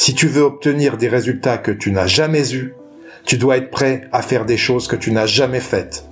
Si 0.00 0.14
tu 0.14 0.28
veux 0.28 0.42
obtenir 0.42 0.96
des 0.96 1.08
résultats 1.08 1.58
que 1.58 1.72
tu 1.72 1.90
n'as 1.90 2.06
jamais 2.06 2.54
eus, 2.54 2.72
tu 3.24 3.36
dois 3.36 3.56
être 3.56 3.72
prêt 3.72 4.08
à 4.12 4.22
faire 4.22 4.46
des 4.46 4.56
choses 4.56 4.86
que 4.86 4.94
tu 4.94 5.10
n'as 5.10 5.26
jamais 5.26 5.58
faites. 5.58 6.08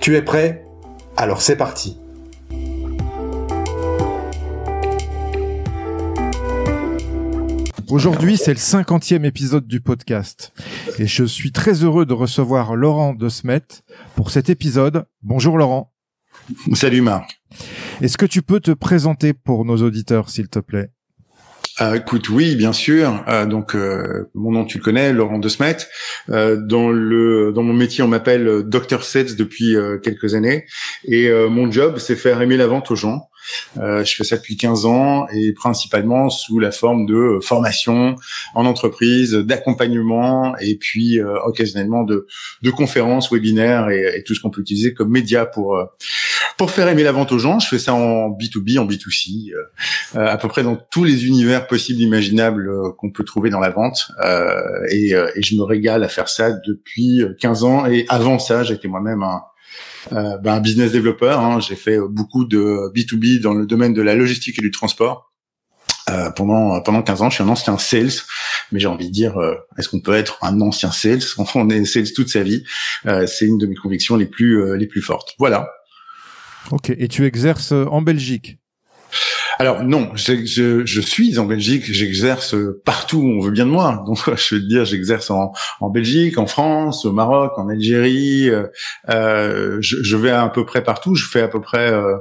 Tu 0.00 0.16
es 0.16 0.22
prêt? 0.22 0.64
Alors 1.18 1.42
c'est 1.42 1.56
parti. 1.56 1.98
Aujourd'hui, 7.90 8.38
c'est 8.38 8.54
le 8.54 8.58
cinquantième 8.58 9.26
épisode 9.26 9.66
du 9.66 9.82
podcast 9.82 10.54
et 10.98 11.06
je 11.06 11.24
suis 11.24 11.52
très 11.52 11.84
heureux 11.84 12.06
de 12.06 12.14
recevoir 12.14 12.74
Laurent 12.74 13.12
de 13.12 13.28
Smet 13.28 13.82
pour 14.14 14.30
cet 14.30 14.48
épisode. 14.48 15.04
Bonjour 15.22 15.58
Laurent. 15.58 15.92
Salut 16.72 17.02
Marc. 17.02 17.42
Est-ce 18.00 18.16
que 18.16 18.24
tu 18.24 18.40
peux 18.40 18.60
te 18.60 18.70
présenter 18.70 19.34
pour 19.34 19.66
nos 19.66 19.76
auditeurs, 19.76 20.30
s'il 20.30 20.48
te 20.48 20.58
plaît? 20.58 20.90
Euh, 21.80 21.94
écoute, 21.94 22.28
oui, 22.28 22.56
bien 22.56 22.72
sûr. 22.72 23.24
Euh, 23.28 23.46
donc, 23.46 23.74
euh, 23.74 24.30
mon 24.34 24.52
nom, 24.52 24.64
tu 24.64 24.78
le 24.78 24.84
connais, 24.84 25.12
Laurent 25.12 25.38
De 25.38 25.48
Smet. 25.48 25.76
dans 26.28 26.90
le 26.90 27.52
dans 27.52 27.62
mon 27.62 27.72
métier, 27.72 28.02
on 28.02 28.08
m'appelle 28.08 28.62
Dr 28.64 29.02
Sets 29.02 29.34
depuis 29.36 29.76
quelques 30.02 30.34
années, 30.34 30.66
et 31.04 31.30
mon 31.48 31.70
job, 31.70 31.98
c'est 31.98 32.16
faire 32.16 32.40
aimer 32.42 32.56
la 32.56 32.66
vente 32.66 32.90
aux 32.90 32.96
gens. 32.96 33.29
Euh, 33.78 34.04
je 34.04 34.14
fais 34.14 34.24
ça 34.24 34.36
depuis 34.36 34.56
15 34.56 34.86
ans 34.86 35.26
et 35.32 35.52
principalement 35.52 36.30
sous 36.30 36.58
la 36.58 36.70
forme 36.70 37.06
de 37.06 37.38
formation 37.42 38.16
en 38.54 38.66
entreprise, 38.66 39.32
d'accompagnement 39.34 40.56
et 40.58 40.76
puis 40.76 41.18
euh, 41.18 41.36
occasionnellement 41.44 42.04
de, 42.04 42.26
de 42.62 42.70
conférences, 42.70 43.32
webinaires 43.32 43.90
et, 43.90 44.18
et 44.18 44.22
tout 44.22 44.34
ce 44.34 44.40
qu'on 44.40 44.50
peut 44.50 44.60
utiliser 44.60 44.94
comme 44.94 45.10
média 45.10 45.46
pour 45.46 45.76
euh, 45.76 45.84
pour 46.56 46.70
faire 46.70 46.88
aimer 46.88 47.02
la 47.02 47.12
vente 47.12 47.32
aux 47.32 47.38
gens. 47.38 47.58
Je 47.58 47.68
fais 47.68 47.78
ça 47.78 47.94
en 47.94 48.28
B2B, 48.30 48.78
en 48.78 48.86
B2C, 48.86 49.52
euh, 49.54 50.26
à 50.26 50.36
peu 50.36 50.48
près 50.48 50.62
dans 50.62 50.76
tous 50.76 51.04
les 51.04 51.26
univers 51.26 51.66
possibles 51.66 52.00
imaginables 52.00 52.68
qu'on 52.98 53.10
peut 53.10 53.24
trouver 53.24 53.50
dans 53.50 53.60
la 53.60 53.70
vente 53.70 54.10
et, 54.90 55.12
et 55.12 55.42
je 55.42 55.56
me 55.56 55.62
régale 55.62 56.04
à 56.04 56.08
faire 56.08 56.28
ça 56.28 56.52
depuis 56.66 57.22
15 57.40 57.64
ans 57.64 57.86
et 57.86 58.04
avant 58.08 58.38
ça, 58.38 58.62
j'étais 58.62 58.88
moi-même 58.88 59.22
un 59.22 59.42
euh, 60.12 60.38
ben, 60.38 60.60
business 60.60 60.92
développeur. 60.92 61.40
Hein. 61.40 61.60
J'ai 61.60 61.76
fait 61.76 61.98
beaucoup 61.98 62.44
de 62.44 62.92
B2B 62.94 63.40
dans 63.40 63.54
le 63.54 63.66
domaine 63.66 63.94
de 63.94 64.02
la 64.02 64.14
logistique 64.14 64.58
et 64.58 64.62
du 64.62 64.70
transport. 64.70 65.32
Euh, 66.08 66.30
pendant 66.30 66.80
pendant 66.80 67.02
15 67.02 67.22
ans, 67.22 67.30
je 67.30 67.36
suis 67.36 67.44
un 67.44 67.48
ancien 67.48 67.78
sales, 67.78 68.10
mais 68.72 68.80
j'ai 68.80 68.88
envie 68.88 69.06
de 69.06 69.12
dire, 69.12 69.38
euh, 69.38 69.54
est-ce 69.78 69.88
qu'on 69.88 70.00
peut 70.00 70.14
être 70.14 70.38
un 70.42 70.60
ancien 70.60 70.90
sales? 70.90 71.20
On 71.54 71.68
est 71.70 71.84
sales 71.84 72.12
toute 72.12 72.28
sa 72.28 72.42
vie. 72.42 72.64
C'est 73.04 73.46
une 73.46 73.58
de 73.58 73.66
mes 73.66 73.76
convictions 73.76 74.16
les 74.16 74.26
plus 74.26 74.76
les 74.76 74.86
plus 74.86 75.02
fortes. 75.02 75.34
Voilà. 75.38 75.70
Ok. 76.70 76.90
Et 76.90 77.08
tu 77.08 77.24
exerces 77.26 77.72
en 77.72 78.02
Belgique? 78.02 78.58
Alors 79.60 79.84
non, 79.84 80.10
je, 80.14 81.00
suis 81.02 81.38
en 81.38 81.44
Belgique, 81.44 81.84
j'exerce 81.92 82.54
partout 82.86 83.18
où 83.18 83.28
on 83.28 83.40
veut 83.40 83.50
bien 83.50 83.66
de 83.66 83.70
moi. 83.70 84.02
Donc 84.06 84.18
je 84.34 84.54
veux 84.54 84.62
dire, 84.62 84.86
j'exerce 84.86 85.30
en, 85.30 85.52
Belgique, 85.90 86.38
en 86.38 86.46
France, 86.46 87.04
au 87.04 87.12
Maroc, 87.12 87.52
en 87.58 87.68
Algérie. 87.68 88.48
Euh, 88.48 88.68
euh 89.10 89.76
je, 89.80 90.02
je, 90.02 90.16
vais 90.16 90.30
à, 90.30 90.48
peu 90.48 90.64
près 90.64 90.82
partout. 90.82 91.14
Je 91.14 91.28
fais 91.28 91.42
à 91.42 91.48
peu 91.48 91.60
près 91.60 91.92
euh, 91.92 92.16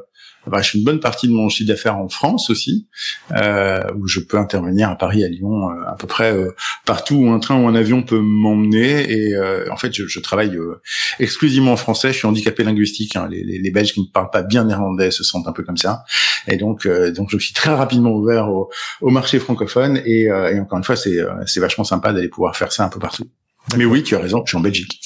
bah, 0.50 0.62
je 0.62 0.72
fais 0.72 0.78
une 0.78 0.84
bonne 0.84 1.00
partie 1.00 1.28
de 1.28 1.34
mon 1.34 1.50
chiffre 1.50 1.68
d'affaires 1.68 1.98
en 1.98 2.10
France 2.10 2.50
aussi, 2.50 2.88
euh, 3.36 3.84
où 3.98 4.08
je 4.08 4.20
peux 4.20 4.38
intervenir 4.38 4.90
à 4.90 4.96
Paris, 4.96 5.24
à 5.24 5.28
Lyon, 5.28 5.70
euh, 5.70 5.84
à 5.88 5.96
peu 5.96 6.08
près 6.08 6.34
euh, 6.34 6.52
partout 6.86 7.16
où 7.16 7.30
un 7.30 7.40
train 7.40 7.62
ou 7.62 7.68
un 7.68 7.76
avion 7.76 8.04
peut 8.04 8.20
m'emmener. 8.20 9.12
Et 9.12 9.36
euh, 9.36 9.72
en 9.72 9.78
fait, 9.78 9.94
je, 9.94 10.08
je 10.08 10.20
travaille 10.20 10.56
euh, 10.56 10.82
exclusivement 11.20 11.74
en 11.74 11.78
français. 11.78 12.12
Je 12.12 12.18
suis 12.18 12.28
handicapé 12.28 12.64
linguistique. 12.64 13.16
Hein. 13.16 13.28
Les, 13.30 13.44
les, 13.44 13.60
les, 13.60 13.72
Belges 13.72 13.94
qui 13.94 14.02
ne 14.02 14.08
parlent 14.08 14.32
pas 14.32 14.42
bien 14.42 14.66
néerlandais 14.66 15.12
se 15.12 15.24
sentent 15.24 15.48
un 15.48 15.54
peu 15.54 15.64
comme 15.64 15.78
ça. 15.78 16.04
Et 16.48 16.58
donc, 16.58 16.88
donc 16.88 17.30
je 17.30 17.38
suis 17.38 17.54
très 17.54 17.74
rapidement 17.74 18.12
ouvert 18.12 18.50
au, 18.50 18.70
au 19.02 19.10
marché 19.10 19.40
francophone. 19.40 20.02
Et, 20.06 20.24
et 20.24 20.60
encore 20.60 20.78
une 20.78 20.84
fois, 20.84 20.96
c'est 20.96 21.60
vachement 21.60 21.84
sympa 21.84 22.14
d'aller 22.14 22.30
pouvoir 22.30 22.56
faire 22.56 22.72
ça 22.72 22.84
un 22.84 22.90
peu 22.90 23.00
partout. 23.00 23.30
Mais 23.78 23.86
oui, 23.86 24.04
tu 24.04 24.16
as 24.16 24.20
raison, 24.20 24.42
je 24.46 24.52
suis 24.52 24.58
en 24.58 24.62
Belgique. 24.62 25.00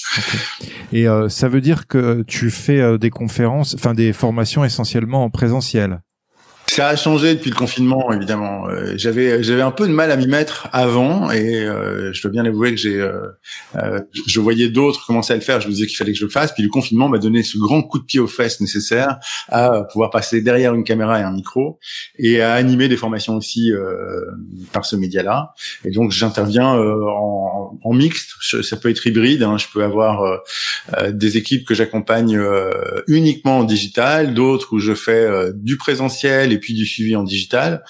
Et 0.91 1.07
euh, 1.07 1.27
ça 1.29 1.49
veut 1.49 1.61
dire 1.61 1.87
que 1.87 2.23
tu 2.27 2.49
fais 2.49 2.79
euh, 2.79 2.97
des 2.97 3.09
conférences, 3.09 3.75
enfin 3.75 3.93
des 3.93 4.13
formations 4.13 4.63
essentiellement 4.63 5.23
en 5.23 5.29
présentiel. 5.29 6.01
Ça 6.73 6.87
a 6.87 6.95
changé 6.95 7.35
depuis 7.35 7.51
le 7.51 7.55
confinement, 7.55 8.11
évidemment. 8.11 8.67
Euh, 8.67 8.95
j'avais 8.95 9.43
j'avais 9.43 9.61
un 9.61 9.69
peu 9.69 9.87
de 9.87 9.93
mal 9.93 10.09
à 10.09 10.15
m'y 10.15 10.25
mettre 10.25 10.69
avant, 10.71 11.29
et 11.29 11.59
euh, 11.59 12.11
je 12.13 12.21
dois 12.23 12.31
bien 12.31 12.43
avouer 12.45 12.71
que 12.71 12.77
j'ai 12.77 12.99
euh, 12.99 13.27
euh, 13.75 13.99
je 14.25 14.39
voyais 14.39 14.69
d'autres 14.69 15.05
commencer 15.05 15.33
à 15.33 15.35
le 15.35 15.43
faire. 15.43 15.61
Je 15.61 15.67
me 15.67 15.73
disais 15.73 15.85
qu'il 15.85 15.97
fallait 15.97 16.13
que 16.13 16.17
je 16.17 16.25
le 16.25 16.31
fasse. 16.31 16.51
Puis 16.51 16.63
le 16.63 16.69
confinement 16.69 17.09
m'a 17.09 17.19
donné 17.19 17.43
ce 17.43 17.59
grand 17.59 17.83
coup 17.83 17.99
de 17.99 18.05
pied 18.05 18.19
aux 18.19 18.25
fesses 18.25 18.59
nécessaire 18.59 19.19
à 19.49 19.83
pouvoir 19.83 20.09
passer 20.09 20.41
derrière 20.41 20.73
une 20.73 20.83
caméra 20.83 21.19
et 21.19 21.21
un 21.21 21.31
micro 21.31 21.77
et 22.17 22.41
à 22.41 22.53
animer 22.53 22.87
des 22.87 22.97
formations 22.97 23.35
aussi 23.35 23.71
par 24.71 24.85
ce 24.85 24.95
média-là. 24.95 25.53
Et 25.85 25.91
donc 25.91 26.09
j'interviens 26.09 26.73
en, 26.73 27.93
mixte. 27.93 28.31
ça 28.63 28.77
peut 28.77 28.89
être 28.89 29.05
hybride. 29.05 29.43
Hein. 29.43 29.59
Je 29.59 29.67
peux 29.71 29.83
avoir 29.83 30.41
des 31.11 31.37
équipes 31.37 31.67
que 31.67 31.75
j'accompagne 31.75 32.41
uniquement 33.07 33.59
en 33.59 33.63
digital, 33.63 34.33
d'autres 34.33 34.73
où 34.73 34.79
je 34.79 34.95
fais 34.95 35.51
du 35.53 35.77
présentiel 35.77 36.51
et 36.51 36.62
puis 36.63 36.73
du 36.73 36.85
suivi 36.85 37.15
en 37.15 37.23
digital. 37.23 37.83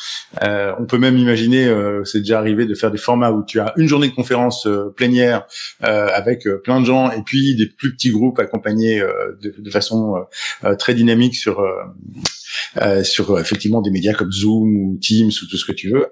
Euh, 0.44 0.74
on 0.80 0.86
peut 0.86 0.98
même 0.98 1.18
imaginer, 1.18 1.66
euh, 1.66 2.04
c'est 2.04 2.20
déjà 2.20 2.40
arrivé, 2.40 2.66
de 2.66 2.74
faire 2.74 2.90
des 2.90 2.98
formats 2.98 3.32
où 3.32 3.46
tu 3.46 3.60
as 3.60 3.72
une 3.78 3.88
journée 3.88 4.10
de 4.10 4.16
conférence 4.16 4.66
euh, 4.66 4.92
plénière 4.96 5.46
euh, 5.84 6.10
avec 6.12 6.48
euh, 6.48 6.60
plein 6.64 6.82
de 6.82 6.86
gens 6.86 7.12
et 7.12 7.22
puis 7.22 7.56
des 7.56 7.68
plus 7.68 7.94
petits 7.94 8.10
groupes 8.10 8.40
accompagnés 8.40 9.00
de, 9.00 9.54
de, 9.58 9.70
façon 9.70 10.16
très 10.80 10.94
dynamique 10.94 11.36
sur 11.36 11.64
sur 13.04 13.40
effectivement 13.40 13.82
des 13.82 13.92
médias 13.92 14.14
comme 14.14 14.32
Zoom 14.32 14.76
ou 14.76 14.98
Teams 15.02 15.30
ou 15.30 15.46
tout 15.50 15.58
ce 15.58 15.66
que 15.66 15.72
tu 15.72 15.90
veux 15.90 16.08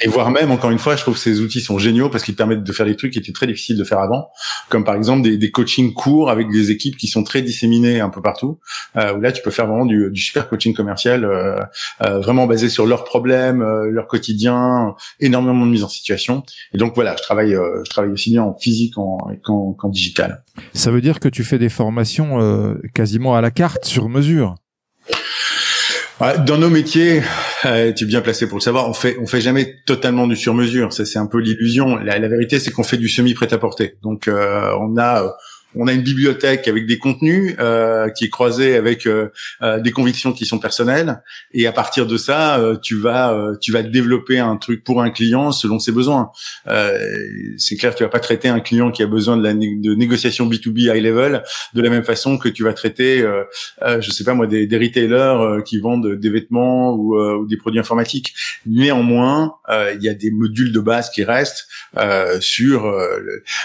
et 0.00 0.08
voire 0.08 0.30
même, 0.30 0.50
encore 0.50 0.70
une 0.70 0.78
fois, 0.78 0.96
je 0.96 1.02
trouve 1.02 1.14
que 1.14 1.20
ces 1.20 1.40
outils 1.40 1.60
sont 1.60 1.78
géniaux 1.78 2.08
parce 2.08 2.24
qu'ils 2.24 2.34
permettent 2.34 2.64
de 2.64 2.72
faire 2.72 2.86
des 2.86 2.96
trucs 2.96 3.12
qui 3.12 3.18
étaient 3.18 3.32
très 3.32 3.46
difficiles 3.46 3.76
de 3.76 3.84
faire 3.84 3.98
avant, 3.98 4.30
comme 4.68 4.84
par 4.84 4.96
exemple 4.96 5.22
des, 5.22 5.36
des 5.36 5.50
coachings 5.50 5.92
courts 5.92 6.30
avec 6.30 6.50
des 6.50 6.70
équipes 6.70 6.96
qui 6.96 7.06
sont 7.06 7.22
très 7.22 7.42
disséminées 7.42 8.00
un 8.00 8.08
peu 8.08 8.20
partout, 8.22 8.58
euh, 8.96 9.14
où 9.14 9.20
là, 9.20 9.30
tu 9.30 9.42
peux 9.42 9.50
faire 9.50 9.66
vraiment 9.66 9.86
du, 9.86 10.10
du 10.10 10.20
super 10.20 10.48
coaching 10.48 10.74
commercial, 10.74 11.24
euh, 11.24 11.60
euh, 12.04 12.18
vraiment 12.20 12.46
basé 12.46 12.68
sur 12.68 12.86
leurs 12.86 13.04
problèmes, 13.04 13.62
euh, 13.62 13.90
leur 13.90 14.08
quotidien, 14.08 14.94
énormément 15.20 15.66
de 15.66 15.70
mise 15.70 15.84
en 15.84 15.88
situation. 15.88 16.42
Et 16.74 16.78
donc 16.78 16.94
voilà, 16.94 17.14
je 17.16 17.22
travaille, 17.22 17.54
euh, 17.54 17.82
je 17.84 17.90
travaille 17.90 18.10
aussi 18.10 18.30
bien 18.30 18.42
en 18.42 18.56
physique 18.58 18.94
qu'en 18.94 19.18
qu 19.78 19.90
digital. 19.90 20.42
Ça 20.74 20.90
veut 20.90 21.00
dire 21.00 21.20
que 21.20 21.28
tu 21.28 21.44
fais 21.44 21.58
des 21.58 21.68
formations 21.68 22.40
euh, 22.40 22.74
quasiment 22.94 23.36
à 23.36 23.40
la 23.40 23.50
carte, 23.50 23.84
sur 23.84 24.08
mesure. 24.08 24.56
Dans 26.46 26.56
nos 26.56 26.70
métiers, 26.70 27.20
euh, 27.64 27.92
tu 27.92 28.04
es 28.04 28.06
bien 28.06 28.20
placé 28.20 28.46
pour 28.46 28.58
le 28.58 28.62
savoir. 28.62 28.88
On 28.88 28.92
fait, 28.92 29.16
on 29.20 29.26
fait 29.26 29.40
jamais 29.40 29.82
totalement 29.86 30.28
du 30.28 30.36
sur-mesure. 30.36 30.92
Ça, 30.92 31.04
c'est 31.04 31.18
un 31.18 31.26
peu 31.26 31.38
l'illusion. 31.38 31.96
La, 31.96 32.18
vérité, 32.28 32.60
c'est 32.60 32.70
qu'on 32.70 32.84
fait 32.84 32.96
du 32.96 33.08
semi 33.08 33.34
prêt-à-porter. 33.34 33.96
Donc, 34.02 34.28
euh, 34.28 34.72
on 34.80 34.96
a 34.98 35.36
on 35.74 35.86
a 35.86 35.92
une 35.92 36.02
bibliothèque 36.02 36.68
avec 36.68 36.86
des 36.86 36.98
contenus 36.98 37.54
euh, 37.58 38.08
qui 38.10 38.24
est 38.24 38.28
croisée 38.28 38.76
avec 38.76 39.06
euh, 39.06 39.28
euh, 39.62 39.80
des 39.80 39.90
convictions 39.90 40.32
qui 40.32 40.44
sont 40.46 40.58
personnelles. 40.58 41.22
Et 41.52 41.66
à 41.66 41.72
partir 41.72 42.06
de 42.06 42.16
ça 42.16 42.60
tu 42.82 42.96
vas 42.96 43.36
tu 43.60 43.72
vas 43.72 43.82
développer 43.82 44.38
un 44.38 44.56
truc 44.56 44.84
pour 44.84 45.02
un 45.02 45.10
client 45.10 45.52
selon 45.52 45.78
ses 45.78 45.92
besoins. 45.92 46.30
C'est 47.56 47.76
clair 47.76 47.94
tu 47.94 48.02
vas 48.02 48.08
pas 48.08 48.20
traiter 48.20 48.48
un 48.48 48.60
client 48.60 48.90
qui 48.90 49.02
a 49.02 49.06
besoin 49.06 49.36
de 49.36 49.42
la 49.42 49.54
négociation 49.54 50.48
B2B 50.48 50.94
high 50.94 51.02
level 51.02 51.42
de 51.74 51.82
la 51.82 51.90
même 51.90 52.04
façon 52.04 52.38
que 52.38 52.48
tu 52.48 52.64
vas 52.64 52.72
traiter 52.72 53.24
je 53.82 54.10
sais 54.10 54.24
pas 54.24 54.34
moi 54.34 54.46
des, 54.46 54.66
des 54.66 54.78
retailers 54.78 55.62
qui 55.64 55.80
vendent 55.80 56.18
des 56.18 56.30
vêtements 56.30 56.94
ou, 56.94 57.18
ou, 57.18 57.46
des 57.46 57.56
produits 57.56 57.80
informatiques. 57.80 58.34
Néanmoins 58.66 59.54
il 59.68 60.02
y 60.02 60.08
a 60.08 60.14
des 60.14 60.30
modules 60.30 60.72
de 60.72 60.80
base 60.80 61.10
qui 61.10 61.24
restent 61.24 61.68
sur 62.40 62.86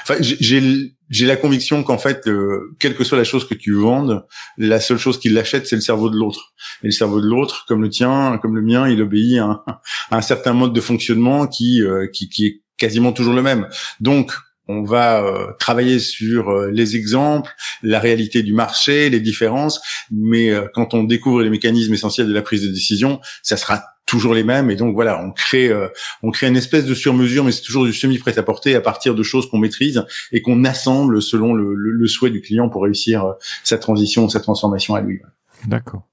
enfin 0.04 0.15
j'ai 0.19 0.92
j'ai 1.09 1.25
la 1.25 1.36
conviction 1.36 1.83
qu'en 1.83 1.98
fait, 1.98 2.27
euh, 2.27 2.75
quelle 2.80 2.95
que 2.95 3.04
soit 3.04 3.18
la 3.18 3.24
chose 3.24 3.48
que 3.48 3.54
tu 3.54 3.74
vendes, 3.74 4.25
la 4.57 4.80
seule 4.80 4.98
chose 4.98 5.19
qui 5.19 5.30
l'achète, 5.30 5.68
c'est 5.68 5.75
le 5.75 5.81
cerveau 5.81 6.09
de 6.09 6.18
l'autre. 6.18 6.54
Et 6.83 6.88
le 6.88 6.92
cerveau 6.92 7.21
de 7.21 7.27
l'autre, 7.27 7.65
comme 7.68 7.81
le 7.81 7.89
tien, 7.89 8.38
comme 8.42 8.56
le 8.56 8.62
mien, 8.62 8.89
il 8.89 9.01
obéit 9.01 9.39
à 9.39 9.63
un, 10.12 10.21
certain 10.21 10.54
mode 10.54 10.74
de 10.74 10.81
fonctionnement 10.81 11.48
qui, 11.48 11.81
euh, 11.81 12.07
qui, 12.07 12.30
qui, 12.30 12.45
est 12.45 12.62
quasiment 12.77 13.13
toujours 13.13 13.33
le 13.33 13.42
même. 13.42 13.68
Donc, 14.00 14.33
on 14.68 14.83
va 14.83 15.24
euh, 15.24 15.54
travailler 15.59 16.00
sur 16.00 16.51
les 16.68 16.98
exemples, 16.98 17.54
la 17.81 18.00
réalité 18.00 18.44
du 18.44 18.54
marché, 18.54 19.09
les 19.09 19.21
différences, 19.21 19.81
mais 20.12 20.51
quand 20.74 20.94
on 20.94 21.04
découvre 21.04 21.42
les 21.42 21.50
mécanismes 21.50 21.94
essentiels 21.94 22.27
de 22.27 22.33
la 22.33 22.42
prise 22.42 22.63
de 22.63 22.68
décision, 22.68 23.21
ça 23.44 23.56
sera 23.56 23.81
toujours 24.07 24.33
les 24.33 24.44
mêmes. 24.44 24.71
Et 24.71 24.75
donc 24.75 24.95
voilà 24.95 25.21
on 25.24 25.31
crée 25.31 25.69
euh, 25.69 25.89
on 26.24 26.31
crée 26.31 26.48
une 26.48 26.57
espèce 26.57 26.86
de 26.86 26.95
sur-mesure 26.95 27.44
mais 27.44 27.51
c'est 27.51 27.62
toujours 27.62 27.86
du 27.86 27.94
semi 27.94 28.18
prêt 28.18 28.39
à 28.39 28.44
porter 28.44 28.74
à 28.74 28.81
partir 28.81 29.13
de 29.13 29.21
choses 29.21 29.48
qu'on 29.48 29.59
maîtrise 29.59 30.04
et 30.31 30.42
qu'on 30.42 30.63
assemble 30.63 31.21
selon 31.21 31.54
le, 31.54 31.75
le, 31.75 32.07
souhait 32.07 32.31
du 32.31 32.42
client 32.42 32.69
pour 32.69 32.83
réussir 32.83 33.25
euh, 33.25 33.33
sa 33.63 33.77
transition 33.77 34.27
sa 34.30 34.39
transformation 34.39 34.95
à 34.95 35.01
lui. 35.01 35.21
D'accord. 35.68 36.07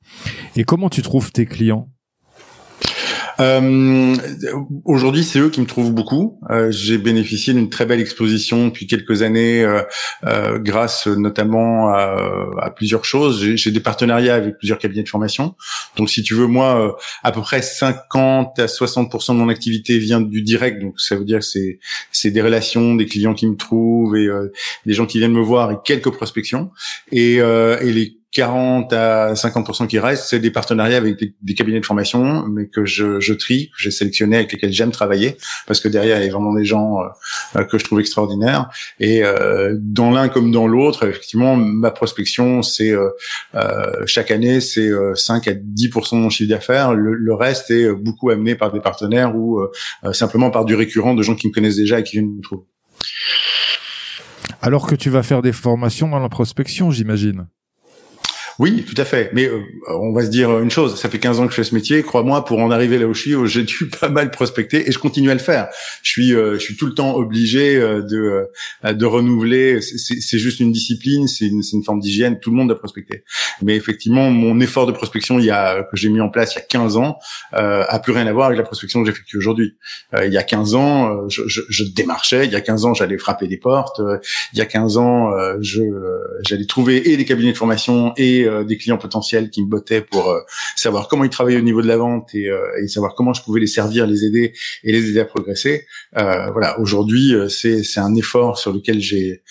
Et 0.56 0.64
comment 0.64 0.90
tu 0.90 1.02
trouves 1.02 1.32
tes 1.32 1.46
clients? 1.46 1.88
Euh, 3.40 4.14
Aujourd'hui, 4.84 5.24
c'est 5.24 5.38
eux 5.38 5.50
qui 5.50 5.60
me 5.60 5.66
trouvent 5.66 5.92
beaucoup. 5.92 6.38
Euh, 6.50 6.70
j'ai 6.70 6.98
bénéficié 6.98 7.52
d'une 7.54 7.70
très 7.70 7.86
belle 7.86 8.00
exposition 8.00 8.66
depuis 8.66 8.86
quelques 8.86 9.22
années, 9.22 9.62
euh, 9.62 9.82
euh 10.24 10.58
grâce 10.58 11.06
notamment 11.06 11.88
à, 11.88 12.16
à 12.60 12.70
plusieurs 12.70 13.04
choses. 13.04 13.54
J'ai 13.54 13.70
des 13.70 13.80
partenariats 13.80 14.34
avec 14.34 14.58
plusieurs 14.58 14.78
cabinets 14.78 15.02
de 15.02 15.08
formation. 15.08 15.54
Donc, 15.96 16.10
si 16.10 16.22
tu 16.22 16.34
veux, 16.34 16.46
moi, 16.46 16.80
euh, 16.80 16.92
à 17.22 17.32
peu 17.32 17.40
près 17.40 17.62
50 17.62 18.58
à 18.58 18.66
60% 18.66 19.32
de 19.32 19.38
mon 19.38 19.48
activité 19.48 19.98
vient 19.98 20.20
du 20.20 20.42
direct. 20.42 20.80
Donc, 20.80 21.00
ça 21.00 21.16
veut 21.16 21.24
dire 21.24 21.38
que 21.38 21.44
c'est 21.44 21.78
c'est 22.12 22.30
des 22.30 22.42
relations, 22.42 22.94
des 22.94 23.06
clients 23.06 23.34
qui 23.34 23.46
me 23.46 23.56
trouvent 23.56 24.16
et 24.16 24.26
euh, 24.26 24.52
des 24.86 24.94
gens 24.94 25.06
qui 25.06 25.18
viennent 25.18 25.32
me 25.32 25.42
voir 25.42 25.72
et 25.72 25.76
quelques 25.84 26.10
prospections. 26.10 26.70
Et, 27.12 27.34
et 27.36 27.92
les 27.92 28.18
40 28.34 28.92
à 28.92 29.32
50% 29.34 29.86
qui 29.86 30.00
restent, 30.00 30.28
c'est 30.28 30.40
des 30.40 30.50
partenariats 30.50 30.96
avec 30.96 31.16
des, 31.18 31.54
cabinets 31.54 31.78
de 31.78 31.86
formation, 31.86 32.44
mais 32.48 32.66
que 32.66 32.84
je, 32.84 33.20
je 33.20 33.32
trie, 33.32 33.68
que 33.68 33.76
j'ai 33.78 33.92
sélectionné, 33.92 34.36
avec 34.36 34.52
lesquels 34.52 34.72
j'aime 34.72 34.90
travailler, 34.90 35.36
parce 35.68 35.78
que 35.78 35.86
derrière, 35.86 36.20
il 36.20 36.26
y 36.26 36.28
a 36.28 36.32
vraiment 36.32 36.52
des 36.52 36.64
gens 36.64 36.98
euh, 37.54 37.62
que 37.62 37.78
je 37.78 37.84
trouve 37.84 38.00
extraordinaires. 38.00 38.70
Et 38.98 39.22
euh, 39.22 39.76
dans 39.80 40.10
l'un 40.10 40.28
comme 40.28 40.50
dans 40.50 40.66
l'autre, 40.66 41.06
effectivement, 41.06 41.54
ma 41.54 41.92
prospection, 41.92 42.62
c'est 42.62 42.90
euh, 42.90 43.08
euh 43.54 44.04
chaque 44.06 44.32
année, 44.32 44.60
c'est 44.60 44.90
5 45.14 45.48
à 45.48 45.52
10% 45.52 46.16
de 46.16 46.20
mon 46.20 46.28
chiffre 46.28 46.50
d'affaires. 46.50 46.92
Le, 46.92 47.14
le, 47.14 47.34
reste 47.34 47.70
est 47.70 47.92
beaucoup 47.92 48.30
amené 48.30 48.56
par 48.56 48.72
des 48.72 48.80
partenaires 48.80 49.36
ou 49.36 49.60
simplement 50.12 50.50
par 50.50 50.64
du 50.64 50.74
récurrent 50.74 51.14
de 51.14 51.22
gens 51.22 51.36
qui 51.36 51.48
me 51.48 51.52
connaissent 51.52 51.76
déjà 51.76 52.00
et 52.00 52.02
qui 52.02 52.16
viennent 52.16 52.34
me 52.36 52.42
trouver. 52.42 52.64
Alors 54.60 54.86
que 54.86 54.94
tu 54.94 55.10
vas 55.10 55.22
faire 55.22 55.42
des 55.42 55.52
formations 55.52 56.08
dans 56.08 56.18
la 56.18 56.28
prospection, 56.28 56.90
j'imagine. 56.90 57.46
Oui, 58.58 58.84
tout 58.84 59.00
à 59.00 59.04
fait. 59.04 59.30
Mais 59.32 59.46
euh, 59.46 59.60
on 59.88 60.12
va 60.12 60.24
se 60.24 60.30
dire 60.30 60.58
une 60.60 60.70
chose, 60.70 60.98
ça 60.98 61.08
fait 61.08 61.18
15 61.18 61.40
ans 61.40 61.44
que 61.46 61.50
je 61.50 61.56
fais 61.56 61.64
ce 61.64 61.74
métier, 61.74 62.02
crois-moi, 62.02 62.44
pour 62.44 62.60
en 62.60 62.70
arriver 62.70 62.98
là 62.98 63.06
où 63.06 63.14
je 63.14 63.20
suis, 63.20 63.34
j'ai 63.46 63.64
dû 63.64 63.88
pas 64.00 64.08
mal 64.08 64.30
prospecter 64.30 64.88
et 64.88 64.92
je 64.92 64.98
continue 64.98 65.30
à 65.30 65.34
le 65.34 65.40
faire. 65.40 65.68
Je 66.02 66.10
suis, 66.10 66.34
euh, 66.34 66.54
je 66.54 66.60
suis 66.60 66.76
tout 66.76 66.86
le 66.86 66.94
temps 66.94 67.16
obligé 67.16 67.76
euh, 67.76 68.02
de, 68.02 68.46
de 68.92 69.06
renouveler. 69.06 69.80
C'est 69.80 70.38
juste 70.38 70.60
une 70.60 70.72
discipline, 70.72 71.26
c'est 71.26 71.46
une, 71.46 71.62
une, 71.72 71.82
forme 71.82 72.00
d'hygiène. 72.00 72.38
Tout 72.38 72.50
le 72.50 72.56
monde 72.56 72.68
doit 72.68 72.78
prospecter. 72.78 73.24
Mais 73.62 73.74
effectivement, 73.74 74.30
mon 74.30 74.60
effort 74.60 74.86
de 74.86 74.92
prospection, 74.92 75.38
il 75.38 75.46
y 75.46 75.50
a 75.50 75.82
que 75.82 75.96
j'ai 75.96 76.08
mis 76.08 76.20
en 76.20 76.28
place 76.28 76.54
il 76.54 76.58
y 76.58 76.62
a 76.62 76.64
15 76.64 76.96
ans, 76.96 77.18
euh, 77.54 77.84
a 77.88 77.98
plus 77.98 78.12
rien 78.12 78.26
à 78.26 78.32
voir 78.32 78.46
avec 78.46 78.58
la 78.58 78.64
prospection 78.64 79.02
que 79.02 79.10
j'effectue 79.10 79.36
aujourd'hui. 79.36 79.76
il 80.22 80.32
y 80.32 80.38
a 80.38 80.42
15 80.42 80.74
ans, 80.74 81.28
je, 81.28 81.42
je, 81.46 81.62
je, 81.68 81.84
démarchais. 81.84 82.46
Il 82.46 82.52
y 82.52 82.56
a 82.56 82.60
15 82.60 82.84
ans, 82.84 82.94
j'allais 82.94 83.18
frapper 83.18 83.48
des 83.48 83.56
portes. 83.56 84.00
il 84.52 84.58
y 84.58 84.62
a 84.62 84.66
15 84.66 84.96
ans, 84.96 85.30
je 85.60 85.82
j'allais 86.42 86.66
trouver 86.66 87.10
et 87.10 87.16
des 87.16 87.24
cabinets 87.24 87.52
de 87.52 87.56
formation 87.56 88.12
et 88.16 88.43
euh, 88.46 88.64
des 88.64 88.76
clients 88.76 88.98
potentiels 88.98 89.50
qui 89.50 89.62
me 89.62 89.68
bottaient 89.68 90.00
pour 90.00 90.28
euh, 90.28 90.40
savoir 90.76 91.08
comment 91.08 91.24
ils 91.24 91.30
travaillaient 91.30 91.58
au 91.58 91.64
niveau 91.64 91.82
de 91.82 91.86
la 91.86 91.96
vente 91.96 92.34
et, 92.34 92.48
euh, 92.48 92.60
et, 92.82 92.88
savoir 92.88 93.14
comment 93.14 93.32
je 93.32 93.42
pouvais 93.42 93.60
les 93.60 93.66
servir, 93.66 94.06
les 94.06 94.24
aider 94.24 94.52
et 94.82 94.92
les 94.92 95.10
aider 95.10 95.20
à 95.20 95.24
progresser. 95.24 95.86
voilà, 96.12 96.78
aujourd'hui, 96.80 97.34
c'est 97.48 97.82
c'est 97.82 98.00
un 98.00 98.14
effort 98.14 98.58
sur 98.58 98.72
lequel 98.72 99.00
j'ai 99.00 99.42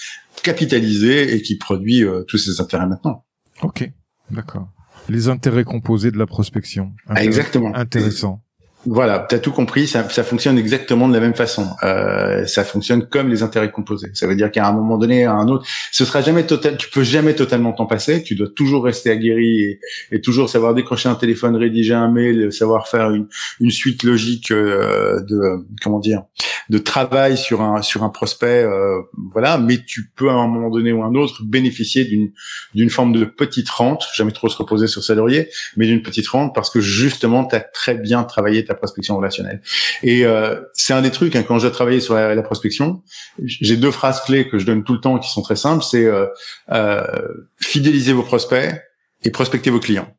capitalisé 0.44 1.36
et 1.36 1.42
qui 1.42 1.58
produit 1.58 2.04
tous 2.28 2.38
ces 2.38 2.62
intérêts 2.62 2.88
maintenant. 2.88 3.26
Ok, 3.62 3.90
d'accord. 4.32 4.68
Les 5.10 5.28
intérêts 5.28 5.64
composés 5.64 6.12
de 6.12 6.18
la 6.18 6.26
prospection. 6.26 6.92
Exactement. 7.16 7.76
Intéressant. 7.76 8.43
Voilà, 8.86 9.26
tu 9.30 9.36
as 9.36 9.40
tout 9.40 9.52
compris, 9.52 9.88
ça, 9.88 10.08
ça, 10.10 10.24
fonctionne 10.24 10.58
exactement 10.58 11.08
de 11.08 11.14
la 11.14 11.22
même 11.22 11.36
façon. 11.36 11.70
Euh, 11.84 12.46
ça 12.46 12.66
fonctionne 12.66 13.08
comme 13.08 13.30
les 13.30 13.42
intérêts 13.42 13.72
composés. 13.72 14.12
Ça 14.14 14.28
veut 14.28 14.36
dire 14.36 14.52
qu'à 14.52 14.68
un 14.68 14.74
moment 14.74 14.98
donné, 14.98 15.24
à 15.24 15.34
un 15.34 15.48
autre, 15.48 15.66
ce 15.92 16.04
sera 16.04 16.22
jamais 16.22 16.46
total. 16.46 16.76
Tu 16.76 16.90
peux 16.90 17.04
jamais 17.04 17.34
totalement 17.34 17.72
t'en 17.72 17.86
passer. 17.86 18.24
Tu 18.24 18.36
dois 18.36 18.50
toujours 18.54 18.84
rester 18.84 19.10
aguerri 19.10 19.62
et, 19.62 19.80
et, 20.12 20.20
toujours 20.20 20.50
savoir 20.50 20.74
décrocher 20.74 21.08
un 21.08 21.16
téléphone, 21.16 21.56
rédiger 21.56 21.94
un 21.94 22.12
mail, 22.12 22.52
savoir 22.52 22.90
faire 22.90 23.12
une, 23.12 23.28
une 23.62 23.72
suite 23.72 24.04
logique 24.04 24.52
euh, 24.52 25.22
de 25.22 25.66
comment 25.82 26.00
dire 26.00 26.24
de 26.70 26.78
travail 26.78 27.38
sur 27.38 27.62
un 27.62 27.82
sur 27.82 28.04
un 28.04 28.10
prospect. 28.10 28.64
Euh, 28.64 29.02
voilà, 29.32 29.58
mais 29.58 29.78
tu 29.86 30.12
peux 30.16 30.30
à 30.30 30.34
un 30.34 30.48
moment 30.48 30.70
donné 30.70 30.92
ou 30.92 31.04
un 31.04 31.14
autre 31.16 31.44
bénéficier 31.44 32.06
d'une 32.06 32.32
d'une 32.74 32.90
forme 32.90 33.14
de 33.14 33.26
petite 33.26 33.70
rente. 33.70 34.06
Jamais 34.14 34.32
trop 34.32 34.50
se 34.50 34.58
reposer 34.58 34.88
sur 34.88 35.04
sa 35.04 35.16
laurier, 35.16 35.50
mais 35.78 35.86
d'une 35.86 36.02
petite 36.02 36.28
rente 36.28 36.54
parce 36.56 36.70
que 36.70 36.80
justement, 36.80 37.46
tu 37.46 37.56
as 37.56 37.60
très 37.60 37.96
bien 37.96 38.24
travaillé 38.24 38.64
ta 38.64 38.73
prospection 38.74 39.18
relationnelle. 39.18 39.62
Et 40.02 40.26
euh, 40.26 40.62
c'est 40.74 40.94
un 40.94 41.02
des 41.02 41.12
trucs 41.12 41.36
hein, 41.36 41.44
quand 41.48 41.60
j'ai 41.60 41.72
travaillé 41.72 42.00
sur 42.00 42.16
la, 42.16 42.42
prospection, 42.44 43.04
j'ai 43.44 43.78
deux 43.78 43.92
phrases 43.92 44.22
clés 44.22 44.48
que 44.50 44.60
je 44.60 44.66
donne 44.66 44.84
tout 44.84 44.94
le 44.94 45.00
temps 45.00 45.20
qui 45.20 45.30
sont 45.30 45.42
très 45.42 45.56
simples. 45.56 45.84
C'est 45.84 46.06
euh, 46.06 46.28
euh, 46.72 47.04
fidéliser 47.58 48.14
vos 48.14 48.24
prospects 48.24 48.74
et 49.24 49.32
prospecter 49.32 49.70
vos 49.70 49.80
clients. 49.80 50.14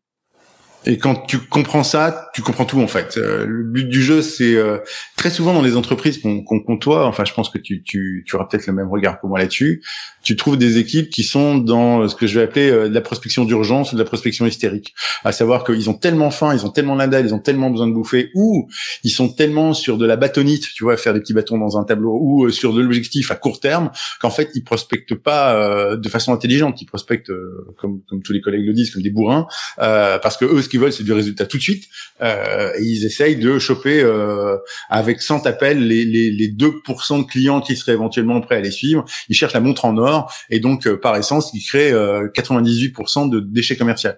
Et 0.87 0.99
quand 0.99 1.15
tu 1.27 1.39
comprends 1.39 1.83
ça, 1.83 2.31
tu 2.35 2.43
comprends 2.43 2.67
tout 2.67 2.81
en 2.81 2.87
fait. 2.87 3.17
Euh, 3.17 3.47
le 3.47 3.65
but 3.65 3.89
du 3.89 4.03
jeu, 4.03 4.21
c'est 4.21 4.55
euh, 4.55 4.79
très 5.17 5.31
souvent 5.31 5.55
dans 5.55 5.63
les 5.63 5.77
entreprises 5.77 6.21
qu'on 6.21 6.43
qu'on 6.45 6.61
côtoie. 6.61 7.07
Enfin, 7.07 7.25
je 7.25 7.33
pense 7.33 7.49
que 7.49 7.59
tu, 7.59 7.83
tu, 7.83 8.23
tu 8.27 8.37
auras 8.37 8.47
peut-être 8.47 8.67
le 8.67 8.75
même 8.75 8.89
regard 8.91 9.21
que 9.21 9.27
moi 9.27 9.39
là-dessus. 9.39 9.83
Tu 10.25 10.37
trouves 10.37 10.59
des 10.59 10.79
équipes 10.79 11.11
qui 11.11 11.23
sont 11.23 11.57
dans 11.57 12.07
ce 12.09 12.15
que 12.15 12.27
je 12.27 12.39
vais 12.39 12.45
appeler 12.45 12.71
euh, 12.71 12.89
de 12.89 12.95
la 12.95 13.01
prospection 13.01 13.45
d'urgence 13.45 13.93
ou 13.93 13.97
de 13.97 14.01
la 14.01 14.05
prospection 14.05 14.47
hystérique. 14.47 14.95
À 15.25 15.33
savoir 15.33 15.65
qu'ils 15.65 15.89
ont 15.89 15.95
tellement 15.95 16.31
faim, 16.31 16.55
ils 16.55 16.67
ont 16.67 16.71
tellement 16.71 16.95
la 16.95 17.05
ils 17.21 17.35
ont 17.35 17.39
tellement 17.39 17.71
besoin 17.71 17.87
de 17.87 17.93
bouffer, 17.93 18.31
ou 18.35 18.69
ils 19.05 19.11
sont 19.11 19.29
tellement 19.29 19.73
sur 19.73 19.99
de 19.99 20.07
la 20.07 20.17
bâtonnite, 20.17 20.67
tu 20.75 20.85
vois, 20.85 20.97
faire 20.97 21.15
des 21.15 21.21
petits 21.21 21.35
bâtons 21.35 21.59
dans 21.59 21.79
un 21.79 21.85
tableau, 21.85 22.19
ou 22.21 22.51
sur 22.51 22.73
de 22.75 22.81
l'objectif 22.81 23.31
à 23.31 23.37
court 23.37 23.61
terme, 23.61 23.91
qu'en 24.21 24.31
fait 24.31 24.51
ils 24.55 24.65
prospectent 24.65 25.15
pas 25.15 25.97
de 25.97 26.09
façon 26.09 26.33
intelligente. 26.33 26.81
Ils 26.83 26.87
prospectent, 26.87 27.31
comme, 27.79 28.01
tous 28.25 28.33
les 28.33 28.41
collègues 28.41 28.67
le 28.67 28.73
disent, 28.73 28.91
comme 28.91 29.03
des 29.03 29.11
bourrins, 29.11 29.47
parce 29.77 30.37
que 30.37 30.45
eux, 30.45 30.63
qu'ils 30.75 30.81
veulent, 30.81 30.93
c'est 30.93 31.05
du 31.05 31.13
résultat 31.13 31.47
tout 31.47 31.57
de 31.57 31.63
suite. 31.63 31.85
Euh, 32.21 32.73
ils 32.81 33.05
essayent 33.05 33.37
de 33.37 33.59
choper 33.59 34.03
euh, 34.03 34.57
avec 34.91 35.21
100 35.21 35.47
appels 35.47 35.87
les, 35.87 36.05
les, 36.05 36.31
les 36.31 36.49
2% 36.49 37.23
de 37.23 37.27
clients 37.27 37.61
qui 37.61 37.77
seraient 37.77 37.93
éventuellement 37.93 38.41
prêts 38.41 38.57
à 38.57 38.61
les 38.61 38.71
suivre. 38.71 39.05
Ils 39.29 39.37
cherchent 39.37 39.53
la 39.53 39.61
montre 39.61 39.85
en 39.85 39.97
or 39.99 40.14
et 40.51 40.61
donc 40.61 40.87
euh, 40.87 40.99
par 40.99 41.17
essence, 41.17 41.51
ils 41.55 41.63
créent 41.63 41.93
98% 41.93 43.31
de 43.31 43.41
déchets 43.41 43.77
commerciaux. 43.77 44.11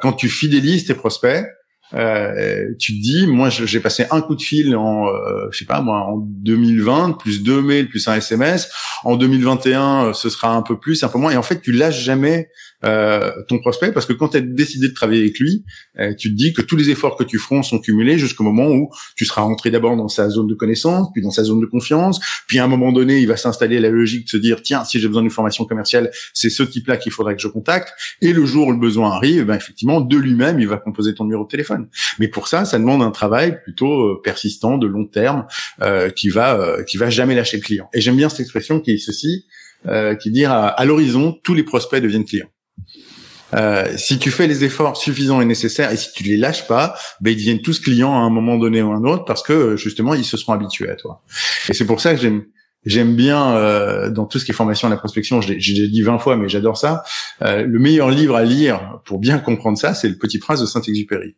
quand 0.00 0.12
tu 0.12 0.28
fidélises 0.28 0.86
tes 0.86 0.94
prospects, 0.94 1.44
euh, 1.94 2.72
tu 2.78 2.96
te 2.96 3.02
dis, 3.02 3.26
moi, 3.26 3.48
j'ai 3.50 3.80
passé 3.80 4.06
un 4.10 4.20
coup 4.20 4.36
de 4.36 4.42
fil 4.42 4.76
en, 4.76 5.08
euh, 5.08 5.48
je 5.50 5.58
sais 5.58 5.64
pas 5.64 5.80
moi, 5.80 5.98
en 5.98 6.18
2020, 6.18 7.12
plus 7.18 7.42
deux 7.42 7.62
mails, 7.62 7.88
plus 7.88 8.06
un 8.08 8.14
SMS. 8.14 8.70
En 9.04 9.16
2021, 9.16 10.12
ce 10.12 10.30
sera 10.30 10.54
un 10.54 10.62
peu 10.62 10.78
plus, 10.78 11.02
un 11.02 11.08
peu 11.08 11.18
moins. 11.18 11.32
Et 11.32 11.36
en 11.36 11.42
fait, 11.42 11.60
tu 11.60 11.72
lâches 11.72 12.00
jamais 12.00 12.48
euh, 12.84 13.30
ton 13.48 13.58
prospect 13.58 13.92
parce 13.92 14.06
que 14.06 14.12
quand 14.12 14.28
tu 14.28 14.38
as 14.38 14.40
décidé 14.40 14.88
de 14.88 14.94
travailler 14.94 15.20
avec 15.20 15.38
lui, 15.38 15.64
euh, 15.98 16.14
tu 16.14 16.30
te 16.30 16.34
dis 16.34 16.52
que 16.52 16.62
tous 16.62 16.76
les 16.76 16.90
efforts 16.90 17.16
que 17.16 17.24
tu 17.24 17.38
feras 17.38 17.62
sont 17.62 17.78
cumulés 17.78 18.18
jusqu'au 18.18 18.44
moment 18.44 18.68
où 18.68 18.90
tu 19.16 19.24
seras 19.24 19.42
rentré 19.42 19.70
d'abord 19.70 19.96
dans 19.96 20.08
sa 20.08 20.28
zone 20.30 20.46
de 20.46 20.54
connaissance, 20.54 21.08
puis 21.12 21.22
dans 21.22 21.30
sa 21.30 21.44
zone 21.44 21.60
de 21.60 21.66
confiance, 21.66 22.20
puis 22.46 22.58
à 22.58 22.64
un 22.64 22.68
moment 22.68 22.92
donné, 22.92 23.18
il 23.18 23.26
va 23.26 23.36
s'installer 23.36 23.80
la 23.80 23.90
logique 23.90 24.24
de 24.24 24.30
se 24.30 24.36
dire 24.36 24.62
tiens, 24.62 24.84
si 24.84 24.98
j'ai 24.98 25.08
besoin 25.08 25.22
d'une 25.22 25.30
formation 25.30 25.64
commerciale, 25.64 26.10
c'est 26.32 26.50
ce 26.50 26.62
type-là 26.62 26.96
qu'il 26.96 27.12
faudrait 27.12 27.36
que 27.36 27.42
je 27.42 27.48
contacte. 27.48 27.92
Et 28.22 28.32
le 28.32 28.44
jour 28.46 28.68
où 28.68 28.72
le 28.72 28.78
besoin 28.78 29.12
arrive, 29.12 29.44
ben 29.44 29.54
effectivement, 29.54 30.00
de 30.00 30.16
lui-même, 30.16 30.60
il 30.60 30.68
va 30.68 30.76
composer 30.76 31.14
ton 31.14 31.24
numéro 31.24 31.44
de 31.44 31.48
téléphone. 31.48 31.88
Mais 32.18 32.28
pour 32.28 32.48
ça, 32.48 32.64
ça 32.64 32.78
demande 32.78 33.02
un 33.02 33.10
travail 33.10 33.60
plutôt 33.62 33.92
euh, 33.92 34.20
persistant, 34.22 34.78
de 34.78 34.86
long 34.86 35.06
terme, 35.06 35.46
euh, 35.82 36.10
qui 36.10 36.30
va 36.30 36.82
qui 36.86 36.96
va 36.96 37.10
jamais 37.10 37.34
lâcher 37.34 37.56
le 37.56 37.62
client. 37.62 37.88
Et 37.92 38.00
j'aime 38.00 38.16
bien 38.16 38.28
cette 38.28 38.40
expression 38.40 38.80
qui 38.80 38.92
est 38.92 38.98
ceci 38.98 39.46
euh, 39.86 40.14
qui 40.14 40.30
dit 40.30 40.44
à, 40.44 40.66
à 40.66 40.84
l'horizon, 40.84 41.38
tous 41.42 41.54
les 41.54 41.62
prospects 41.62 42.02
deviennent 42.02 42.26
clients. 42.26 42.50
Euh, 43.54 43.86
si 43.96 44.18
tu 44.18 44.30
fais 44.30 44.46
les 44.46 44.64
efforts 44.64 44.96
suffisants 44.96 45.40
et 45.40 45.44
nécessaires 45.44 45.90
et 45.92 45.96
si 45.96 46.12
tu 46.12 46.22
les 46.22 46.36
lâches 46.36 46.66
pas, 46.66 46.94
ben 47.20 47.32
ils 47.32 47.36
deviennent 47.36 47.62
tous 47.62 47.80
clients 47.80 48.14
à 48.14 48.20
un 48.20 48.30
moment 48.30 48.56
donné 48.56 48.82
ou 48.82 48.92
à 48.92 48.96
un 48.96 49.04
autre 49.04 49.24
parce 49.24 49.42
que 49.42 49.76
justement 49.76 50.14
ils 50.14 50.24
se 50.24 50.36
seront 50.36 50.52
habitués 50.52 50.90
à 50.90 50.96
toi. 50.96 51.22
Et 51.68 51.74
c'est 51.74 51.86
pour 51.86 52.00
ça 52.00 52.14
que 52.14 52.20
j'aime 52.20 52.44
J'aime 52.86 53.14
bien 53.14 53.54
euh, 53.56 54.10
dans 54.10 54.24
tout 54.24 54.38
ce 54.38 54.44
qui 54.44 54.52
est 54.52 54.54
formation 54.54 54.88
à 54.88 54.90
la 54.90 54.96
prospection, 54.96 55.40
j'ai 55.40 55.56
dit 55.56 56.02
20 56.02 56.18
fois, 56.18 56.36
mais 56.36 56.48
j'adore 56.48 56.78
ça. 56.78 57.02
Euh, 57.42 57.64
le 57.64 57.78
meilleur 57.78 58.10
livre 58.10 58.36
à 58.36 58.42
lire 58.42 59.00
pour 59.04 59.18
bien 59.18 59.38
comprendre 59.38 59.76
ça, 59.76 59.92
c'est 59.94 60.08
Le 60.08 60.16
Petit 60.16 60.38
Prince 60.38 60.60
de 60.60 60.66
Saint-Exupéry. 60.66 61.34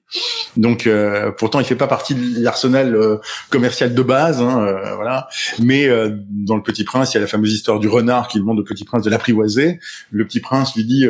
Donc, 0.57 0.87
euh, 0.87 1.33
pourtant, 1.33 1.61
il 1.61 1.65
fait 1.65 1.77
pas 1.77 1.87
partie 1.87 2.15
de 2.15 2.43
l'arsenal 2.43 2.95
euh, 2.95 3.17
commercial 3.51 3.95
de 3.95 4.03
base, 4.03 4.41
hein, 4.41 4.63
euh, 4.63 4.95
voilà. 4.97 5.29
Mais 5.61 5.89
dans 6.31 6.57
Le 6.57 6.63
Petit 6.63 6.85
Prince, 6.85 7.13
il 7.13 7.15
y 7.15 7.19
a 7.19 7.21
la 7.21 7.27
fameuse 7.27 7.53
histoire 7.53 7.81
du 7.81 7.89
renard 7.89 8.29
qui 8.29 8.39
demande 8.39 8.61
au 8.61 8.65
Petit 8.65 8.85
Prince 8.85 9.03
de 9.05 9.11
l'apprivoiser. 9.11 9.81
Le 10.11 10.27
Petit 10.27 10.41
Prince 10.41 10.75
lui 10.77 10.85
dit, 10.85 11.07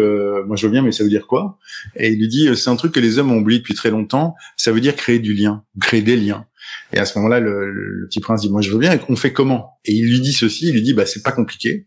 moi 0.47 0.57
je 0.57 0.67
veux 0.67 0.73
bien, 0.73 0.83
mais 0.83 0.93
ça 0.93 1.05
veut 1.05 1.11
dire 1.11 1.27
quoi? 1.27 1.59
Et 1.97 2.13
il 2.13 2.19
lui 2.19 2.29
dit, 2.29 2.49
c'est 2.57 2.71
un 2.71 2.77
truc 2.77 2.93
que 2.93 3.01
les 3.01 3.19
hommes 3.19 3.33
ont 3.33 3.39
oublié 3.39 3.59
depuis 3.61 3.75
très 3.75 3.91
longtemps. 3.91 4.35
Ça 4.57 4.73
veut 4.73 4.81
dire 4.81 4.97
créer 4.97 5.19
du 5.19 5.35
lien, 5.35 5.63
créer 5.81 6.03
des 6.03 6.17
liens. 6.17 6.47
Et 6.93 6.99
à 6.99 7.05
ce 7.05 7.19
moment-là, 7.19 7.41
le, 7.41 7.71
le, 7.71 8.07
petit 8.07 8.21
prince 8.21 8.43
dit 8.43 8.51
moi 8.51 8.61
je 8.61 8.71
veux 8.71 8.79
bien. 8.79 8.99
On 9.09 9.17
fait 9.17 9.33
comment? 9.33 9.79
Et 9.85 9.93
il 9.93 10.09
lui 10.09 10.21
dit 10.21 10.33
ceci. 10.33 10.69
Il 10.69 10.75
lui 10.75 10.83
dit 10.83 10.95
bah 10.95 11.07
c'est 11.07 11.23
pas 11.23 11.33
compliqué. 11.33 11.87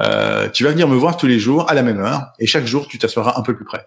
Euh, 0.00 0.48
tu 0.50 0.64
vas 0.64 0.70
venir 0.70 0.88
me 0.88 0.96
voir 0.96 1.16
tous 1.16 1.26
les 1.26 1.38
jours 1.38 1.68
à 1.70 1.74
la 1.74 1.82
même 1.82 1.98
heure 1.98 2.32
et 2.38 2.46
chaque 2.46 2.66
jour 2.66 2.86
tu 2.88 2.98
t'assoiras 2.98 3.38
un 3.38 3.42
peu 3.42 3.54
plus 3.56 3.64
près. 3.64 3.86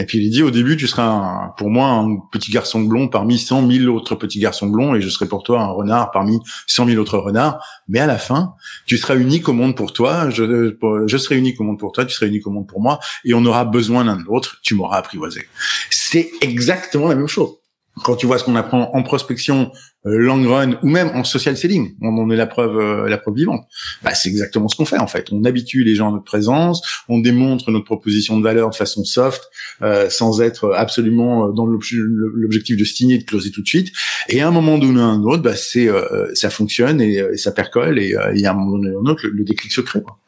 Et 0.00 0.04
puis 0.04 0.18
il 0.18 0.30
dit 0.30 0.42
au 0.44 0.52
début 0.52 0.76
tu 0.76 0.86
seras 0.86 1.54
pour 1.56 1.70
moi 1.70 1.88
un 1.88 2.18
petit 2.30 2.52
garçon 2.52 2.80
blond 2.82 3.08
parmi 3.08 3.36
cent 3.36 3.62
mille 3.62 3.88
autres 3.88 4.14
petits 4.14 4.38
garçons 4.38 4.68
blonds 4.68 4.94
et 4.94 5.00
je 5.00 5.08
serai 5.08 5.26
pour 5.26 5.42
toi 5.42 5.60
un 5.60 5.72
renard 5.72 6.12
parmi 6.12 6.38
cent 6.68 6.84
mille 6.84 7.00
autres 7.00 7.18
renards. 7.18 7.64
Mais 7.88 7.98
à 7.98 8.06
la 8.06 8.18
fin, 8.18 8.54
tu 8.86 8.96
seras 8.96 9.16
unique 9.16 9.48
au 9.48 9.52
monde 9.52 9.74
pour 9.74 9.92
toi, 9.92 10.30
je, 10.30 10.72
je 11.06 11.16
serai 11.16 11.36
unique 11.36 11.60
au 11.60 11.64
monde 11.64 11.80
pour 11.80 11.90
toi, 11.90 12.04
tu 12.04 12.14
seras 12.14 12.26
unique 12.26 12.46
au 12.46 12.50
monde 12.50 12.68
pour 12.68 12.80
moi 12.80 13.00
et 13.24 13.34
on 13.34 13.44
aura 13.44 13.64
besoin 13.64 14.04
l'un 14.04 14.16
de 14.16 14.22
l'autre. 14.22 14.58
Tu 14.62 14.74
m'auras 14.74 14.98
apprivoisé. 14.98 15.48
C'est 15.90 16.30
exactement 16.42 17.08
la 17.08 17.16
même 17.16 17.28
chose 17.28 17.56
quand 18.04 18.16
tu 18.16 18.26
vois 18.26 18.38
ce 18.38 18.44
qu'on 18.44 18.56
apprend 18.56 18.90
en 18.94 19.02
prospection, 19.02 19.70
euh, 20.06 20.16
long 20.16 20.48
run 20.48 20.78
ou 20.82 20.88
même 20.88 21.08
en 21.14 21.24
social 21.24 21.56
selling, 21.56 21.94
on 22.00 22.16
en 22.18 22.30
est 22.30 22.36
la 22.36 22.46
preuve, 22.46 22.78
euh, 22.78 23.08
la 23.08 23.18
preuve 23.18 23.34
vivante. 23.34 23.64
Bah, 24.02 24.14
c'est 24.14 24.28
exactement 24.28 24.68
ce 24.68 24.76
qu'on 24.76 24.84
fait 24.84 24.98
en 24.98 25.06
fait. 25.06 25.28
On 25.32 25.44
habitue 25.44 25.82
les 25.82 25.94
gens 25.94 26.08
à 26.08 26.12
notre 26.12 26.24
présence, 26.24 26.82
on 27.08 27.18
démontre 27.18 27.70
notre 27.70 27.84
proposition 27.84 28.38
de 28.38 28.42
valeur 28.42 28.70
de 28.70 28.74
façon 28.74 29.04
soft, 29.04 29.48
euh, 29.82 30.08
sans 30.08 30.40
être 30.40 30.72
absolument 30.72 31.48
dans 31.48 31.66
l'objectif 31.66 32.76
de 32.76 32.84
signer, 32.84 33.18
de 33.18 33.24
closer 33.24 33.50
tout 33.50 33.62
de 33.62 33.68
suite. 33.68 33.92
Et 34.28 34.40
à 34.40 34.48
un 34.48 34.52
moment 34.52 34.78
donné 34.78 35.00
ou 35.00 35.02
à 35.02 35.06
un 35.06 35.22
autre, 35.22 35.42
bah, 35.42 35.56
c'est 35.56 35.88
ça 36.34 36.50
fonctionne 36.50 37.00
et, 37.00 37.36
ça 37.36 37.52
percole 37.52 37.98
et, 37.98 38.14
il 38.34 38.40
y 38.40 38.46
a 38.46 38.52
un 38.52 38.54
moment 38.54 38.78
donné 38.78 38.90
ou 38.90 39.00
un 39.00 39.10
autre, 39.10 39.26
le, 39.26 39.44
déclic 39.44 39.72
se 39.72 39.80
crée. 39.80 40.02
Quoi. 40.02 40.18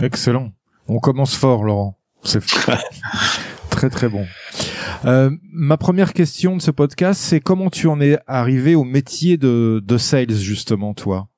Excellent. 0.00 0.52
On 0.88 0.98
commence 0.98 1.34
fort, 1.34 1.64
Laurent. 1.64 1.98
C'est 2.22 2.42
très 3.70 3.90
très 3.90 4.08
bon. 4.08 4.26
Euh, 5.04 5.30
ma 5.52 5.76
première 5.76 6.12
question 6.12 6.56
de 6.56 6.62
ce 6.62 6.70
podcast, 6.70 7.20
c'est 7.20 7.40
comment 7.40 7.70
tu 7.70 7.88
en 7.88 8.00
es 8.00 8.18
arrivé 8.26 8.74
au 8.74 8.84
métier 8.84 9.36
de, 9.36 9.82
de 9.84 9.98
sales 9.98 10.32
justement, 10.32 10.94
toi? 10.94 11.28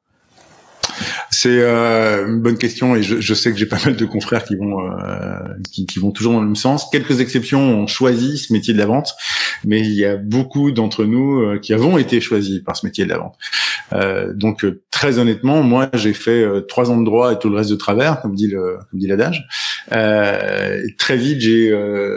C'est 1.40 1.60
euh, 1.60 2.26
une 2.26 2.40
bonne 2.40 2.58
question 2.58 2.96
et 2.96 3.02
je, 3.04 3.20
je 3.20 3.34
sais 3.34 3.52
que 3.52 3.58
j'ai 3.58 3.66
pas 3.66 3.78
mal 3.84 3.94
de 3.94 4.04
confrères 4.04 4.44
qui 4.44 4.56
vont 4.56 4.90
euh, 4.90 5.38
qui, 5.70 5.86
qui, 5.86 6.00
vont 6.00 6.10
toujours 6.10 6.32
dans 6.32 6.40
le 6.40 6.46
même 6.46 6.56
sens. 6.56 6.88
Quelques 6.90 7.20
exceptions 7.20 7.60
ont 7.60 7.86
choisi 7.86 8.38
ce 8.38 8.52
métier 8.52 8.74
de 8.74 8.78
la 8.78 8.86
vente, 8.86 9.14
mais 9.64 9.80
il 9.80 9.94
y 9.94 10.04
a 10.04 10.16
beaucoup 10.16 10.72
d'entre 10.72 11.04
nous 11.04 11.40
euh, 11.40 11.58
qui 11.58 11.72
avons 11.72 11.96
été 11.96 12.20
choisis 12.20 12.60
par 12.60 12.76
ce 12.76 12.84
métier 12.84 13.04
de 13.04 13.10
la 13.10 13.18
vente. 13.18 13.36
Euh, 13.92 14.32
donc 14.34 14.64
euh, 14.64 14.82
très 14.90 15.20
honnêtement, 15.20 15.62
moi 15.62 15.88
j'ai 15.94 16.12
fait 16.12 16.44
trois 16.66 16.90
ans 16.90 16.98
de 16.98 17.04
droit 17.04 17.32
et 17.32 17.38
tout 17.38 17.48
le 17.50 17.56
reste 17.56 17.70
de 17.70 17.76
travers, 17.76 18.20
comme 18.20 18.34
dit 18.34 18.48
le 18.48 18.78
comme 18.90 18.98
dit 18.98 19.06
l'adage. 19.06 19.46
très 20.98 21.16
vite, 21.16 21.40
j'ai 21.40 21.72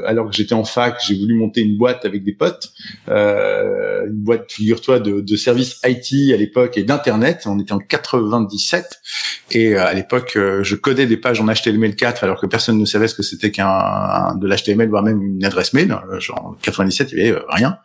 alors 0.07 0.31
que 0.31 0.35
j'étais 0.35 0.55
en 0.55 0.63
fac, 0.63 0.99
j'ai 1.05 1.15
voulu 1.15 1.35
monter 1.35 1.61
une 1.61 1.77
boîte 1.77 2.05
avec 2.05 2.23
des 2.23 2.33
potes, 2.33 2.71
une 3.07 4.23
boîte 4.23 4.51
figure-toi 4.51 4.99
de, 4.99 5.21
de 5.21 5.35
services 5.35 5.79
IT 5.85 6.33
à 6.33 6.37
l'époque 6.37 6.75
et 6.79 6.83
d'internet. 6.83 7.43
On 7.45 7.59
était 7.59 7.73
en 7.73 7.79
97 7.79 8.99
et 9.51 9.75
euh, 9.75 9.85
à 9.85 9.93
l'époque, 9.93 10.33
euh, 10.35 10.63
je 10.63 10.75
codais 10.75 11.05
des 11.05 11.17
pages 11.17 11.41
en 11.41 11.45
HTML4 11.45 12.23
alors 12.23 12.39
que 12.39 12.45
personne 12.45 12.77
ne 12.77 12.85
savait 12.85 13.07
ce 13.07 13.15
que 13.15 13.23
c'était 13.23 13.51
qu'un 13.51 14.35
de 14.35 14.47
l'HTML, 14.47 14.89
voire 14.89 15.03
même 15.03 15.21
une 15.21 15.43
adresse 15.43 15.73
mail. 15.73 15.91
Euh, 15.91 16.19
genre 16.19 16.45
en 16.45 16.53
97, 16.53 17.11
il 17.11 17.17
y 17.17 17.29
avait 17.29 17.39
rien. 17.49 17.77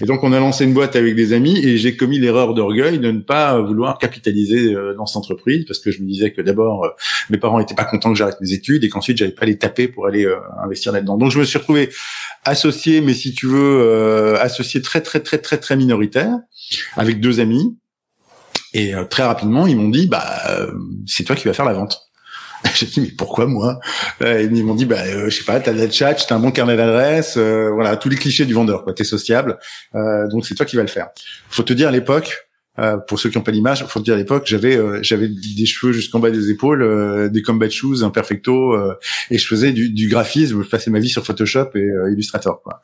Et 0.00 0.06
donc, 0.06 0.24
on 0.24 0.32
a 0.32 0.40
lancé 0.40 0.64
une 0.64 0.72
boîte 0.72 0.96
avec 0.96 1.14
des 1.14 1.32
amis 1.32 1.58
et 1.58 1.76
j'ai 1.76 1.96
commis 1.96 2.18
l'erreur 2.18 2.54
d'orgueil 2.54 2.98
de 2.98 3.10
ne 3.10 3.20
pas 3.20 3.60
vouloir 3.60 3.98
capitaliser 3.98 4.74
dans 4.96 5.06
cette 5.06 5.18
entreprise 5.18 5.64
parce 5.66 5.78
que 5.78 5.90
je 5.90 6.00
me 6.00 6.08
disais 6.08 6.32
que 6.32 6.40
d'abord, 6.40 6.86
mes 7.30 7.38
parents 7.38 7.58
n'étaient 7.58 7.74
pas 7.74 7.84
contents 7.84 8.12
que 8.12 8.18
j'arrête 8.18 8.40
mes 8.40 8.52
études 8.52 8.84
et 8.84 8.88
qu'ensuite, 8.88 9.18
j'allais 9.18 9.32
pas 9.32 9.46
les 9.46 9.58
taper 9.58 9.88
pour 9.88 10.06
aller 10.06 10.26
investir 10.64 10.92
là-dedans. 10.92 11.18
Donc, 11.18 11.30
je 11.30 11.38
me 11.38 11.44
suis 11.44 11.58
retrouvé 11.58 11.90
associé, 12.44 13.00
mais 13.00 13.14
si 13.14 13.34
tu 13.34 13.46
veux, 13.46 14.38
associé 14.40 14.80
très, 14.80 15.02
très, 15.02 15.20
très, 15.20 15.38
très, 15.38 15.58
très 15.58 15.76
minoritaire 15.76 16.38
avec 16.96 17.20
deux 17.20 17.40
amis 17.40 17.76
et 18.74 18.94
euh, 18.94 19.04
très 19.04 19.22
rapidement, 19.22 19.66
ils 19.66 19.76
m'ont 19.76 19.88
dit, 19.88 20.06
bah, 20.06 20.40
euh, 20.50 20.72
c'est 21.06 21.24
toi 21.24 21.36
qui 21.36 21.46
vas 21.46 21.52
faire 21.52 21.64
la 21.64 21.72
vente. 21.72 22.08
J'ai 22.74 22.86
dit 22.86 23.00
mais 23.00 23.10
pourquoi 23.10 23.46
moi? 23.46 23.80
Euh, 24.22 24.40
Ils 24.42 24.64
m'ont 24.64 24.76
dit 24.76 24.84
bah 24.84 25.04
je 25.28 25.36
sais 25.36 25.42
pas, 25.42 25.58
t'as 25.58 25.72
de 25.72 25.78
la 25.78 25.90
chat, 25.90 26.14
t'as 26.14 26.36
un 26.36 26.38
bon 26.38 26.52
carnet 26.52 26.76
d'adresses, 26.76 27.36
voilà 27.36 27.96
tous 27.96 28.08
les 28.08 28.14
clichés 28.14 28.44
du 28.44 28.54
vendeur 28.54 28.84
quoi. 28.84 28.94
T'es 28.94 29.02
sociable, 29.02 29.58
donc 29.92 30.46
c'est 30.46 30.54
toi 30.54 30.64
qui 30.64 30.76
vas 30.76 30.82
le 30.82 30.88
faire. 30.88 31.08
Faut 31.50 31.64
te 31.64 31.72
dire 31.72 31.88
à 31.88 31.90
l'époque, 31.90 32.46
pour 33.06 33.20
ceux 33.20 33.28
qui 33.28 33.36
n'ont 33.36 33.44
pas 33.44 33.52
l'image, 33.52 33.84
faut 33.86 34.00
dire 34.00 34.14
à 34.14 34.16
l'époque, 34.16 34.44
j'avais 34.46 34.78
j'avais 35.02 35.28
des 35.28 35.66
cheveux 35.66 35.92
jusqu'en 35.92 36.20
bas 36.20 36.30
des 36.30 36.50
épaules, 36.50 37.30
des 37.30 37.42
combat 37.42 37.68
shoes, 37.68 38.02
un 38.02 38.10
perfecto, 38.10 38.74
et 39.30 39.38
je 39.38 39.46
faisais 39.46 39.72
du, 39.72 39.90
du, 39.90 40.08
graphisme, 40.08 40.62
je 40.62 40.68
passais 40.68 40.90
ma 40.90 40.98
vie 40.98 41.10
sur 41.10 41.24
Photoshop 41.24 41.70
et 41.74 41.88
Illustrator 42.12 42.62
quoi. 42.62 42.82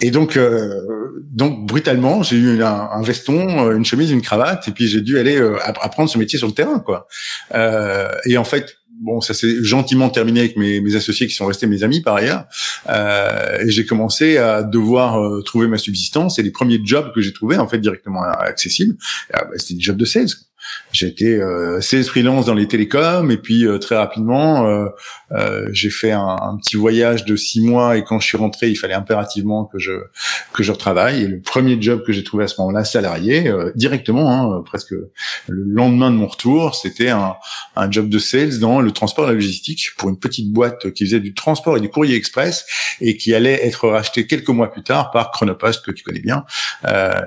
Et 0.00 0.10
donc, 0.10 0.36
euh, 0.36 1.10
donc 1.30 1.66
brutalement, 1.66 2.22
j'ai 2.22 2.36
eu 2.36 2.62
un, 2.62 2.88
un, 2.92 3.02
veston, 3.02 3.66
euh, 3.66 3.76
une 3.76 3.84
chemise, 3.84 4.10
une 4.12 4.22
cravate, 4.22 4.68
et 4.68 4.70
puis 4.70 4.86
j'ai 4.86 5.00
dû 5.00 5.18
aller 5.18 5.36
euh, 5.36 5.56
apprendre 5.64 6.08
ce 6.08 6.18
métier 6.18 6.38
sur 6.38 6.46
le 6.46 6.54
terrain, 6.54 6.78
quoi. 6.78 7.08
Euh, 7.54 8.08
et 8.24 8.38
en 8.38 8.44
fait, 8.44 8.77
bon, 9.00 9.20
ça 9.20 9.34
s'est 9.34 9.62
gentiment 9.62 10.08
terminé 10.10 10.40
avec 10.40 10.56
mes, 10.56 10.80
mes, 10.80 10.96
associés 10.96 11.26
qui 11.26 11.34
sont 11.34 11.46
restés 11.46 11.66
mes 11.66 11.82
amis 11.82 12.00
par 12.00 12.16
ailleurs. 12.16 12.44
Euh, 12.88 13.60
et 13.60 13.70
j'ai 13.70 13.86
commencé 13.86 14.36
à 14.36 14.62
devoir 14.62 15.42
trouver 15.44 15.68
ma 15.68 15.78
subsistance. 15.78 16.38
Et 16.38 16.42
les 16.42 16.50
premiers 16.50 16.80
jobs 16.82 17.12
que 17.14 17.20
j'ai 17.20 17.32
trouvés, 17.32 17.58
en 17.58 17.68
fait, 17.68 17.78
directement 17.78 18.22
accessibles, 18.22 18.96
bah, 19.32 19.46
c'était 19.56 19.74
des 19.74 19.80
jobs 19.80 19.96
de 19.96 20.04
sales. 20.04 20.28
Été 21.00 21.36
euh, 21.36 21.80
sales 21.80 22.04
freelance 22.04 22.46
dans 22.46 22.54
les 22.54 22.66
télécoms 22.66 23.30
et 23.30 23.36
puis 23.36 23.64
euh, 23.66 23.78
très 23.78 23.96
rapidement 23.96 24.66
euh, 24.66 24.88
euh, 25.30 25.68
j'ai 25.72 25.90
fait 25.90 26.10
un, 26.10 26.58
petit 26.60 26.76
voyage 26.76 27.24
de 27.24 27.36
six 27.36 27.60
mois 27.60 27.96
et 27.96 28.02
quand 28.02 28.18
je 28.18 28.26
suis 28.26 28.36
rentré 28.36 28.68
il 28.68 28.76
fallait 28.76 28.94
impérativement 28.94 29.64
que 29.64 29.78
je 29.78 29.92
que 30.52 30.62
je 30.62 30.72
retravaille. 30.72 31.22
Et 31.22 31.26
le 31.28 31.40
premier 31.40 31.80
job 31.80 32.02
que 32.04 32.12
j'ai 32.12 32.24
trouvé 32.24 32.44
à 32.44 32.48
ce 32.48 32.60
moment-là 32.60 32.84
salarié 32.84 33.48
euh, 33.48 33.70
directement 33.76 34.56
hein, 34.56 34.62
presque 34.64 34.90
le 34.90 35.62
lendemain 35.64 36.10
de 36.10 36.16
mon 36.16 36.26
retour 36.26 36.74
c'était 36.74 37.10
un, 37.10 37.34
un 37.76 37.90
job 37.90 38.08
de 38.08 38.18
sales 38.18 38.58
dans 38.58 38.80
le 38.80 38.90
transport 38.90 39.24
et 39.26 39.28
la 39.28 39.34
logistique 39.34 39.90
pour 39.96 40.08
une 40.08 40.18
petite 40.18 40.52
boîte 40.52 40.90
qui 40.92 41.04
faisait 41.04 41.20
du 41.20 41.34
transport 41.34 41.76
et 41.76 41.80
du 41.80 41.90
courrier 41.90 42.16
express 42.16 42.66
et 43.00 43.16
qui 43.16 43.34
allait 43.34 43.64
être 43.66 43.88
racheté 43.88 44.26
quelques 44.26 44.48
mois 44.48 44.72
plus 44.72 44.82
tard 44.82 45.10
par 45.10 45.30
Chronopost 45.30 45.84
que 45.84 45.92
tu 45.92 46.02
connais 46.02 46.20
bien 46.20 46.44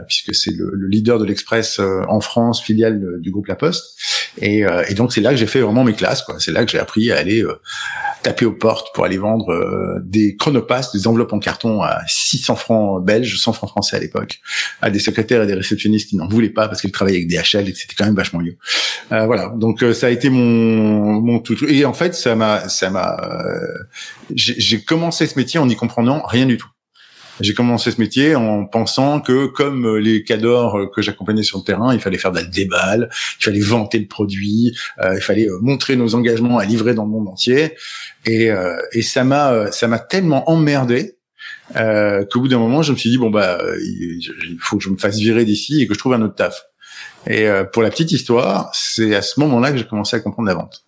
puisque 0.07 0.35
c'est 0.35 0.51
le, 0.51 0.71
le, 0.73 0.87
leader 0.87 1.19
de 1.19 1.25
l'express 1.25 1.79
en 1.79 2.19
France 2.19 2.61
filiale 2.61 3.19
du 3.19 3.30
groupe 3.31 3.47
La 3.47 3.55
Poste. 3.55 3.97
Et, 4.37 4.65
euh, 4.65 4.83
et 4.87 4.93
donc 4.93 5.11
c'est 5.11 5.21
là 5.21 5.31
que 5.31 5.35
j'ai 5.35 5.47
fait 5.47 5.61
vraiment 5.61 5.83
mes 5.83 5.93
classes. 5.93 6.21
quoi. 6.21 6.35
C'est 6.39 6.51
là 6.51 6.63
que 6.63 6.71
j'ai 6.71 6.79
appris 6.79 7.11
à 7.11 7.17
aller 7.17 7.43
euh, 7.43 7.59
taper 8.23 8.45
aux 8.45 8.53
portes 8.53 8.93
pour 8.93 9.03
aller 9.03 9.17
vendre 9.17 9.51
euh, 9.51 9.99
des 10.03 10.35
chronopass, 10.37 10.91
des 10.93 11.07
enveloppes 11.07 11.33
en 11.33 11.39
carton 11.39 11.81
à 11.81 12.01
600 12.07 12.55
francs 12.55 13.05
belges, 13.05 13.39
100 13.39 13.53
francs 13.53 13.69
français 13.69 13.97
à 13.97 13.99
l'époque, 13.99 14.39
à 14.81 14.89
des 14.89 14.99
secrétaires 14.99 15.43
et 15.43 15.47
des 15.47 15.53
réceptionnistes 15.53 16.09
qui 16.09 16.15
n'en 16.15 16.27
voulaient 16.27 16.49
pas 16.49 16.67
parce 16.67 16.81
qu'ils 16.81 16.91
travaillaient 16.91 17.17
avec 17.17 17.29
DHL 17.29 17.67
et 17.67 17.73
que 17.73 17.77
c'était 17.77 17.95
quand 17.95 18.05
même 18.05 18.15
vachement 18.15 18.39
mieux. 18.39 18.57
voilà. 19.09 19.51
Donc 19.55 19.83
ça 19.93 20.07
a 20.07 20.09
été 20.09 20.29
mon 20.29 21.21
mon 21.21 21.39
tout. 21.39 21.57
Et 21.67 21.85
en 21.85 21.93
fait 21.93 22.15
ça 22.15 22.35
m'a 22.35 22.69
ça 22.69 22.89
m'a 22.89 23.17
j'ai 24.33 24.81
commencé 24.83 25.27
ce 25.27 25.37
métier 25.37 25.59
en 25.59 25.65
n'y 25.65 25.75
comprenant 25.75 26.23
rien 26.25 26.45
du 26.45 26.57
tout. 26.57 26.69
J'ai 27.41 27.53
commencé 27.53 27.91
ce 27.91 27.99
métier 27.99 28.35
en 28.35 28.65
pensant 28.65 29.19
que, 29.19 29.47
comme 29.47 29.85
euh, 29.85 29.99
les 29.99 30.23
cadors 30.23 30.77
euh, 30.77 30.87
que 30.93 31.01
j'accompagnais 31.01 31.43
sur 31.43 31.57
le 31.57 31.63
terrain, 31.63 31.93
il 31.93 31.99
fallait 31.99 32.17
faire 32.17 32.31
de 32.31 32.37
la 32.37 32.45
déballe, 32.45 33.09
il 33.39 33.43
fallait 33.43 33.59
vanter 33.59 33.99
le 33.99 34.07
produit, 34.07 34.75
euh, 34.99 35.15
il 35.15 35.21
fallait 35.21 35.47
montrer 35.61 35.95
nos 35.95 36.15
engagements 36.15 36.57
à 36.57 36.65
livrer 36.65 36.93
dans 36.93 37.05
le 37.05 37.09
monde 37.09 37.27
entier. 37.27 37.75
Et, 38.25 38.49
et 38.93 39.01
ça 39.01 39.23
m'a 39.23 39.71
ça 39.71 39.87
m'a 39.87 39.97
tellement 39.97 40.47
emmerdé 40.47 41.17
euh, 41.75 42.23
qu'au 42.29 42.41
bout 42.41 42.47
d'un 42.47 42.59
moment, 42.59 42.83
je 42.83 42.91
me 42.91 42.97
suis 42.97 43.09
dit 43.09 43.17
bon 43.17 43.31
bah 43.31 43.59
il 43.79 44.57
faut 44.59 44.77
que 44.77 44.83
je 44.83 44.89
me 44.89 44.97
fasse 44.97 45.17
virer 45.17 45.43
d'ici 45.43 45.81
et 45.81 45.87
que 45.87 45.95
je 45.95 45.99
trouve 45.99 46.13
un 46.13 46.21
autre 46.21 46.35
taf. 46.35 46.65
Et 47.27 47.47
pour 47.73 47.81
la 47.81 47.89
petite 47.89 48.11
histoire, 48.11 48.69
c'est 48.73 49.15
à 49.15 49.23
ce 49.23 49.39
moment-là 49.39 49.71
que 49.71 49.77
j'ai 49.77 49.87
commencé 49.87 50.15
à 50.15 50.19
comprendre 50.19 50.47
la 50.47 50.53
vente, 50.53 50.85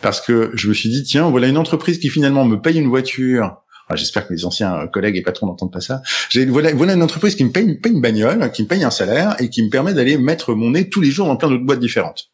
parce 0.00 0.22
que 0.22 0.50
je 0.54 0.68
me 0.68 0.74
suis 0.74 0.88
dit 0.88 1.02
tiens 1.02 1.28
voilà 1.28 1.48
une 1.48 1.58
entreprise 1.58 1.98
qui 1.98 2.08
finalement 2.08 2.46
me 2.46 2.56
paye 2.56 2.78
une 2.78 2.88
voiture 2.88 3.62
J'espère 3.94 4.26
que 4.26 4.32
mes 4.32 4.44
anciens 4.44 4.86
collègues 4.86 5.16
et 5.16 5.22
patrons 5.22 5.46
n'entendent 5.46 5.72
pas 5.72 5.80
ça. 5.80 6.02
Voilà, 6.48 6.70
une 6.70 7.02
entreprise 7.02 7.34
qui 7.34 7.44
me 7.44 7.50
paye, 7.50 7.74
paye 7.74 7.92
une 7.92 8.00
bagnole, 8.00 8.50
qui 8.52 8.62
me 8.62 8.68
paye 8.68 8.84
un 8.84 8.90
salaire 8.90 9.36
et 9.38 9.48
qui 9.48 9.62
me 9.62 9.70
permet 9.70 9.94
d'aller 9.94 10.16
mettre 10.16 10.54
mon 10.54 10.70
nez 10.70 10.88
tous 10.88 11.00
les 11.00 11.10
jours 11.10 11.26
dans 11.26 11.36
plein 11.36 11.48
d'autres 11.48 11.64
boîtes 11.64 11.80
différentes. 11.80 12.30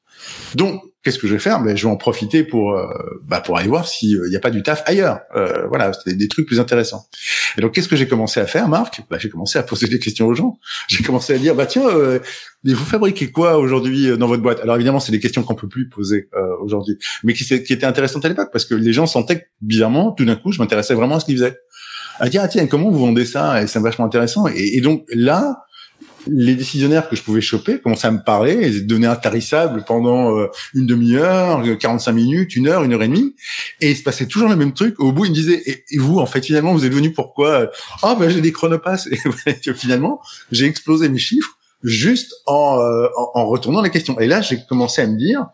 Donc, 0.55 0.83
qu'est-ce 1.07 1.21
que 1.21 1.29
je 1.29 1.35
vais 1.35 1.39
faire? 1.39 1.63
Ben, 1.63 1.77
Je 1.77 1.87
vais 1.87 1.93
en 1.93 1.97
profiter 1.97 2.43
pour 2.43 2.73
euh, 2.73 2.89
bah, 3.29 3.41
pour 3.41 3.57
aller 3.57 3.69
voir 3.69 3.87
s'il 3.87 4.21
n'y 4.29 4.35
a 4.35 4.41
pas 4.41 4.51
du 4.51 4.65
taf 4.65 4.83
ailleurs. 4.87 5.21
Euh, 5.37 5.69
voilà, 5.69 5.93
c'était 5.93 6.17
des 6.17 6.27
trucs 6.27 6.47
plus 6.47 6.59
intéressants. 6.59 7.07
Et 7.57 7.61
donc, 7.61 7.73
qu'est-ce 7.73 7.89
que 7.89 7.95
j'ai 7.95 8.09
commencé 8.09 8.41
à 8.41 8.47
faire, 8.47 8.69
Marc? 8.69 9.03
Bah, 9.09 9.19
J'ai 9.21 9.29
commencé 9.29 9.57
à 9.57 9.63
poser 9.63 9.87
des 9.87 10.01
questions 10.01 10.27
aux 10.27 10.35
gens. 10.35 10.59
J'ai 10.89 11.05
commencé 11.05 11.33
à 11.33 11.39
dire, 11.39 11.55
bah 11.55 11.67
tiens, 11.67 11.87
euh, 11.87 12.19
vous 12.65 12.85
fabriquez 12.85 13.31
quoi 13.31 13.57
aujourd'hui 13.57 14.11
euh, 14.11 14.17
dans 14.17 14.27
votre 14.27 14.43
boîte? 14.43 14.59
Alors 14.61 14.75
évidemment, 14.75 14.99
c'est 14.99 15.13
des 15.13 15.21
questions 15.21 15.45
qu'on 15.45 15.55
peut 15.55 15.69
plus 15.69 15.89
poser 15.89 16.29
euh, 16.35 16.57
aujourd'hui, 16.61 16.99
mais 17.23 17.35
qui, 17.35 17.55
étaient 17.55 17.85
intéressantes 17.85 18.25
à 18.25 18.29
l'époque 18.29 18.51
parce 18.53 18.65
que 18.65 18.75
les 18.75 18.93
gens 18.93 19.07
sentaient 19.07 19.41
que, 19.41 19.45
bizarrement, 19.63 20.11
tout 20.11 20.25
d'un 20.25 20.35
coup, 20.35 20.51
je 20.51 20.59
m'intéressais 20.59 20.95
vraiment 20.95 21.17
à 21.17 21.21
ce 21.21 21.25
qu'ils 21.25 21.37
faisaient. 21.37 21.57
À 22.19 22.29
dire, 22.29 22.41
ah 22.43 22.49
tiens, 22.49 22.67
comment 22.67 22.91
vous 22.91 22.99
vendez 22.99 23.27
ça? 23.27 23.63
Et 23.63 23.69
c'est 23.69 23.79
vachement 23.79 24.07
intéressant. 24.07 24.47
Et 24.49 24.81
donc 24.81 25.05
là, 25.13 25.66
les 26.29 26.55
décisionnaires 26.55 27.09
que 27.09 27.17
je 27.17 27.23
pouvais 27.23 27.41
choper 27.41 27.81
commençaient 27.81 28.09
à 28.09 28.11
me 28.11 28.23
parler, 28.23 28.69
ils 28.69 28.87
devenaient 28.87 29.07
intarissables 29.07 29.85
pendant 29.87 30.37
euh, 30.37 30.49
une 30.75 30.87
demi-heure, 30.87 31.63
45 31.79 32.13
minutes, 32.13 32.57
une 32.57 32.69
heure, 32.69 32.83
une 32.85 32.93
heure 32.93 33.03
et 33.03 33.09
demie, 33.09 33.35
et 33.81 33.91
il 33.91 33.97
se 33.97 34.03
passait 34.03 34.27
toujours 34.27 34.49
le 34.49 34.57
même 34.57 34.73
truc. 34.73 34.99
Au 35.01 35.13
bout, 35.13 35.25
ils 35.25 35.31
me 35.31 35.35
disaient 35.35 35.63
et, 35.67 35.99
vous, 35.99 36.19
en 36.19 36.27
fait, 36.27 36.45
finalement, 36.45 36.73
vous 36.73 36.85
êtes 36.85 36.95
venu 36.95 37.13
pourquoi 37.13 37.71
Ah 38.03 38.17
ben 38.19 38.29
j'ai 38.29 38.41
des 38.41 38.53
chronopasses. 38.53 39.09
Et 39.47 39.75
finalement, 39.75 40.21
j'ai 40.51 40.67
explosé 40.67 41.09
mes 41.09 41.19
chiffres 41.19 41.57
juste 41.83 42.35
en, 42.47 42.79
euh, 42.81 43.09
en, 43.17 43.41
en 43.41 43.47
retournant 43.47 43.81
la 43.81 43.89
question. 43.89 44.19
Et 44.19 44.27
là, 44.27 44.41
j'ai 44.41 44.59
commencé 44.69 45.03
à 45.03 45.07
me 45.07 45.17
dire 45.17 45.47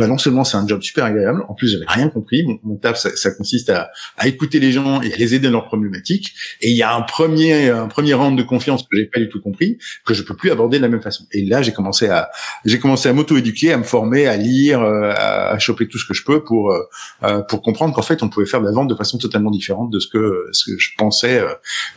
bah 0.00 0.06
non 0.06 0.18
seulement 0.18 0.44
c'est 0.44 0.56
un 0.56 0.66
job 0.66 0.82
super 0.82 1.04
agréable, 1.04 1.44
en 1.48 1.54
plus 1.54 1.68
j'avais 1.68 1.84
rien 1.86 2.08
compris. 2.08 2.42
Mon, 2.44 2.58
mon 2.64 2.76
taf, 2.76 2.98
ça, 2.98 3.10
ça 3.14 3.30
consiste 3.30 3.70
à, 3.70 3.90
à, 4.16 4.26
écouter 4.28 4.58
les 4.58 4.72
gens 4.72 5.02
et 5.02 5.12
à 5.12 5.16
les 5.16 5.34
aider 5.34 5.48
dans 5.48 5.58
leurs 5.58 5.66
problématiques. 5.66 6.32
Et 6.60 6.70
il 6.70 6.76
y 6.76 6.82
a 6.82 6.94
un 6.94 7.02
premier, 7.02 7.68
un 7.68 7.86
premier 7.86 8.14
round 8.14 8.36
de 8.36 8.42
confiance 8.42 8.82
que 8.82 8.96
j'ai 8.96 9.06
pas 9.06 9.20
du 9.20 9.28
tout 9.28 9.40
compris, 9.40 9.78
que 10.04 10.14
je 10.14 10.22
peux 10.22 10.34
plus 10.34 10.50
aborder 10.50 10.78
de 10.78 10.82
la 10.82 10.88
même 10.88 11.02
façon. 11.02 11.24
Et 11.32 11.44
là, 11.44 11.62
j'ai 11.62 11.72
commencé 11.72 12.08
à, 12.08 12.30
j'ai 12.64 12.78
commencé 12.78 13.08
à 13.08 13.12
m'auto-éduquer, 13.12 13.72
à 13.72 13.76
me 13.76 13.84
former, 13.84 14.26
à 14.26 14.36
lire, 14.36 14.80
euh, 14.80 15.12
à, 15.14 15.50
à, 15.50 15.58
choper 15.58 15.86
tout 15.86 15.98
ce 15.98 16.06
que 16.06 16.14
je 16.14 16.24
peux 16.24 16.42
pour, 16.42 16.70
euh, 16.70 16.82
euh, 17.24 17.42
pour 17.42 17.62
comprendre 17.62 17.94
qu'en 17.94 18.02
fait, 18.02 18.22
on 18.22 18.28
pouvait 18.28 18.46
faire 18.46 18.60
de 18.60 18.66
la 18.66 18.72
vente 18.72 18.88
de 18.88 18.94
façon 18.94 19.18
totalement 19.18 19.50
différente 19.50 19.90
de 19.90 19.98
ce 19.98 20.08
que, 20.08 20.46
ce 20.52 20.70
que 20.70 20.78
je 20.78 20.90
pensais 20.96 21.42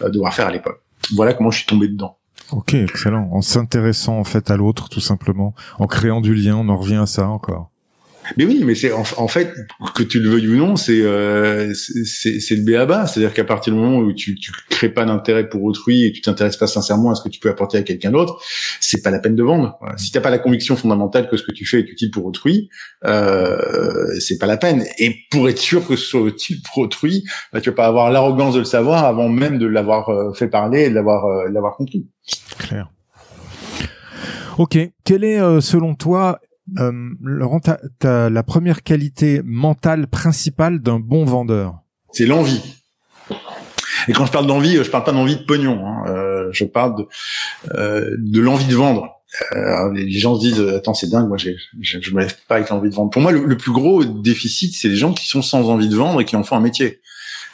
devoir 0.02 0.34
faire 0.34 0.48
à 0.48 0.52
l'époque. 0.52 0.82
Voilà 1.16 1.34
comment 1.34 1.52
je 1.52 1.60
suis 1.60 1.68
tombé 1.68 1.88
dedans. 1.88 2.18
Ok, 2.52 2.74
excellent. 2.74 3.30
En 3.32 3.42
s'intéressant 3.42 4.20
en 4.20 4.24
fait 4.24 4.52
à 4.52 4.58
l'autre, 4.58 4.90
tout 4.90 5.00
simplement, 5.00 5.56
en 5.80 5.88
créant 5.88 6.22
du 6.22 6.36
lien, 6.36 6.56
on 6.56 6.70
en 6.70 6.78
revient 6.78 6.98
à 6.98 7.06
ça 7.06 7.28
encore. 7.28 7.73
Mais 8.38 8.46
oui, 8.46 8.62
mais 8.66 8.76
c'est 8.76 8.92
en, 8.92 9.28
fait 9.28 9.54
que 9.96 10.04
tu 10.04 10.20
le 10.20 10.30
veuilles 10.30 10.48
ou 10.48 10.56
non, 10.56 10.76
c'est 10.76 11.02
euh, 11.02 11.74
c'est 11.74 12.56
le 12.56 12.64
béaba, 12.64 13.08
c'est-à-dire 13.08 13.34
qu'à 13.34 13.44
partir 13.44 13.74
du 13.74 13.80
moment 13.80 13.98
où 13.98 14.14
tu 14.14 14.36
tu 14.36 14.52
crées 14.70 14.90
pas 14.90 15.06
d'intérêt 15.06 15.50
pour 15.50 15.64
autrui 15.64 16.06
et 16.06 16.12
tu 16.12 16.22
t'intéresses 16.22 16.58
pas 16.58 16.68
sincèrement 16.68 17.12
à 17.12 17.16
ce 17.16 17.22
que 17.22 17.30
tu 17.30 17.40
peux 17.40 17.50
apporter 17.50 17.78
à 17.78 17.84
quelqu'un 17.84 18.12
d'autre, 18.12 18.42
c'est 18.80 19.02
pas 19.02 19.12
la 19.12 19.20
peine 19.20 19.36
de 19.36 19.44
vendre. 19.44 19.78
Si 19.98 20.12
t'as 20.12 20.22
pas 20.22 20.30
la 20.30 20.40
conviction 20.40 20.76
fondamentale 20.76 21.30
que 21.30 21.38
ce 21.38 21.44
que 21.44 21.52
tu 21.52 21.66
fais 21.66 21.80
est 21.80 21.90
utile 21.90 22.12
pour 22.12 22.26
autrui, 22.26 22.70
euh, 23.06 24.20
c'est 24.20 24.38
pas 24.38 24.48
la 24.48 24.58
peine. 24.58 24.86
Et 25.00 25.16
pour 25.32 25.50
être 25.50 25.60
sûr 25.60 25.86
que 25.86 25.96
ce 25.96 26.06
soit 26.06 26.28
utile 26.28 26.62
pour 26.64 26.84
autrui, 26.84 27.24
bah, 27.52 27.62
tu 27.62 27.70
vas 27.70 27.76
pas 27.76 27.88
avoir 27.88 28.12
l'arrogance 28.12 28.54
de 28.56 28.60
le 28.60 28.66
savoir 28.66 29.06
avant 29.06 29.30
même 29.30 29.58
de 29.58 29.66
l'avoir 29.66 30.10
euh, 30.10 30.34
fait 30.34 30.48
parler 30.48 30.84
et 30.84 30.90
de 30.90 30.96
l'avoir 30.96 31.26
euh, 31.26 31.50
l'avoir 31.50 31.76
compris. 31.76 32.08
Clair. 32.58 32.90
Ok. 34.58 34.78
Quel 35.04 35.24
est, 35.24 35.40
euh, 35.40 35.62
selon 35.62 35.96
toi, 35.96 36.40
euh, 36.80 37.10
Laurent, 37.22 37.62
la 38.04 38.44
première 38.44 38.84
qualité 38.84 39.42
mentale 39.44 40.08
principale 40.08 40.80
d'un 40.80 41.00
bon 41.00 41.26
vendeur 41.26 41.80
C'est 42.12 42.26
l'envie. 42.26 42.62
Et 44.08 44.14
quand 44.14 44.26
je 44.26 44.32
parle 44.32 44.48
d'envie, 44.48 44.76
je 44.76 44.90
parle 44.90 45.04
pas 45.04 45.12
d'envie 45.12 45.38
de 45.38 45.44
pognon. 45.44 45.86
Hein. 45.86 46.04
Euh, 46.08 46.50
je 46.52 46.66
parle 46.66 46.96
de, 46.98 47.08
euh, 47.76 48.16
de 48.18 48.42
l'envie 48.42 48.68
de 48.68 48.76
vendre. 48.76 49.10
Euh, 49.54 49.92
les 49.94 50.12
gens 50.12 50.36
se 50.36 50.42
disent 50.42 50.60
attends 50.60 50.94
c'est 50.94 51.10
dingue 51.10 51.28
moi 51.28 51.38
je, 51.38 51.50
je 51.82 52.14
me 52.14 52.20
lève 52.20 52.38
pas 52.48 52.58
avec 52.58 52.70
l'envie 52.70 52.90
de 52.90 52.94
vendre. 52.94 53.10
Pour 53.10 53.22
moi 53.22 53.32
le, 53.32 53.44
le 53.44 53.58
plus 53.58 53.72
gros 53.72 54.06
déficit 54.06 54.76
c'est 54.76 54.90
les 54.90 54.96
gens 54.96 55.12
qui 55.12 55.28
sont 55.28 55.42
sans 55.42 55.70
envie 55.70 55.90
de 55.90 55.96
vendre 55.96 56.22
et 56.22 56.26
qui 56.26 56.36
en 56.36 56.44
font 56.44 56.56
un 56.56 56.60
métier 56.60 57.02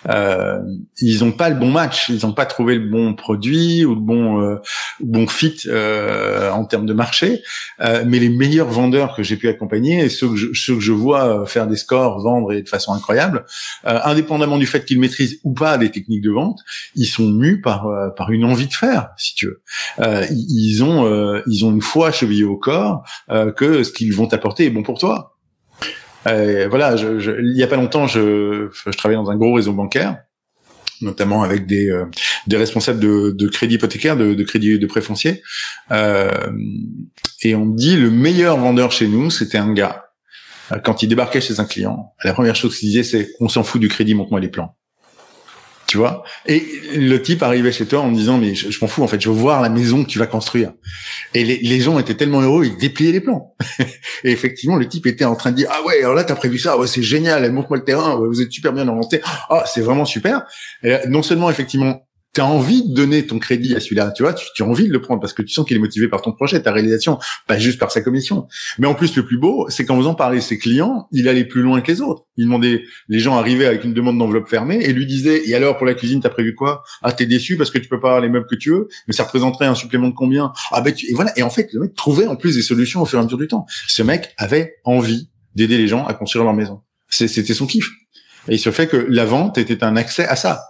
euh, 0.08 0.60
ils 1.02 1.24
n'ont 1.24 1.32
pas 1.32 1.50
le 1.50 1.56
bon 1.56 1.72
match, 1.72 2.10
ils 2.10 2.26
n'ont 2.26 2.34
pas 2.34 2.46
trouvé 2.46 2.76
le 2.76 2.88
bon 2.88 3.14
produit 3.14 3.84
ou 3.86 3.96
le 3.96 4.02
bon 4.02 4.42
euh, 4.42 4.56
bon 5.00 5.28
fit 5.28 5.64
euh, 5.68 6.52
en 6.52 6.66
termes 6.66 6.86
de 6.86 6.94
marché. 6.94 7.42
Euh, 7.82 8.04
mais 8.06 8.20
les 8.20 8.30
meilleurs 8.30 8.70
vendeurs 8.70 9.16
que 9.16 9.24
j'ai 9.24 9.36
pu 9.36 9.50
accompagner 9.50 10.04
et 10.04 10.10
ceux 10.10 10.30
que 10.30 10.36
je, 10.36 10.48
ceux 10.54 10.76
que 10.76 10.82
je 10.82 10.94
vois 10.94 11.46
faire 11.46 11.68
des 11.68 11.76
scores, 11.76 12.20
vendre 12.22 12.54
et 12.54 12.62
de 12.62 12.70
façon 12.70 12.94
incroyable, 12.94 13.46
euh, 13.86 14.00
indépendamment 14.04 14.58
du 14.58 14.66
fait 14.66 14.86
qu'ils 14.86 15.00
maîtrisent 15.00 15.40
ou 15.44 15.54
pas 15.54 15.78
des 15.78 15.92
techniques 15.92 16.24
de 16.24 16.32
vente, 16.32 16.60
ils 16.96 17.06
sont 17.06 17.28
mus 17.28 17.62
par 17.62 17.88
euh, 17.88 18.10
par 18.10 18.32
une 18.32 18.46
envie 18.46 18.68
de 18.68 18.74
faire, 18.74 19.10
si 19.18 19.36
tu 19.36 19.48
veux. 19.48 19.62
ils 20.32 20.84
ont 20.84 21.00
ils 21.48 21.66
ont 21.66 21.72
une 21.72 21.82
foi 21.82 22.12
chevillée 22.12 22.44
au 22.44 22.58
corps 22.58 23.04
que 23.56 23.84
ce 23.84 23.92
qu'ils 23.92 24.14
vont 24.14 24.28
t'apporter 24.28 24.66
est 24.66 24.70
bon 24.70 24.84
pour 24.84 24.98
toi. 25.00 25.39
Euh, 26.28 26.68
voilà, 26.70 26.96
je, 26.96 27.20
je, 27.20 27.32
il 27.32 27.58
y 27.58 27.64
a 27.64 27.68
pas 27.68 27.76
longtemps, 27.76 28.08
je, 28.08 28.70
je 28.72 28.98
travaillais 28.98 29.22
dans 29.22 29.30
un 29.30 29.38
gros 29.38 29.54
réseau 29.54 29.74
bancaire, 29.74 30.18
notamment 31.02 31.44
avec 31.44 31.66
des, 31.66 31.90
euh, 31.90 32.06
des 32.48 32.58
responsables 32.58 33.00
de, 33.00 33.32
de 33.32 33.48
crédit 33.48 33.76
hypothécaire, 33.76 34.18
de, 34.18 34.34
de 34.34 34.44
crédit 34.44 34.78
de 34.80 34.86
prêt 34.86 35.02
foncier. 35.02 35.42
Euh, 35.92 36.52
et 37.42 37.56
on 37.56 37.66
me 37.66 37.76
dit 37.76 37.96
le 37.96 38.10
meilleur 38.10 38.58
vendeur 38.58 38.92
chez 38.92 39.08
nous, 39.08 39.30
c'était 39.30 39.58
un 39.58 39.74
gars. 39.74 40.06
Quand 40.84 41.02
il 41.02 41.08
débarquait 41.08 41.42
chez 41.42 41.60
un 41.60 41.66
client, 41.66 42.14
la 42.24 42.34
première 42.34 42.56
chose 42.56 42.78
qu'il 42.78 42.90
disait, 42.90 43.04
c'est 43.04 43.32
on 43.40 43.50
s'en 43.50 43.64
fout 43.64 43.82
du 43.82 43.88
crédit, 43.88 44.14
montre-moi 44.14 44.40
les 44.40 44.50
plans 44.50 44.76
tu 45.90 45.98
vois. 45.98 46.24
Et 46.46 46.64
le 46.96 47.20
type 47.20 47.42
arrivait 47.42 47.72
chez 47.72 47.88
toi 47.88 48.02
en 48.02 48.12
me 48.12 48.16
disant 48.16 48.38
mais 48.38 48.54
je, 48.54 48.78
m'en 48.80 48.88
fous 48.88 49.02
en 49.02 49.08
fait, 49.08 49.20
je 49.20 49.28
veux 49.28 49.36
voir 49.36 49.60
la 49.60 49.70
maison 49.70 50.04
que 50.04 50.10
tu 50.10 50.20
vas 50.20 50.28
construire. 50.28 50.72
Et 51.34 51.44
les, 51.44 51.80
gens 51.82 51.98
étaient 51.98 52.14
tellement 52.14 52.42
heureux, 52.42 52.66
ils 52.66 52.78
dépliaient 52.78 53.12
les 53.12 53.22
plans. 53.22 53.56
et 53.80 54.30
effectivement, 54.32 54.76
le 54.76 54.88
type 54.88 55.08
était 55.08 55.26
en 55.26 55.36
train 55.36 55.50
de 55.50 55.56
dire 55.56 55.68
ah 55.72 55.84
ouais, 55.84 56.04
alors 56.04 56.14
là 56.14 56.24
t'as 56.24 56.36
prévu 56.36 56.60
ça, 56.60 56.78
ouais 56.78 56.86
c'est 56.86 57.02
génial, 57.02 57.52
montre-moi 57.52 57.80
le 57.80 57.84
terrain, 57.84 58.16
vous 58.16 58.40
êtes 58.40 58.52
super 58.52 58.72
bien 58.72 58.88
orienté, 58.88 59.20
ah 59.50 59.64
c'est 59.66 59.82
vraiment 59.82 60.06
super. 60.06 60.46
Non 61.08 61.24
seulement 61.24 61.50
effectivement 61.50 62.04
tu 62.34 62.42
as 62.42 62.46
envie 62.46 62.88
de 62.88 62.94
donner 62.94 63.26
ton 63.26 63.40
crédit 63.40 63.76
à 63.76 63.80
celui-là, 63.80 64.12
tu 64.12 64.24
vois, 64.24 64.34
tu, 64.34 64.46
tu, 64.54 64.64
as 64.64 64.66
envie 64.66 64.88
de 64.88 64.94
le 64.94 65.02
prendre 65.02 65.20
parce 65.20 65.34
que 65.34 65.42
tu 65.42 65.54
sens 65.54 65.66
qu'il 65.66 65.76
est 65.76 65.80
motivé 65.80 66.08
par 66.08 66.22
ton 66.22 66.32
projet, 66.32 66.62
ta 66.62 66.72
réalisation, 66.72 67.18
pas 67.48 67.58
juste 67.58 67.80
par 67.80 67.92
sa 67.92 68.02
commission. 68.02 68.48
Mais 68.78 68.88
en 68.88 68.94
plus, 68.94 69.16
le 69.16 69.26
plus 69.26 69.38
beau, 69.38 69.68
c'est 69.70 69.86
qu'en 69.86 69.98
faisant 69.98 70.14
parler 70.14 70.40
ses 70.42 70.58
clients, 70.60 71.08
il 71.12 71.28
allait 71.28 71.46
plus 71.46 71.62
loin 71.62 71.82
que 71.82 71.92
les 71.92 72.02
autres. 72.02 72.24
Il 72.38 72.46
demandait, 72.46 72.84
les 73.08 73.20
gens 73.20 73.36
arrivaient 73.36 73.66
avec 73.66 73.84
une 73.84 73.94
demande 73.94 74.18
d'enveloppe 74.18 74.48
fermée 74.48 74.78
et 74.82 74.94
lui 74.94 75.06
disait, 75.06 75.50
et 75.50 75.56
alors 75.56 75.78
pour 75.78 75.88
la 75.88 75.96
cuisine, 75.96 76.22
t'as 76.22 76.30
prévu 76.30 76.54
quoi? 76.54 76.84
Ah, 77.02 77.12
t'es 77.12 77.26
déçu 77.26 77.58
parce 77.58 77.72
que 77.72 77.80
tu 77.80 77.90
peux 77.90 78.00
pas 78.00 78.10
avoir 78.10 78.22
les 78.22 78.30
meubles 78.30 78.48
que 78.48 78.56
tu 78.56 78.70
veux, 78.70 78.88
mais 79.08 79.14
ça 79.14 79.24
représenterait 79.24 79.66
un 79.66 79.76
supplément 79.76 80.10
de 80.10 80.14
combien? 80.14 80.54
Ah 80.72 80.82
ben, 80.82 80.94
tu... 80.94 81.10
et 81.10 81.14
voilà. 81.14 81.38
Et 81.38 81.44
en 81.44 81.50
fait, 81.50 81.74
le 81.74 81.82
mec 81.82 81.96
trouvait 81.96 82.28
en 82.28 82.36
plus 82.36 82.56
des 82.56 82.62
solutions 82.62 83.02
au 83.02 83.06
fur 83.06 83.18
et 83.18 83.22
à 83.22 83.26
mesure 83.26 83.38
du 83.38 83.48
temps. 83.48 83.66
Ce 83.88 84.04
mec 84.04 84.34
avait 84.38 84.76
envie 84.84 85.30
d'aider 85.56 85.78
les 85.78 85.88
gens 85.88 86.06
à 86.06 86.14
construire 86.14 86.46
leur 86.46 86.54
maison. 86.54 86.82
C'était 87.10 87.56
son 87.56 87.66
kiff. 87.66 87.90
Et 88.48 88.56
il 88.56 88.60
se 88.60 88.72
fait 88.72 88.88
que 88.88 88.98
la 88.98 89.26
vente 89.26 89.58
était 89.58 89.84
un 89.84 89.96
accès 89.96 90.26
à 90.26 90.36
ça. 90.36 90.62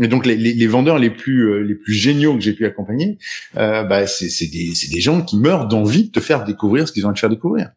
Et 0.00 0.08
donc 0.08 0.26
les, 0.26 0.36
les, 0.36 0.52
les, 0.52 0.66
vendeurs 0.66 0.98
les 0.98 1.10
plus 1.10 1.50
euh, 1.50 1.62
les 1.62 1.74
plus 1.74 1.92
géniaux 1.92 2.34
que 2.34 2.40
j'ai 2.40 2.52
pu 2.52 2.66
accompagner, 2.66 3.18
euh, 3.56 3.82
bah, 3.84 4.06
c'est 4.06 4.46
des, 4.46 4.72
des 4.90 5.00
gens 5.00 5.22
qui 5.22 5.38
meurent 5.38 5.66
d'envie 5.66 6.08
de 6.08 6.12
te 6.12 6.20
faire 6.20 6.44
découvrir 6.44 6.86
ce 6.86 6.92
qu'ils 6.92 7.06
ont 7.06 7.10
à 7.10 7.14
te 7.14 7.18
faire 7.18 7.30
découvrir. 7.30 7.70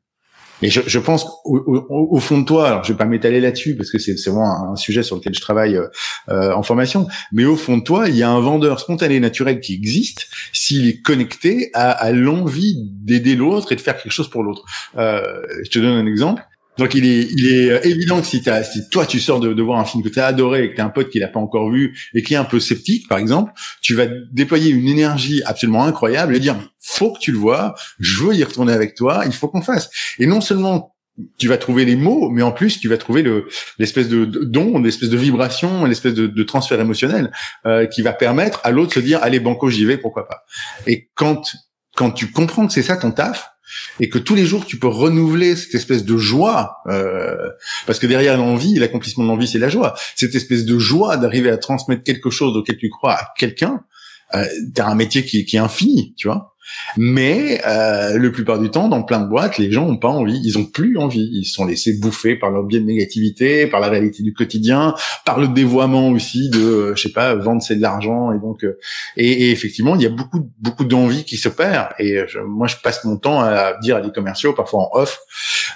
Et 0.62 0.70
je, 0.70 0.82
je 0.86 1.00
pense 1.00 1.26
au, 1.44 1.58
au, 1.58 2.16
au, 2.16 2.20
fond 2.20 2.40
de 2.40 2.46
toi, 2.46 2.68
alors 2.68 2.84
je 2.84 2.94
vais 2.94 2.98
pas 2.98 3.06
m'étaler 3.06 3.42
là-dessus 3.42 3.76
parce 3.76 3.92
que 3.92 4.00
c'est 4.00 4.16
vraiment 4.26 4.72
un 4.72 4.76
sujet 4.76 5.04
sur 5.04 5.18
lequel 5.18 5.36
je 5.36 5.42
travaille 5.42 5.76
euh, 5.76 5.88
euh, 6.30 6.54
en 6.54 6.64
formation, 6.64 7.08
mais 7.34 7.46
au 7.46 7.56
fond 7.56 7.78
de 7.78 7.84
toi, 7.84 8.08
il 8.08 8.16
y 8.16 8.24
a 8.24 8.30
un 8.30 8.40
vendeur 8.40 8.80
spontané 8.80 9.20
naturel 9.20 9.60
qui 9.60 9.74
existe 9.74 10.28
s'il 10.54 10.88
est 10.88 11.02
connecté 11.02 11.72
à, 11.74 11.92
à 11.92 12.12
l'envie 12.12 12.78
d'aider 12.92 13.36
l'autre 13.36 13.74
et 13.74 13.76
de 13.76 13.82
faire 13.82 14.02
quelque 14.02 14.14
chose 14.14 14.30
pour 14.30 14.44
l'autre. 14.44 14.64
Euh, 14.98 15.22
je 15.64 15.70
te 15.70 15.80
donne 15.80 15.98
un 15.98 16.08
exemple. 16.08 16.42
Donc 16.78 16.94
il 16.94 17.06
est, 17.06 17.28
il 17.32 17.48
est 17.48 17.72
euh, 17.72 17.80
évident 17.84 18.20
que 18.22 18.28
si, 18.28 18.44
si 18.44 18.90
toi 18.90 19.06
tu 19.06 19.20
sors 19.20 19.40
de, 19.40 19.54
de 19.54 19.62
voir 19.62 19.80
un 19.80 19.86
film 19.86 20.04
que 20.04 20.10
tu 20.10 20.20
as 20.20 20.26
adoré 20.26 20.66
et 20.66 20.70
que 20.70 20.76
tu 20.76 20.82
as 20.82 20.86
un 20.86 20.90
pote 20.90 21.10
qui 21.10 21.20
l'a 21.20 21.28
pas 21.28 21.40
encore 21.40 21.72
vu 21.72 21.98
et 22.14 22.24
qui 22.24 22.34
est 22.34 22.38
un 22.38 22.46
peu 22.46 22.60
sceptique 22.60 23.08
par 23.08 23.18
exemple, 23.18 23.52
tu 23.82 23.96
vas 23.96 24.06
déployer 24.32 24.72
une 24.72 24.88
énergie 24.88 25.42
absolument 25.46 25.86
incroyable 25.86 26.36
et 26.36 26.40
dire 26.40 26.58
faut 26.80 27.14
que 27.14 27.20
tu 27.20 27.32
le 27.32 27.38
vois, 27.38 27.76
je 28.00 28.24
veux 28.24 28.36
y 28.36 28.44
retourner 28.44 28.74
avec 28.74 28.96
toi, 28.96 29.24
il 29.26 29.34
faut 29.34 29.48
qu'on 29.48 29.62
fasse. 29.62 29.90
Et 30.20 30.26
non 30.26 30.42
seulement 30.42 30.96
tu 31.38 31.48
vas 31.48 31.58
trouver 31.58 31.86
les 31.86 31.96
mots, 31.96 32.30
mais 32.30 32.42
en 32.42 32.52
plus 32.52 32.80
tu 32.80 32.90
vas 32.90 32.98
trouver 32.98 33.22
le 33.22 33.48
l'espèce 33.80 34.10
de, 34.10 34.26
don, 34.26 34.80
l'espèce 34.80 35.10
de 35.10 35.18
vibration, 35.18 35.86
l'espèce 35.86 36.14
de, 36.14 36.28
de, 36.28 36.44
transfert 36.44 36.80
émotionnel 36.80 37.32
euh, 37.66 37.86
qui 37.86 38.02
va 38.02 38.12
permettre 38.12 38.60
à 38.64 38.72
l'autre 38.72 38.90
de 38.90 38.94
se 38.96 39.00
dire 39.00 39.20
allez 39.24 39.40
banco 39.40 39.70
j'y 39.70 39.86
vais 39.86 39.98
pourquoi 39.98 40.28
pas. 40.28 40.44
Et 40.88 41.10
quand 41.16 41.54
quand 41.96 42.12
tu 42.12 42.32
comprends 42.32 42.68
que 42.68 42.74
c'est 42.74 42.84
ça 42.84 42.98
ton 42.98 43.12
taf, 43.12 43.55
et 44.00 44.10
que 44.10 44.18
tous 44.18 44.36
les 44.36 44.46
jours 44.46 44.66
tu 44.66 44.78
peux 44.78 44.88
renouveler 44.88 45.56
cette 45.56 45.76
espèce 45.76 46.06
de 46.06 46.18
joie, 46.18 46.78
euh, 46.88 47.50
parce 47.86 48.00
que 48.00 48.08
derrière 48.08 48.38
l'envie, 48.38 48.76
l'accomplissement 48.76 49.24
de 49.24 49.30
l'envie, 49.30 49.48
c'est 49.48 49.60
la 49.60 49.70
joie. 49.70 49.96
Cette 50.16 50.36
espèce 50.36 50.66
de 50.66 50.80
joie 50.80 51.18
d'arriver 51.18 51.50
à 51.50 51.58
transmettre 51.58 52.04
quelque 52.04 52.30
chose 52.30 52.56
auquel 52.56 52.78
tu 52.78 52.90
crois 52.90 53.14
à 53.14 53.34
quelqu'un, 53.38 53.82
euh, 54.34 54.46
t'as 54.74 54.88
un 54.88 54.96
métier 54.96 55.24
qui, 55.24 55.46
qui, 55.46 55.56
est 55.56 55.60
infini, 55.60 56.14
tu 56.18 56.28
vois. 56.28 56.55
Mais 56.98 57.62
euh, 57.68 58.18
le 58.18 58.32
plupart 58.32 58.60
du 58.60 58.70
temps, 58.70 58.88
dans 58.88 59.04
plein 59.04 59.20
de 59.20 59.28
boîtes, 59.28 59.58
les 59.58 59.72
gens 59.72 59.88
ont 59.88 59.98
pas 59.98 60.10
envie, 60.10 60.40
ils 60.44 60.58
ont 60.58 60.66
plus 60.66 60.98
envie, 60.98 61.30
ils 61.34 61.46
sont 61.46 61.66
laissés 61.66 61.98
bouffer 62.00 62.36
par 62.36 62.52
leur 62.52 62.64
biais 62.64 62.80
de 62.80 62.86
négativité, 62.86 63.68
par 63.68 63.80
la 63.80 63.88
réalité 63.88 64.24
du 64.24 64.34
quotidien, 64.34 64.96
par 65.26 65.40
le 65.40 65.48
dévoiement 65.48 66.10
aussi 66.10 66.50
de, 66.50 66.60
euh, 66.60 66.96
je 66.96 67.04
sais 67.04 67.12
pas, 67.12 67.36
vendre 67.36 67.62
c'est 67.62 67.76
de 67.76 67.82
l'argent 67.82 68.32
et 68.32 68.40
donc 68.40 68.64
euh, 68.64 68.78
et, 69.18 69.52
effectivement, 69.52 69.96
il 69.96 70.02
y 70.02 70.06
a 70.06 70.10
beaucoup 70.10 70.50
beaucoup 70.60 70.86
d'envie 70.86 71.24
qui 71.24 71.38
se 71.38 71.50
perd. 71.50 71.90
Et 72.00 72.18
moi, 72.48 72.68
je 72.68 72.76
passe 72.84 73.04
mon 73.04 73.18
temps 73.18 73.40
à 73.40 73.78
dire 73.82 73.98
à 73.98 74.02
des 74.02 74.12
commerciaux, 74.12 74.54
parfois 74.54 74.82
en 74.82 74.90
off, 74.94 75.20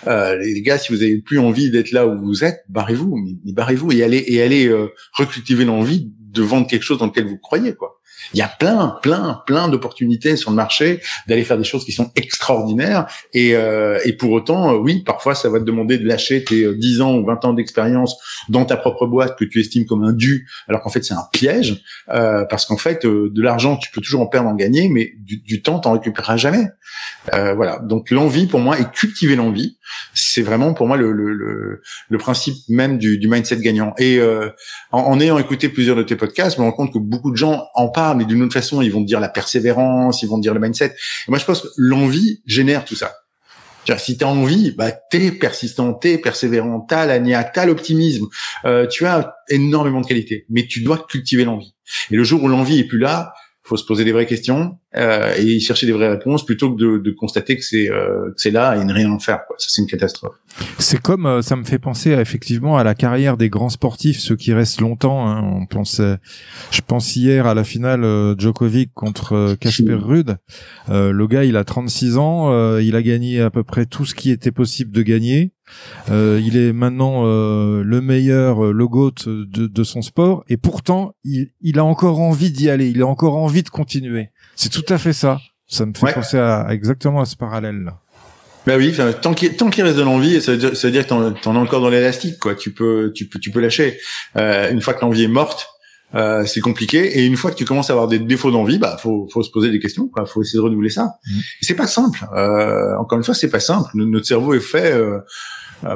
les 0.06 0.62
gars, 0.62 0.78
si 0.78 0.92
vous 0.92 1.02
avez 1.02 1.20
plus 1.20 1.40
envie 1.40 1.72
d'être 1.72 1.92
là 1.92 2.08
où 2.08 2.20
vous 2.20 2.44
êtes, 2.44 2.64
barrez-vous, 2.70 3.18
mais 3.46 3.54
barrez-vous 3.54 3.92
et 3.92 4.04
allez 4.04 4.24
et 4.28 4.42
allez 4.42 4.72
recultiver 5.14 5.66
l'envie 5.66 6.12
de 6.32 6.42
vendre 6.42 6.68
quelque 6.68 6.84
chose 6.84 7.00
dans 7.00 7.08
lequel 7.08 7.26
vous 7.26 7.38
croyez, 7.38 7.74
quoi. 7.74 7.99
Il 8.34 8.40
y 8.40 8.42
a 8.42 8.48
plein, 8.48 8.98
plein, 9.02 9.42
plein 9.46 9.68
d'opportunités 9.68 10.36
sur 10.36 10.52
le 10.52 10.56
marché 10.56 11.02
d'aller 11.28 11.44
faire 11.44 11.58
des 11.58 11.64
choses 11.64 11.86
qui 11.86 11.92
sont 11.92 12.12
extraordinaires. 12.16 13.08
Et, 13.34 13.56
euh, 13.56 14.00
et 14.06 14.14
pour 14.14 14.32
autant, 14.32 14.74
euh, 14.74 14.78
oui, 14.78 15.04
parfois, 15.04 15.36
ça 15.36 15.50
va 15.50 15.60
te 15.60 15.64
demander 15.64 15.98
de 15.98 16.08
lâcher 16.08 16.44
tes 16.44 16.74
10 16.74 17.00
euh, 17.00 17.04
ans 17.04 17.16
ou 17.16 17.26
20 17.26 17.46
ans 17.46 17.54
d'expérience 17.54 18.16
dans 18.50 18.66
ta 18.66 18.78
propre 18.78 19.08
boîte 19.08 19.38
que 19.38 19.46
tu 19.46 19.60
estimes 19.60 19.86
comme 19.86 20.04
un 20.04 20.14
dû, 20.14 20.48
alors 20.68 20.82
qu'en 20.82 20.90
fait, 20.90 21.04
c'est 21.04 21.14
un 21.14 21.28
piège. 21.32 21.82
Euh, 22.10 22.46
parce 22.46 22.66
qu'en 22.66 22.78
fait, 22.78 23.06
euh, 23.06 23.30
de 23.32 23.42
l'argent, 23.42 23.78
tu 23.78 23.92
peux 23.92 24.02
toujours 24.02 24.22
en 24.22 24.28
perdre, 24.28 24.50
en 24.50 24.56
gagner, 24.56 24.90
mais 24.90 25.14
du, 25.18 25.38
du 25.38 25.62
temps, 25.62 25.80
t'en 25.80 25.94
récupéreras 25.94 26.38
jamais. 26.38 26.68
Voilà. 27.32 27.80
Donc, 27.80 28.10
l'envie, 28.12 28.48
pour 28.48 28.60
moi, 28.60 28.80
et 28.80 28.86
cultiver 28.86 29.36
l'envie, 29.36 29.78
c'est 30.30 30.42
vraiment, 30.42 30.74
pour 30.74 30.88
moi, 30.88 30.98
le, 30.98 31.12
le, 31.12 31.34
le, 31.34 31.82
le 32.10 32.18
principe 32.18 32.56
même 32.68 32.98
du, 32.98 33.18
du 33.18 33.28
mindset 33.28 33.58
gagnant. 33.58 33.94
Et 33.98 34.22
en, 34.92 35.00
en 35.00 35.20
ayant 35.20 35.38
écouté 35.38 35.70
plusieurs 35.70 35.96
de 35.96 36.04
tes 36.04 36.16
podcasts, 36.16 36.58
je 36.58 36.62
me 36.62 36.66
rends 36.66 36.74
compte 36.74 36.94
que 36.94 37.00
beaucoup 37.00 37.32
de 37.32 37.38
gens 37.38 37.68
en 37.76 37.90
parlent 37.90 38.18
mais 38.18 38.26
d'une 38.26 38.42
autre 38.44 38.54
façon, 38.54 38.82
ils 38.82 38.92
vont 38.92 39.02
dire 39.02 39.20
la 39.20 39.30
persévérance, 39.30 40.22
ils 40.22 40.30
vont 40.30 40.38
dire 40.38 40.54
le 40.54 40.60
mindset. 40.60 40.96
Et 41.28 41.30
moi, 41.30 41.40
je 41.40 41.46
pense 41.46 41.62
que 41.62 41.68
l'envie 41.78 42.42
génère 42.46 42.86
tout 42.86 42.96
ça. 42.96 43.14
Si 43.98 44.20
tu 44.20 44.24
as 44.24 44.28
envie, 44.28 44.72
bah, 44.78 44.92
t'es 44.92 45.32
persistant, 45.32 45.94
t'es 45.96 46.20
persévérant, 46.20 46.80
t'as 46.82 47.08
la 47.08 47.18
niaque, 47.18 47.54
t'as 47.54 47.66
l'optimisme, 47.66 48.28
euh, 48.66 48.86
tu 48.86 49.08
as 49.08 49.34
énormément 49.50 50.02
de 50.02 50.06
qualités, 50.06 50.46
mais 50.50 50.68
tu 50.68 50.84
dois 50.84 51.04
cultiver 51.10 51.44
l'envie. 51.44 51.74
Et 52.12 52.16
le 52.16 52.24
jour 52.24 52.44
où 52.44 52.48
l'envie 52.48 52.80
est 52.80 52.84
plus 52.84 53.00
là, 53.00 53.34
faut 53.70 53.78
se 53.78 53.86
poser 53.86 54.04
des 54.04 54.12
vraies 54.12 54.26
questions 54.26 54.78
euh, 54.98 55.34
et 55.38 55.60
chercher 55.60 55.86
des 55.86 55.92
vraies 55.92 56.10
réponses 56.10 56.44
plutôt 56.44 56.74
que 56.74 56.80
de, 56.80 56.98
de 56.98 57.12
constater 57.12 57.56
que 57.56 57.64
c'est 57.64 57.90
euh, 57.90 58.34
c'est 58.36 58.50
là 58.50 58.76
et 58.76 58.84
ne 58.84 58.92
rien 58.92 59.12
en 59.12 59.20
faire. 59.20 59.46
Quoi. 59.46 59.56
Ça 59.60 59.68
c'est 59.70 59.82
une 59.82 59.88
catastrophe. 59.88 60.36
C'est 60.80 61.00
comme 61.00 61.28
euh, 61.28 61.42
ça 61.44 61.56
me 61.56 61.64
fait 61.64 61.78
penser 61.78 62.16
à, 62.16 62.22
effectivement 62.22 62.78
à 62.78 62.84
la 62.84 62.96
carrière 62.96 63.38
des 63.38 63.50
grands 63.50 63.70
sportifs, 63.70 64.20
ceux 64.20 64.36
qui 64.36 64.54
restent 64.54 64.82
longtemps. 64.82 65.28
Hein. 65.28 65.44
On 65.44 65.68
pense, 65.68 66.02
je 66.72 66.82
pense 66.86 67.16
hier 67.16 67.46
à 67.46 67.54
la 67.54 67.64
finale 67.64 68.04
euh, 68.04 68.36
Djokovic 68.38 68.92
contre 68.96 69.56
Casper 69.60 69.94
Ruud. 69.94 70.38
le 70.90 71.28
gars, 71.28 71.44
il 71.44 71.56
a 71.56 71.64
36 71.64 72.18
ans, 72.18 72.78
il 72.80 72.96
a 72.96 73.02
gagné 73.04 73.42
à 73.42 73.52
peu 73.52 73.64
près 73.64 73.86
tout 73.86 74.06
ce 74.06 74.16
qui 74.16 74.32
était 74.32 74.52
possible 74.52 74.92
de 74.92 75.04
gagner. 75.04 75.52
Euh, 76.10 76.42
il 76.44 76.58
est 76.58 76.74
maintenant 76.74 77.26
euh, 77.26 77.84
le 77.84 78.02
meilleur, 78.02 78.66
euh, 78.66 78.72
le 78.72 78.88
GOAT 78.88 79.14
de, 79.26 79.68
de, 79.68 79.84
son 79.84 80.02
sport, 80.02 80.44
et 80.48 80.58
pourtant, 80.58 81.14
il, 81.24 81.52
il 81.62 81.80
a 81.80 81.86
encore 81.86 82.20
envie 82.20 82.52
d'y 82.52 82.70
aller, 82.70 82.90
il 82.90 83.02
a 83.02 83.08
encore 83.08 83.36
envie 83.36 83.64
de 83.64 83.70
continuer. 83.70 84.30
C'est 84.56 84.70
tout 84.70 84.86
à 84.90 84.98
fait 84.98 85.14
ça. 85.14 85.40
Ça 85.68 85.86
me 85.86 85.94
fait 85.94 86.14
penser 86.14 86.38
à, 86.38 86.68
exactement 86.72 87.22
à 87.22 87.26
ce 87.26 87.36
parallèle-là. 87.36 88.00
Bah 88.66 88.76
oui, 88.78 88.94
tant 89.22 89.34
qu'il 89.34 89.56
tant 89.56 89.70
qu'il 89.70 89.84
reste 89.84 89.98
de 89.98 90.04
l'envie, 90.04 90.42
ça 90.42 90.52
veut 90.52 90.58
dire, 90.58 90.76
ça 90.76 90.88
veut 90.88 90.92
dire 90.92 91.04
que 91.04 91.10
t'en, 91.10 91.32
t'en 91.32 91.56
as 91.56 91.60
encore 91.60 91.82
dans 91.82 91.90
l'élastique, 91.90 92.38
quoi. 92.40 92.56
Tu 92.56 92.74
peux, 92.74 93.12
tu 93.16 93.28
peux, 93.28 93.40
tu 93.40 93.52
peux 93.52 93.62
lâcher. 93.62 93.98
Euh, 94.36 94.72
une 94.72 94.82
fois 94.82 94.94
que 94.94 95.02
l'envie 95.02 95.24
est 95.24 95.30
morte, 95.30 95.70
euh, 96.16 96.46
c'est 96.46 96.60
compliqué. 96.60 97.20
Et 97.20 97.26
une 97.26 97.38
fois 97.38 97.52
que 97.52 97.56
tu 97.56 97.66
commences 97.66 97.90
à 97.90 97.94
avoir 97.94 98.08
des 98.08 98.20
défauts 98.20 98.52
d'envie, 98.52 98.80
bah 98.80 98.98
faut, 99.02 99.28
faut 99.32 99.44
se 99.44 99.52
poser 99.52 99.70
des 99.70 99.80
questions. 99.80 100.08
Quoi. 100.08 100.26
Faut 100.26 100.42
essayer 100.42 100.58
de 100.58 100.64
renouveler 100.64 100.90
ça. 100.90 101.04
Mmh. 101.26 101.40
C'est 101.62 101.76
pas 101.76 101.88
simple. 101.88 102.26
Euh, 102.36 102.96
encore 102.98 103.18
une 103.18 103.24
fois, 103.24 103.34
c'est 103.34 103.50
pas 103.50 103.60
simple. 103.60 103.90
Notre 103.94 104.26
cerveau 104.26 104.54
est 104.54 104.60
fait 104.60 104.92
euh, 104.92 105.20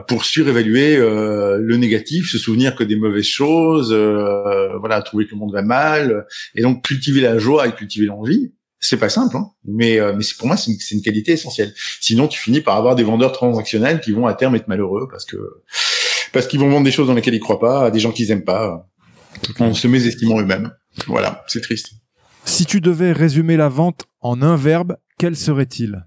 pour 0.07 0.25
surévaluer 0.25 0.95
euh, 0.95 1.57
le 1.59 1.77
négatif, 1.77 2.31
se 2.31 2.37
souvenir 2.37 2.75
que 2.75 2.83
des 2.83 2.95
mauvaises 2.95 3.25
choses, 3.25 3.91
euh, 3.91 4.77
voilà, 4.79 5.01
trouver 5.01 5.25
que 5.25 5.31
le 5.31 5.37
monde 5.37 5.53
va 5.53 5.61
mal, 5.61 6.25
et 6.55 6.61
donc 6.61 6.85
cultiver 6.85 7.21
la 7.21 7.37
joie 7.37 7.67
et 7.67 7.73
cultiver 7.73 8.05
l'envie. 8.05 8.53
C'est 8.79 8.97
pas 8.97 9.09
simple, 9.09 9.37
hein 9.37 9.49
mais 9.65 9.99
euh, 9.99 10.13
mais 10.13 10.25
pour 10.37 10.47
moi 10.47 10.57
c'est 10.57 10.71
une, 10.71 10.77
une, 10.91 11.01
qualité 11.01 11.33
essentielle. 11.33 11.73
Sinon, 12.01 12.27
tu 12.27 12.37
finis 12.39 12.59
par 12.59 12.75
avoir 12.75 12.95
des 12.95 13.03
vendeurs 13.03 13.31
transactionnels 13.31 14.01
qui 14.01 14.11
vont 14.11 14.27
à 14.27 14.33
terme 14.33 14.55
être 14.55 14.67
malheureux 14.67 15.07
parce 15.09 15.23
que 15.25 15.37
parce 16.33 16.47
qu'ils 16.47 16.59
vont 16.59 16.69
vendre 16.69 16.83
des 16.83 16.91
choses 16.91 17.07
dans 17.07 17.13
lesquelles 17.13 17.35
ils 17.35 17.39
croient 17.39 17.59
pas, 17.59 17.85
à 17.85 17.91
des 17.91 17.99
gens 17.99 18.11
qu'ils 18.11 18.31
aiment 18.31 18.43
pas 18.43 18.89
en 19.59 19.73
se 19.73 19.87
mésestimant 19.87 20.39
eux-mêmes. 20.39 20.71
Voilà, 21.07 21.43
c'est 21.47 21.61
triste. 21.61 21.91
Si 22.45 22.65
tu 22.65 22.81
devais 22.81 23.13
résumer 23.13 23.55
la 23.55 23.69
vente 23.69 24.05
en 24.19 24.41
un 24.41 24.57
verbe, 24.57 24.97
quel 25.17 25.35
serait-il? 25.35 26.05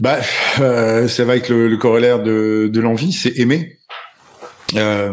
Bah, 0.00 0.18
euh, 0.60 1.08
ça 1.08 1.24
va 1.24 1.32
avec 1.32 1.48
le, 1.48 1.68
le 1.68 1.76
corollaire 1.76 2.22
de, 2.22 2.70
de 2.72 2.80
l'envie, 2.80 3.12
c'est 3.12 3.38
aimer. 3.38 3.78
Euh, 4.76 5.12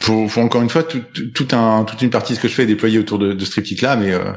faut, 0.00 0.26
faut, 0.28 0.40
encore 0.40 0.62
une 0.62 0.70
fois 0.70 0.82
tout, 0.82 1.02
tout, 1.34 1.48
un, 1.52 1.84
toute 1.84 2.00
une 2.00 2.08
partie 2.08 2.32
de 2.32 2.38
ce 2.38 2.42
que 2.42 2.48
je 2.48 2.54
fais 2.54 2.62
est 2.62 2.66
déployée 2.66 2.98
autour 2.98 3.18
de, 3.18 3.34
de 3.34 3.44
ce 3.44 3.50
triptyque-là, 3.50 3.96
mais 3.96 4.12
euh, 4.12 4.32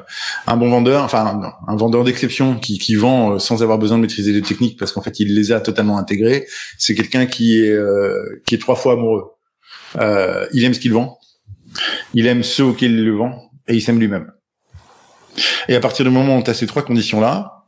un 0.48 0.58
bon 0.58 0.70
vendeur, 0.70 1.04
enfin 1.04 1.40
un 1.68 1.76
vendeur 1.78 2.04
d'exception 2.04 2.56
qui, 2.60 2.78
qui 2.78 2.96
vend 2.96 3.36
euh, 3.36 3.40
sans 3.40 3.64
avoir 3.64 3.78
besoin 3.78 3.98
de 3.98 4.02
maîtriser 4.02 4.34
les 4.34 4.42
techniques 4.42 4.78
parce 4.78 4.92
qu'en 4.92 5.02
fait 5.02 5.22
il 5.22 5.34
les 5.34 5.54
a 5.54 5.62
totalement 5.62 5.98
intégrés, 5.98 6.46
c'est 6.78 6.96
quelqu'un 6.96 7.26
qui 7.26 7.60
est 7.60 7.72
euh, 7.72 8.42
qui 8.46 8.56
est 8.56 8.58
trois 8.58 8.76
fois 8.76 8.94
amoureux. 8.94 9.32
Euh, 10.02 10.46
il 10.54 10.66
aime 10.66 10.74
ce 10.74 10.80
qu'il 10.80 10.92
vend, 10.92 11.18
il 12.14 12.28
aime 12.28 12.44
ceux 12.44 12.66
auxquels 12.66 12.92
il 12.92 13.06
le 13.06 13.16
vend, 13.16 13.50
et 13.70 13.76
il 13.76 13.82
s'aime 13.82 14.00
lui-même. 14.00 14.32
Et 15.70 15.76
à 15.76 15.80
partir 15.80 16.04
du 16.04 16.12
moment 16.12 16.38
où 16.38 16.44
tu 16.44 16.50
as 16.50 16.54
ces 16.54 16.68
trois 16.68 16.82
conditions-là, 16.82 17.63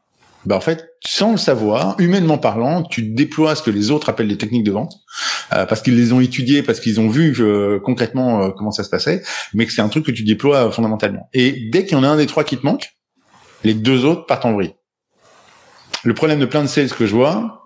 bah 0.45 0.55
en 0.55 0.61
fait, 0.61 0.89
sans 1.05 1.31
le 1.31 1.37
savoir, 1.37 1.95
humainement 1.99 2.37
parlant, 2.37 2.83
tu 2.83 3.01
déploies 3.01 3.55
ce 3.55 3.63
que 3.63 3.71
les 3.71 3.91
autres 3.91 4.09
appellent 4.09 4.27
les 4.27 4.37
techniques 4.37 4.63
de 4.63 4.71
vente, 4.71 4.93
euh, 5.53 5.65
parce 5.65 5.81
qu'ils 5.81 5.95
les 5.95 6.13
ont 6.13 6.19
étudiées, 6.19 6.61
parce 6.61 6.79
qu'ils 6.79 6.99
ont 6.99 7.09
vu 7.09 7.35
euh, 7.39 7.79
concrètement 7.79 8.43
euh, 8.43 8.49
comment 8.55 8.71
ça 8.71 8.83
se 8.83 8.89
passait, 8.89 9.23
mais 9.53 9.65
que 9.65 9.71
c'est 9.71 9.81
un 9.81 9.89
truc 9.89 10.05
que 10.05 10.11
tu 10.11 10.23
déploies 10.23 10.71
fondamentalement. 10.71 11.29
Et 11.33 11.69
dès 11.71 11.85
qu'il 11.85 11.97
y 11.97 11.99
en 11.99 12.03
a 12.03 12.07
un 12.07 12.17
des 12.17 12.27
trois 12.27 12.43
qui 12.43 12.57
te 12.57 12.65
manque, 12.65 12.89
les 13.63 13.73
deux 13.73 14.05
autres 14.05 14.25
partent 14.27 14.45
en 14.45 14.53
vrille. 14.53 14.73
Le 16.03 16.13
problème 16.13 16.39
de 16.39 16.45
plein 16.45 16.61
de 16.61 16.67
sales 16.67 16.89
que 16.89 17.07
je 17.07 17.15
vois, 17.15 17.63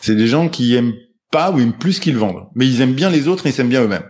c'est 0.00 0.14
des 0.14 0.28
gens 0.28 0.48
qui 0.48 0.76
aiment 0.76 0.94
pas 1.32 1.50
ou 1.50 1.58
aiment 1.58 1.72
plus 1.72 1.98
qu'ils 1.98 2.16
vendent. 2.16 2.46
Mais 2.54 2.66
ils 2.66 2.80
aiment 2.80 2.94
bien 2.94 3.10
les 3.10 3.26
autres 3.26 3.46
et 3.46 3.50
ils 3.50 3.52
s'aiment 3.52 3.68
bien 3.68 3.82
eux-mêmes. 3.82 4.06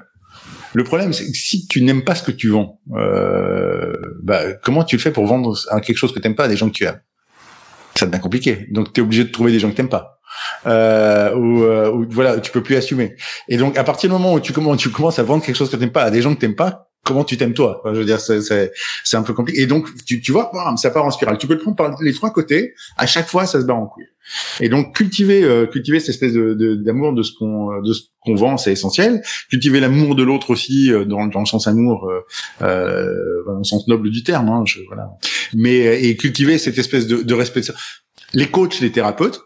Le 0.75 0.85
problème, 0.85 1.15
c'est 1.15 1.25
que 1.25 1.39
si 1.39 1.67
tu 1.69 1.83
n'aimes 1.83 2.05
pas 2.05 2.15
ce 2.15 2.23
que 2.23 2.33
tu 2.33 2.49
vends, 2.49 2.81
bah, 4.23 4.53
comment 4.63 4.85
tu 4.85 4.97
le 4.97 5.01
fais 5.01 5.13
pour 5.13 5.25
vendre 5.25 5.57
quelque 5.81 5.97
chose 5.97 6.13
que 6.13 6.19
tu 6.19 6.27
n'aimes 6.27 6.35
pas 6.35 6.45
à 6.45 6.49
des 6.49 6.57
gens 6.57 6.69
que 6.69 6.75
tu 6.75 6.85
aimes? 6.85 7.01
Ça 7.97 8.07
devient 8.07 8.21
compliqué. 8.21 8.67
Donc, 8.71 8.93
tu 8.93 9.01
es 9.01 9.03
obligé 9.03 9.25
de 9.25 9.31
trouver 9.31 9.53
des 9.53 9.59
gens 9.59 9.71
que 9.71 9.77
tu 9.77 9.83
n'aimes 9.83 9.89
pas. 9.89 10.21
Euh, 10.67 11.35
ou, 11.35 11.63
euh, 11.63 12.07
voilà, 12.11 12.39
tu 12.41 12.51
peux 12.51 12.63
plus 12.63 12.77
assumer. 12.77 13.15
Et 13.49 13.57
donc, 13.57 13.79
à 13.79 13.85
partir 13.85 14.11
du 14.11 14.15
moment 14.15 14.35
où 14.35 14.41
tu 14.41 14.53
commences, 14.53 14.79
tu 14.79 14.91
commences 14.91 15.19
à 15.19 15.23
vendre 15.23 15.45
quelque 15.45 15.57
chose 15.57 15.71
que 15.71 15.77
tu 15.77 15.83
n'aimes 15.83 15.93
pas 15.93 16.03
à 16.03 16.11
des 16.11 16.23
gens 16.23 16.35
que 16.35 16.41
tu 16.41 16.47
n'aimes 16.47 16.57
pas, 16.57 16.91
comment 17.05 17.23
tu 17.23 17.37
t'aimes 17.37 17.55
toi? 17.55 17.83
Je 17.85 17.99
veux 17.99 18.05
dire, 18.05 18.21
c'est 18.21 18.41
c'est 19.05 19.17
un 19.17 19.23
peu 19.23 19.33
compliqué. 19.33 19.61
Et 19.61 19.67
donc, 19.67 19.89
tu, 20.05 20.21
tu 20.21 20.33
vois, 20.33 20.51
ça 20.77 20.91
part 20.91 21.05
en 21.05 21.11
spirale. 21.11 21.39
Tu 21.39 21.47
peux 21.47 21.55
le 21.55 21.61
prendre 21.61 21.77
par 21.77 21.97
les 22.03 22.13
trois 22.13 22.33
côtés. 22.33 22.75
À 22.97 23.07
chaque 23.07 23.29
fois, 23.29 23.47
ça 23.47 23.61
se 23.61 23.67
bat 23.67 23.75
en 23.75 23.87
couille. 23.87 24.09
Et 24.61 24.69
donc, 24.69 24.95
cultiver 24.97 25.45
euh, 25.45 25.67
cultiver 25.67 26.01
cette 26.01 26.11
espèce 26.11 26.33
de 26.33 26.75
d'amour 26.75 27.13
de, 27.13 27.23
ce 27.23 27.33
qu'on 27.39 27.81
de 27.83 27.93
ce 27.93 28.03
qu'on 28.25 28.35
vend, 28.35 28.57
c'est 28.57 28.73
essentiel. 28.73 29.23
Cultiver 29.51 29.81
l'amour 29.81 30.15
de 30.15 30.23
l'autre 30.23 30.51
aussi, 30.51 30.93
euh, 30.93 31.05
dans, 31.05 31.27
dans 31.27 31.41
le 31.41 31.47
sens 31.47 31.69
amour, 31.69 32.09
euh, 32.09 32.21
euh, 32.63 33.45
dans 33.47 33.59
le 33.59 33.65
sens 33.65 33.87
noble 33.87 34.11
du 34.11 34.23
terme. 34.23 34.49
Hein, 34.49 34.65
je, 34.67 34.81
voilà. 34.87 35.11
Mais 35.55 36.03
et 36.05 36.17
cultiver 36.17 36.59
cette 36.59 36.79
espèce 36.79 37.07
de, 37.07 37.23
de 37.23 37.35
respect. 37.35 37.63
Les 38.33 38.47
coachs, 38.47 38.81
les 38.81 38.91
thérapeutes, 38.91 39.41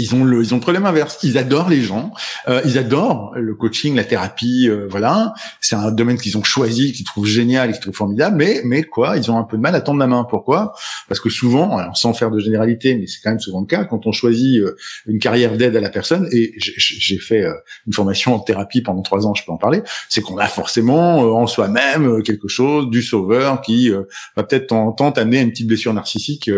ils 0.00 0.14
ont 0.14 0.24
le 0.24 0.42
ils 0.42 0.52
ont 0.52 0.56
le 0.56 0.62
problème 0.62 0.86
inverse. 0.86 1.18
Ils 1.22 1.38
adorent 1.38 1.68
les 1.68 1.82
gens. 1.82 2.12
Euh, 2.48 2.60
ils 2.64 2.78
adorent 2.78 3.32
le 3.36 3.54
coaching 3.54 3.94
la 3.94 4.04
thérapie 4.04 4.68
euh, 4.68 4.86
voilà. 4.88 5.34
C'est 5.60 5.76
un 5.76 5.90
domaine 5.90 6.18
qu'ils 6.18 6.38
ont 6.38 6.42
choisi 6.42 6.92
qu'ils 6.92 7.04
trouvent 7.04 7.26
génial 7.26 7.70
qu'ils 7.72 7.80
trouvent 7.80 7.94
formidable. 7.94 8.36
Mais 8.36 8.62
mais 8.64 8.82
quoi 8.82 9.16
ils 9.16 9.30
ont 9.30 9.38
un 9.38 9.44
peu 9.44 9.56
de 9.56 9.62
mal 9.62 9.74
à 9.74 9.80
tendre 9.80 9.98
la 9.98 10.06
main. 10.06 10.26
Pourquoi? 10.28 10.72
Parce 11.08 11.20
que 11.20 11.28
souvent 11.28 11.76
alors, 11.76 11.96
sans 11.96 12.14
faire 12.14 12.30
de 12.30 12.38
généralité 12.38 12.94
mais 12.94 13.06
c'est 13.06 13.20
quand 13.22 13.30
même 13.30 13.40
souvent 13.40 13.60
le 13.60 13.66
cas 13.66 13.84
quand 13.84 14.06
on 14.06 14.12
choisit 14.12 14.60
euh, 14.60 14.76
une 15.06 15.18
carrière 15.18 15.56
d'aide 15.56 15.76
à 15.76 15.80
la 15.80 15.90
personne 15.90 16.28
et 16.32 16.52
j'ai 16.56 17.18
fait 17.18 17.44
euh, 17.44 17.54
une 17.86 17.92
formation 17.92 18.34
en 18.34 18.40
thérapie 18.40 18.82
pendant 18.82 19.02
trois 19.02 19.26
ans 19.26 19.34
je 19.34 19.44
peux 19.44 19.52
en 19.52 19.58
parler 19.58 19.82
c'est 20.08 20.22
qu'on 20.22 20.38
a 20.38 20.46
forcément 20.46 21.22
euh, 21.24 21.32
en 21.32 21.46
soi-même 21.46 22.22
quelque 22.22 22.48
chose 22.48 22.88
du 22.90 23.02
sauveur 23.02 23.60
qui 23.60 23.90
va 24.36 24.42
peut-être 24.42 24.66
tenter 24.68 25.10
t'amener 25.14 25.40
une 25.40 25.50
petite 25.50 25.66
blessure 25.66 25.92
narcissique 25.92 26.50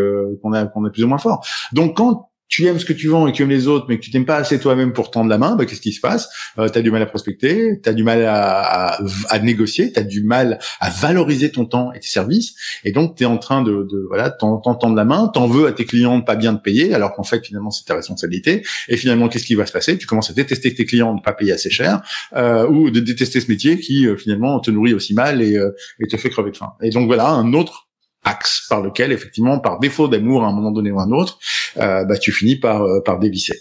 qu'on 0.42 0.52
a 0.52 0.66
qu'on 0.66 0.84
a 0.84 0.90
plus 0.90 1.04
ou 1.04 1.08
moins 1.08 1.18
fort. 1.18 1.44
Donc 1.72 1.96
quand 1.96 2.31
tu 2.52 2.66
aimes 2.66 2.78
ce 2.78 2.84
que 2.84 2.92
tu 2.92 3.08
vends 3.08 3.26
et 3.26 3.32
tu 3.32 3.42
aimes 3.42 3.48
les 3.48 3.66
autres, 3.66 3.86
mais 3.88 3.96
que 3.98 4.04
tu 4.04 4.10
t'aimes 4.10 4.26
pas 4.26 4.36
assez 4.36 4.60
toi-même 4.60 4.92
pour 4.92 5.10
tendre 5.10 5.30
la 5.30 5.38
main, 5.38 5.56
bah, 5.56 5.64
qu'est-ce 5.64 5.80
qui 5.80 5.92
se 5.92 6.00
passe? 6.00 6.28
Euh, 6.58 6.68
Tu 6.68 6.78
as 6.78 6.82
du 6.82 6.90
mal 6.90 7.00
à 7.00 7.06
prospecter, 7.06 7.80
tu 7.82 7.88
as 7.88 7.94
du 7.94 8.02
mal 8.02 8.22
à, 8.26 8.92
à, 8.96 8.98
à 9.30 9.38
négocier, 9.38 9.90
tu 9.90 9.98
as 9.98 10.02
du 10.02 10.22
mal 10.22 10.58
à 10.78 10.90
valoriser 10.90 11.50
ton 11.50 11.64
temps 11.64 11.92
et 11.94 12.00
tes 12.00 12.08
services, 12.08 12.54
et 12.84 12.92
donc 12.92 13.16
tu 13.16 13.22
es 13.22 13.26
en 13.26 13.38
train 13.38 13.62
de, 13.62 13.88
de 13.90 14.04
voilà, 14.06 14.28
t'en 14.28 14.60
tendre 14.60 14.94
la 14.94 15.06
main, 15.06 15.28
t'en 15.28 15.46
veux 15.46 15.66
à 15.66 15.72
tes 15.72 15.86
clients 15.86 16.18
de 16.18 16.24
pas 16.24 16.36
bien 16.36 16.54
te 16.54 16.62
payer, 16.62 16.92
alors 16.92 17.14
qu'en 17.14 17.22
fait 17.22 17.42
finalement 17.42 17.70
c'est 17.70 17.86
ta 17.86 17.94
responsabilité, 17.94 18.62
et 18.88 18.98
finalement 18.98 19.30
qu'est-ce 19.30 19.46
qui 19.46 19.54
va 19.54 19.64
se 19.64 19.72
passer? 19.72 19.96
Tu 19.96 20.06
commences 20.06 20.28
à 20.28 20.34
détester 20.34 20.74
tes 20.74 20.84
clients 20.84 21.14
de 21.14 21.22
pas 21.22 21.32
payer 21.32 21.52
assez 21.52 21.70
cher, 21.70 22.02
euh, 22.36 22.68
ou 22.68 22.90
de 22.90 23.00
détester 23.00 23.40
ce 23.40 23.48
métier 23.48 23.80
qui 23.80 24.06
euh, 24.06 24.16
finalement 24.16 24.60
te 24.60 24.70
nourrit 24.70 24.92
aussi 24.92 25.14
mal 25.14 25.40
et, 25.40 25.56
euh, 25.56 25.70
et 26.00 26.06
te 26.06 26.18
fait 26.18 26.28
crever 26.28 26.50
de 26.50 26.58
faim. 26.58 26.72
Et 26.82 26.90
donc 26.90 27.06
voilà 27.06 27.28
un 27.30 27.54
autre 27.54 27.88
axe 28.24 28.66
par 28.68 28.80
lequel, 28.80 29.12
effectivement, 29.12 29.58
par 29.58 29.78
défaut 29.78 30.08
d'amour 30.08 30.44
à 30.44 30.48
un 30.48 30.52
moment 30.52 30.70
donné 30.70 30.90
ou 30.90 31.00
à 31.00 31.04
un 31.04 31.12
autre, 31.12 31.38
euh, 31.78 32.04
bah, 32.04 32.16
tu 32.16 32.32
finis 32.32 32.56
par, 32.56 32.82
euh, 32.82 33.00
par 33.00 33.18
dévisser. 33.18 33.60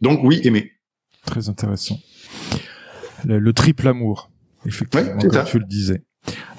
Donc 0.00 0.20
oui, 0.22 0.40
aimer. 0.44 0.72
Très 1.24 1.48
intéressant. 1.48 1.98
Le, 3.24 3.52
triple 3.52 3.88
amour, 3.88 4.30
effectivement, 4.66 5.18
comme 5.18 5.44
tu 5.44 5.58
le 5.58 5.64
disais. 5.64 6.02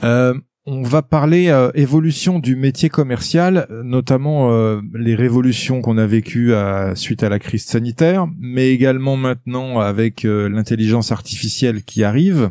Euh, 0.03 0.33
on 0.69 0.81
va 0.81 1.01
parler 1.01 1.47
euh, 1.47 1.71
évolution 1.75 2.39
du 2.39 2.57
métier 2.57 2.89
commercial, 2.89 3.67
notamment 3.85 4.51
euh, 4.51 4.81
les 4.93 5.15
révolutions 5.15 5.81
qu'on 5.81 5.97
a 5.97 6.05
vécues 6.05 6.53
à, 6.53 6.93
suite 6.93 7.23
à 7.23 7.29
la 7.29 7.39
crise 7.39 7.63
sanitaire, 7.63 8.27
mais 8.37 8.73
également 8.73 9.15
maintenant 9.15 9.79
avec 9.79 10.25
euh, 10.25 10.49
l'intelligence 10.49 11.13
artificielle 11.13 11.83
qui 11.83 12.03
arrive. 12.03 12.49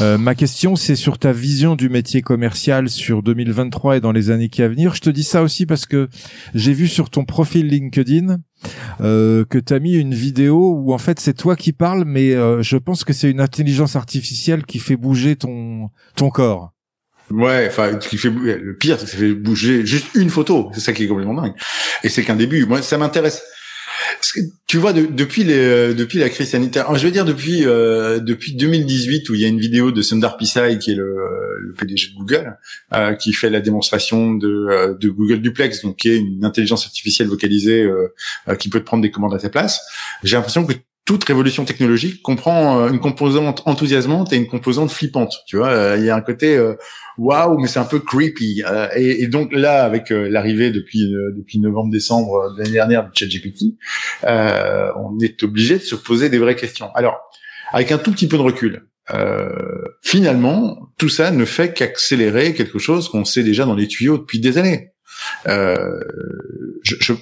ma 0.00 0.34
question, 0.34 0.76
c'est 0.76 0.96
sur 0.96 1.18
ta 1.18 1.30
vision 1.30 1.76
du 1.76 1.88
métier 1.88 2.22
commercial 2.22 2.88
sur 2.88 3.22
2023 3.22 3.98
et 3.98 4.00
dans 4.00 4.12
les 4.12 4.30
années 4.30 4.48
qui 4.48 4.62
à 4.62 4.68
venir. 4.68 4.94
Je 4.94 5.02
te 5.02 5.10
dis 5.10 5.22
ça 5.22 5.42
aussi 5.42 5.66
parce 5.66 5.86
que 5.86 6.08
j'ai 6.54 6.72
vu 6.72 6.88
sur 6.88 7.10
ton 7.10 7.24
profil 7.24 7.68
LinkedIn 7.68 8.38
que 8.98 9.58
tu 9.58 9.74
as 9.74 9.78
mis 9.78 9.94
une 9.94 10.14
vidéo 10.14 10.72
où 10.74 10.94
en 10.94 10.98
fait 10.98 11.20
c'est 11.20 11.34
toi 11.34 11.54
qui 11.54 11.72
parles, 11.72 12.04
mais 12.06 12.30
je 12.62 12.76
pense 12.78 13.04
que 13.04 13.12
c'est 13.12 13.30
une 13.30 13.42
intelligence 13.42 13.94
artificielle 13.94 14.64
qui 14.64 14.78
fait 14.78 14.96
bouger 14.96 15.36
ton 15.36 15.90
ton 16.16 16.30
corps. 16.30 16.72
Ouais, 17.30 17.66
enfin, 17.68 17.94
qui 17.94 18.18
fait 18.18 18.30
le 18.30 18.76
pire, 18.76 18.98
c'est 18.98 19.04
que 19.04 19.10
ça 19.12 19.18
fait 19.18 19.34
bouger 19.34 19.86
juste 19.86 20.06
une 20.14 20.30
photo. 20.30 20.70
C'est 20.74 20.80
ça 20.80 20.92
qui 20.92 21.04
est 21.04 21.08
complètement 21.08 21.40
dingue. 21.40 21.54
Et 22.02 22.08
c'est 22.08 22.24
qu'un 22.24 22.36
début. 22.36 22.66
Moi, 22.66 22.82
ça 22.82 22.98
m'intéresse. 22.98 23.42
Tu 24.66 24.78
vois, 24.78 24.92
depuis 24.92 25.44
les, 25.44 25.58
euh, 25.58 25.94
depuis 25.94 26.18
la 26.18 26.28
crise 26.28 26.50
sanitaire, 26.50 26.94
je 26.94 27.02
vais 27.04 27.10
dire 27.10 27.24
depuis 27.24 27.64
euh, 27.64 28.18
depuis 28.18 28.54
2018 28.54 29.28
où 29.28 29.34
il 29.34 29.40
y 29.40 29.44
a 29.44 29.48
une 29.48 29.60
vidéo 29.60 29.92
de 29.92 30.02
Sundar 30.02 30.36
Pichai 30.36 30.78
qui 30.78 30.92
est 30.92 30.94
le, 30.94 31.16
le 31.60 31.72
PDG 31.74 32.12
de 32.12 32.16
Google, 32.16 32.56
euh, 32.94 33.14
qui 33.14 33.32
fait 33.32 33.50
la 33.50 33.60
démonstration 33.60 34.34
de, 34.34 34.96
de 34.98 35.08
Google 35.08 35.40
Duplex, 35.40 35.82
donc 35.82 35.96
qui 35.96 36.10
est 36.10 36.18
une 36.18 36.44
intelligence 36.44 36.84
artificielle 36.86 37.28
vocalisée 37.28 37.88
qui 38.58 38.68
peut 38.68 38.80
te 38.80 38.84
prendre 38.84 39.02
des 39.02 39.10
commandes 39.10 39.34
à 39.34 39.38
ta 39.38 39.48
place. 39.48 39.80
J'ai 40.22 40.36
l'impression 40.36 40.66
que 40.66 40.74
toute 41.10 41.24
révolution 41.24 41.64
technologique 41.64 42.22
comprend 42.22 42.86
une 42.86 43.00
composante 43.00 43.62
enthousiasmante 43.66 44.32
et 44.32 44.36
une 44.36 44.46
composante 44.46 44.92
flippante. 44.92 45.34
Tu 45.44 45.56
vois, 45.56 45.96
il 45.96 46.04
y 46.04 46.10
a 46.10 46.14
un 46.14 46.20
côté 46.20 46.56
waouh, 47.20 47.58
mais 47.58 47.68
c'est 47.68 47.78
un 47.78 47.84
peu 47.84 48.00
creepy. 48.00 48.62
Euh, 48.66 48.88
et, 48.96 49.26
donc 49.26 49.52
là, 49.52 49.84
avec 49.84 50.10
euh, 50.10 50.28
l'arrivée 50.28 50.70
depuis 50.70 51.14
euh, 51.14 51.32
depuis 51.36 51.58
novembre-décembre 51.58 52.54
de 52.54 52.58
l'année 52.58 52.72
dernière 52.72 53.08
de 53.08 53.10
ChatGPT, 53.12 53.76
euh, 54.24 54.90
on 54.96 55.18
est 55.20 55.42
obligé 55.42 55.76
de 55.76 55.82
se 55.82 55.94
poser 55.94 56.30
des 56.30 56.38
vraies 56.38 56.56
questions. 56.56 56.90
Alors, 56.94 57.18
avec 57.72 57.92
un 57.92 57.98
tout 57.98 58.10
petit 58.10 58.26
peu 58.26 58.36
de 58.36 58.42
recul, 58.42 58.86
finalement, 60.04 60.92
tout 60.96 61.08
ça 61.08 61.32
ne 61.32 61.44
fait 61.44 61.72
qu'accélérer 61.72 62.54
quelque 62.54 62.78
chose 62.78 63.08
qu'on 63.08 63.24
sait 63.24 63.42
déjà 63.42 63.64
dans 63.64 63.74
les 63.74 63.88
tuyaux 63.88 64.18
depuis 64.18 64.38
des 64.38 64.56
années. 64.56 64.92
je, 65.46 66.94
je 67.00 67.12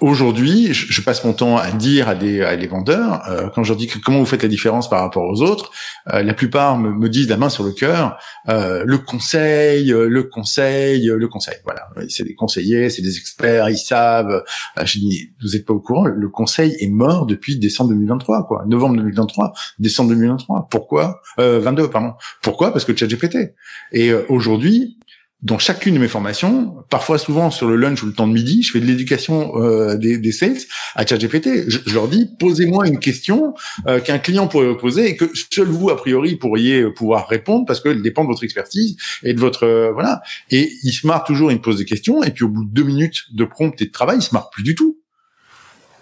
Aujourd'hui, 0.00 0.72
je, 0.72 1.02
passe 1.02 1.24
mon 1.24 1.32
temps 1.32 1.56
à 1.56 1.72
dire 1.72 2.08
à 2.08 2.14
des, 2.14 2.40
à 2.42 2.56
des 2.56 2.68
vendeurs, 2.68 3.28
euh, 3.28 3.48
quand 3.52 3.64
je 3.64 3.70
leur 3.70 3.76
dis 3.76 3.88
que 3.88 3.98
comment 3.98 4.20
vous 4.20 4.26
faites 4.26 4.44
la 4.44 4.48
différence 4.48 4.88
par 4.88 5.00
rapport 5.00 5.24
aux 5.24 5.42
autres, 5.42 5.72
euh, 6.12 6.22
la 6.22 6.34
plupart 6.34 6.78
me, 6.78 6.92
me, 6.92 7.08
disent 7.08 7.28
la 7.28 7.36
main 7.36 7.48
sur 7.48 7.64
le 7.64 7.72
cœur, 7.72 8.16
euh, 8.48 8.84
le 8.86 8.98
conseil, 8.98 9.88
le 9.88 10.22
conseil, 10.22 11.06
le 11.06 11.26
conseil. 11.26 11.56
Voilà, 11.64 11.88
c'est 12.08 12.22
des 12.22 12.36
conseillers, 12.36 12.90
c'est 12.90 13.02
des 13.02 13.16
experts, 13.16 13.70
ils 13.70 13.78
savent. 13.78 14.44
je 14.84 14.98
dis, 15.00 15.30
vous 15.42 15.48
n'êtes 15.54 15.64
pas 15.64 15.74
au 15.74 15.80
courant, 15.80 16.04
le 16.04 16.28
conseil 16.28 16.76
est 16.78 16.90
mort 16.90 17.26
depuis 17.26 17.58
décembre 17.58 17.90
2023, 17.90 18.46
quoi, 18.46 18.64
novembre 18.66 18.96
2023, 18.98 19.52
décembre 19.80 20.10
2023. 20.10 20.68
Pourquoi? 20.70 21.22
22, 21.38 21.90
pardon. 21.90 22.12
Pourquoi? 22.42 22.72
Parce 22.72 22.84
que 22.84 22.94
ChatGPT. 22.94 23.54
Et 23.92 24.12
aujourd'hui, 24.28 24.97
dans 25.42 25.58
chacune 25.58 25.94
de 25.94 26.00
mes 26.00 26.08
formations, 26.08 26.74
parfois 26.90 27.16
souvent 27.16 27.52
sur 27.52 27.68
le 27.68 27.76
lunch 27.76 28.02
ou 28.02 28.06
le 28.06 28.12
temps 28.12 28.26
de 28.26 28.32
midi, 28.32 28.62
je 28.64 28.72
fais 28.72 28.80
de 28.80 28.86
l'éducation 28.86 29.52
euh, 29.62 29.96
des, 29.96 30.18
des, 30.18 30.32
sales 30.32 30.58
à 30.96 31.06
ChatGPT. 31.06 31.68
Je, 31.68 31.78
je 31.86 31.94
leur 31.94 32.08
dis 32.08 32.28
posez-moi 32.40 32.88
une 32.88 32.98
question 32.98 33.54
euh, 33.86 34.00
qu'un 34.00 34.18
client 34.18 34.48
pourrait 34.48 34.66
vous 34.66 34.76
poser 34.76 35.08
et 35.08 35.16
que 35.16 35.30
seul 35.52 35.68
vous 35.68 35.90
a 35.90 35.96
priori 35.96 36.34
pourriez 36.36 36.90
pouvoir 36.90 37.28
répondre 37.28 37.66
parce 37.66 37.80
que 37.80 37.88
dépend 37.88 38.24
de 38.24 38.28
votre 38.28 38.42
expertise 38.42 38.96
et 39.22 39.32
de 39.32 39.38
votre 39.38 39.64
euh, 39.64 39.92
voilà. 39.92 40.22
Et 40.50 40.72
il 40.82 40.92
se 40.92 41.06
marre 41.06 41.22
toujours, 41.22 41.52
il 41.52 41.58
me 41.58 41.62
pose 41.62 41.78
des 41.78 41.84
questions 41.84 42.24
et 42.24 42.32
puis 42.32 42.44
au 42.44 42.48
bout 42.48 42.64
de 42.64 42.70
deux 42.72 42.84
minutes 42.84 43.32
de 43.32 43.44
prompt 43.44 43.80
et 43.80 43.86
de 43.86 43.92
travail, 43.92 44.18
il 44.18 44.22
se 44.22 44.34
marre 44.34 44.50
plus 44.50 44.64
du 44.64 44.74
tout. 44.74 44.98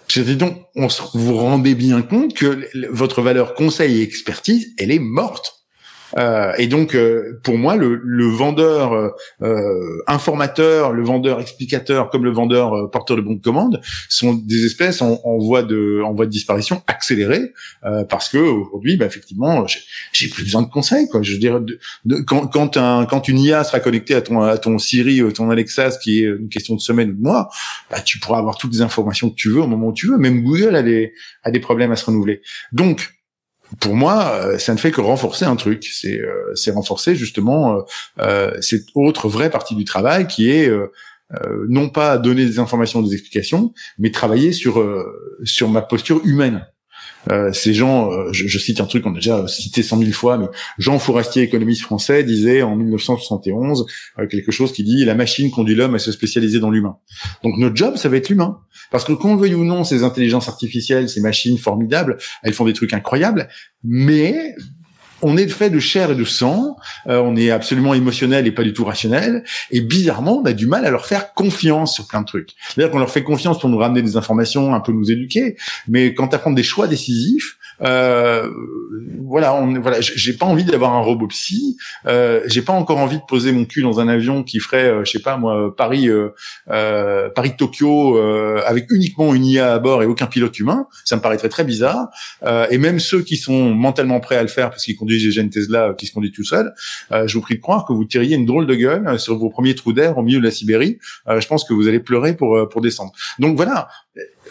Je 0.07 0.21
dis 0.21 0.35
donc, 0.35 0.57
on 0.75 0.89
se, 0.89 1.01
vous 1.13 1.35
rendez 1.35 1.75
bien 1.75 2.01
compte 2.01 2.33
que 2.33 2.67
votre 2.89 3.21
valeur 3.21 3.53
conseil 3.53 3.99
et 3.99 4.03
expertise, 4.03 4.73
elle 4.77 4.89
est 4.89 4.99
morte. 4.99 5.56
Euh, 6.17 6.53
et 6.57 6.67
donc, 6.67 6.95
euh, 6.95 7.39
pour 7.43 7.57
moi, 7.57 7.75
le, 7.75 7.99
le 8.03 8.25
vendeur 8.27 9.13
euh, 9.41 10.03
informateur, 10.07 10.93
le 10.93 11.03
vendeur 11.03 11.39
explicateur, 11.41 12.09
comme 12.09 12.23
le 12.23 12.31
vendeur 12.31 12.89
porteur 12.91 13.17
de 13.17 13.21
bons 13.21 13.33
de 13.33 13.41
commande, 13.41 13.81
sont 14.09 14.33
des 14.33 14.65
espèces 14.65 15.01
en, 15.01 15.19
en, 15.23 15.37
voie 15.37 15.63
de 15.63 16.01
en 16.03 16.13
voie 16.13 16.25
de 16.25 16.31
disparition 16.31 16.81
accélérée 16.87 17.53
parce 18.09 18.29
que 18.29 18.37
aujourd'hui, 18.37 18.97
bah, 18.97 19.05
effectivement, 19.05 19.65
j'ai 20.11 20.29
plus 20.29 20.43
besoin 20.43 20.61
de 20.61 20.69
conseils. 20.69 21.07
Quoi. 21.09 21.21
Je 21.21 21.33
veux 21.33 21.39
dire, 21.39 21.61
de, 21.61 21.79
quand 22.21 22.47
quand, 22.47 22.77
un, 22.77 23.05
quand 23.05 23.27
une 23.27 23.39
IA 23.39 23.63
sera 23.63 23.79
connectée 23.79 24.15
à 24.15 24.21
ton 24.21 24.41
à 24.41 24.57
ton 24.57 24.77
Siri 24.77 25.21
ou 25.21 25.31
ton 25.31 25.49
Alexa, 25.49 25.91
ce 25.91 25.99
qui 25.99 26.19
est 26.19 26.27
une 26.27 26.49
question 26.49 26.75
de 26.75 26.81
semaine 26.81 27.11
ou 27.11 27.13
de 27.13 27.21
mois, 27.21 27.49
bah, 27.91 27.99
tu 28.01 28.19
pourras 28.19 28.39
avoir 28.39 28.57
toutes 28.57 28.73
les 28.73 28.81
informations 28.81 29.29
que 29.29 29.35
tu 29.35 29.49
veux 29.49 29.61
au 29.61 29.67
moment 29.67 29.87
où 29.87 29.93
tu 29.93 30.07
veux. 30.07 30.17
Même 30.17 30.43
Google 30.43 30.75
a 30.75 30.83
des 30.83 31.13
a 31.43 31.51
des 31.51 31.59
problèmes 31.59 31.91
à 31.91 31.95
se 31.95 32.05
renouveler. 32.05 32.41
Donc 32.71 33.16
pour 33.79 33.95
moi, 33.95 34.31
euh, 34.33 34.57
ça 34.57 34.73
ne 34.73 34.77
fait 34.77 34.91
que 34.91 35.01
renforcer 35.01 35.45
un 35.45 35.55
truc. 35.55 35.83
C'est 35.83 36.19
euh, 36.19 36.53
renforcer 36.73 37.15
justement 37.15 37.85
euh, 38.19 38.51
cette 38.61 38.87
autre 38.95 39.27
vraie 39.27 39.49
partie 39.49 39.75
du 39.75 39.85
travail 39.85 40.27
qui 40.27 40.49
est 40.49 40.71
non 41.67 41.89
pas 41.89 42.17
donner 42.17 42.45
des 42.45 42.59
informations, 42.59 43.01
des 43.01 43.13
explications, 43.13 43.73
mais 43.99 44.11
travailler 44.11 44.53
sur 44.53 44.81
sur 45.43 45.69
ma 45.69 45.81
posture 45.81 46.21
humaine. 46.23 46.65
Euh, 47.31 47.51
ces 47.51 47.73
gens, 47.73 48.11
euh, 48.11 48.31
je, 48.31 48.57
cite 48.57 48.79
un 48.81 48.85
truc 48.85 49.03
qu'on 49.03 49.11
a 49.11 49.15
déjà 49.15 49.47
cité 49.47 49.83
cent 49.83 49.97
mille 49.97 50.13
fois, 50.13 50.37
mais 50.37 50.47
Jean 50.77 50.99
Fourastier, 50.99 51.43
économiste 51.43 51.81
français, 51.81 52.23
disait 52.23 52.61
en 52.61 52.75
1971 52.75 53.85
euh, 54.19 54.27
quelque 54.27 54.51
chose 54.51 54.71
qui 54.71 54.83
dit 54.83 55.05
la 55.05 55.15
machine 55.15 55.51
conduit 55.51 55.75
l'homme 55.75 55.95
à 55.95 55.99
se 55.99 56.11
spécialiser 56.11 56.59
dans 56.59 56.69
l'humain. 56.69 56.97
Donc 57.43 57.57
notre 57.57 57.75
job, 57.75 57.97
ça 57.97 58.09
va 58.09 58.17
être 58.17 58.29
l'humain, 58.29 58.59
parce 58.91 59.03
que 59.03 59.13
qu'on 59.13 59.35
veuille 59.35 59.55
ou 59.55 59.63
non, 59.63 59.83
ces 59.83 60.03
intelligences 60.03 60.47
artificielles, 60.47 61.09
ces 61.09 61.21
machines 61.21 61.57
formidables, 61.57 62.17
elles 62.43 62.53
font 62.53 62.65
des 62.65 62.73
trucs 62.73 62.93
incroyables, 62.93 63.49
mais 63.83 64.55
on 65.21 65.37
est 65.37 65.47
fait 65.47 65.69
de 65.69 65.79
chair 65.79 66.11
et 66.11 66.15
de 66.15 66.23
sang, 66.23 66.77
euh, 67.07 67.19
on 67.19 67.35
est 67.35 67.49
absolument 67.49 67.93
émotionnel 67.93 68.47
et 68.47 68.51
pas 68.51 68.63
du 68.63 68.73
tout 68.73 68.85
rationnel, 68.85 69.43
et 69.71 69.81
bizarrement, 69.81 70.39
on 70.39 70.45
a 70.45 70.53
du 70.53 70.67
mal 70.67 70.85
à 70.85 70.91
leur 70.91 71.05
faire 71.05 71.33
confiance 71.33 71.95
sur 71.95 72.07
plein 72.07 72.21
de 72.21 72.25
trucs. 72.25 72.51
C'est-à-dire 72.69 72.91
qu'on 72.91 72.99
leur 72.99 73.11
fait 73.11 73.23
confiance 73.23 73.59
pour 73.59 73.69
nous 73.69 73.77
ramener 73.77 74.01
des 74.01 74.17
informations, 74.17 74.73
un 74.73 74.79
peu 74.79 74.91
nous 74.91 75.11
éduquer, 75.11 75.57
mais 75.87 76.13
quand 76.13 76.33
à 76.33 76.39
prendre 76.39 76.55
des 76.55 76.63
choix 76.63 76.87
décisifs, 76.87 77.56
euh, 77.81 78.49
voilà, 79.27 79.55
on, 79.55 79.79
voilà, 79.79 79.99
j'ai 80.01 80.33
pas 80.33 80.45
envie 80.45 80.63
d'avoir 80.63 80.93
un 80.93 81.01
robot 81.01 81.27
psy. 81.27 81.77
Euh, 82.05 82.41
j'ai 82.45 82.61
pas 82.61 82.73
encore 82.73 82.97
envie 82.97 83.17
de 83.17 83.23
poser 83.27 83.51
mon 83.51 83.65
cul 83.65 83.81
dans 83.81 83.99
un 83.99 84.07
avion 84.07 84.43
qui 84.43 84.59
ferait, 84.59 84.89
euh, 84.89 85.05
je 85.05 85.11
sais 85.11 85.19
pas 85.19 85.37
moi, 85.37 85.75
Paris, 85.75 86.09
euh, 86.09 86.29
euh 86.69 87.29
Paris 87.29 87.55
Tokyo 87.57 88.17
avec 88.65 88.89
uniquement 88.91 89.33
une 89.33 89.45
IA 89.45 89.73
à 89.73 89.79
bord 89.79 90.01
et 90.01 90.05
aucun 90.05 90.27
pilote 90.27 90.57
humain. 90.59 90.87
Ça 91.03 91.15
me 91.15 91.21
paraîtrait 91.21 91.49
très 91.49 91.63
bizarre. 91.63 92.07
et 92.69 92.77
même 92.77 92.99
ceux 92.99 93.21
qui 93.21 93.37
sont 93.37 93.73
mentalement 93.73 94.19
prêts 94.19 94.37
à 94.37 94.41
le 94.41 94.47
faire 94.47 94.69
parce 94.69 94.83
qu'ils 94.83 94.95
conduisent 94.95 95.23
des 95.23 95.31
jeunes 95.31 95.49
Tesla 95.49 95.93
qui 95.97 96.07
se 96.07 96.13
conduisent 96.13 96.33
tout 96.33 96.43
seul, 96.43 96.73
je 97.11 97.33
vous 97.33 97.41
prie 97.41 97.55
de 97.55 97.61
croire 97.61 97.85
que 97.85 97.93
vous 97.93 98.05
tiriez 98.05 98.35
une 98.35 98.45
drôle 98.45 98.67
de 98.67 98.75
gueule 98.75 99.19
sur 99.19 99.37
vos 99.37 99.49
premiers 99.49 99.75
trous 99.75 99.93
d'air 99.93 100.17
au 100.17 100.23
milieu 100.23 100.39
de 100.39 100.45
la 100.45 100.51
Sibérie. 100.51 100.99
je 101.27 101.47
pense 101.47 101.63
que 101.63 101.73
vous 101.73 101.87
allez 101.87 101.99
pleurer 101.99 102.35
pour 102.35 102.67
pour 102.69 102.81
descendre. 102.81 103.11
Donc 103.39 103.55
voilà, 103.55 103.89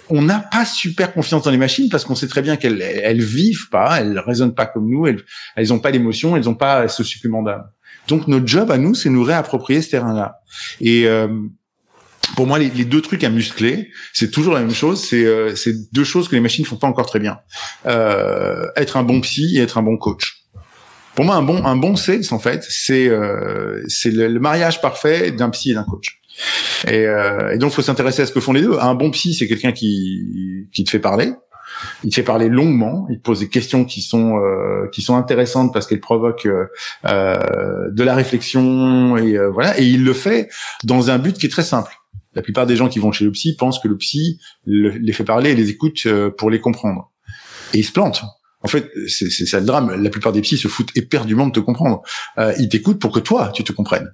on 0.08 0.22
n'a 0.22 0.40
pas 0.40 0.64
super 0.64 1.12
confiance 1.12 1.42
dans 1.42 1.50
les 1.50 1.56
machines 1.56 1.88
parce 1.88 2.04
qu'on 2.04 2.14
sait 2.14 2.28
très 2.28 2.42
bien 2.42 2.56
qu'elles 2.56 2.80
elles 2.80 3.22
vivent 3.22 3.68
pas, 3.70 4.00
elles 4.00 4.18
raisonnent 4.18 4.54
pas 4.54 4.66
comme 4.66 4.88
nous, 4.88 5.06
elles 5.06 5.22
elles 5.56 5.72
ont 5.72 5.78
pas 5.78 5.92
d'émotion, 5.92 6.36
elles 6.36 6.48
ont 6.48 6.54
pas 6.54 6.88
ce 6.88 7.02
supplément 7.02 7.42
d'âme. 7.42 7.64
Donc 8.08 8.28
notre 8.28 8.46
job 8.46 8.70
à 8.70 8.78
nous, 8.78 8.94
c'est 8.94 9.10
nous 9.10 9.24
réapproprier 9.24 9.82
ce 9.82 9.90
terrain-là. 9.90 10.40
Et 10.80 11.06
euh, 11.06 11.28
pour 12.34 12.46
moi, 12.46 12.58
les, 12.58 12.70
deux 12.84 13.00
trucs 13.00 13.22
à 13.24 13.30
muscler, 13.30 13.90
c'est 14.12 14.30
toujours 14.30 14.54
la 14.54 14.60
même 14.60 14.74
chose. 14.74 15.02
C'est 15.02 15.24
euh, 15.24 15.54
deux 15.92 16.04
choses 16.04 16.28
que 16.28 16.34
les 16.34 16.40
machines 16.40 16.64
font 16.64 16.76
pas 16.76 16.88
encore 16.88 17.06
très 17.06 17.20
bien. 17.20 17.38
Euh, 17.86 18.66
être 18.76 18.96
un 18.96 19.02
bon 19.02 19.20
psy 19.20 19.56
et 19.56 19.60
être 19.60 19.78
un 19.78 19.82
bon 19.82 19.96
coach. 19.96 20.42
Pour 21.14 21.24
moi, 21.24 21.36
un 21.36 21.42
bon 21.42 21.64
un 21.64 21.76
bon 21.76 21.96
sales 21.96 22.24
en 22.30 22.38
fait, 22.38 22.64
c'est 22.68 23.08
euh, 23.08 23.82
c'est 23.88 24.10
le, 24.10 24.38
mariage 24.38 24.82
parfait 24.82 25.30
d'un 25.30 25.48
psy 25.50 25.70
et 25.70 25.74
d'un 25.74 25.84
coach. 25.84 26.20
Et, 26.86 27.06
euh, 27.06 27.54
et 27.54 27.58
donc, 27.58 27.72
faut 27.72 27.82
s'intéresser 27.82 28.22
à 28.22 28.26
ce 28.26 28.32
que 28.32 28.40
font 28.40 28.52
les 28.52 28.62
deux. 28.62 28.78
Un 28.78 28.94
bon 28.94 29.10
psy, 29.10 29.34
c'est 29.34 29.48
quelqu'un 29.48 29.72
qui 29.72 30.68
qui 30.72 30.84
te 30.84 30.90
fait 30.90 30.98
parler. 30.98 31.32
Il 32.04 32.10
te 32.10 32.16
fait 32.16 32.22
parler 32.22 32.48
longuement. 32.48 33.06
Il 33.10 33.18
te 33.18 33.22
pose 33.22 33.40
des 33.40 33.48
questions 33.48 33.84
qui 33.84 34.02
sont 34.02 34.38
euh, 34.38 34.88
qui 34.92 35.02
sont 35.02 35.16
intéressantes 35.16 35.72
parce 35.72 35.86
qu'elles 35.86 36.00
provoquent 36.00 36.46
euh, 36.46 36.66
euh 37.06 37.90
de 37.90 38.02
la 38.02 38.14
réflexion 38.14 39.16
et 39.16 39.36
euh, 39.36 39.50
voilà. 39.50 39.78
Et 39.80 39.84
il 39.84 40.04
le 40.04 40.12
fait 40.12 40.48
dans 40.84 41.10
un 41.10 41.18
but 41.18 41.36
qui 41.36 41.46
est 41.46 41.50
très 41.50 41.62
simple. 41.62 41.94
La 42.34 42.42
plupart 42.42 42.66
des 42.66 42.76
gens 42.76 42.88
qui 42.88 42.98
vont 42.98 43.12
chez 43.12 43.24
le 43.24 43.32
psy 43.32 43.56
pensent 43.56 43.78
que 43.78 43.88
le 43.88 43.96
psy 43.96 44.40
les 44.66 45.12
fait 45.12 45.24
parler 45.24 45.52
et 45.52 45.54
les 45.54 45.70
écoute 45.70 45.98
euh, 46.06 46.30
pour 46.30 46.50
les 46.50 46.60
comprendre. 46.60 47.10
Et 47.72 47.78
ils 47.78 47.84
se 47.84 47.92
plantent 47.92 48.22
En 48.62 48.68
fait, 48.68 48.90
c'est 49.06 49.30
ça 49.30 49.60
le 49.60 49.66
drame. 49.66 50.02
La 50.02 50.10
plupart 50.10 50.32
des 50.32 50.40
psys 50.40 50.56
se 50.56 50.68
foutent 50.68 50.96
éperdument 50.96 51.46
de 51.46 51.52
te 51.52 51.60
comprendre. 51.60 52.02
Euh, 52.38 52.54
ils 52.58 52.68
t'écoutent 52.68 52.98
pour 52.98 53.12
que 53.12 53.20
toi, 53.20 53.52
tu 53.54 53.62
te 53.62 53.72
comprennes. 53.72 54.10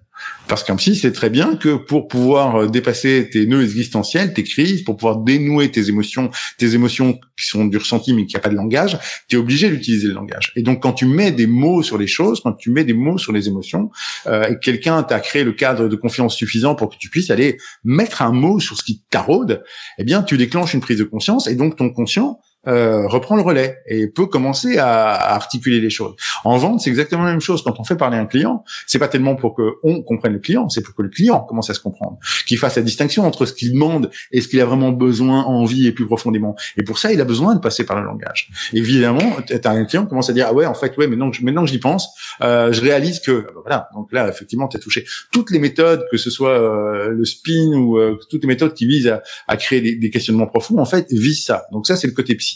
Parce 0.48 0.64
qu'un 0.64 0.76
psy 0.76 0.94
sait 0.94 1.12
très 1.12 1.30
bien 1.30 1.56
que 1.56 1.76
pour 1.76 2.08
pouvoir 2.08 2.56
euh, 2.56 2.66
dépasser 2.66 3.28
tes 3.30 3.46
nœuds 3.46 3.62
existentiels, 3.62 4.34
tes 4.34 4.42
crises, 4.42 4.82
pour 4.82 4.96
pouvoir 4.96 5.18
dénouer 5.18 5.70
tes 5.70 5.88
émotions, 5.88 6.30
tes 6.58 6.74
émotions 6.74 7.14
qui 7.14 7.46
sont 7.46 7.64
du 7.64 7.76
ressenti 7.78 8.12
mais 8.12 8.26
qui 8.26 8.36
a 8.36 8.40
pas 8.40 8.48
de 8.48 8.54
langage, 8.54 8.98
tu 9.28 9.36
es 9.36 9.38
obligé 9.38 9.70
d'utiliser 9.70 10.08
le 10.08 10.14
langage. 10.14 10.52
Et 10.56 10.62
donc 10.62 10.82
quand 10.82 10.92
tu 10.92 11.06
mets 11.06 11.32
des 11.32 11.46
mots 11.46 11.82
sur 11.82 11.96
les 11.96 12.06
choses, 12.06 12.40
quand 12.40 12.52
tu 12.52 12.70
mets 12.70 12.84
des 12.84 12.92
mots 12.92 13.18
sur 13.18 13.32
les 13.32 13.48
émotions, 13.48 13.90
euh, 14.26 14.54
quelqu'un 14.60 15.02
t'a 15.02 15.20
créé 15.20 15.44
le 15.44 15.52
cadre 15.52 15.88
de 15.88 15.96
confiance 15.96 16.34
suffisant 16.34 16.74
pour 16.74 16.90
que 16.90 16.96
tu 16.98 17.08
puisses 17.08 17.30
aller 17.30 17.56
mettre 17.84 18.22
un 18.22 18.32
mot 18.32 18.60
sur 18.60 18.76
ce 18.76 18.84
qui 18.84 19.02
t'arrode, 19.10 19.62
eh 19.98 20.04
bien 20.04 20.22
tu 20.22 20.36
déclenches 20.36 20.74
une 20.74 20.80
prise 20.80 20.98
de 20.98 21.04
conscience 21.04 21.46
et 21.46 21.54
donc 21.54 21.76
ton 21.76 21.90
conscient 21.90 22.40
euh, 22.68 23.06
reprend 23.08 23.36
le 23.36 23.42
relais 23.42 23.78
et 23.86 24.06
peut 24.06 24.26
commencer 24.26 24.78
à, 24.78 25.12
à, 25.12 25.34
articuler 25.34 25.80
les 25.80 25.90
choses. 25.90 26.14
En 26.44 26.56
vente, 26.58 26.80
c'est 26.80 26.90
exactement 26.90 27.24
la 27.24 27.30
même 27.30 27.40
chose. 27.40 27.62
Quand 27.62 27.78
on 27.80 27.84
fait 27.84 27.96
parler 27.96 28.16
un 28.16 28.26
client, 28.26 28.64
c'est 28.86 28.98
pas 28.98 29.08
tellement 29.08 29.34
pour 29.34 29.54
que 29.54 29.62
on 29.82 30.02
comprenne 30.02 30.32
le 30.32 30.38
client, 30.38 30.68
c'est 30.68 30.82
pour 30.82 30.94
que 30.94 31.02
le 31.02 31.08
client 31.08 31.40
commence 31.40 31.70
à 31.70 31.74
se 31.74 31.80
comprendre, 31.80 32.18
qu'il 32.46 32.58
fasse 32.58 32.76
la 32.76 32.82
distinction 32.82 33.24
entre 33.24 33.46
ce 33.46 33.52
qu'il 33.52 33.72
demande 33.72 34.10
et 34.30 34.40
ce 34.40 34.48
qu'il 34.48 34.60
a 34.60 34.64
vraiment 34.64 34.92
besoin, 34.92 35.42
envie 35.42 35.86
et 35.86 35.92
plus 35.92 36.06
profondément. 36.06 36.54
Et 36.76 36.82
pour 36.82 36.98
ça, 36.98 37.12
il 37.12 37.20
a 37.20 37.24
besoin 37.24 37.54
de 37.54 37.60
passer 37.60 37.84
par 37.84 37.98
le 38.00 38.06
langage. 38.06 38.48
Évidemment, 38.72 39.38
t'as 39.46 39.70
un 39.70 39.84
client 39.84 40.04
qui 40.04 40.10
commence 40.10 40.30
à 40.30 40.32
dire 40.32 40.46
ah 40.48 40.52
ouais, 40.52 40.66
en 40.66 40.74
fait, 40.74 40.96
ouais, 40.96 41.06
maintenant 41.06 41.30
que 41.30 41.42
maintenant 41.42 41.64
que 41.64 41.70
j'y 41.70 41.78
pense, 41.78 42.08
euh, 42.42 42.72
je 42.72 42.80
réalise 42.80 43.20
que 43.20 43.46
ah 43.48 43.52
bah 43.54 43.60
voilà. 43.64 43.88
Donc 43.94 44.12
là, 44.12 44.28
effectivement, 44.28 44.68
t'as 44.68 44.78
touché 44.78 45.04
toutes 45.32 45.50
les 45.50 45.58
méthodes, 45.58 46.04
que 46.10 46.16
ce 46.16 46.30
soit 46.30 46.50
euh, 46.50 47.08
le 47.08 47.24
spin 47.24 47.72
ou 47.74 47.98
euh, 47.98 48.18
toutes 48.30 48.42
les 48.42 48.48
méthodes 48.48 48.74
qui 48.74 48.86
visent 48.86 49.08
à, 49.08 49.22
à 49.48 49.56
créer 49.56 49.80
des, 49.80 49.96
des 49.96 50.10
questionnements 50.10 50.46
profonds, 50.46 50.78
en 50.78 50.84
fait, 50.84 51.10
visent 51.10 51.44
ça. 51.44 51.64
Donc 51.72 51.86
ça, 51.86 51.96
c'est 51.96 52.06
le 52.06 52.12
côté 52.12 52.34
psy. 52.36 52.51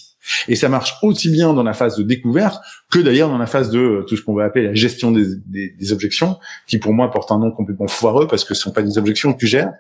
Et 0.49 0.57
ça 0.57 0.69
marche 0.69 0.95
aussi 1.03 1.31
bien 1.31 1.53
dans 1.53 1.63
la 1.63 1.73
phase 1.73 1.97
de 1.97 2.03
découverte 2.03 2.61
que 2.91 2.99
d'ailleurs 2.99 3.29
dans 3.29 3.39
la 3.39 3.47
phase 3.47 3.71
de 3.71 3.79
euh, 3.79 4.03
tout 4.03 4.17
ce 4.17 4.23
qu'on 4.23 4.35
va 4.35 4.45
appeler 4.45 4.67
la 4.67 4.75
gestion 4.75 5.11
des, 5.11 5.27
des, 5.47 5.71
des, 5.71 5.93
objections, 5.93 6.39
qui 6.67 6.79
pour 6.79 6.93
moi 6.93 7.11
porte 7.11 7.31
un 7.33 7.39
nom 7.39 7.51
complètement 7.51 7.89
foireux 7.89 8.27
parce 8.27 8.45
que 8.45 8.55
ce 8.55 8.63
sont 8.63 8.73
pas 8.73 8.83
des 8.83 8.99
objections 8.99 9.33
que 9.33 9.39
tu 9.39 9.47
gères, 9.47 9.73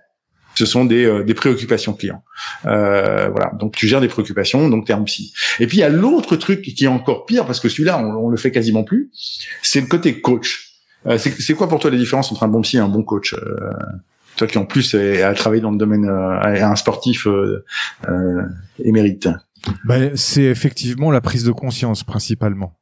ce 0.55 0.65
sont 0.65 0.85
des, 0.85 1.05
euh, 1.05 1.23
des 1.23 1.35
préoccupations 1.35 1.93
clients. 1.93 2.23
Euh, 2.65 3.29
voilà, 3.29 3.53
donc 3.59 3.77
tu 3.77 3.87
gères 3.87 4.01
des 4.01 4.09
préoccupations, 4.09 4.69
donc 4.69 4.87
tu 4.87 4.93
es 4.93 4.95
un 4.95 5.03
psy. 5.03 5.33
Et 5.61 5.67
puis 5.67 5.79
il 5.79 5.81
y 5.81 5.85
a 5.85 5.89
l'autre 5.89 6.37
truc 6.37 6.63
qui 6.63 6.85
est 6.85 6.89
encore 6.89 7.27
pire 7.27 7.47
parce 7.47 7.61
que 7.61 7.69
celui-là 7.69 7.99
on, 7.99 8.27
on 8.27 8.29
le 8.29 8.37
fait 8.37 8.51
quasiment 8.51 8.85
plus, 8.85 9.11
c'est 9.63 9.81
le 9.81 9.87
côté 9.87 10.21
coach. 10.21 10.67
Euh, 11.07 11.19
c'est 11.19 11.55
quoi 11.55 11.69
pour 11.69 11.79
toi 11.79 11.91
la 11.91 11.97
différence 11.97 12.33
entre 12.33 12.43
un 12.43 12.49
bon 12.49 12.63
psy 12.63 12.77
et 12.77 12.81
un 12.81 12.89
bon 12.89 13.03
coach 13.03 13.35
euh, 13.35 13.71
toi 14.37 14.47
qui 14.47 14.59
en 14.59 14.67
plus 14.67 14.95
a 14.95 15.33
travaillé 15.35 15.63
dans 15.63 15.71
le 15.71 15.79
domaine 15.79 16.09
euh, 16.09 16.41
un 16.43 16.77
sportif 16.77 17.27
émérite? 18.83 19.29
Ben, 19.85 20.17
c'est 20.17 20.45
effectivement 20.45 21.11
la 21.11 21.21
prise 21.21 21.45
de 21.45 21.53
conscience 21.53 22.05
principalement. 22.05 22.79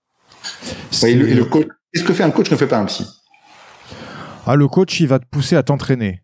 et 1.02 1.14
le, 1.14 1.44
coach, 1.44 1.66
qu'est-ce 1.92 2.04
que 2.04 2.12
fait 2.12 2.22
un 2.22 2.30
coach 2.30 2.50
ne 2.50 2.56
fait 2.56 2.66
pas 2.66 2.78
un 2.78 2.84
psy? 2.86 3.06
Ah, 4.46 4.56
le 4.56 4.68
coach, 4.68 5.00
il 5.00 5.08
va 5.08 5.18
te 5.18 5.26
pousser 5.26 5.56
à 5.56 5.62
t'entraîner. 5.62 6.22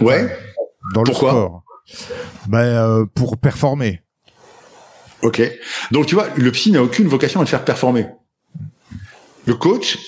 Ouais. 0.00 0.38
Dans 0.94 1.02
Pourquoi? 1.02 1.32
le 1.32 1.38
sport. 1.38 1.64
Ben, 2.46 2.58
euh, 2.58 3.04
pour 3.06 3.38
performer. 3.38 4.02
Ok. 5.22 5.42
Donc 5.90 6.06
tu 6.06 6.14
vois, 6.14 6.28
le 6.36 6.52
psy 6.52 6.70
n'a 6.70 6.82
aucune 6.82 7.08
vocation 7.08 7.40
à 7.40 7.44
te 7.44 7.50
faire 7.50 7.64
performer. 7.64 8.06
Le 9.46 9.54
coach, 9.54 9.98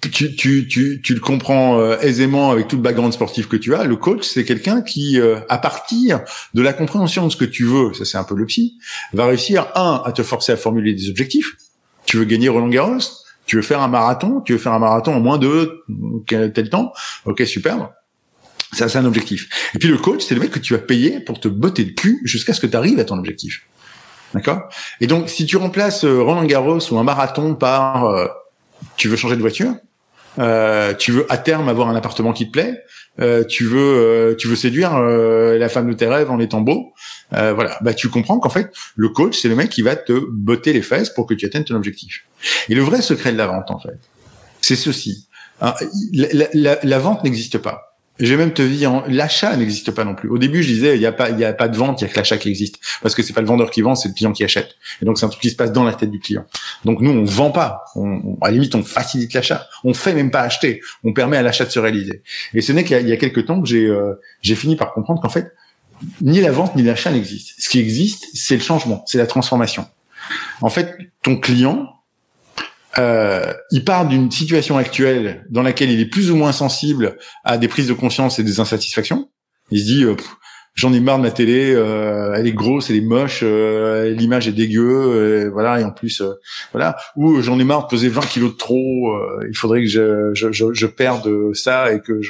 tu, 0.00 0.34
tu, 0.36 0.68
tu, 0.68 1.00
tu 1.02 1.14
le 1.14 1.20
comprends 1.20 1.78
euh, 1.80 1.98
aisément 2.00 2.50
avec 2.50 2.68
tout 2.68 2.76
le 2.76 2.82
background 2.82 3.12
sportif 3.12 3.48
que 3.48 3.56
tu 3.56 3.74
as. 3.74 3.84
Le 3.84 3.96
coach, 3.96 4.24
c'est 4.26 4.44
quelqu'un 4.44 4.82
qui, 4.82 5.18
euh, 5.18 5.40
à 5.48 5.58
partir 5.58 6.20
de 6.54 6.62
la 6.62 6.72
compréhension 6.72 7.26
de 7.26 7.32
ce 7.32 7.36
que 7.36 7.44
tu 7.44 7.64
veux, 7.64 7.94
ça 7.94 8.04
c'est 8.04 8.18
un 8.18 8.24
peu 8.24 8.34
le 8.34 8.46
psy, 8.46 8.78
va 9.12 9.26
réussir 9.26 9.68
un 9.74 10.02
à 10.04 10.12
te 10.12 10.22
forcer 10.22 10.52
à 10.52 10.56
formuler 10.56 10.92
des 10.92 11.08
objectifs. 11.08 11.56
Tu 12.04 12.18
veux 12.18 12.24
gagner 12.24 12.48
Roland 12.48 12.68
Garros, 12.68 12.98
tu 13.46 13.56
veux 13.56 13.62
faire 13.62 13.80
un 13.80 13.88
marathon, 13.88 14.40
tu 14.42 14.52
veux 14.52 14.58
faire 14.58 14.72
un 14.72 14.78
marathon 14.78 15.14
en 15.14 15.20
moins 15.20 15.38
de 15.38 15.84
tel 16.26 16.68
temps. 16.68 16.92
Ok, 17.24 17.42
super. 17.46 17.90
Ça, 18.72 18.88
c'est 18.88 18.98
un 18.98 19.04
objectif. 19.04 19.48
Et 19.74 19.78
puis 19.78 19.88
le 19.88 19.98
coach, 19.98 20.22
c'est 20.22 20.34
le 20.34 20.40
mec 20.40 20.50
que 20.50 20.60
tu 20.60 20.74
vas 20.74 20.78
payer 20.78 21.20
pour 21.20 21.40
te 21.40 21.48
botter 21.48 21.84
le 21.84 21.92
cul 21.92 22.20
jusqu'à 22.24 22.52
ce 22.52 22.60
que 22.60 22.66
tu 22.66 22.76
arrives 22.76 23.00
à 23.00 23.04
ton 23.04 23.18
objectif. 23.18 23.66
D'accord? 24.34 24.68
Et 25.00 25.08
donc, 25.08 25.28
si 25.28 25.44
tu 25.44 25.56
remplaces 25.56 26.04
euh, 26.04 26.22
Roland 26.22 26.44
Garros 26.44 26.78
ou 26.92 26.98
un 26.98 27.02
marathon 27.02 27.56
par 27.56 28.04
tu 28.96 29.08
veux 29.08 29.16
changer 29.16 29.36
de 29.36 29.40
voiture, 29.40 29.74
euh, 30.38 30.94
tu 30.94 31.12
veux 31.12 31.26
à 31.30 31.38
terme 31.38 31.68
avoir 31.68 31.88
un 31.88 31.96
appartement 31.96 32.32
qui 32.32 32.46
te 32.46 32.52
plaît, 32.52 32.84
euh, 33.20 33.44
tu 33.44 33.64
veux 33.64 33.78
euh, 33.78 34.34
tu 34.36 34.46
veux 34.48 34.56
séduire 34.56 34.98
la 34.98 35.68
femme 35.68 35.88
de 35.88 35.94
tes 35.94 36.06
rêves 36.06 36.30
en 36.30 36.38
étant 36.38 36.60
beau, 36.60 36.92
voilà, 37.30 37.78
bah 37.80 37.94
tu 37.94 38.08
comprends 38.08 38.38
qu'en 38.38 38.50
fait 38.50 38.70
le 38.96 39.08
coach 39.08 39.38
c'est 39.38 39.48
le 39.48 39.56
mec 39.56 39.70
qui 39.70 39.82
va 39.82 39.96
te 39.96 40.12
botter 40.12 40.72
les 40.72 40.82
fesses 40.82 41.10
pour 41.10 41.26
que 41.26 41.34
tu 41.34 41.46
atteignes 41.46 41.64
ton 41.64 41.74
objectif. 41.74 42.24
Et 42.68 42.74
le 42.74 42.82
vrai 42.82 43.02
secret 43.02 43.32
de 43.32 43.38
la 43.38 43.46
vente 43.46 43.70
en 43.70 43.78
fait, 43.78 43.98
c'est 44.60 44.76
ceci. 44.76 45.26
La, 46.12 46.78
la 46.82 46.98
vente 46.98 47.22
n'existe 47.24 47.58
pas. 47.58 47.89
Je 48.20 48.26
vais 48.26 48.36
même 48.36 48.52
te 48.52 48.60
dire, 48.60 49.02
l'achat 49.08 49.56
n'existe 49.56 49.90
pas 49.92 50.04
non 50.04 50.14
plus. 50.14 50.28
Au 50.28 50.36
début, 50.36 50.62
je 50.62 50.68
disais, 50.68 50.94
il 50.96 51.00
n'y 51.00 51.06
a 51.06 51.12
pas, 51.12 51.30
il 51.30 51.38
y 51.38 51.44
a 51.44 51.54
pas 51.54 51.68
de 51.68 51.76
vente, 51.76 52.00
il 52.00 52.04
y 52.04 52.06
a 52.06 52.10
que 52.10 52.16
l'achat 52.16 52.36
qui 52.36 52.50
existe, 52.50 52.78
parce 53.02 53.14
que 53.14 53.22
c'est 53.22 53.32
pas 53.32 53.40
le 53.40 53.46
vendeur 53.46 53.70
qui 53.70 53.80
vend, 53.80 53.94
c'est 53.94 54.08
le 54.08 54.14
client 54.14 54.32
qui 54.32 54.44
achète. 54.44 54.76
Et 55.00 55.06
donc 55.06 55.18
c'est 55.18 55.24
un 55.24 55.30
truc 55.30 55.40
qui 55.40 55.50
se 55.50 55.56
passe 55.56 55.72
dans 55.72 55.84
la 55.84 55.94
tête 55.94 56.10
du 56.10 56.20
client. 56.20 56.44
Donc 56.84 57.00
nous, 57.00 57.10
on 57.10 57.24
vend 57.24 57.50
pas. 57.50 57.84
On, 57.96 58.36
à 58.42 58.48
la 58.48 58.52
limite, 58.52 58.74
on 58.74 58.82
facilite 58.82 59.32
l'achat. 59.32 59.66
On 59.84 59.94
fait 59.94 60.12
même 60.12 60.30
pas 60.30 60.42
acheter. 60.42 60.80
On 61.02 61.14
permet 61.14 61.38
à 61.38 61.42
l'achat 61.42 61.64
de 61.64 61.70
se 61.70 61.78
réaliser. 61.78 62.22
Et 62.52 62.60
ce 62.60 62.72
n'est 62.72 62.84
qu'il 62.84 63.08
y, 63.08 63.12
a 63.12 63.16
quelques 63.16 63.46
temps 63.46 63.60
que 63.60 63.68
j'ai, 63.68 63.86
euh, 63.86 64.20
j'ai 64.42 64.54
fini 64.54 64.76
par 64.76 64.92
comprendre 64.92 65.22
qu'en 65.22 65.30
fait, 65.30 65.52
ni 66.20 66.40
la 66.40 66.52
vente 66.52 66.76
ni 66.76 66.82
l'achat 66.82 67.10
n'existent. 67.10 67.54
Ce 67.58 67.68
qui 67.68 67.80
existe, 67.80 68.26
c'est 68.34 68.56
le 68.56 68.62
changement, 68.62 69.02
c'est 69.06 69.18
la 69.18 69.26
transformation. 69.26 69.86
En 70.60 70.70
fait, 70.70 70.96
ton 71.22 71.36
client, 71.36 71.99
euh, 72.98 73.52
il 73.70 73.84
part 73.84 74.08
d'une 74.08 74.30
situation 74.30 74.76
actuelle 74.76 75.46
dans 75.50 75.62
laquelle 75.62 75.90
il 75.90 76.00
est 76.00 76.06
plus 76.06 76.30
ou 76.30 76.36
moins 76.36 76.52
sensible 76.52 77.16
à 77.44 77.58
des 77.58 77.68
prises 77.68 77.88
de 77.88 77.92
conscience 77.92 78.38
et 78.38 78.44
des 78.44 78.60
insatisfactions. 78.60 79.30
Il 79.70 79.80
se 79.80 79.84
dit, 79.84 80.04
euh, 80.04 80.16
j'en 80.74 80.92
ai 80.92 81.00
marre 81.00 81.18
de 81.18 81.22
ma 81.22 81.30
télé, 81.30 81.72
euh, 81.74 82.34
elle 82.34 82.46
est 82.46 82.52
grosse, 82.52 82.90
elle 82.90 82.96
est 82.96 83.02
moche, 83.02 83.40
euh, 83.42 84.10
l'image 84.10 84.48
est 84.48 84.52
dégueu, 84.52 84.80
euh, 84.80 85.50
voilà, 85.52 85.80
et 85.80 85.84
en 85.84 85.90
plus, 85.90 86.22
voilà, 86.72 86.96
ou 87.16 87.40
j'en 87.42 87.58
ai 87.58 87.64
marre 87.64 87.84
de 87.84 87.88
peser 87.88 88.08
20 88.08 88.20
kilos 88.22 88.52
de 88.52 88.56
trop, 88.56 89.14
il 89.48 89.56
faudrait 89.56 89.80
que 89.80 89.88
je, 89.88 90.30
je, 90.34 90.52
je, 90.52 90.72
je, 90.72 90.86
perde 90.86 91.54
ça 91.54 91.92
et 91.92 92.00
que 92.00 92.20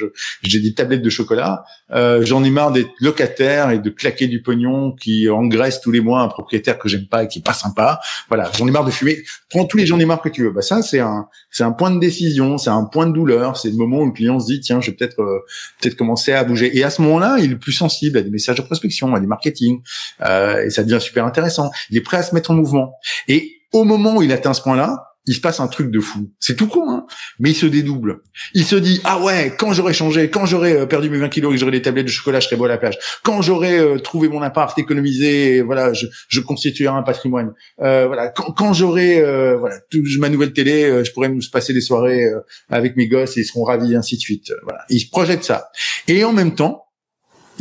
j'ai 0.43 0.59
des 0.59 0.73
tablettes 0.73 1.01
de 1.01 1.09
chocolat. 1.09 1.63
j'en 1.91 2.43
ai 2.43 2.49
marre 2.49 2.71
d'être 2.71 2.91
locataire 2.99 3.71
et 3.71 3.79
de 3.79 3.89
claquer 3.89 4.27
du 4.27 4.41
pognon 4.41 4.93
qui 4.93 5.29
engraisse 5.29 5.81
tous 5.81 5.91
les 5.91 6.01
mois 6.01 6.21
un 6.21 6.27
propriétaire 6.27 6.77
que 6.77 6.89
j'aime 6.89 7.07
pas 7.07 7.23
et 7.23 7.27
qui 7.27 7.39
est 7.39 7.45
pas 7.45 7.53
sympa. 7.53 7.99
Voilà, 8.27 8.51
j'en 8.57 8.67
ai 8.67 8.71
marre 8.71 8.85
de 8.85 8.91
fumer. 8.91 9.23
Prends 9.49 9.65
tous 9.65 9.77
les 9.77 9.85
j'en 9.85 9.99
ai 9.99 10.05
marre 10.05 10.21
que 10.21 10.29
tu 10.29 10.43
veux. 10.43 10.51
Bah 10.51 10.61
ça, 10.61 10.81
c'est 10.81 10.99
un 10.99 11.27
c'est 11.49 11.63
un 11.63 11.71
point 11.71 11.91
de 11.91 11.99
décision, 11.99 12.57
c'est 12.57 12.69
un 12.69 12.85
point 12.85 13.07
de 13.07 13.13
douleur, 13.13 13.57
c'est 13.57 13.69
le 13.69 13.77
moment 13.77 13.99
où 13.99 14.05
le 14.05 14.11
client 14.11 14.39
se 14.39 14.47
dit 14.47 14.59
tiens, 14.59 14.79
je 14.79 14.91
vais 14.91 14.97
peut-être 14.97 15.43
peut-être 15.81 15.95
commencer 15.95 16.33
à 16.33 16.43
bouger. 16.43 16.77
Et 16.77 16.83
à 16.83 16.89
ce 16.89 17.01
moment-là, 17.01 17.37
il 17.39 17.51
est 17.51 17.55
plus 17.55 17.73
sensible 17.73 18.17
à 18.17 18.21
des 18.21 18.30
messages 18.31 18.57
de 18.57 18.61
prospection, 18.61 19.13
à 19.13 19.19
du 19.19 19.27
marketing, 19.27 19.81
euh, 20.25 20.65
et 20.65 20.69
ça 20.69 20.83
devient 20.83 21.01
super 21.01 21.25
intéressant. 21.25 21.71
Il 21.89 21.97
est 21.97 22.01
prêt 22.01 22.17
à 22.17 22.23
se 22.23 22.33
mettre 22.33 22.51
en 22.51 22.55
mouvement. 22.55 22.95
Et 23.27 23.61
au 23.73 23.83
moment 23.83 24.17
où 24.17 24.21
il 24.21 24.31
atteint 24.31 24.53
ce 24.53 24.61
point-là, 24.61 25.11
il 25.27 25.35
se 25.35 25.41
passe 25.41 25.59
un 25.59 25.67
truc 25.67 25.91
de 25.91 25.99
fou. 25.99 26.31
C'est 26.39 26.55
tout 26.55 26.67
con, 26.67 26.89
hein 26.89 27.05
mais 27.39 27.51
il 27.51 27.55
se 27.55 27.65
dédouble. 27.65 28.21
Il 28.53 28.65
se 28.65 28.75
dit 28.75 29.01
ah 29.03 29.19
ouais, 29.21 29.53
quand 29.57 29.71
j'aurai 29.73 29.93
changé, 29.93 30.29
quand 30.29 30.45
j'aurai 30.45 30.73
euh, 30.73 30.85
perdu 30.85 31.09
mes 31.09 31.19
20 31.19 31.29
kilos 31.29 31.51
et 31.51 31.55
que 31.55 31.59
j'aurai 31.59 31.71
des 31.71 31.81
tablettes 31.81 32.07
de 32.07 32.11
chocolat, 32.11 32.39
je 32.39 32.47
serai 32.47 32.55
beau 32.55 32.65
à 32.65 32.69
la 32.69 32.77
plage. 32.77 32.97
Quand 33.23 33.41
j'aurai 33.41 33.77
euh, 33.77 33.99
trouvé 33.99 34.29
mon 34.29 34.41
appart, 34.41 34.77
économisé, 34.79 35.61
voilà, 35.61 35.93
je, 35.93 36.07
je 36.27 36.39
constituerai 36.39 36.95
un 36.95 37.03
patrimoine. 37.03 37.53
Euh, 37.81 38.07
voilà, 38.07 38.29
quand, 38.29 38.51
quand 38.51 38.73
j'aurai 38.73 39.21
euh, 39.21 39.57
voilà 39.57 39.75
ma 40.17 40.29
nouvelle 40.29 40.53
télé, 40.53 41.03
je 41.03 41.11
pourrai 41.11 41.29
me 41.29 41.39
passer 41.51 41.73
des 41.73 41.81
soirées 41.81 42.25
avec 42.69 42.95
mes 42.95 43.07
gosses 43.07 43.37
et 43.37 43.41
ils 43.41 43.45
seront 43.45 43.63
ravis, 43.63 43.95
ainsi 43.95 44.15
de 44.15 44.21
suite. 44.21 44.51
Voilà, 44.63 44.79
il 44.89 44.99
se 44.99 45.09
projette 45.09 45.43
ça. 45.43 45.69
Et 46.07 46.23
en 46.23 46.33
même 46.33 46.55
temps, 46.55 46.85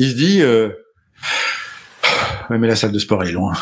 il 0.00 0.10
se 0.10 0.14
dit 0.16 0.42
mais 2.58 2.66
la 2.66 2.76
salle 2.76 2.92
de 2.92 2.98
sport 2.98 3.24
est 3.24 3.32
loin. 3.32 3.52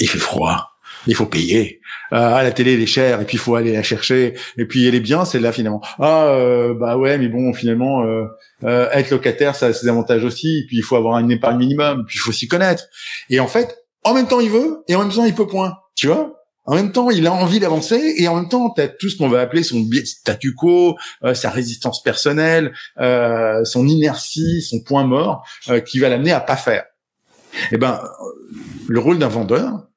Il 0.00 0.08
fait 0.08 0.18
froid. 0.18 0.70
Il 1.06 1.14
faut 1.14 1.26
payer. 1.26 1.80
Ah, 2.10 2.42
la 2.42 2.52
télé 2.52 2.74
elle 2.74 2.82
est 2.82 2.86
chère 2.86 3.20
et 3.20 3.24
puis 3.24 3.36
il 3.36 3.40
faut 3.40 3.54
aller 3.54 3.72
la 3.72 3.82
chercher. 3.82 4.34
Et 4.58 4.66
puis 4.66 4.86
elle 4.86 4.94
est 4.94 5.00
bien 5.00 5.24
celle-là 5.24 5.52
finalement. 5.52 5.80
Ah 5.98 6.26
euh, 6.26 6.74
bah 6.74 6.96
ouais, 6.96 7.16
mais 7.18 7.28
bon 7.28 7.52
finalement 7.54 8.02
euh, 8.04 8.24
euh, 8.64 8.88
être 8.92 9.10
locataire 9.10 9.54
ça 9.54 9.66
a 9.66 9.72
ses 9.72 9.88
avantages 9.88 10.24
aussi. 10.24 10.58
Et 10.58 10.66
puis 10.66 10.76
il 10.78 10.82
faut 10.82 10.96
avoir 10.96 11.18
une 11.18 11.30
épargne 11.30 11.58
minimum. 11.58 12.04
Puis 12.06 12.18
il 12.18 12.20
faut 12.20 12.32
s'y 12.32 12.48
connaître. 12.48 12.84
Et 13.30 13.40
en 13.40 13.46
fait, 13.46 13.78
en 14.04 14.14
même 14.14 14.26
temps 14.26 14.40
il 14.40 14.50
veut 14.50 14.82
et 14.88 14.94
en 14.94 15.00
même 15.00 15.12
temps 15.12 15.24
il 15.24 15.34
peut 15.34 15.46
point. 15.46 15.74
Tu 15.94 16.06
vois? 16.06 16.39
En 16.70 16.76
même 16.76 16.92
temps, 16.92 17.10
il 17.10 17.26
a 17.26 17.32
envie 17.32 17.58
d'avancer 17.58 18.14
et 18.16 18.28
en 18.28 18.36
même 18.36 18.48
temps, 18.48 18.70
tu 18.70 18.80
as 18.80 18.86
tout 18.86 19.08
ce 19.08 19.16
qu'on 19.16 19.28
va 19.28 19.40
appeler 19.40 19.64
son 19.64 19.84
statu 20.04 20.54
quo, 20.54 20.96
sa 21.34 21.50
résistance 21.50 22.00
personnelle, 22.00 22.72
son 22.96 23.88
inertie, 23.88 24.62
son 24.62 24.80
point 24.80 25.02
mort, 25.02 25.44
qui 25.84 25.98
va 25.98 26.08
l'amener 26.08 26.30
à 26.30 26.38
pas 26.38 26.54
faire. 26.54 26.84
Eh 27.72 27.76
ben, 27.76 28.00
le 28.86 29.00
rôle 29.00 29.18
d'un 29.18 29.26
vendeur, 29.26 29.88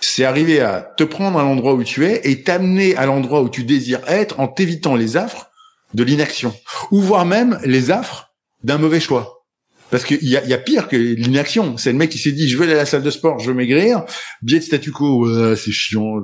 c'est 0.00 0.24
arriver 0.24 0.60
à 0.60 0.80
te 0.96 1.02
prendre 1.02 1.40
à 1.40 1.42
l'endroit 1.42 1.74
où 1.74 1.82
tu 1.82 2.06
es 2.06 2.20
et 2.22 2.44
t'amener 2.44 2.94
à 2.94 3.04
l'endroit 3.04 3.42
où 3.42 3.48
tu 3.48 3.64
désires 3.64 4.02
être 4.06 4.38
en 4.38 4.46
t'évitant 4.46 4.94
les 4.94 5.16
affres 5.16 5.50
de 5.92 6.04
l'inaction, 6.04 6.54
ou 6.92 7.00
voire 7.00 7.26
même 7.26 7.58
les 7.64 7.90
affres 7.90 8.32
d'un 8.62 8.78
mauvais 8.78 9.00
choix. 9.00 9.41
Parce 9.92 10.04
qu'il 10.04 10.26
y 10.26 10.38
a, 10.38 10.44
y 10.46 10.54
a 10.54 10.58
pire 10.58 10.88
que 10.88 10.96
l'inaction. 10.96 11.76
C'est 11.76 11.92
le 11.92 11.98
mec 11.98 12.08
qui 12.08 12.18
s'est 12.18 12.32
dit, 12.32 12.48
je 12.48 12.56
veux 12.56 12.64
aller 12.64 12.72
à 12.72 12.78
la 12.78 12.86
salle 12.86 13.02
de 13.02 13.10
sport, 13.10 13.38
je 13.38 13.48
veux 13.48 13.54
maigrir. 13.54 14.04
Biais 14.40 14.58
de 14.58 14.64
statu 14.64 14.90
quo, 14.90 15.28
c'est 15.54 15.70
chiant, 15.70 16.14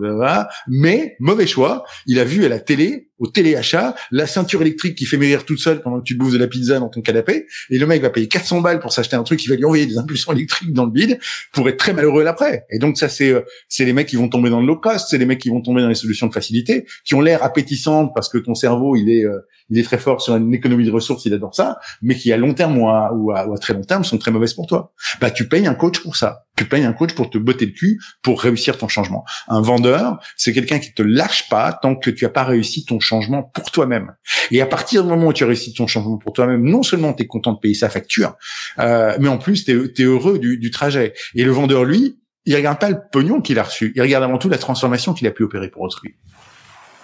mais 0.67 1.17
mauvais 1.21 1.47
choix. 1.47 1.85
Il 2.07 2.19
a 2.19 2.25
vu 2.25 2.47
à 2.47 2.49
la 2.49 2.61
télé, 2.61 3.08
au 3.19 3.27
téléachat, 3.27 3.95
la 4.11 4.27
ceinture 4.27 4.63
électrique 4.63 4.97
qui 4.97 5.07
fait 5.07 5.17
maigrir 5.17 5.45
toute 5.45 5.59
seule 5.59 5.83
pendant 5.83 5.99
que 5.99 6.05
tu 6.05 6.17
bouffes 6.17 6.33
de 6.33 6.39
la 6.39 6.47
pizza 6.47 6.79
dans 6.79 6.89
ton 6.89 7.01
canapé. 7.01 7.47
Et 7.71 7.79
le 7.79 7.87
mec 7.87 8.03
va 8.03 8.11
payer 8.11 8.29
400 8.29 8.61
balles 8.61 8.81
pour 8.81 8.93
s'acheter 8.93 9.17
un 9.17 9.23
truc 9.23 9.41
qui 9.41 9.49
va 9.49 9.57
lui 9.57 9.65
envoyer 9.65 9.87
des 9.87 9.99
impulsions 9.99 10.33
électriques 10.33 10.73
dans 10.73 10.85
le 10.85 10.91
bide 10.91 11.19
pour 11.53 11.69
être 11.69 11.77
très 11.77 11.93
malheureux 11.93 12.27
après. 12.27 12.67
Et 12.71 12.79
donc 12.79 12.97
ça, 12.97 13.09
c'est, 13.09 13.31
euh, 13.31 13.41
c'est 13.69 13.85
les 13.85 13.93
mecs 13.93 14.09
qui 14.09 14.17
vont 14.17 14.29
tomber 14.29 14.51
dans 14.51 14.61
le 14.61 14.67
low 14.67 14.77
cost, 14.77 15.09
c'est 15.11 15.19
les 15.19 15.27
mecs 15.27 15.41
qui 15.41 15.51
vont 15.51 15.61
tomber 15.61 15.83
dans 15.83 15.89
les 15.89 15.95
solutions 15.95 16.27
de 16.27 16.33
facilité, 16.33 16.87
qui 17.05 17.15
ont 17.15 17.21
l'air 17.21 17.43
appétissantes 17.43 18.13
parce 18.15 18.29
que 18.29 18.39
ton 18.39 18.55
cerveau, 18.55 18.97
il 18.97 19.11
est, 19.11 19.25
euh, 19.25 19.41
il 19.71 19.79
est 19.79 19.83
très 19.83 19.99
fort 19.99 20.21
sur 20.21 20.37
une 20.37 20.55
économie 20.55 20.85
de 20.85 20.91
ressources, 20.91 21.25
il 21.27 21.35
adore 21.35 21.55
ça, 21.55 21.79
mais 22.03 22.15
qui 22.15 22.33
à 22.33 22.37
long 22.37 22.55
terme 22.55 22.79
ou 22.79 22.89
à, 22.89 23.13
ou 23.15 23.33
à, 23.33 23.59
très 23.59 23.75
long 23.75 23.83
terme 23.83 24.05
sont 24.05 24.19
très 24.19 24.31
mauvaises 24.31 24.55
pour 24.55 24.67
toi. 24.67 24.93
Bah, 25.21 25.31
tu 25.31 25.49
payes 25.49 25.67
un 25.67 25.75
coach 25.75 26.01
pour 26.01 26.17
ça. 26.17 26.47
Tu 26.59 26.65
payes 26.65 26.85
un 26.85 26.93
coach 26.93 27.15
pour 27.15 27.31
te 27.31 27.39
botter 27.39 27.67
le 27.67 27.73
cul, 27.73 28.01
pour 28.21 28.43
réussir 28.43 28.77
ton 28.77 28.89
changement. 28.89 29.25
Un 29.47 29.61
vendeur, 29.61 30.19
c'est 30.37 30.53
quelqu'un 30.53 30.81
qui 30.81 30.93
te 30.93 31.03
lâche 31.03 31.49
pas 31.49 31.73
tant 31.73 31.95
que 31.95 32.11
tu 32.11 32.27
as 32.27 32.31
pas 32.31 32.43
réussi 32.43 32.85
ton 32.85 32.99
changement 32.99 33.45
pour 33.45 33.71
toi-même. 33.71 34.15
Et 34.51 34.61
à 34.61 34.67
partir 34.67 35.05
du 35.05 35.09
moment 35.09 35.29
où 35.29 35.33
tu 35.33 35.45
as 35.45 35.47
réussi 35.47 35.73
ton 35.73 35.87
changement 35.87 36.19
pour 36.19 36.33
toi-même, 36.33 36.63
non 36.63 36.83
seulement 36.83 37.13
tu 37.13 37.23
es 37.23 37.27
content 37.27 37.53
de 37.53 37.61
payer 37.61 37.75
sa 37.75 37.89
facture, 37.89 38.35
euh, 38.81 39.17
mais 39.21 39.29
en 39.29 39.39
plus 39.39 39.65
tu 39.65 39.71
es, 39.71 40.03
heureux 40.03 40.41
du, 40.41 40.59
du 40.59 40.71
trajet. 40.73 41.15
Et 41.37 41.45
le 41.45 41.53
vendeur, 41.53 41.85
lui, 41.85 42.19
il 42.45 42.57
regarde 42.57 42.81
pas 42.81 42.91
le 42.91 42.99
pognon 43.13 43.41
qu'il 43.41 43.59
a 43.59 43.63
reçu, 43.63 43.93
il 43.95 44.03
regarde 44.03 44.25
avant 44.25 44.39
tout 44.39 44.49
la 44.49 44.59
transformation 44.59 45.15
qu'il 45.15 45.27
a 45.29 45.31
pu 45.31 45.45
opérer 45.45 45.69
pour 45.69 45.83
autrui. 45.83 46.17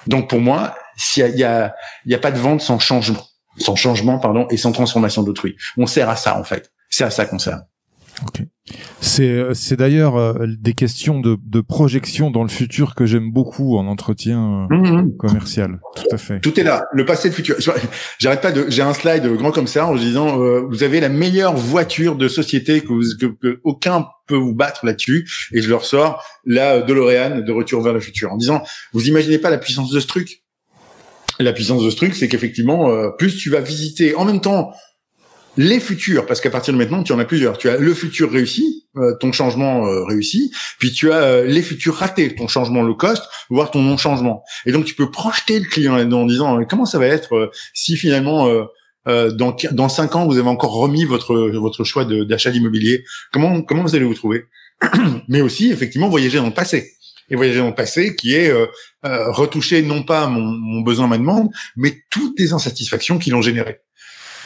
Donc 0.06 0.28
pour 0.28 0.40
moi, 0.40 0.74
s'il 0.96 1.24
y 1.26 1.30
il 1.30 1.38
y 1.38 1.44
a, 1.44 2.18
pas 2.18 2.30
de 2.30 2.38
vente 2.38 2.60
sans 2.60 2.78
changement, 2.78 3.24
sans 3.58 3.76
changement 3.76 4.18
pardon 4.18 4.46
et 4.50 4.56
sans 4.56 4.72
transformation 4.72 5.22
d'autrui. 5.22 5.56
On 5.76 5.86
sert 5.86 6.08
à 6.08 6.16
ça 6.16 6.38
en 6.38 6.44
fait. 6.44 6.72
C'est 6.90 7.04
à 7.04 7.10
ça 7.10 7.26
qu'on 7.26 7.38
sert. 7.38 7.60
Okay. 8.26 8.46
C'est 9.00 9.42
c'est 9.52 9.76
d'ailleurs 9.76 10.16
euh, 10.16 10.46
des 10.58 10.72
questions 10.72 11.20
de, 11.20 11.36
de 11.44 11.60
projection 11.60 12.30
dans 12.30 12.42
le 12.42 12.48
futur 12.48 12.94
que 12.94 13.06
j'aime 13.06 13.30
beaucoup 13.30 13.76
en 13.76 13.86
entretien 13.86 14.66
euh, 14.70 14.76
mmh. 14.76 15.16
commercial. 15.16 15.80
Tout 15.96 16.06
à 16.10 16.16
fait. 16.16 16.40
Tout 16.40 16.58
est 16.58 16.62
là. 16.62 16.86
Le 16.92 17.04
passé, 17.04 17.28
le 17.28 17.34
futur. 17.34 17.56
J'arrête 18.18 18.40
pas 18.40 18.52
de. 18.52 18.66
J'ai 18.68 18.82
un 18.82 18.94
slide 18.94 19.26
grand 19.34 19.50
comme 19.52 19.66
ça 19.66 19.86
en 19.86 19.94
disant 19.94 20.40
euh, 20.40 20.66
vous 20.68 20.82
avez 20.82 21.00
la 21.00 21.08
meilleure 21.08 21.54
voiture 21.54 22.16
de 22.16 22.28
société 22.28 22.80
que, 22.80 22.88
vous, 22.88 23.02
que, 23.20 23.26
que 23.26 23.60
aucun 23.64 24.06
peut 24.26 24.36
vous 24.36 24.54
battre 24.54 24.86
là-dessus 24.86 25.28
et 25.52 25.60
je 25.60 25.68
leur 25.68 25.84
sors 25.84 26.24
la 26.44 26.80
DeLorean 26.80 27.40
de 27.40 27.52
retour 27.52 27.82
vers 27.82 27.92
le 27.92 28.00
futur 28.00 28.32
en 28.32 28.36
disant 28.36 28.62
vous 28.92 29.08
imaginez 29.08 29.38
pas 29.38 29.50
la 29.50 29.58
puissance 29.58 29.90
de 29.90 30.00
ce 30.00 30.06
truc? 30.06 30.42
La 31.40 31.52
puissance 31.52 31.84
de 31.84 31.90
ce 31.90 31.96
truc, 31.96 32.14
c'est 32.14 32.28
qu'effectivement, 32.28 33.10
plus 33.18 33.36
tu 33.36 33.50
vas 33.50 33.60
visiter 33.60 34.14
en 34.14 34.24
même 34.24 34.40
temps 34.40 34.70
les 35.56 35.80
futurs, 35.80 36.26
parce 36.26 36.40
qu'à 36.40 36.50
partir 36.50 36.72
de 36.72 36.78
maintenant, 36.78 37.02
tu 37.02 37.12
en 37.12 37.18
as 37.18 37.24
plusieurs. 37.24 37.58
Tu 37.58 37.68
as 37.68 37.76
le 37.76 37.94
futur 37.94 38.30
réussi, 38.30 38.86
euh, 38.96 39.14
ton 39.20 39.32
changement 39.32 39.86
euh, 39.86 40.04
réussi, 40.04 40.52
puis 40.78 40.92
tu 40.92 41.12
as 41.12 41.16
euh, 41.16 41.44
les 41.44 41.62
futurs 41.62 41.94
ratés, 41.94 42.34
ton 42.34 42.48
changement 42.48 42.82
low 42.82 42.94
cost, 42.94 43.22
voire 43.50 43.70
ton 43.70 43.82
non-changement. 43.82 44.42
Et 44.66 44.72
donc, 44.72 44.84
tu 44.84 44.94
peux 44.94 45.10
projeter 45.10 45.58
le 45.60 45.66
client 45.66 45.94
en 46.12 46.26
disant 46.26 46.64
comment 46.68 46.86
ça 46.86 46.98
va 46.98 47.06
être 47.06 47.50
si 47.72 47.96
finalement 47.96 48.48
dans 49.06 49.56
dans 49.72 49.88
cinq 49.88 50.16
ans 50.16 50.26
vous 50.26 50.38
avez 50.38 50.48
encore 50.48 50.72
remis 50.72 51.04
votre 51.04 51.50
votre 51.50 51.84
choix 51.84 52.04
d'achat 52.04 52.50
d'immobilier. 52.50 53.04
Comment 53.32 53.62
comment 53.62 53.82
vous 53.82 53.94
allez 53.94 54.04
vous 54.04 54.14
trouver? 54.14 54.44
Mais 55.28 55.40
aussi 55.40 55.70
effectivement 55.70 56.08
voyager 56.08 56.38
dans 56.38 56.46
le 56.46 56.54
passé 56.54 56.92
et 57.30 57.36
voyager 57.36 57.58
dans 57.58 57.68
le 57.68 57.74
passé 57.74 58.16
qui 58.16 58.34
est 58.34 58.52
retoucher 59.02 59.82
non 59.82 60.02
pas 60.02 60.26
mon, 60.26 60.42
mon 60.42 60.80
besoin 60.80 61.06
ma 61.06 61.18
demande, 61.18 61.48
mais 61.76 62.02
toutes 62.10 62.38
les 62.38 62.52
insatisfactions 62.52 63.18
qui 63.18 63.30
l'ont 63.30 63.42
généré. 63.42 63.80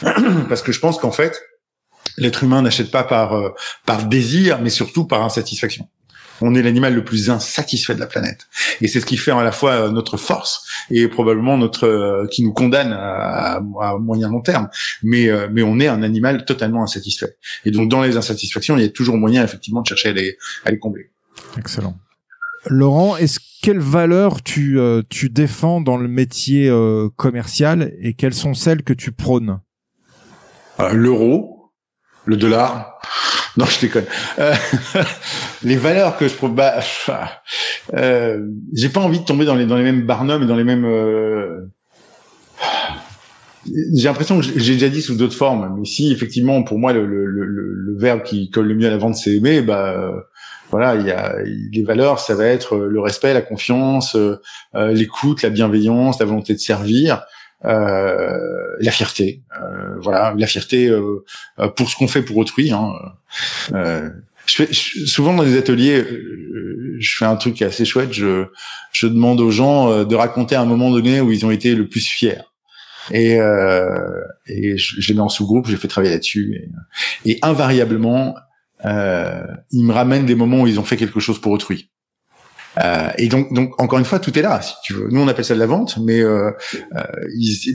parce 0.49 0.61
que 0.61 0.71
je 0.71 0.79
pense 0.79 0.97
qu'en 0.97 1.11
fait, 1.11 1.41
l'être 2.17 2.43
humain 2.43 2.61
n'achète 2.61 2.91
pas 2.91 3.03
par 3.03 3.33
euh, 3.33 3.49
par 3.85 4.05
désir, 4.05 4.59
mais 4.61 4.69
surtout 4.69 5.05
par 5.05 5.23
insatisfaction. 5.23 5.87
On 6.41 6.55
est 6.55 6.61
l'animal 6.61 6.95
le 6.95 7.03
plus 7.03 7.29
insatisfait 7.29 7.95
de 7.95 7.99
la 7.99 8.07
planète, 8.07 8.47
et 8.79 8.87
c'est 8.87 9.01
ce 9.01 9.05
qui 9.05 9.17
fait 9.17 9.31
à 9.31 9.43
la 9.43 9.51
fois 9.51 9.71
euh, 9.71 9.89
notre 9.89 10.15
force 10.15 10.65
et 10.89 11.07
probablement 11.09 11.57
notre 11.57 11.85
euh, 11.85 12.27
qui 12.27 12.43
nous 12.43 12.53
condamne 12.53 12.93
à, 12.93 13.59
moyen 13.99 14.29
long 14.29 14.41
terme. 14.41 14.69
Mais 15.03 15.29
mais 15.51 15.63
on 15.63 15.79
est 15.79 15.87
un 15.87 16.03
animal 16.03 16.45
totalement 16.45 16.83
insatisfait. 16.83 17.37
Et 17.65 17.71
donc 17.71 17.89
dans 17.89 18.01
les 18.01 18.15
insatisfactions, 18.15 18.77
il 18.77 18.83
y 18.83 18.85
a 18.85 18.89
toujours 18.89 19.17
moyen 19.17 19.43
effectivement 19.43 19.81
de 19.81 19.87
chercher 19.87 20.09
à 20.09 20.13
les 20.13 20.37
à 20.65 20.71
les 20.71 20.79
combler. 20.79 21.11
Excellent. 21.57 21.97
Laurent, 22.67 23.15
est-ce 23.17 23.39
quelle 23.61 23.79
valeur 23.79 24.41
tu 24.43 24.79
tu 25.09 25.29
défends 25.29 25.81
dans 25.81 25.97
le 25.97 26.07
métier 26.07 26.71
commercial 27.17 27.93
et 28.01 28.13
quelles 28.13 28.33
sont 28.33 28.53
celles 28.53 28.83
que 28.83 28.93
tu 28.93 29.11
prônes? 29.11 29.59
euh, 29.59 29.68
l'euro, 30.93 31.71
le 32.25 32.37
dollar. 32.37 32.99
Non, 33.57 33.65
je 33.65 33.81
déconne. 33.81 34.05
Euh, 34.39 34.53
les 35.63 35.75
valeurs 35.75 36.17
que 36.17 36.27
je 36.27 36.47
bah, 36.47 36.79
euh, 37.93 38.47
j'ai 38.73 38.89
pas 38.89 39.01
envie 39.01 39.19
de 39.19 39.25
tomber 39.25 39.45
dans 39.45 39.55
les 39.55 39.65
dans 39.65 39.75
les 39.75 39.83
mêmes 39.83 40.05
barnums 40.05 40.43
et 40.43 40.45
dans 40.45 40.55
les 40.55 40.63
mêmes. 40.63 40.85
Euh, 40.85 41.65
j'ai 43.65 44.07
l'impression 44.07 44.39
que 44.39 44.45
j'ai 44.45 44.73
déjà 44.73 44.89
dit 44.89 45.01
sous 45.01 45.15
d'autres 45.15 45.35
formes, 45.35 45.75
mais 45.77 45.85
si 45.85 46.11
effectivement 46.11 46.63
pour 46.63 46.79
moi 46.79 46.93
le, 46.93 47.05
le, 47.05 47.25
le, 47.25 47.45
le 47.45 47.97
verbe 47.99 48.23
qui 48.23 48.49
colle 48.49 48.67
le 48.67 48.75
mieux 48.75 48.87
à 48.87 48.89
la 48.89 48.97
vente 48.97 49.15
c'est 49.15 49.35
aimer, 49.35 49.61
bah 49.61 50.13
voilà, 50.71 50.95
il 50.95 51.05
y 51.05 51.11
a 51.11 51.35
les 51.43 51.83
valeurs, 51.83 52.19
ça 52.19 52.35
va 52.35 52.45
être 52.45 52.77
le 52.77 52.99
respect, 53.01 53.33
la 53.33 53.41
confiance, 53.41 54.15
l'écoute, 54.73 55.41
la 55.41 55.49
bienveillance, 55.49 56.19
la 56.19 56.25
volonté 56.25 56.53
de 56.53 56.59
servir. 56.59 57.23
Euh, 57.65 58.37
la 58.79 58.91
fierté, 58.91 59.43
euh, 59.61 59.99
voilà, 60.01 60.33
la 60.37 60.47
fierté 60.47 60.87
euh, 60.87 61.23
pour 61.75 61.89
ce 61.89 61.97
qu'on 61.97 62.07
fait 62.07 62.21
pour 62.21 62.37
autrui. 62.37 62.71
Hein. 62.71 62.93
Je 64.45 64.63
fais, 64.63 64.69
souvent 64.73 65.33
dans 65.33 65.43
les 65.43 65.57
ateliers, 65.57 66.03
je 66.99 67.15
fais 67.17 67.25
un 67.25 67.35
truc 67.35 67.61
assez 67.61 67.85
chouette. 67.85 68.13
Je, 68.13 68.45
je 68.91 69.07
demande 69.07 69.41
aux 69.41 69.51
gens 69.51 70.03
de 70.05 70.15
raconter 70.15 70.55
un 70.55 70.65
moment 70.65 70.89
donné 70.89 71.21
où 71.21 71.31
ils 71.31 71.45
ont 71.45 71.51
été 71.51 71.75
le 71.75 71.87
plus 71.87 72.07
fiers. 72.07 72.39
Et, 73.11 73.39
euh, 73.39 74.21
et 74.47 74.77
je, 74.77 75.01
je, 75.01 75.07
les 75.09 75.15
mets 75.15 75.21
en 75.21 75.29
sous-groupe, 75.29 75.67
j'ai 75.67 75.77
fait 75.77 75.87
travailler 75.87 76.13
là-dessus. 76.13 76.69
Et, 77.25 77.31
et, 77.31 77.39
invariablement, 77.41 78.35
euh, 78.85 79.43
ils 79.71 79.85
me 79.85 79.93
ramènent 79.93 80.25
des 80.25 80.35
moments 80.35 80.61
où 80.61 80.67
ils 80.67 80.79
ont 80.79 80.83
fait 80.83 80.97
quelque 80.97 81.19
chose 81.19 81.39
pour 81.39 81.51
autrui. 81.51 81.89
Euh, 82.77 83.09
et 83.17 83.27
donc, 83.27 83.51
donc 83.53 83.79
encore 83.81 83.99
une 83.99 84.05
fois, 84.05 84.19
tout 84.19 84.37
est 84.37 84.41
là. 84.41 84.61
Si 84.61 84.73
tu 84.83 84.93
veux, 84.93 85.07
nous 85.09 85.21
on 85.21 85.27
appelle 85.27 85.45
ça 85.45 85.55
de 85.55 85.59
la 85.59 85.65
vente, 85.65 85.97
mais 85.97 86.19
euh, 86.21 86.51
euh, 86.95 87.03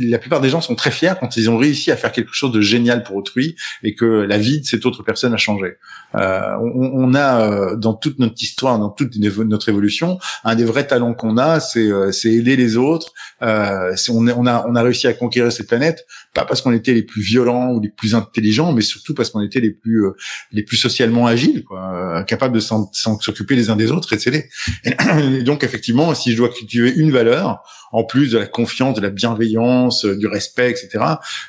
la 0.01 0.19
plupart 0.19 0.41
des 0.41 0.49
gens 0.49 0.61
sont 0.61 0.75
très 0.75 0.91
fiers 0.91 1.15
quand 1.19 1.37
ils 1.37 1.51
ont 1.51 1.59
réussi 1.59 1.91
à 1.91 1.97
faire 1.97 2.13
quelque 2.13 2.33
chose 2.33 2.53
de 2.53 2.61
génial 2.61 3.03
pour 3.03 3.17
autrui 3.17 3.57
et 3.83 3.95
que 3.95 4.05
la 4.05 4.39
vie 4.39 4.61
de 4.61 4.67
cette 4.67 4.87
autre 4.87 5.03
personne 5.03 5.35
a 5.35 5.37
changé. 5.37 5.77
Euh, 6.15 6.55
on, 6.61 6.91
on, 6.95 7.15
a 7.15 7.41
euh, 7.41 7.77
dans 7.77 7.95
toute 7.95 8.19
notre 8.19 8.41
histoire, 8.41 8.79
dans 8.79 8.91
toute 8.91 9.17
notre 9.17 9.69
évolution, 9.69 10.19
un 10.45 10.55
des 10.55 10.65
vrais 10.65 10.87
talents 10.87 11.15
qu'on 11.15 11.39
a, 11.39 11.61
c'est 11.61 11.91
aider 12.27 12.57
les 12.57 12.77
autres. 12.77 13.13
On 13.41 14.47
a 14.47 14.65
on 14.67 14.75
a 14.75 14.83
réussi 14.83 15.07
à 15.07 15.13
conquérir 15.13 15.53
cette 15.53 15.69
planète 15.69 16.07
pas 16.35 16.45
parce 16.45 16.61
qu'on 16.61 16.73
était 16.73 16.93
les 16.93 17.05
plus 17.05 17.23
violents 17.23 17.73
ou 17.73 17.81
les 17.81 17.89
plus 17.89 18.15
intelligents, 18.15 18.73
mais 18.73 18.83
surtout 18.83 19.15
parce 19.15 19.31
qu'on 19.31 19.41
était 19.41 19.61
les 19.61 19.71
plus 19.71 20.05
euh, 20.05 20.11
les 20.53 20.65
plus 20.65 20.77
socialement 20.77 21.27
agiles, 21.27 21.65
quoi, 21.65 21.95
euh, 21.95 22.23
capables 22.25 22.55
de 22.55 22.61
s'occuper 22.61 23.55
les 23.55 23.71
uns 23.71 23.77
des 23.77 23.91
autres 23.91 24.13
et 24.13 24.17
de 24.17 24.21
s'aider. 24.21 24.49
Et 24.85 25.43
donc 25.43 25.63
effectivement, 25.63 26.15
si 26.15 26.33
je 26.33 26.37
dois 26.37 26.49
cultiver 26.49 26.93
une 26.95 27.13
valeur, 27.13 27.63
en 27.93 28.05
plus 28.05 28.33
de 28.33 28.39
la 28.39 28.47
confiance, 28.47 28.97
de 28.97 29.01
la 29.01 29.11
bienveillance, 29.11 30.05
euh, 30.05 30.17
du 30.17 30.27
respect, 30.27 30.71
etc., 30.71 31.05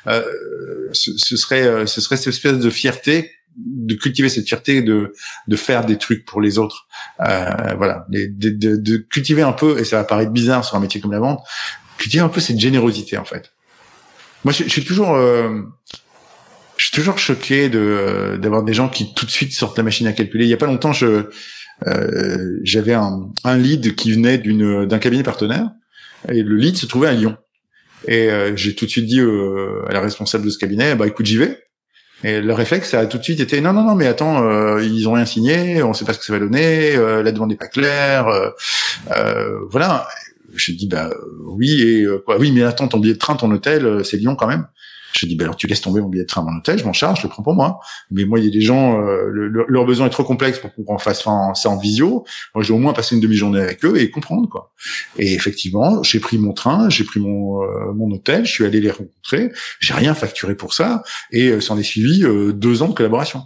euh, 0.06 0.22
ce, 0.92 1.10
ce, 1.16 1.36
serait 1.36 1.86
ce 1.86 2.00
serait 2.00 2.16
cette 2.16 2.28
espèce 2.28 2.58
de 2.58 2.70
fierté 2.70 3.32
de 3.58 3.94
cultiver 3.94 4.28
cette 4.28 4.46
fierté 4.46 4.82
de 4.82 5.14
de 5.48 5.56
faire 5.56 5.86
des 5.86 5.96
trucs 5.96 6.26
pour 6.26 6.42
les 6.42 6.58
autres 6.58 6.86
voilà 7.18 8.04
de, 8.10 8.28
de, 8.28 8.76
de, 8.76 8.96
cultiver 8.98 9.40
un 9.40 9.52
peu 9.52 9.78
et 9.78 9.84
ça 9.84 9.96
va 9.96 10.04
paraître 10.04 10.30
bizarre 10.30 10.62
sur 10.62 10.76
un 10.76 10.80
métier 10.80 11.00
comme 11.00 11.12
la 11.12 11.20
vente 11.20 11.42
cultiver 11.96 12.22
un 12.22 12.28
peu 12.28 12.40
cette 12.40 12.60
générosité 12.60 13.16
en 13.16 13.24
fait 13.24 13.55
moi, 14.46 14.52
je, 14.52 14.62
suis 14.68 14.84
toujours, 14.84 15.12
euh, 15.12 15.60
je 16.76 16.84
suis 16.84 16.94
toujours 16.94 17.18
choqué 17.18 17.68
de 17.68 17.80
euh, 17.80 18.36
d'avoir 18.36 18.62
des 18.62 18.74
gens 18.74 18.88
qui 18.88 19.12
tout 19.12 19.26
de 19.26 19.30
suite 19.32 19.52
sortent 19.52 19.76
la 19.76 19.82
machine 19.82 20.06
à 20.06 20.12
calculer. 20.12 20.44
Il 20.44 20.48
y 20.48 20.54
a 20.54 20.56
pas 20.56 20.66
longtemps, 20.66 20.92
je 20.92 21.24
euh, 21.88 22.60
j'avais 22.62 22.94
un, 22.94 23.28
un 23.42 23.56
lead 23.56 23.96
qui 23.96 24.12
venait 24.12 24.38
d'une 24.38 24.86
d'un 24.86 24.98
cabinet 25.00 25.24
partenaire 25.24 25.68
et 26.28 26.44
le 26.44 26.54
lead 26.54 26.76
se 26.76 26.86
trouvait 26.86 27.08
à 27.08 27.12
Lyon. 27.12 27.36
Et 28.06 28.30
euh, 28.30 28.54
j'ai 28.54 28.76
tout 28.76 28.84
de 28.84 28.90
suite 28.90 29.06
dit 29.06 29.18
euh, 29.18 29.84
à 29.88 29.92
la 29.92 30.00
responsable 30.00 30.44
de 30.44 30.50
ce 30.50 30.58
cabinet, 30.58 30.94
bah 30.94 31.08
écoute, 31.08 31.26
j'y 31.26 31.38
vais. 31.38 31.58
Et 32.22 32.40
le 32.40 32.52
réflexe, 32.52 32.94
a 32.94 33.06
tout 33.06 33.18
de 33.18 33.24
suite 33.24 33.40
été 33.40 33.60
non, 33.60 33.72
non, 33.72 33.82
non, 33.82 33.96
mais 33.96 34.06
attends, 34.06 34.48
euh, 34.48 34.80
ils 34.80 35.08
ont 35.08 35.14
rien 35.14 35.26
signé, 35.26 35.82
on 35.82 35.92
sait 35.92 36.04
pas 36.04 36.12
ce 36.12 36.20
que 36.20 36.24
ça 36.24 36.32
va 36.32 36.38
donner, 36.38 36.94
euh, 36.94 37.24
la 37.24 37.32
demande 37.32 37.50
n'est 37.50 37.56
pas 37.56 37.66
claire, 37.66 38.28
euh, 38.28 39.60
voilà 39.70 40.06
je 40.56 40.72
dis 40.72 40.86
bah 40.86 41.10
oui 41.44 41.82
et 41.82 42.02
euh, 42.02 42.22
quoi 42.24 42.38
oui 42.38 42.52
mais 42.52 42.62
attends 42.62 42.88
ton 42.88 42.98
billet 42.98 43.14
de 43.14 43.18
train 43.18 43.36
ton 43.36 43.50
hôtel 43.50 43.86
euh, 43.86 44.04
c'est 44.04 44.16
Lyon 44.16 44.36
quand 44.36 44.46
même 44.46 44.66
Je 45.12 45.26
dis, 45.26 45.36
ben 45.36 45.44
alors 45.44 45.56
tu 45.56 45.66
laisses 45.66 45.80
tomber 45.80 46.00
mon 46.00 46.08
billet 46.08 46.24
de 46.24 46.28
train, 46.28 46.42
mon 46.42 46.58
hôtel, 46.58 46.78
je 46.78 46.84
m'en 46.84 46.92
charge, 46.92 47.20
je 47.20 47.26
le 47.26 47.30
prends 47.30 47.42
pour 47.42 47.54
moi. 47.54 47.80
Mais 48.10 48.26
moi, 48.26 48.38
il 48.38 48.44
y 48.44 48.48
a 48.48 48.50
des 48.50 48.60
gens, 48.60 49.00
euh, 49.00 49.30
leur 49.66 49.86
besoin 49.86 50.06
est 50.08 50.10
trop 50.10 50.24
complexe 50.24 50.58
pour 50.58 50.74
qu'on 50.74 50.98
fasse 50.98 51.22
ça 51.22 51.70
en 51.70 51.78
visio. 51.78 52.26
Moi, 52.54 52.62
dois 52.64 52.76
au 52.76 52.78
moins 52.78 52.92
passer 52.92 53.14
une 53.14 53.22
demi-journée 53.22 53.60
avec 53.60 53.82
eux 53.86 53.98
et 53.98 54.10
comprendre 54.10 54.46
quoi. 54.46 54.74
Et 55.18 55.32
effectivement, 55.32 56.02
j'ai 56.02 56.20
pris 56.20 56.36
mon 56.36 56.52
train, 56.52 56.90
j'ai 56.90 57.04
pris 57.04 57.20
mon 57.20 57.62
mon 57.94 58.10
hôtel, 58.14 58.44
je 58.44 58.52
suis 58.52 58.66
allé 58.66 58.80
les 58.80 58.90
rencontrer. 58.90 59.52
J'ai 59.80 59.94
rien 59.94 60.12
facturé 60.12 60.54
pour 60.54 60.74
ça 60.74 61.02
et 61.30 61.62
s'en 61.62 61.78
est 61.78 61.82
suivi 61.82 62.24
deux 62.52 62.82
ans 62.82 62.88
de 62.88 62.94
collaboration. 62.94 63.40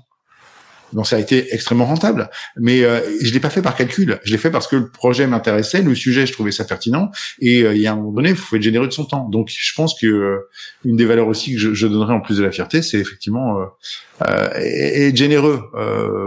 Donc 0.92 1.06
ça 1.06 1.16
a 1.16 1.18
été 1.18 1.54
extrêmement 1.54 1.86
rentable. 1.86 2.30
Mais 2.56 2.82
euh, 2.82 3.00
je 3.22 3.32
l'ai 3.32 3.40
pas 3.40 3.50
fait 3.50 3.62
par 3.62 3.76
calcul. 3.76 4.18
Je 4.24 4.32
l'ai 4.32 4.38
fait 4.38 4.50
parce 4.50 4.66
que 4.66 4.76
le 4.76 4.90
projet 4.90 5.26
m'intéressait, 5.26 5.82
le 5.82 5.94
sujet, 5.94 6.26
je 6.26 6.32
trouvais 6.32 6.52
ça 6.52 6.64
pertinent. 6.64 7.10
Et 7.40 7.62
euh, 7.62 7.74
il 7.74 7.80
y 7.80 7.86
a 7.86 7.92
un 7.92 7.96
moment 7.96 8.12
donné, 8.12 8.30
il 8.30 8.36
faut 8.36 8.56
être 8.56 8.62
généreux 8.62 8.86
de 8.86 8.92
son 8.92 9.04
temps. 9.04 9.28
Donc 9.28 9.50
je 9.50 9.74
pense 9.74 9.98
que 9.98 10.06
euh, 10.06 10.48
une 10.84 10.96
des 10.96 11.04
valeurs 11.04 11.28
aussi 11.28 11.52
que 11.54 11.58
je, 11.58 11.74
je, 11.74 11.86
donnerais 11.86 12.14
en 12.14 12.20
plus 12.20 12.38
de 12.38 12.42
la 12.42 12.50
fierté, 12.50 12.82
c'est 12.82 12.98
effectivement 12.98 13.58
euh, 14.22 14.48
être 14.54 15.16
généreux. 15.16 15.62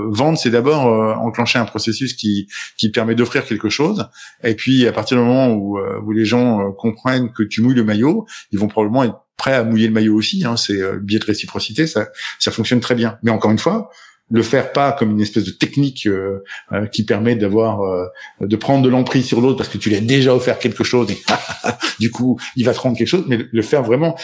vendre, 0.09 0.37
c'est 0.37 0.49
d'abord 0.49 0.85
enclencher 1.19 1.59
un 1.59 1.65
processus 1.65 2.13
qui 2.13 2.47
qui 2.77 2.89
permet 2.89 3.15
d'offrir 3.15 3.45
quelque 3.45 3.69
chose. 3.69 4.07
Et 4.43 4.55
puis 4.55 4.87
à 4.87 4.91
partir 4.91 5.17
du 5.17 5.23
moment 5.23 5.49
où, 5.53 5.77
où 5.79 6.11
les 6.11 6.25
gens 6.25 6.71
comprennent 6.71 7.31
que 7.31 7.43
tu 7.43 7.61
mouilles 7.61 7.75
le 7.75 7.83
maillot, 7.83 8.25
ils 8.51 8.59
vont 8.59 8.67
probablement 8.67 9.03
être 9.03 9.19
prêts 9.37 9.53
à 9.53 9.63
mouiller 9.63 9.87
le 9.87 9.93
maillot 9.93 10.15
aussi. 10.15 10.43
Hein. 10.43 10.57
C'est 10.57 10.77
le 10.77 10.99
biais 10.99 11.19
de 11.19 11.25
réciprocité, 11.25 11.85
ça 11.85 12.07
ça 12.39 12.51
fonctionne 12.51 12.79
très 12.79 12.95
bien. 12.95 13.19
Mais 13.21 13.31
encore 13.31 13.51
une 13.51 13.59
fois 13.59 13.91
le 14.33 14.41
faire 14.41 14.73
pas 14.73 14.91
comme 14.91 15.11
une 15.11 15.21
espèce 15.21 15.43
de 15.43 15.51
technique 15.51 16.07
euh, 16.07 16.43
euh, 16.71 16.87
qui 16.87 17.05
permet 17.05 17.35
d'avoir 17.35 17.81
euh, 17.83 18.07
de 18.41 18.55
prendre 18.55 18.83
de 18.83 18.89
l'emprise 18.89 19.27
sur 19.27 19.39
l'autre 19.39 19.57
parce 19.57 19.69
que 19.69 19.77
tu 19.77 19.89
lui 19.89 19.95
as 19.95 20.01
déjà 20.01 20.33
offert 20.33 20.57
quelque 20.57 20.83
chose 20.83 21.11
et 21.11 21.17
du 21.99 22.09
coup 22.09 22.39
il 22.55 22.65
va 22.65 22.73
te 22.73 22.79
rendre 22.79 22.97
quelque 22.97 23.07
chose 23.07 23.25
mais 23.27 23.37
le 23.51 23.61
faire 23.61 23.83
vraiment 23.83 24.17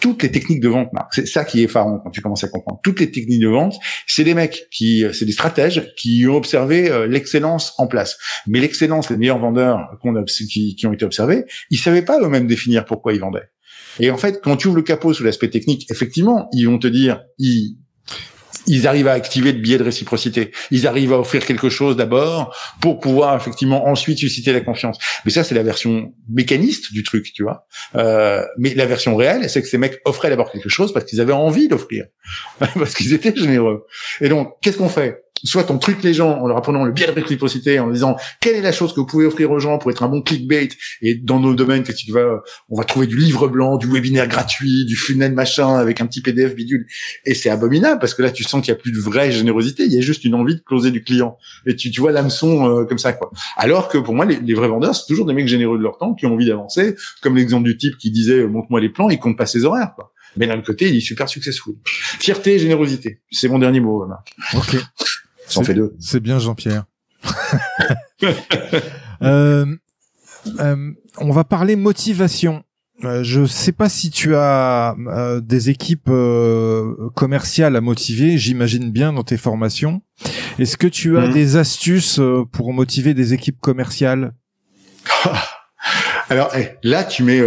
toutes 0.00 0.22
les 0.22 0.30
techniques 0.32 0.60
de 0.60 0.68
vente 0.68 0.88
c'est 1.10 1.26
ça 1.26 1.44
qui 1.44 1.60
est 1.60 1.64
effarant 1.64 2.00
quand 2.02 2.10
tu 2.10 2.22
commences 2.22 2.42
à 2.42 2.48
comprendre. 2.48 2.80
Toutes 2.82 2.98
les 2.98 3.10
techniques 3.10 3.40
de 3.40 3.48
vente 3.48 3.74
c'est 4.06 4.24
des 4.24 4.32
mecs 4.32 4.68
qui 4.70 5.04
c'est 5.12 5.26
des 5.26 5.32
stratèges 5.32 5.92
qui 5.96 6.26
ont 6.26 6.36
observé 6.36 7.06
l'excellence 7.06 7.74
en 7.76 7.86
place. 7.86 8.16
Mais 8.46 8.58
l'excellence 8.58 9.10
les 9.10 9.18
meilleurs 9.18 9.38
vendeurs 9.38 9.98
qu'on 10.00 10.16
a 10.16 10.24
qui, 10.24 10.74
qui 10.74 10.86
ont 10.86 10.94
été 10.94 11.04
observés 11.04 11.44
ils 11.70 11.76
savaient 11.76 12.02
pas 12.02 12.18
eux-mêmes 12.20 12.46
définir 12.46 12.86
pourquoi 12.86 13.12
ils 13.12 13.20
vendaient. 13.20 13.50
Et 14.00 14.10
en 14.10 14.16
fait, 14.16 14.40
quand 14.42 14.56
tu 14.56 14.68
ouvres 14.68 14.78
le 14.78 14.82
capot 14.82 15.12
sous 15.12 15.22
l'aspect 15.22 15.50
technique, 15.50 15.90
effectivement, 15.90 16.48
ils 16.54 16.66
vont 16.66 16.78
te 16.78 16.86
dire, 16.86 17.20
ils, 17.38 17.76
ils 18.66 18.86
arrivent 18.86 19.08
à 19.08 19.12
activer 19.12 19.52
le 19.52 19.58
biais 19.58 19.78
de 19.78 19.82
réciprocité. 19.82 20.52
Ils 20.70 20.86
arrivent 20.86 21.12
à 21.12 21.18
offrir 21.18 21.44
quelque 21.44 21.68
chose 21.68 21.96
d'abord 21.96 22.56
pour 22.80 23.00
pouvoir 23.00 23.36
effectivement 23.36 23.86
ensuite 23.88 24.18
susciter 24.18 24.52
la 24.52 24.60
confiance. 24.60 24.98
Mais 25.24 25.30
ça, 25.30 25.44
c'est 25.44 25.54
la 25.54 25.62
version 25.62 26.12
mécaniste 26.28 26.92
du 26.92 27.02
truc, 27.02 27.32
tu 27.32 27.42
vois. 27.42 27.66
Euh, 27.96 28.44
mais 28.58 28.74
la 28.74 28.86
version 28.86 29.16
réelle, 29.16 29.48
c'est 29.50 29.62
que 29.62 29.68
ces 29.68 29.78
mecs 29.78 30.00
offraient 30.04 30.30
d'abord 30.30 30.50
quelque 30.50 30.68
chose 30.68 30.92
parce 30.92 31.04
qu'ils 31.04 31.20
avaient 31.20 31.32
envie 31.32 31.68
d'offrir, 31.68 32.06
parce 32.58 32.94
qu'ils 32.94 33.12
étaient 33.12 33.34
généreux. 33.34 33.86
Et 34.20 34.28
donc, 34.28 34.54
qu'est-ce 34.60 34.78
qu'on 34.78 34.88
fait? 34.88 35.22
Soit 35.44 35.70
on 35.70 35.78
truc 35.78 36.02
les 36.02 36.14
gens 36.14 36.38
en 36.38 36.46
leur 36.46 36.56
apprenant 36.56 36.84
le 36.84 36.92
biais 36.92 37.06
de 37.06 37.12
réciprocité, 37.12 37.78
en 37.80 37.90
disant 37.90 38.16
quelle 38.40 38.56
est 38.56 38.62
la 38.62 38.72
chose 38.72 38.92
que 38.92 39.00
vous 39.00 39.06
pouvez 39.06 39.26
offrir 39.26 39.50
aux 39.50 39.58
gens 39.58 39.78
pour 39.78 39.90
être 39.90 40.02
un 40.02 40.08
bon 40.08 40.22
clickbait? 40.22 40.68
Et 41.00 41.14
dans 41.14 41.40
nos 41.40 41.54
domaines, 41.54 41.82
qu'est-ce 41.82 42.04
tu 42.04 42.12
vas, 42.12 42.42
on 42.68 42.76
va 42.76 42.84
trouver 42.84 43.06
du 43.06 43.16
livre 43.16 43.48
blanc, 43.48 43.76
du 43.76 43.86
webinaire 43.86 44.28
gratuit, 44.28 44.84
du 44.84 44.96
funnel 44.96 45.32
machin 45.32 45.76
avec 45.76 46.00
un 46.00 46.06
petit 46.06 46.20
PDF 46.20 46.54
bidule. 46.54 46.86
Et 47.24 47.34
c'est 47.34 47.50
abominable 47.50 48.00
parce 48.00 48.14
que 48.14 48.22
là, 48.22 48.30
tu 48.30 48.44
sens 48.44 48.62
qu'il 48.62 48.72
y 48.72 48.76
a 48.76 48.78
plus 48.78 48.92
de 48.92 49.00
vraie 49.00 49.32
générosité. 49.32 49.84
Il 49.84 49.92
y 49.92 49.98
a 49.98 50.00
juste 50.00 50.24
une 50.24 50.34
envie 50.34 50.56
de 50.56 50.60
closer 50.60 50.90
du 50.90 51.02
client. 51.02 51.36
Et 51.66 51.76
tu, 51.76 51.90
tu 51.90 52.00
vois 52.00 52.12
l'hameçon 52.12 52.68
euh, 52.68 52.84
comme 52.84 52.98
ça, 52.98 53.12
quoi. 53.12 53.30
Alors 53.56 53.88
que 53.88 53.98
pour 53.98 54.14
moi, 54.14 54.24
les, 54.24 54.54
vrais 54.54 54.68
vendeurs, 54.68 54.94
c'est 54.94 55.06
toujours 55.06 55.26
des 55.26 55.34
mecs 55.34 55.48
généreux 55.48 55.78
de 55.78 55.82
leur 55.82 55.98
temps, 55.98 56.14
qui 56.14 56.26
ont 56.26 56.34
envie 56.34 56.46
d'avancer. 56.46 56.94
Comme 57.20 57.36
l'exemple 57.36 57.64
du 57.64 57.76
type 57.76 57.96
qui 57.98 58.10
disait, 58.10 58.40
euh, 58.40 58.48
montre-moi 58.48 58.80
les 58.80 58.88
plans, 58.88 59.10
il 59.10 59.18
compte 59.18 59.36
pas 59.36 59.46
ses 59.46 59.64
horaires, 59.64 59.92
quoi. 59.94 60.12
Mais 60.36 60.46
d'un 60.46 60.60
côté, 60.62 60.88
il 60.88 60.96
est 60.96 61.00
super 61.00 61.28
successful. 61.28 61.74
Fierté 61.84 62.54
et 62.54 62.58
générosité. 62.58 63.20
C'est 63.30 63.48
mon 63.48 63.58
dernier 63.58 63.80
mot, 63.80 64.06
Marc. 64.06 64.34
C'est 65.98 66.20
bien 66.20 66.38
Jean-Pierre. 66.38 66.84
Euh, 69.22 69.66
euh, 70.58 70.90
on 71.18 71.30
va 71.30 71.44
parler 71.44 71.76
motivation. 71.76 72.64
Euh, 73.04 73.22
je 73.22 73.46
sais 73.46 73.70
pas 73.70 73.88
si 73.88 74.10
tu 74.10 74.34
as 74.34 74.96
des 75.40 75.70
équipes 75.70 76.10
commerciales 77.14 77.76
à 77.76 77.80
motiver, 77.80 78.36
j'imagine 78.36 78.90
bien 78.90 79.12
dans 79.12 79.22
tes 79.22 79.36
formations. 79.36 80.02
Est-ce 80.58 80.76
que 80.76 80.88
tu 80.88 81.18
as 81.18 81.28
mhm. 81.28 81.32
des 81.32 81.54
astuces 81.54 82.20
pour 82.50 82.72
motiver 82.72 83.14
des 83.14 83.32
équipes 83.32 83.60
commerciales? 83.60 84.34
Alors 86.28 86.50
eh, 86.56 86.70
là, 86.82 87.04
tu 87.04 87.22
mets 87.22 87.42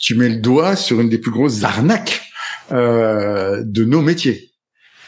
tu 0.00 0.14
mets 0.14 0.28
le 0.28 0.40
doigt 0.40 0.76
sur 0.76 1.00
une 1.00 1.08
des 1.08 1.18
plus 1.18 1.32
grosses 1.32 1.64
arnaques 1.64 2.30
de 2.70 3.84
nos 3.84 4.02
métiers. 4.02 4.47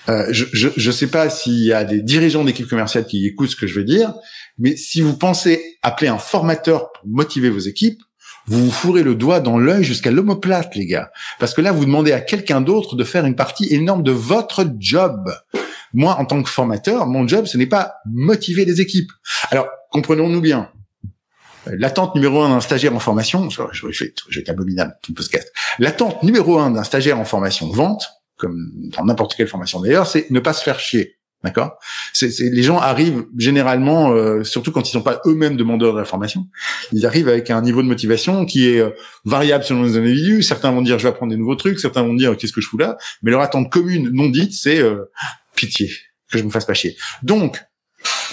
Euh, 0.08 0.26
je 0.30 0.68
ne 0.74 0.92
sais 0.92 1.06
pas 1.08 1.28
s'il 1.30 1.64
y 1.64 1.72
a 1.72 1.84
des 1.84 2.02
dirigeants 2.02 2.44
d'équipe 2.44 2.68
commerciale 2.68 3.06
qui 3.06 3.26
écoutent 3.26 3.50
ce 3.50 3.56
que 3.56 3.66
je 3.66 3.74
veux 3.74 3.84
dire, 3.84 4.12
mais 4.58 4.76
si 4.76 5.00
vous 5.00 5.16
pensez 5.16 5.78
appeler 5.82 6.08
un 6.08 6.18
formateur 6.18 6.92
pour 6.92 7.08
motiver 7.08 7.50
vos 7.50 7.58
équipes, 7.58 8.00
vous 8.46 8.64
vous 8.64 8.70
fourrez 8.70 9.02
le 9.02 9.14
doigt 9.14 9.40
dans 9.40 9.58
l'œil 9.58 9.84
jusqu'à 9.84 10.10
l'omoplate, 10.10 10.74
les 10.74 10.86
gars. 10.86 11.10
Parce 11.38 11.54
que 11.54 11.60
là, 11.60 11.72
vous 11.72 11.84
demandez 11.84 12.12
à 12.12 12.20
quelqu'un 12.20 12.60
d'autre 12.60 12.96
de 12.96 13.04
faire 13.04 13.24
une 13.24 13.36
partie 13.36 13.72
énorme 13.72 14.02
de 14.02 14.10
votre 14.10 14.66
job. 14.78 15.32
Moi, 15.92 16.16
en 16.18 16.24
tant 16.24 16.42
que 16.42 16.48
formateur, 16.48 17.06
mon 17.06 17.26
job, 17.28 17.46
ce 17.46 17.56
n'est 17.56 17.66
pas 17.66 17.94
motiver 18.06 18.64
les 18.64 18.80
équipes. 18.80 19.10
Alors, 19.50 19.68
comprenons-nous 19.90 20.40
bien. 20.40 20.70
L'attente 21.66 22.14
numéro 22.14 22.40
un 22.42 22.48
d'un 22.48 22.60
stagiaire 22.60 22.94
en 22.94 23.00
formation, 23.00 23.50
je, 23.50 23.62
je, 23.72 23.90
je, 23.90 24.04
je 24.28 24.40
abominable, 24.50 24.94
tout 25.02 25.14
L'attente 25.78 26.22
numéro 26.22 26.58
un 26.58 26.70
d'un 26.70 26.84
stagiaire 26.84 27.18
en 27.18 27.24
formation 27.24 27.68
vente, 27.68 28.08
comme 28.40 28.70
dans 28.96 29.04
n'importe 29.04 29.34
quelle 29.34 29.48
formation 29.48 29.80
d'ailleurs, 29.80 30.06
c'est 30.06 30.30
ne 30.30 30.40
pas 30.40 30.52
se 30.52 30.62
faire 30.62 30.80
chier. 30.80 31.16
D'accord? 31.42 31.78
Les 32.20 32.62
gens 32.62 32.76
arrivent 32.76 33.24
généralement, 33.38 34.12
euh, 34.12 34.44
surtout 34.44 34.72
quand 34.72 34.86
ils 34.86 34.92
sont 34.92 35.00
pas 35.00 35.22
eux-mêmes 35.24 35.56
demandeurs 35.56 35.94
de 35.94 35.98
la 35.98 36.04
formation, 36.04 36.46
ils 36.92 37.06
arrivent 37.06 37.28
avec 37.28 37.50
un 37.50 37.62
niveau 37.62 37.82
de 37.82 37.88
motivation 37.88 38.44
qui 38.44 38.68
est 38.68 38.78
euh, 38.78 38.90
variable 39.24 39.64
selon 39.64 39.84
les 39.84 39.96
individus. 39.96 40.42
Certains 40.42 40.70
vont 40.70 40.82
dire 40.82 40.98
je 40.98 41.04
vais 41.04 41.08
apprendre 41.08 41.32
des 41.32 41.38
nouveaux 41.38 41.54
trucs, 41.54 41.80
certains 41.80 42.02
vont 42.02 42.12
dire 42.12 42.36
qu'est-ce 42.36 42.52
que 42.52 42.60
je 42.60 42.68
fous 42.68 42.76
là, 42.76 42.98
mais 43.22 43.30
leur 43.30 43.40
attente 43.40 43.70
commune 43.72 44.10
non 44.12 44.28
dite 44.28 44.52
c'est 44.52 44.80
euh, 44.80 45.10
pitié 45.56 45.90
que 46.30 46.36
je 46.36 46.44
me 46.44 46.50
fasse 46.50 46.66
pas 46.66 46.74
chier. 46.74 46.96
Donc 47.22 47.58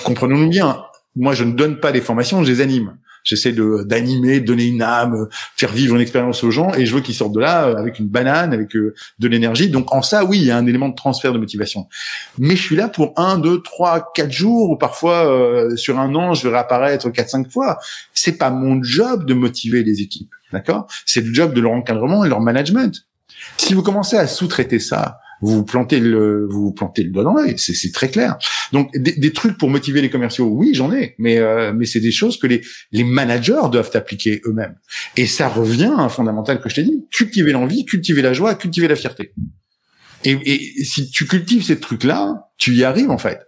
comprenons-nous 0.03 0.49
bien, 0.49 0.83
moi 1.15 1.33
je 1.33 1.45
ne 1.45 1.53
donne 1.53 1.79
pas 1.79 1.93
des 1.93 2.01
formations, 2.01 2.43
je 2.43 2.51
les 2.51 2.59
anime. 2.59 2.97
J'essaie 3.27 3.51
de 3.51 3.83
d'animer, 3.83 4.39
donner 4.39 4.67
une 4.67 4.81
âme, 4.81 5.27
faire 5.57 5.73
vivre 5.73 5.95
une 5.95 6.01
expérience 6.01 6.45
aux 6.45 6.51
gens, 6.51 6.73
et 6.73 6.85
je 6.85 6.95
veux 6.95 7.01
qu'ils 7.01 7.13
sortent 7.13 7.33
de 7.33 7.41
là 7.41 7.67
euh, 7.67 7.75
avec 7.75 7.99
une 7.99 8.07
banane, 8.07 8.53
avec 8.53 8.73
euh, 8.77 8.95
de 9.19 9.27
l'énergie. 9.27 9.69
Donc 9.69 9.93
en 9.93 10.01
ça, 10.01 10.23
oui, 10.23 10.37
il 10.37 10.45
y 10.45 10.51
a 10.51 10.55
un 10.55 10.65
élément 10.65 10.87
de 10.87 10.95
transfert 10.95 11.33
de 11.33 11.37
motivation. 11.37 11.89
Mais 12.37 12.55
je 12.55 12.61
suis 12.61 12.77
là 12.77 12.87
pour 12.87 13.11
un, 13.17 13.37
deux, 13.37 13.61
trois, 13.61 14.13
quatre 14.13 14.31
jours, 14.31 14.69
ou 14.69 14.77
parfois 14.77 15.29
euh, 15.29 15.75
sur 15.75 15.99
un 15.99 16.15
an, 16.15 16.33
je 16.33 16.47
vais 16.47 16.53
réapparaître 16.53 17.09
quatre, 17.09 17.29
cinq 17.29 17.51
fois. 17.51 17.79
C'est 18.13 18.37
pas 18.37 18.49
mon 18.49 18.81
job 18.81 19.25
de 19.25 19.33
motiver 19.33 19.83
les 19.83 19.99
équipes, 19.99 20.31
d'accord? 20.53 20.87
C'est 21.05 21.19
le 21.19 21.33
job 21.33 21.53
de 21.53 21.59
leur 21.59 21.73
encadrement 21.73 22.23
et 22.23 22.29
leur 22.29 22.39
management. 22.39 23.05
Si 23.57 23.73
vous 23.73 23.83
commencez 23.83 24.15
à 24.15 24.25
sous-traiter 24.25 24.79
ça 24.79 25.19
vous 25.41 25.63
plantez 25.63 25.99
le 25.99 26.47
vous 26.49 26.71
plantez 26.71 27.03
le 27.03 27.11
doigt 27.11 27.23
dans 27.23 27.33
l'œil, 27.33 27.55
c'est 27.57 27.91
très 27.91 28.09
clair. 28.09 28.37
Donc 28.71 28.89
des, 28.95 29.13
des, 29.13 29.33
trucs 29.33 29.57
pour 29.57 29.69
motiver 29.69 30.01
les 30.01 30.09
commerciaux, 30.09 30.47
oui, 30.47 30.73
j'en 30.73 30.91
ai, 30.91 31.15
mais 31.19 31.37
euh, 31.37 31.73
mais 31.73 31.85
c'est 31.85 31.99
des 31.99 32.11
choses 32.11 32.37
que 32.37 32.47
les 32.47 32.61
les 32.91 33.03
managers 33.03 33.69
doivent 33.71 33.91
appliquer 33.93 34.41
eux-mêmes. 34.45 34.75
Et 35.15 35.27
ça 35.27 35.47
revient 35.47 35.93
à 35.95 36.01
un 36.01 36.09
fondamental 36.09 36.59
que 36.59 36.69
je 36.69 36.75
t'ai 36.75 36.83
dit 36.83 37.05
cultiver 37.11 37.51
l'envie, 37.51 37.85
cultiver 37.85 38.21
la 38.21 38.33
joie, 38.33 38.55
cultiver 38.55 38.87
la 38.87 38.95
fierté. 38.95 39.33
Et, 40.23 40.31
et 40.31 40.83
si 40.83 41.09
tu 41.09 41.27
cultives 41.27 41.63
ces 41.63 41.79
trucs-là, 41.79 42.49
tu 42.57 42.73
y 42.73 42.83
arrives 42.83 43.11
en 43.11 43.17
fait. 43.17 43.39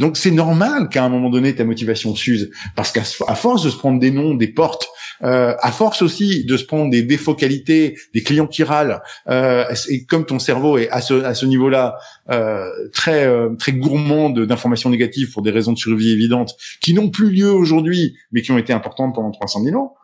Donc 0.00 0.16
c'est 0.16 0.30
normal 0.30 0.88
qu'à 0.88 1.04
un 1.04 1.08
moment 1.08 1.30
donné 1.30 1.54
ta 1.54 1.64
motivation 1.64 2.14
s'use 2.14 2.50
parce 2.74 2.92
qu'à 2.92 3.04
force 3.04 3.62
de 3.62 3.70
se 3.70 3.76
prendre 3.76 4.00
des 4.00 4.10
noms, 4.10 4.34
des 4.34 4.48
portes, 4.48 4.88
euh, 5.22 5.54
à 5.60 5.72
force 5.72 6.02
aussi 6.02 6.44
de 6.44 6.56
se 6.56 6.64
prendre 6.64 6.90
des 6.90 7.02
défauts 7.02 7.34
qualités, 7.34 7.96
des 8.14 8.22
clients 8.22 8.46
qui 8.46 8.62
râlent, 8.62 9.02
euh, 9.28 9.64
et 9.88 10.04
comme 10.04 10.26
ton 10.26 10.38
cerveau 10.38 10.78
est 10.78 10.90
à 10.90 11.00
ce, 11.00 11.24
à 11.24 11.34
ce 11.34 11.46
niveau-là 11.46 11.96
euh, 12.28 12.68
très 12.92 13.24
euh, 13.24 13.50
très 13.56 13.72
gourmand 13.72 14.30
d'informations 14.30 14.90
négatives 14.90 15.30
pour 15.32 15.42
des 15.42 15.52
raisons 15.52 15.72
de 15.72 15.78
survie 15.78 16.10
évidentes 16.10 16.56
qui 16.80 16.92
n'ont 16.92 17.08
plus 17.08 17.30
lieu 17.30 17.50
aujourd'hui, 17.50 18.16
mais 18.32 18.42
qui 18.42 18.50
ont 18.50 18.58
été 18.58 18.72
importantes 18.72 19.14
pendant 19.14 19.30
300 19.30 19.62
000 19.62 19.80
ans, 19.80 19.94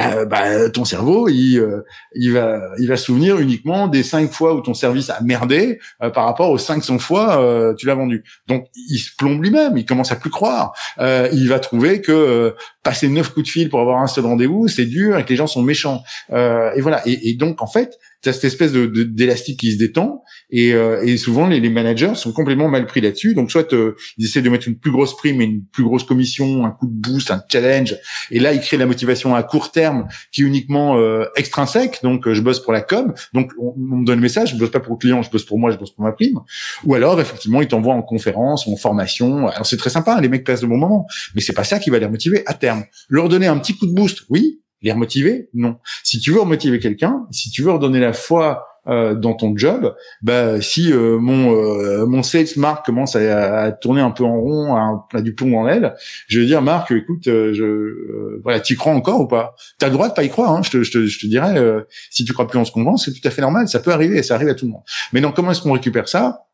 euh, 0.00 0.24
bah, 0.24 0.68
ton 0.70 0.84
cerveau 0.84 1.28
il 1.28 1.58
euh, 1.58 1.84
il 2.16 2.32
va 2.32 2.60
il 2.80 2.88
va 2.88 2.96
souvenir 2.96 3.38
uniquement 3.38 3.86
des 3.86 4.02
cinq 4.02 4.32
fois 4.32 4.54
où 4.54 4.60
ton 4.60 4.74
service 4.74 5.08
a 5.10 5.20
merdé 5.22 5.78
par 6.00 6.24
rapport 6.24 6.50
aux 6.50 6.58
500 6.58 6.98
fois 6.98 7.74
tu 7.78 7.86
l'as 7.86 7.94
vendu. 7.94 8.24
Donc 8.48 8.66
il 8.74 8.98
se 8.98 9.14
plombe 9.16 9.40
lui-même, 9.42 9.76
il 9.76 9.84
commence 9.84 10.10
à 10.10 10.16
plus 10.16 10.30
croire. 10.30 10.72
il 10.98 11.48
va 11.48 11.60
trouver 11.60 12.00
que 12.00 12.54
passer 12.82 13.08
neuf 13.08 13.30
coups 13.30 13.46
de 13.46 13.50
fil 13.50 13.68
pour 13.68 13.80
avoir 13.80 14.00
un 14.02 14.06
seul 14.06 14.24
rendez-vous, 14.24 14.68
c'est 14.68 14.86
dur 14.86 15.18
et 15.18 15.24
que 15.24 15.30
les 15.30 15.36
gens 15.36 15.46
sont 15.46 15.62
méchants. 15.62 16.02
et 16.30 16.80
voilà. 16.80 17.06
Et, 17.06 17.30
et 17.30 17.34
donc 17.34 17.60
en 17.62 17.66
fait 17.66 17.98
tu 18.22 18.28
as 18.28 18.32
cette 18.32 18.44
espèce 18.44 18.72
de 18.72 18.86
d'élastique 18.86 19.60
qui 19.60 19.72
se 19.72 19.78
détend 19.78 20.22
et, 20.50 20.72
euh, 20.72 21.02
et 21.02 21.16
souvent 21.16 21.46
les, 21.46 21.60
les, 21.60 21.68
managers 21.68 22.14
sont 22.14 22.32
complètement 22.32 22.68
mal 22.68 22.86
pris 22.86 23.00
là-dessus. 23.00 23.34
Donc 23.34 23.50
soit 23.50 23.72
euh, 23.72 23.94
ils 24.16 24.24
essaient 24.24 24.42
de 24.42 24.50
mettre 24.50 24.66
une 24.66 24.78
plus 24.78 24.90
grosse 24.90 25.16
prime 25.16 25.40
et 25.40 25.44
une 25.44 25.64
plus 25.64 25.84
grosse 25.84 26.04
commission, 26.04 26.64
un 26.64 26.70
coup 26.70 26.86
de 26.86 26.92
boost, 26.92 27.30
un 27.30 27.42
challenge, 27.50 27.96
et 28.30 28.40
là 28.40 28.52
ils 28.52 28.60
créent 28.60 28.76
la 28.76 28.86
motivation 28.86 29.34
à 29.34 29.42
court 29.42 29.70
terme 29.70 30.08
qui 30.32 30.42
est 30.42 30.44
uniquement 30.44 30.98
euh, 30.98 31.26
extrinsèque. 31.36 32.00
Donc 32.02 32.30
je 32.30 32.40
bosse 32.40 32.60
pour 32.60 32.72
la 32.72 32.80
com, 32.80 33.14
donc 33.34 33.52
on, 33.58 33.74
me 33.76 34.04
donne 34.04 34.16
le 34.16 34.22
message, 34.22 34.50
je 34.50 34.56
bosse 34.56 34.70
pas 34.70 34.80
pour 34.80 34.94
le 34.94 34.98
client, 34.98 35.22
je 35.22 35.30
bosse 35.30 35.44
pour 35.44 35.58
moi, 35.58 35.70
je 35.70 35.76
bosse 35.76 35.94
pour 35.94 36.04
ma 36.04 36.12
prime. 36.12 36.40
Ou 36.84 36.94
alors 36.94 37.20
effectivement 37.20 37.62
ils 37.62 37.68
t'envoient 37.68 37.94
en 37.94 38.02
conférence 38.02 38.66
ou 38.66 38.72
en 38.72 38.76
formation. 38.76 39.48
Alors 39.48 39.66
c'est 39.66 39.76
très 39.76 39.90
sympa, 39.90 40.16
hein, 40.16 40.20
les 40.20 40.28
mecs 40.28 40.44
passent 40.44 40.62
de 40.62 40.66
bons 40.66 40.78
moments, 40.78 41.06
mais 41.34 41.40
c'est 41.40 41.52
pas 41.52 41.64
ça 41.64 41.78
qui 41.78 41.90
va 41.90 41.98
les 41.98 42.08
motiver 42.08 42.42
à 42.46 42.54
terme. 42.54 42.84
Leur 43.08 43.28
donner 43.28 43.46
un 43.46 43.58
petit 43.58 43.76
coup 43.76 43.86
de 43.86 43.92
boost, 43.92 44.22
oui, 44.28 44.60
les 44.82 44.92
remotiver? 44.92 45.48
Non. 45.54 45.78
Si 46.04 46.20
tu 46.20 46.32
veux 46.32 46.40
remotiver 46.40 46.78
quelqu'un, 46.78 47.26
si 47.30 47.50
tu 47.50 47.62
veux 47.62 47.72
redonner 47.72 48.00
la 48.00 48.12
foi 48.12 48.64
euh, 48.88 49.14
dans 49.14 49.34
ton 49.34 49.54
job, 49.54 49.94
bah 50.22 50.62
si 50.62 50.92
euh, 50.92 51.18
mon 51.18 51.54
euh, 51.54 52.06
mon 52.06 52.22
sales 52.22 52.46
Marc 52.56 52.86
commence 52.86 53.16
à, 53.16 53.64
à, 53.64 53.72
tourner 53.72 54.00
un 54.00 54.10
peu 54.10 54.24
en 54.24 54.40
rond, 54.40 54.76
à, 54.76 55.06
à 55.12 55.20
du 55.20 55.34
plomb 55.34 55.58
en 55.58 55.64
l'aile, 55.64 55.94
je 56.26 56.40
vais 56.40 56.46
dire 56.46 56.62
Marc, 56.62 56.90
écoute, 56.92 57.24
je 57.24 58.40
voilà, 58.42 58.60
t'y 58.60 58.76
crois 58.76 58.94
encore 58.94 59.20
ou 59.20 59.26
pas? 59.26 59.54
T'as 59.78 59.88
le 59.88 59.92
droit 59.92 60.08
de 60.08 60.14
pas 60.14 60.24
y 60.24 60.30
croire. 60.30 60.52
Hein, 60.52 60.62
je, 60.62 60.70
te, 60.70 60.82
je, 60.82 60.90
te, 60.90 61.06
je 61.06 61.18
te 61.18 61.26
dirais, 61.26 61.60
si 62.08 62.24
tu 62.24 62.32
crois 62.32 62.46
plus 62.46 62.58
en 62.58 62.64
ce 62.64 62.72
qu'on 62.72 62.84
vend, 62.84 62.96
c'est 62.96 63.12
tout 63.12 63.26
à 63.28 63.30
fait 63.30 63.42
normal, 63.42 63.68
ça 63.68 63.80
peut 63.80 63.92
arriver, 63.92 64.22
ça 64.22 64.36
arrive 64.36 64.48
à 64.48 64.54
tout 64.54 64.64
le 64.64 64.72
monde. 64.72 64.82
Mais 65.12 65.20
donc 65.20 65.36
comment 65.36 65.50
est-ce 65.50 65.60
qu'on 65.60 65.72
récupère 65.72 66.08
ça? 66.08 66.46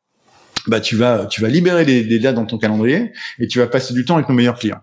Bah 0.67 0.81
tu 0.81 0.97
vas 0.97 1.27
tu 1.27 1.41
vas 1.41 1.49
libérer 1.49 1.85
des 1.85 2.19
dates 2.19 2.35
dans 2.35 2.47
ton 2.47 2.59
calendrier 2.59 3.13
et 3.39 3.47
tu 3.47 3.59
vas 3.61 3.67
passer 3.67 3.95
du 3.95 4.05
temps 4.05 4.15
avec 4.15 4.29
nos 4.29 4.35
meilleurs 4.35 4.59
clients 4.59 4.81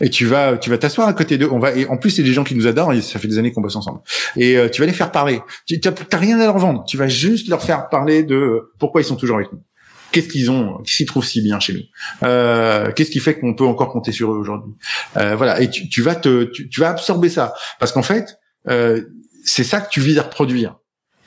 et 0.00 0.10
tu 0.10 0.26
vas 0.26 0.56
tu 0.56 0.70
vas 0.70 0.78
t'asseoir 0.78 1.08
à 1.08 1.12
côté 1.12 1.38
d'eux. 1.38 1.48
On 1.50 1.58
va 1.58 1.72
et 1.72 1.86
en 1.86 1.96
plus 1.96 2.10
c'est 2.10 2.22
des 2.22 2.32
gens 2.32 2.44
qui 2.44 2.54
nous 2.54 2.66
adorent. 2.66 2.94
Ça 3.02 3.18
fait 3.18 3.28
des 3.28 3.38
années 3.38 3.52
qu'on 3.52 3.60
bosse 3.60 3.76
ensemble. 3.76 4.00
Et 4.36 4.56
euh, 4.56 4.68
tu 4.68 4.80
vas 4.80 4.86
les 4.86 4.92
faire 4.92 5.12
parler. 5.12 5.40
Tu 5.66 5.80
t'as 5.80 5.92
rien 6.16 6.40
à 6.40 6.44
leur 6.44 6.58
vendre. 6.58 6.84
Tu 6.86 6.96
vas 6.96 7.08
juste 7.08 7.48
leur 7.48 7.62
faire 7.62 7.88
parler 7.88 8.22
de 8.22 8.72
pourquoi 8.78 9.00
ils 9.00 9.04
sont 9.04 9.16
toujours 9.16 9.36
avec 9.36 9.52
nous. 9.52 9.60
Qu'est-ce 10.12 10.28
qu'ils 10.28 10.50
ont, 10.50 10.78
qu'est-ce 10.78 10.96
qu'ils 10.96 11.06
trouvent 11.06 11.24
si 11.24 11.40
bien 11.40 11.60
chez 11.60 11.72
nous 11.72 11.82
euh, 12.24 12.90
Qu'est-ce 12.92 13.10
qui 13.10 13.20
fait 13.20 13.38
qu'on 13.38 13.54
peut 13.54 13.64
encore 13.64 13.92
compter 13.92 14.12
sur 14.12 14.32
eux 14.32 14.36
aujourd'hui 14.36 14.72
euh, 15.16 15.36
Voilà. 15.36 15.60
Et 15.60 15.70
tu, 15.70 16.02
vas 16.02 16.16
te, 16.16 16.44
tu, 16.44 16.68
tu, 16.68 16.80
vas 16.80 16.90
absorber 16.90 17.28
ça 17.28 17.54
parce 17.78 17.92
qu'en 17.92 18.02
fait, 18.02 18.38
euh, 18.68 19.02
c'est 19.44 19.64
ça 19.64 19.80
que 19.80 19.88
tu 19.90 20.00
vises 20.00 20.18
à 20.18 20.22
reproduire. 20.22 20.76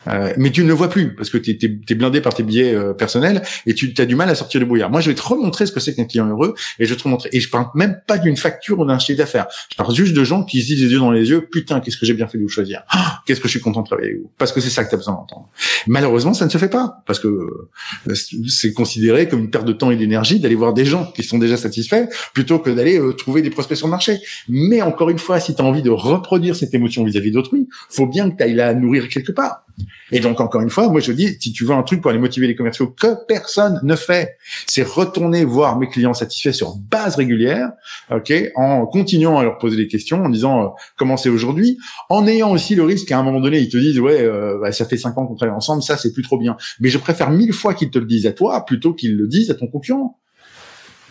Euh, 0.08 0.34
mais 0.38 0.51
tu 0.51 0.64
ne 0.64 0.68
le 0.68 0.74
vois 0.74 0.89
plus 0.89 1.16
parce 1.16 1.30
que 1.30 1.38
tu 1.38 1.58
es, 1.62 1.95
blindé 1.95 2.22
par 2.22 2.34
tes 2.34 2.43
billets 2.43 2.74
euh, 2.74 2.93
personnels 2.93 3.41
et 3.66 3.74
tu 3.74 3.93
as 3.97 4.06
du 4.06 4.16
mal 4.16 4.30
à 4.30 4.36
sortir 4.36 4.60
le 4.60 4.66
brouillard. 4.66 4.89
Moi, 4.89 5.01
je 5.01 5.10
vais 5.10 5.16
te 5.16 5.22
remontrer 5.22 5.66
ce 5.66 5.72
que 5.72 5.80
c'est 5.80 5.95
qu'un 5.95 6.06
client 6.06 6.28
heureux 6.28 6.56
et 6.80 6.86
je 6.86 6.93
vais 6.93 6.97
te 6.97 7.04
remontrer. 7.04 7.30
Et 7.32 7.39
je 7.39 7.49
parle 7.49 7.68
même 7.76 7.99
pas 8.08 8.18
d'une 8.18 8.38
facture 8.38 8.80
ou 8.80 8.86
d'un 8.86 8.99
chiffre 8.99 9.18
d'affaires. 9.18 9.47
Je 9.72 9.78
parle 9.78 9.93
juste 9.93 10.14
de 10.14 10.24
gens 10.24 10.43
qui 10.43 10.62
se 10.62 10.68
disent 10.68 10.84
les 10.84 10.91
yeux 10.91 10.99
dans 10.99 11.12
les 11.12 11.30
yeux, 11.30 11.47
putain, 11.49 11.80
qu'est-ce 11.80 11.97
que 11.97 12.06
j'ai 12.06 12.14
bien 12.14 12.28
fait 12.28 12.38
de 12.38 12.43
vous 12.43 12.49
choisir. 12.49 12.84
Ah, 12.89 13.22
qu'est-ce 13.26 13.39
que 13.39 13.47
je 13.47 13.51
suis 13.51 13.60
content 13.60 13.82
de 13.82 13.88
travailler 13.88 14.10
avec 14.10 14.22
vous. 14.22 14.32
Parce 14.38 14.51
que 14.51 14.60
c'est 14.60 14.70
ça 14.70 14.84
que 14.84 14.89
tu 14.89 14.95
as 14.95 14.97
besoin 14.97 15.14
d'entendre. 15.14 15.49
Malheureusement, 15.88 16.34
ça 16.34 16.45
ne 16.45 16.49
se 16.49 16.58
fait 16.58 16.70
pas 16.70 17.04
parce 17.06 17.20
que 17.20 17.28
euh, 17.28 18.14
c'est 18.47 18.74
considéré 18.74 19.28
comme 19.28 19.39
une 19.39 19.49
perte 19.49 19.66
de 19.66 19.74
temps 19.74 19.91
et 19.91 19.95
d'énergie 19.95 20.39
d'aller 20.39 20.56
voir 20.56 20.74
des 20.74 20.86
gens 20.86 21.06
qui 21.12 21.24
sont 21.24 21.38
déjà 21.38 21.58
satisfaits 21.58 22.08
plutôt 22.34 22.60
que 22.60 22.70
d'aller 22.70 22.99
trouver 23.18 23.41
des 23.41 23.49
prospects 23.49 23.78
sur 23.78 23.88
le 23.88 23.91
marché. 23.91 24.20
Mais 24.49 24.82
encore 24.82 25.10
une 25.10 25.20
fois, 25.20 25.39
si 25.39 25.56
tu 25.56 25.62
as 25.62 25.66
envie 25.66 25.82
de 25.82 25.89
reproduire 25.89 26.56
cette 26.56 26.74
émotion 26.74 27.04
vis-à-vis 27.04 27.32
d'autrui, 27.32 27.68
faut 27.89 28.08
bien 28.08 28.30
que 28.30 28.38
tu 28.38 28.43
ailles 28.43 28.56
la 28.56 28.74
nourrir 28.74 29.08
quelque 29.10 29.32
part. 29.32 29.64
Et 30.12 30.20
donc, 30.20 30.39
encore 30.39 30.62
une 30.62 30.70
fois, 30.70 30.89
moi, 30.89 31.02
je 31.02 31.12
dis, 31.12 31.38
si 31.39 31.54
tu 31.54 31.66
veux 31.66 31.74
un 31.74 31.84
truc 31.84 32.02
pour 32.02 32.12
aller 32.12 32.20
motiver 32.20 32.46
les 32.46 32.56
commerciaux 32.56 32.88
que 32.88 33.26
personne 33.28 33.80
ne 33.84 33.96
fait, 33.96 34.38
c'est 34.68 34.84
retourner 34.84 35.44
voir 35.44 35.80
mes 35.80 35.88
clients 35.88 36.14
satisfaits 36.14 36.52
sur 36.52 36.76
base 36.76 37.16
régulière, 37.16 37.72
ok, 38.12 38.34
en 38.56 38.86
continuant 38.86 39.39
à 39.39 39.44
leur 39.44 39.58
poser 39.58 39.78
des 39.78 39.88
questions, 39.88 40.24
en 40.24 40.30
disant 40.30 40.64
euh, 40.64 40.68
comment 40.98 41.18
c'est 41.18 41.30
aujourd'hui, 41.30 41.78
en 42.10 42.28
ayant 42.28 42.52
aussi 42.52 42.76
le 42.76 42.84
risque 42.84 43.08
qu'à 43.08 43.18
un 43.18 43.24
moment 43.24 43.39
donné, 43.39 43.60
ils 43.60 43.70
te 43.70 43.78
disent, 43.78 44.00
ouais, 44.00 44.22
euh, 44.22 44.60
bah, 44.60 44.72
ça 44.72 44.86
fait 44.86 44.98
cinq 44.98 45.18
ans 45.18 45.26
qu'on 45.26 45.36
travaille 45.36 45.56
ensemble, 45.56 45.82
ça, 45.82 45.98
c'est 45.98 46.14
plus 46.14 46.24
trop 46.24 46.38
bien. 46.38 46.58
Mais 46.80 46.89
je 46.89 46.98
préfère 46.98 47.32
mille 47.32 47.54
fois 47.54 47.74
qu'ils 47.74 47.89
te 47.89 47.98
le 47.98 48.06
disent 48.06 48.28
à 48.28 48.34
toi 48.34 48.66
plutôt 48.66 48.94
qu'ils 48.94 49.16
le 49.16 49.28
disent 49.28 49.50
à 49.50 49.56
ton 49.56 49.68
concurrent. 49.68 50.20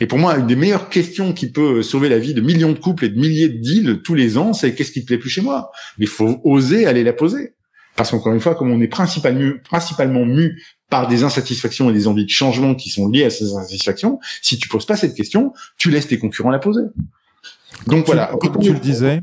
Et 0.01 0.07
pour 0.07 0.19
moi, 0.19 0.37
une 0.37 0.47
des 0.47 0.57
meilleures 0.57 0.89
questions 0.89 1.33
qui 1.33 1.51
peut 1.51 1.83
sauver 1.83 2.09
la 2.09 2.19
vie 2.19 2.35
de 2.35 2.41
millions 2.41 2.73
de 2.73 2.79
couples 2.79 3.05
et 3.05 3.09
de 3.09 3.19
milliers 3.19 3.49
de 3.49 3.59
deals 3.59 4.03
tous 4.03 4.15
les 4.15 4.37
ans, 4.37 4.53
c'est 4.53 4.75
qu'est-ce 4.75 4.91
qui 4.91 5.03
te 5.03 5.07
plaît 5.07 5.19
plus 5.19 5.31
chez 5.31 5.43
moi? 5.43 5.71
Mais 5.99 6.07
il 6.07 6.09
faut 6.09 6.41
oser 6.45 6.87
aller 6.87 7.05
la 7.05 7.13
poser. 7.13 7.55
Parce 7.97 8.11
qu'encore 8.11 8.33
une 8.33 8.41
fois, 8.41 8.55
comme 8.55 8.71
on 8.71 8.81
est 8.81 8.89
principalement, 8.89 9.53
principalement 9.65 10.25
mu 10.25 10.63
par 10.89 11.09
des 11.09 11.25
insatisfactions 11.25 11.91
et 11.91 11.93
des 11.93 12.07
envies 12.07 12.25
de 12.25 12.31
changement 12.31 12.75
qui 12.75 12.91
sont 12.91 13.09
liées 13.09 13.25
à 13.25 13.31
ces 13.31 13.55
insatisfactions, 13.55 14.19
si 14.41 14.59
tu 14.59 14.69
poses 14.69 14.87
pas 14.87 14.97
cette 14.97 15.15
question, 15.15 15.53
tu 15.77 15.91
laisses 15.91 16.09
tes 16.09 16.19
concurrents 16.19 16.51
la 16.51 16.59
poser. 16.59 16.83
Donc 17.87 18.07
voilà. 18.07 18.33
Comme 18.41 18.59
tu 18.59 18.73
le 18.73 18.79
disais, 18.79 19.21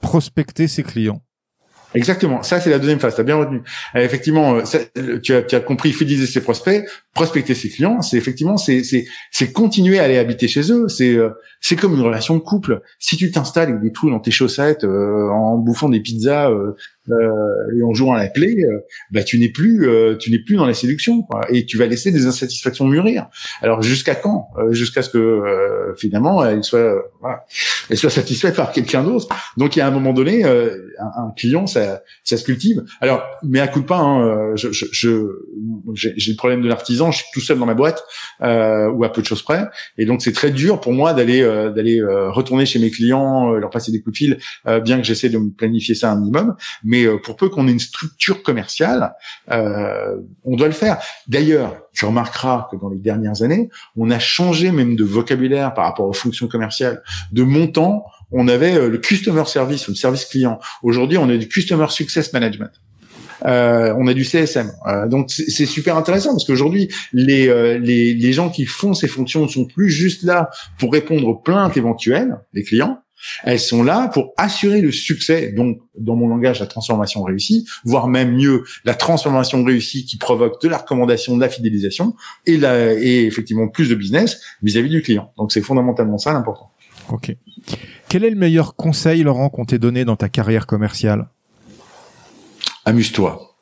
prospecter 0.00 0.68
ses 0.68 0.82
clients. 0.82 1.22
Exactement. 1.94 2.42
Ça, 2.42 2.60
c'est 2.60 2.70
la 2.70 2.78
deuxième 2.78 3.00
phase. 3.00 3.14
Tu 3.14 3.20
as 3.20 3.24
bien 3.24 3.36
retenu. 3.36 3.62
Euh, 3.96 4.00
effectivement, 4.00 4.56
euh, 4.56 4.62
euh, 4.98 5.18
tu, 5.20 5.34
as, 5.34 5.42
tu 5.42 5.54
as 5.54 5.60
compris 5.60 5.92
fidéliser 5.92 6.26
ses 6.26 6.40
prospects, 6.40 6.84
prospecter 7.14 7.54
ses 7.54 7.68
clients. 7.68 8.00
C'est 8.02 8.16
effectivement, 8.16 8.56
c'est, 8.56 8.82
continuer 9.52 9.98
à 9.98 10.04
aller 10.04 10.18
habiter 10.18 10.48
chez 10.48 10.70
eux. 10.72 10.88
C'est, 10.88 11.18
c'est 11.60 11.76
comme 11.76 11.94
une 11.94 12.02
relation 12.02 12.36
de 12.36 12.40
couple. 12.40 12.80
Si 12.98 13.16
tu 13.16 13.30
t'installes 13.30 13.70
avec 13.70 13.80
des 13.82 13.92
trous 13.92 14.10
dans 14.10 14.20
tes 14.20 14.30
chaussettes, 14.30 14.84
en 14.84 15.56
bouffant 15.58 15.88
des 15.88 16.00
pizzas 16.00 16.50
euh, 17.12 17.76
et 17.76 17.82
en 17.82 17.92
jouant 17.92 18.14
à 18.14 18.18
la 18.18 18.28
clé, 18.28 18.56
euh, 18.62 18.80
bah 19.10 19.22
tu 19.22 19.38
n'es 19.38 19.48
plus 19.48 19.88
euh, 19.88 20.16
tu 20.16 20.30
n'es 20.30 20.38
plus 20.38 20.56
dans 20.56 20.66
la 20.66 20.74
séduction 20.74 21.22
quoi, 21.22 21.40
et 21.50 21.64
tu 21.64 21.76
vas 21.76 21.86
laisser 21.86 22.12
des 22.12 22.26
insatisfactions 22.26 22.86
mûrir. 22.86 23.28
Alors 23.62 23.82
jusqu'à 23.82 24.14
quand? 24.14 24.48
Jusqu'à 24.70 25.02
ce 25.02 25.10
que 25.10 25.94
finalement 25.96 26.44
elle 26.44 26.62
soit 26.62 27.02
voilà, 27.20 27.44
elle 27.90 27.96
soit 27.96 28.10
satisfaite 28.10 28.56
par 28.56 28.72
quelqu'un 28.72 29.02
d'autre. 29.04 29.28
Donc 29.56 29.76
il 29.76 29.80
y 29.80 29.82
a 29.82 29.86
un 29.86 29.90
moment 29.90 30.12
donné 30.12 30.44
un, 30.44 30.68
un, 30.98 31.32
client 31.36 31.66
ça 31.66 32.02
ça 32.24 32.36
se 32.36 32.44
cultive. 32.44 32.82
Alors 33.00 33.22
mais 33.42 33.60
à 33.60 33.68
coup 33.68 33.80
de 33.80 33.86
pain, 33.86 34.00
hein, 34.00 34.52
je, 34.56 34.72
je, 34.72 34.86
je 34.92 35.26
j'ai 35.94 36.30
le 36.30 36.36
problème 36.36 36.62
de 36.62 36.68
l'artisan, 36.68 37.10
je 37.10 37.18
suis 37.18 37.26
tout 37.32 37.40
seul 37.40 37.58
dans 37.58 37.66
ma 37.66 37.74
boîte 37.74 38.02
ou 38.40 39.04
à 39.04 39.12
peu 39.12 39.20
de 39.20 39.26
choses 39.26 39.42
près, 39.42 39.68
et 39.98 40.06
donc 40.06 40.22
c'est 40.22 40.32
très 40.32 40.50
dur 40.50 40.80
pour 40.80 40.92
moi 40.92 41.12
d'aller 41.14 41.42
d'aller 41.42 42.00
retourner 42.02 42.66
chez 42.66 42.78
mes 42.78 42.90
clients, 42.90 43.52
leur 43.52 43.70
passer 43.70 43.92
des 43.92 44.00
coups 44.00 44.12
de 44.12 44.18
fil, 44.18 44.38
bien 44.82 44.98
que 44.98 45.04
j'essaie 45.04 45.28
de 45.28 45.38
me 45.38 45.50
planifier 45.50 45.94
ça 45.94 46.12
un 46.12 46.16
minimum, 46.16 46.54
mais 46.84 47.04
euh, 47.04 47.18
pour 47.18 47.36
peu 47.36 47.48
qu'on 47.48 47.68
ait 47.68 47.72
une 47.72 47.78
structure 47.78 48.42
commerciale, 48.42 49.14
euh, 49.50 50.16
on 50.44 50.56
doit 50.56 50.66
le 50.66 50.72
faire. 50.72 50.98
D'ailleurs, 51.26 51.76
tu 51.92 52.04
remarqueras 52.04 52.68
que 52.70 52.76
dans 52.76 52.88
les 52.88 52.98
dernières 52.98 53.42
années, 53.42 53.68
on 53.96 54.10
a 54.10 54.18
changé 54.18 54.70
même 54.70 54.96
de 54.96 55.04
vocabulaire 55.04 55.74
par 55.74 55.84
rapport 55.84 56.06
aux 56.06 56.12
fonctions 56.12 56.48
commerciales. 56.48 57.02
De 57.32 57.42
montant, 57.42 57.79
on 58.32 58.48
avait 58.48 58.74
euh, 58.74 58.88
le 58.88 58.98
customer 58.98 59.44
service, 59.46 59.88
le 59.88 59.94
service 59.94 60.24
client. 60.24 60.58
Aujourd'hui, 60.82 61.18
on 61.18 61.28
a 61.28 61.36
du 61.36 61.48
customer 61.48 61.86
success 61.88 62.32
management. 62.32 62.70
Euh, 63.46 63.94
on 63.96 64.06
a 64.06 64.12
du 64.12 64.24
CSM. 64.24 64.70
Euh, 64.86 65.08
donc 65.08 65.30
c'est 65.30 65.64
super 65.66 65.96
intéressant 65.96 66.32
parce 66.32 66.44
qu'aujourd'hui 66.44 66.88
les, 67.14 67.46
les, 67.78 68.12
les 68.12 68.32
gens 68.34 68.50
qui 68.50 68.66
font 68.66 68.92
ces 68.92 69.08
fonctions 69.08 69.42
ne 69.42 69.48
sont 69.48 69.64
plus 69.64 69.88
juste 69.88 70.24
là 70.24 70.50
pour 70.78 70.92
répondre 70.92 71.26
aux 71.26 71.36
plaintes 71.36 71.74
éventuelles 71.78 72.36
des 72.52 72.62
clients, 72.64 72.98
elles 73.44 73.60
sont 73.60 73.82
là 73.82 74.08
pour 74.08 74.32
assurer 74.36 74.80
le 74.80 74.92
succès, 74.92 75.52
donc 75.52 75.78
dans 75.98 76.16
mon 76.16 76.28
langage, 76.28 76.60
la 76.60 76.66
transformation 76.66 77.22
réussie, 77.22 77.66
voire 77.84 78.08
même 78.08 78.34
mieux, 78.34 78.64
la 78.84 78.94
transformation 78.94 79.62
réussie 79.64 80.04
qui 80.04 80.16
provoque 80.16 80.60
de 80.62 80.68
la 80.68 80.78
recommandation, 80.78 81.36
de 81.36 81.40
la 81.40 81.48
fidélisation 81.48 82.14
et, 82.46 82.56
la, 82.56 82.94
et 82.94 83.24
effectivement 83.24 83.68
plus 83.68 83.88
de 83.88 83.94
business 83.94 84.40
vis-à-vis 84.62 84.90
du 84.90 85.02
client. 85.02 85.32
Donc 85.36 85.52
c'est 85.52 85.62
fondamentalement 85.62 86.18
ça 86.18 86.32
l'important. 86.32 86.72
Quel 88.08 88.24
est 88.24 88.30
le 88.30 88.36
meilleur 88.36 88.76
conseil, 88.76 89.22
Laurent, 89.22 89.50
qu'on 89.50 89.64
t'ait 89.64 89.78
donné 89.78 90.04
dans 90.04 90.16
ta 90.16 90.28
carrière 90.28 90.66
commerciale? 90.66 91.28
Amuse-toi. 92.84 93.56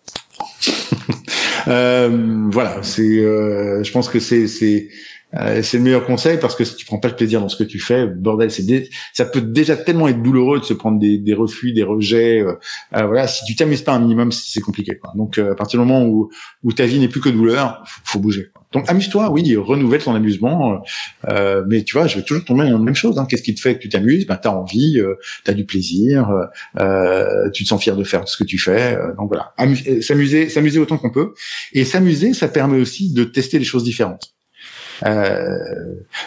euh, 1.69 2.49
voilà, 2.51 2.83
c'est. 2.83 3.03
Euh, 3.03 3.83
je 3.83 3.93
pense 3.93 4.09
que 4.09 4.21
c'est 4.21 4.47
c'est 4.49 4.89
euh, 5.35 5.63
c'est 5.63 5.77
le 5.77 5.85
meilleur 5.85 6.07
conseil 6.07 6.39
parce 6.39 6.57
que 6.57 6.65
si 6.65 6.75
tu 6.75 6.87
prends 6.87 6.99
pas 6.99 7.09
le 7.09 7.17
plaisir 7.17 7.41
dans 7.41 7.51
ce 7.51 7.57
que 7.57 7.65
tu 7.65 7.79
fais, 7.79 8.07
bordel, 8.07 8.51
c'est 8.51 8.89
ça 9.13 9.27
peut 9.27 9.43
déjà 9.43 9.77
tellement 9.77 10.09
être 10.09 10.23
douloureux 10.23 10.59
de 10.59 10.65
se 10.65 10.73
prendre 10.73 10.99
des, 10.99 11.19
des 11.19 11.35
refus, 11.35 11.73
des 11.73 11.83
rejets. 11.83 12.41
Euh, 12.41 12.55
euh 12.97 13.07
voilà, 13.07 13.29
si 13.29 13.45
tu 13.45 13.55
t'amuses 13.55 13.83
pas 13.83 13.93
un 13.93 14.01
minimum, 14.01 14.33
c'est 14.33 14.61
compliqué. 14.61 14.97
Quoi. 14.97 15.13
Donc 15.17 15.39
euh, 15.39 15.53
à 15.53 15.55
partir 15.55 15.79
du 15.81 15.87
moment 15.87 16.07
où, 16.07 16.31
où 16.63 16.73
ta 16.73 16.87
vie 16.87 16.99
n'est 16.99 17.09
plus 17.09 17.21
que 17.21 17.29
douleur, 17.29 17.83
faut, 17.87 18.01
faut 18.05 18.19
bouger. 18.21 18.51
Donc 18.73 18.89
amuse-toi, 18.91 19.31
oui, 19.31 19.57
renouvelle 19.57 20.03
ton 20.03 20.15
amusement. 20.15 20.83
Euh, 21.29 21.65
mais 21.67 21.83
tu 21.85 21.97
vois, 21.97 22.07
je 22.07 22.17
vais 22.17 22.23
toujours 22.23 22.45
tomber 22.45 22.65
dans 22.65 22.79
la 22.79 22.85
même 22.85 22.95
chose. 22.95 23.19
Hein. 23.19 23.27
Qu'est-ce 23.29 23.43
qui 23.43 23.55
te 23.55 23.61
fait 23.61 23.77
que 23.77 23.81
tu 23.81 23.89
t'amuses? 23.89 24.27
Ben 24.27 24.37
t'as 24.37 24.51
envie, 24.51 24.99
euh, 24.99 25.15
t'as 25.45 25.53
du 25.53 25.65
plaisir, 25.65 26.29
tu 27.55 27.65
te 27.65 27.69
sens 27.69 27.83
fier 27.83 27.97
de 27.97 28.05
faire 28.05 28.29
ce 28.29 28.37
que 28.37 28.45
tu 28.45 28.59
fais. 28.59 28.99
donc 29.17 29.29
voilà, 29.29 29.55
s'amuser, 30.03 30.49
s'amuser 30.49 30.79
autant 30.79 30.99
qu'on 30.99 31.11
peut. 31.11 31.35
Et 31.73 31.85
s'amuser, 31.85 32.35
ça 32.35 32.49
permet 32.49 32.79
aussi 32.79 33.13
de 33.13 33.25
tester 33.25 33.59
des 33.59 33.65
choses 33.65 33.85
différentes. 33.85 34.38
Euh, 35.07 35.59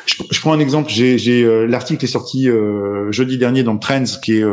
je, 0.05 0.15
je, 0.29 0.39
prends 0.39 0.53
un 0.53 0.59
exemple. 0.59 0.89
J'ai, 0.89 1.43
euh, 1.43 1.65
l'article 1.65 2.05
est 2.05 2.07
sorti 2.07 2.49
euh, 2.49 3.11
jeudi 3.11 3.37
dernier 3.37 3.63
dans 3.63 3.77
Trends, 3.77 4.03
qui 4.23 4.33
est 4.33 4.43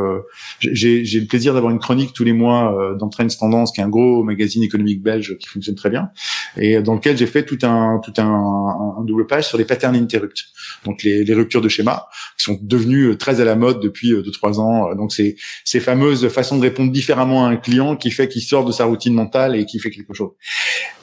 j'ai, 0.61 1.05
j'ai 1.05 1.21
le 1.21 1.27
plaisir 1.27 1.55
d'avoir 1.55 1.73
une 1.73 1.79
chronique 1.79 2.12
tous 2.12 2.25
les 2.25 2.33
mois 2.33 2.95
dans 2.99 3.09
Trends 3.09 3.29
Tendance, 3.29 3.73
qui 3.73 3.81
est 3.81 3.85
un 3.85 3.89
gros 3.89 4.23
magazine 4.23 4.62
économique 4.62 5.03
belge 5.03 5.37
qui 5.39 5.49
fonctionne 5.49 5.75
très 5.75 5.91
bien, 5.91 6.11
et 6.57 6.81
dans 6.83 6.95
lequel 6.95 7.16
j'ai 7.16 7.27
fait 7.27 7.45
tout 7.45 7.59
un 7.62 8.01
tout 8.03 8.12
un, 8.19 8.25
un, 8.99 9.05
double 9.05 9.27
page 9.27 9.47
sur 9.47 9.59
les 9.59 9.64
patterns 9.64 9.97
interrupts, 9.97 10.45
donc 10.85 11.03
les, 11.03 11.25
les, 11.25 11.35
ruptures 11.35 11.61
de 11.61 11.69
schéma 11.69 12.07
qui 12.37 12.45
sont 12.45 12.59
devenues 12.61 13.16
très 13.16 13.41
à 13.41 13.45
la 13.45 13.55
mode 13.55 13.81
depuis 13.81 14.11
deux 14.11 14.31
trois 14.31 14.61
ans. 14.61 14.95
Donc 14.95 15.12
c'est 15.12 15.37
ces 15.64 15.81
fameuses 15.81 16.29
façons 16.29 16.57
de 16.57 16.62
répondre 16.62 16.93
différemment 16.93 17.47
à 17.47 17.51
un 17.51 17.57
client 17.57 17.97
qui 17.97 18.11
fait 18.11 18.29
qu'il 18.29 18.43
sort 18.43 18.64
de 18.64 18.73
sa 18.73 18.85
routine 18.85 19.14
mentale 19.14 19.57
et 19.57 19.64
qui 19.64 19.79
fait 19.79 19.91
quelque 19.91 20.14
chose. 20.14 20.31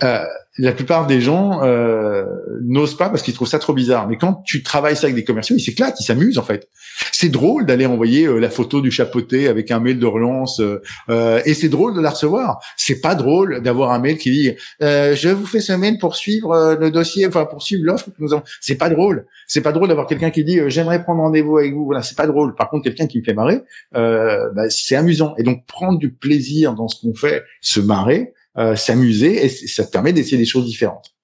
Euh, 0.03 0.25
la 0.57 0.71
plupart 0.71 1.05
des 1.05 1.19
gens 1.19 1.63
euh, 1.63 2.25
n'osent 2.63 2.95
pas 2.95 3.09
parce 3.09 3.21
qu'ils 3.23 3.33
trouvent 3.33 3.47
ça 3.47 3.59
trop 3.59 3.73
bizarre. 3.73 4.07
Mais 4.07 4.17
quand 4.17 4.41
tu 4.45 4.63
travailles 4.63 4.95
ça 4.95 5.05
avec 5.05 5.15
des 5.15 5.25
commerciaux, 5.25 5.55
ils 5.57 5.61
s'éclatent, 5.61 5.99
ils 5.99 6.05
s'amusent 6.05 6.37
en 6.37 6.43
fait. 6.43 6.69
C'est 7.11 7.27
drôle 7.27 7.65
d'aller 7.65 7.85
envoyer 7.85 8.25
euh, 8.25 8.39
la 8.39 8.49
photo 8.49 8.79
du 8.79 8.89
chapeauté 8.89 9.49
avec 9.49 9.69
un 9.71 9.81
mail 9.81 9.99
de 9.99 10.05
relance 10.05 10.61
euh, 10.61 10.81
euh 11.09 11.41
et 11.45 11.53
c'est 11.53 11.67
drôle 11.67 11.93
de 11.93 11.99
la 11.99 12.11
recevoir. 12.11 12.59
C'est 12.77 13.01
pas 13.01 13.15
drôle 13.15 13.61
d'avoir 13.61 13.91
un 13.91 13.99
mail 13.99 14.17
qui 14.17 14.31
dit 14.31 14.53
euh, 14.81 15.13
je 15.15 15.27
vous 15.27 15.45
fais 15.45 15.59
ce 15.59 15.73
mail 15.73 15.97
pour 15.99 16.15
suivre 16.15 16.53
euh, 16.53 16.75
le 16.77 16.89
dossier, 16.89 17.27
enfin 17.27 17.45
pour 17.45 17.61
suivre 17.61 17.83
l'offre 17.83 18.05
que 18.05 18.15
nous 18.19 18.31
avons. 18.31 18.43
C'est 18.61 18.75
pas 18.75 18.89
drôle. 18.89 19.25
C'est 19.47 19.61
pas 19.61 19.73
drôle 19.73 19.89
d'avoir 19.89 20.07
quelqu'un 20.07 20.29
qui 20.29 20.45
dit 20.45 20.59
j'aimerais 20.67 21.03
prendre 21.03 21.21
rendez-vous 21.21 21.57
avec 21.57 21.73
vous. 21.73 21.83
Voilà, 21.83 22.01
c'est 22.01 22.17
pas 22.17 22.27
drôle. 22.27 22.55
Par 22.55 22.69
contre, 22.69 22.85
quelqu'un 22.85 23.07
qui 23.07 23.19
me 23.19 23.23
fait 23.23 23.33
marrer, 23.33 23.61
bah, 23.91 24.69
c'est 24.69 24.95
amusant. 24.95 25.35
Et 25.37 25.43
donc 25.43 25.65
prendre 25.65 25.99
du 25.99 26.13
plaisir 26.13 26.73
dans 26.75 26.87
ce 26.87 27.01
qu'on 27.01 27.13
fait, 27.13 27.43
se 27.61 27.81
marrer 27.81 28.33
euh, 28.57 28.75
s'amuser 28.75 29.45
et 29.45 29.49
ça 29.49 29.85
te 29.85 29.91
permet 29.91 30.13
d'essayer 30.13 30.37
des 30.37 30.45
choses 30.45 30.65
différentes. 30.65 31.15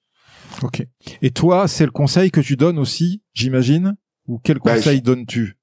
Ok. 0.64 0.84
Et 1.22 1.32
toi, 1.32 1.68
c'est 1.68 1.86
le 1.86 1.92
conseil 1.92 2.32
que 2.32 2.42
tu 2.42 2.56
donnes 2.56 2.78
aussi, 2.78 3.22
j'imagine 3.34 3.96
Ou 4.28 4.40
quel 4.44 4.60
bah, 4.60 4.76
conseil 4.76 5.02
donnes-tu? 5.02 5.58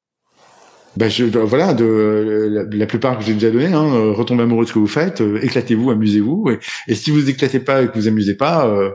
Ben 0.97 1.09
je, 1.09 1.27
bah, 1.27 1.45
voilà, 1.45 1.75
de 1.75 2.67
la, 2.73 2.87
plupart 2.87 3.19
que 3.19 3.25
j'ai 3.25 3.35
déjà 3.35 3.51
donné, 3.51 3.67
hein, 3.67 3.85
euh, 3.85 4.13
retombez 4.13 4.43
amoureux 4.43 4.65
de 4.65 4.69
ce 4.69 4.75
que 4.75 4.79
vous 4.81 4.89
faites, 4.89 5.21
euh, 5.21 5.39
éclatez-vous, 5.43 5.91
amusez-vous, 5.91 6.51
et, 6.89 6.95
si 6.95 7.11
vous 7.11 7.31
éclatez 7.31 7.61
pas 7.61 7.83
et 7.83 7.89
que 7.89 7.95
vous 7.95 8.09
amusez 8.09 8.35
pas, 8.35 8.67
euh, 8.67 8.91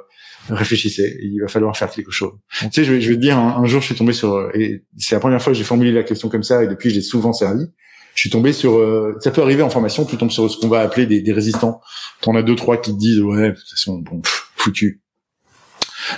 réfléchissez. 0.49 1.17
Il 1.21 1.39
va 1.39 1.47
falloir 1.47 1.78
faire 1.78 1.89
quelque 1.89 2.11
chose. 2.11 2.34
Tu 2.59 2.67
sais, 2.71 2.84
je 2.84 2.93
vais, 2.93 3.01
je 3.01 3.09
vais 3.09 3.15
te 3.15 3.21
dire, 3.21 3.38
un, 3.38 3.65
jour, 3.67 3.80
je 3.80 3.86
suis 3.86 3.95
tombé 3.95 4.11
sur, 4.11 4.49
et 4.53 4.84
c'est 4.97 5.15
la 5.15 5.21
première 5.21 5.41
fois 5.41 5.53
que 5.53 5.57
j'ai 5.57 5.63
formulé 5.63 5.93
la 5.93 6.03
question 6.03 6.28
comme 6.28 6.43
ça, 6.43 6.63
et 6.63 6.67
depuis, 6.67 6.89
j'ai 6.89 7.01
souvent 7.01 7.32
servi 7.32 7.67
je 8.16 8.22
suis 8.22 8.30
tombé 8.30 8.53
sur 8.53 8.78
euh, 8.78 9.18
ça 9.22 9.32
peut 9.32 9.41
arriver 9.41 9.64
en 9.64 9.70
formation 9.70 10.05
tu 10.05 10.18
tombes 10.18 10.32
sur 10.32 10.49
ce 10.49 10.57
qu'on 10.57 10.68
va 10.68 10.82
appeler 10.82 11.05
des, 11.05 11.22
des 11.22 11.34
résistants. 11.34 11.82
T'en 12.22 12.36
as 12.36 12.43
deux 12.43 12.55
trois 12.55 12.78
qui 12.78 12.91
te 12.91 12.97
disent 12.97 13.22
ouais 13.22 13.49
de 13.49 13.55
toute 13.55 13.70
façon 13.70 13.97
bon 13.97 14.22
foutu. 14.55 15.01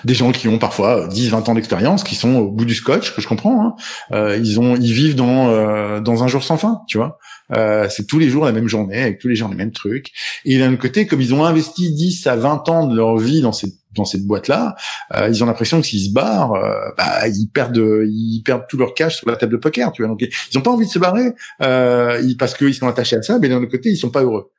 Des 0.04 0.14
gens 0.14 0.32
qui 0.32 0.48
ont 0.48 0.58
parfois 0.58 1.08
10 1.08 1.30
20 1.30 1.50
ans 1.50 1.54
d'expérience 1.56 2.04
qui 2.04 2.16
sont 2.16 2.36
au 2.36 2.52
bout 2.52 2.66
du 2.66 2.74
scotch 2.74 3.14
que 3.16 3.22
je 3.22 3.28
comprends 3.28 3.66
hein. 3.66 3.76
euh, 4.14 4.38
ils 4.38 4.60
ont 4.60 4.76
ils 4.76 4.94
vivent 4.94 5.16
dans 5.16 5.50
euh, 5.50 6.00
dans 6.00 6.24
un 6.24 6.28
jour 6.28 6.44
sans 6.44 6.58
fin 6.58 6.82
tu 6.88 6.98
vois. 6.98 7.18
Euh, 7.52 7.88
c'est 7.90 8.08
tous 8.08 8.18
les 8.18 8.30
jours 8.30 8.46
la 8.46 8.52
même 8.52 8.68
journée 8.68 9.00
avec 9.00 9.20
tous 9.20 9.28
les 9.28 9.36
jours 9.36 9.50
les 9.50 9.56
mêmes 9.56 9.72
trucs. 9.72 10.12
Et 10.46 10.58
d'un 10.58 10.76
côté 10.76 11.06
comme 11.06 11.22
ils 11.22 11.34
ont 11.34 11.46
investi 11.46 11.94
10 11.94 12.28
à 12.28 12.36
20 12.36 12.70
ans 12.70 12.88
de 12.88 12.96
leur 12.96 13.18
vie 13.18 13.42
dans 13.42 13.52
cette 13.52 13.76
dans 13.96 14.06
cette 14.06 14.26
boîte 14.26 14.48
là 14.48 14.76
euh, 15.16 15.30
ils 15.30 15.44
ont 15.44 15.48
l'impression 15.48 15.82
que 15.82 15.88
s'ils 15.88 16.08
se 16.10 16.14
barrent 16.14 16.54
euh, 16.54 16.90
bah, 16.98 17.28
ils 17.28 17.48
perdent 17.48 17.78
ils 17.78 18.42
perdent 18.44 18.66
tout 18.68 18.78
leur 18.78 18.94
cash 18.94 19.18
sur 19.18 19.30
la 19.30 19.36
table 19.36 19.54
de 19.54 19.58
poker 19.58 19.92
tu 19.92 20.02
vois. 20.02 20.10
Donc 20.10 20.22
ils 20.22 20.58
ont 20.58 20.62
pas 20.62 20.72
envie 20.72 20.86
de 20.86 20.92
se 20.92 21.00
barrer 21.00 21.34
euh, 21.62 22.22
parce 22.38 22.54
qu'ils 22.54 22.76
sont 22.76 22.88
attachés 22.88 23.16
à 23.16 23.22
ça 23.22 23.40
mais 23.40 23.50
d'un 23.50 23.58
autre 23.58 23.72
côté 23.72 23.90
ils 23.90 23.98
sont 23.98 24.12
pas 24.12 24.24
heureux. 24.24 24.52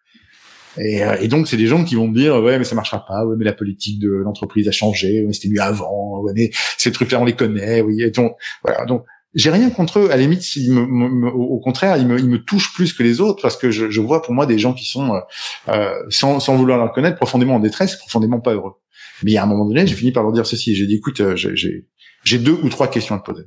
Et, 0.78 1.02
euh, 1.02 1.16
et, 1.20 1.28
donc 1.28 1.48
c'est 1.48 1.56
des 1.56 1.66
gens 1.66 1.84
qui 1.84 1.94
vont 1.94 2.08
me 2.08 2.14
dire 2.14 2.36
ouais 2.42 2.58
mais 2.58 2.64
ça 2.64 2.74
marchera 2.74 3.04
pas 3.06 3.24
ouais 3.24 3.36
mais 3.38 3.44
la 3.44 3.54
politique 3.54 3.98
de 3.98 4.10
l'entreprise 4.10 4.68
a 4.68 4.72
changé 4.72 5.24
ouais 5.24 5.32
c'était 5.32 5.48
mieux 5.48 5.62
avant 5.62 6.20
ouais 6.20 6.32
mais 6.34 6.50
ces 6.76 6.92
trucs 6.92 7.12
là 7.12 7.20
on 7.20 7.24
les 7.24 7.32
connaît 7.32 7.80
oui 7.80 8.02
et 8.02 8.10
donc 8.10 8.36
voilà. 8.62 8.84
Donc 8.84 9.04
j'ai 9.36 9.50
rien 9.50 9.70
contre 9.70 10.00
eux. 10.00 10.06
À 10.10 10.16
la 10.16 10.22
limite 10.22 10.42
s'ils 10.42 10.72
me, 10.72 11.28
au 11.28 11.60
contraire 11.60 11.96
ils 11.98 12.06
me, 12.06 12.18
ils 12.18 12.28
me 12.28 12.42
touchent 12.42 12.72
plus 12.74 12.92
que 12.92 13.02
les 13.02 13.20
autres 13.20 13.42
parce 13.42 13.56
que 13.56 13.70
je, 13.70 13.90
je 13.90 14.00
vois 14.00 14.22
pour 14.22 14.34
moi 14.34 14.46
des 14.46 14.58
gens 14.58 14.72
qui 14.72 14.84
sont 14.84 15.14
euh, 15.14 15.20
euh 15.68 15.94
sans, 16.08 16.40
sans 16.40 16.56
vouloir 16.56 16.78
leur 16.78 16.92
connaître 16.92 17.16
profondément 17.16 17.54
en 17.54 17.60
détresse 17.60 17.96
profondément 17.96 18.40
pas 18.40 18.54
heureux 18.54 18.74
mais 19.22 19.36
à 19.36 19.42
un 19.42 19.46
moment 19.46 19.64
donné 19.64 19.86
j'ai 19.86 19.94
fini 19.94 20.12
par 20.12 20.22
leur 20.22 20.32
dire 20.32 20.46
ceci. 20.46 20.74
J'ai 20.74 20.86
dit 20.86 20.96
écoute 20.96 21.20
euh, 21.20 21.36
j'ai 21.36 22.38
deux 22.38 22.58
ou 22.62 22.68
trois 22.68 22.88
questions 22.88 23.14
à 23.14 23.18
te 23.18 23.24
poser. 23.24 23.44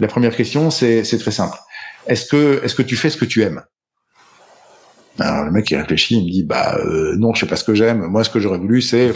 La 0.00 0.08
première 0.08 0.34
question 0.34 0.70
c'est 0.70 1.02
très 1.02 1.30
simple. 1.30 1.56
Est-ce 2.06 2.26
que 2.26 2.60
est-ce 2.64 2.74
que 2.74 2.82
tu 2.82 2.96
fais 2.96 3.10
ce 3.10 3.16
que 3.16 3.24
tu 3.24 3.42
aimes? 3.42 3.62
Alors 5.18 5.44
le 5.44 5.50
mec 5.50 5.70
il 5.70 5.76
réfléchit, 5.76 6.16
il 6.16 6.24
me 6.24 6.30
dit 6.30 6.42
bah 6.42 6.76
euh, 6.78 7.14
non, 7.16 7.34
je 7.34 7.40
sais 7.40 7.46
pas 7.46 7.56
ce 7.56 7.64
que 7.64 7.74
j'aime. 7.74 8.06
Moi, 8.06 8.24
ce 8.24 8.30
que 8.30 8.40
j'aurais 8.40 8.58
voulu, 8.58 8.80
c'est 8.80 9.12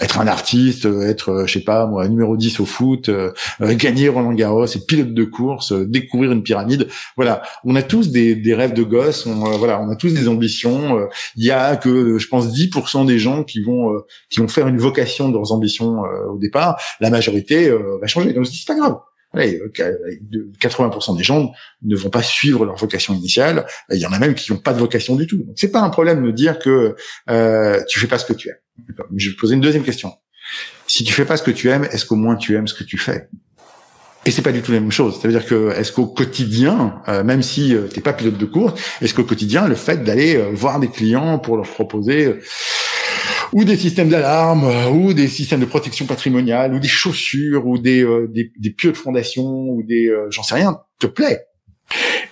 être 0.00 0.20
un 0.20 0.26
artiste, 0.26 0.86
être, 0.86 1.30
euh, 1.30 1.46
je 1.46 1.52
sais 1.54 1.64
pas 1.64 1.86
moi, 1.86 2.08
numéro 2.08 2.36
10 2.36 2.60
au 2.60 2.66
foot, 2.66 3.08
euh, 3.08 3.32
gagner 3.60 4.08
Roland 4.08 4.32
Garros, 4.32 4.64
être 4.64 4.86
pilote 4.86 5.14
de 5.14 5.24
course, 5.24 5.72
découvrir 5.72 6.32
une 6.32 6.42
pyramide. 6.42 6.88
Voilà, 7.16 7.42
on 7.64 7.74
a 7.76 7.82
tous 7.82 8.10
des, 8.10 8.34
des 8.34 8.54
rêves 8.54 8.74
de 8.74 8.82
gosse. 8.82 9.26
On, 9.26 9.34
voilà, 9.56 9.80
on 9.80 9.88
a 9.90 9.96
tous 9.96 10.12
des 10.12 10.28
ambitions. 10.28 11.06
Il 11.36 11.44
y 11.44 11.50
a 11.50 11.76
que 11.76 12.18
je 12.18 12.28
pense 12.28 12.48
10% 12.48 13.06
des 13.06 13.18
gens 13.18 13.44
qui 13.44 13.62
vont 13.62 14.02
qui 14.30 14.40
vont 14.40 14.48
faire 14.48 14.68
une 14.68 14.78
vocation 14.78 15.28
de 15.28 15.34
leurs 15.34 15.52
ambitions 15.52 16.02
au 16.30 16.38
départ. 16.38 16.80
La 17.00 17.10
majorité 17.10 17.70
va 18.00 18.06
changer. 18.06 18.32
Donc 18.32 18.46
c'est 18.46 18.66
pas 18.66 18.74
grave. 18.74 18.96
80% 19.34 21.16
des 21.16 21.24
gens 21.24 21.52
ne 21.82 21.96
vont 21.96 22.10
pas 22.10 22.22
suivre 22.22 22.64
leur 22.64 22.76
vocation 22.76 23.14
initiale. 23.14 23.66
Il 23.90 23.98
y 23.98 24.06
en 24.06 24.12
a 24.12 24.18
même 24.18 24.34
qui 24.34 24.52
n'ont 24.52 24.58
pas 24.58 24.72
de 24.72 24.78
vocation 24.78 25.16
du 25.16 25.26
tout. 25.26 25.38
Donc 25.38 25.54
c'est 25.56 25.72
pas 25.72 25.80
un 25.80 25.90
problème 25.90 26.24
de 26.24 26.30
dire 26.30 26.58
que 26.58 26.94
euh, 27.30 27.82
tu 27.88 27.98
fais 27.98 28.06
pas 28.06 28.18
ce 28.18 28.26
que 28.26 28.32
tu 28.32 28.48
aimes. 28.48 28.56
Je 29.16 29.30
vais 29.30 29.36
poser 29.36 29.54
une 29.54 29.60
deuxième 29.60 29.84
question. 29.84 30.12
Si 30.86 31.04
tu 31.04 31.12
fais 31.12 31.24
pas 31.24 31.36
ce 31.36 31.42
que 31.42 31.50
tu 31.50 31.68
aimes, 31.70 31.84
est-ce 31.90 32.04
qu'au 32.04 32.16
moins 32.16 32.36
tu 32.36 32.56
aimes 32.56 32.66
ce 32.66 32.74
que 32.74 32.84
tu 32.84 32.98
fais? 32.98 33.28
Et 34.24 34.30
c'est 34.30 34.42
pas 34.42 34.52
du 34.52 34.62
tout 34.62 34.70
la 34.70 34.80
même 34.80 34.92
chose. 34.92 35.20
Ça 35.20 35.26
veut 35.26 35.34
dire 35.34 35.46
que 35.46 35.72
est-ce 35.72 35.90
qu'au 35.90 36.06
quotidien, 36.06 37.00
euh, 37.08 37.24
même 37.24 37.42
si 37.42 37.74
euh, 37.74 37.88
t'es 37.88 38.00
pas 38.00 38.12
pilote 38.12 38.38
de 38.38 38.46
course, 38.46 38.80
est-ce 39.00 39.14
qu'au 39.14 39.24
quotidien, 39.24 39.66
le 39.66 39.74
fait 39.74 40.04
d'aller 40.04 40.36
euh, 40.36 40.50
voir 40.52 40.78
des 40.78 40.88
clients 40.88 41.38
pour 41.40 41.56
leur 41.56 41.68
proposer 41.68 42.38
ou 43.52 43.64
des 43.64 43.76
systèmes 43.76 44.08
d'alarme, 44.08 44.64
euh, 44.64 44.88
ou 44.88 45.12
des 45.12 45.28
systèmes 45.28 45.60
de 45.60 45.66
protection 45.66 46.06
patrimoniale, 46.06 46.74
ou 46.74 46.80
des 46.80 46.88
chaussures, 46.88 47.66
ou 47.66 47.78
des, 47.78 48.02
euh, 48.02 48.28
des, 48.28 48.52
des, 48.58 48.70
pieux 48.70 48.92
de 48.92 48.96
fondation, 48.96 49.44
ou 49.44 49.82
des, 49.82 50.08
euh, 50.08 50.26
j'en 50.30 50.42
sais 50.42 50.54
rien, 50.54 50.78
te 50.98 51.06
plaît. 51.06 51.44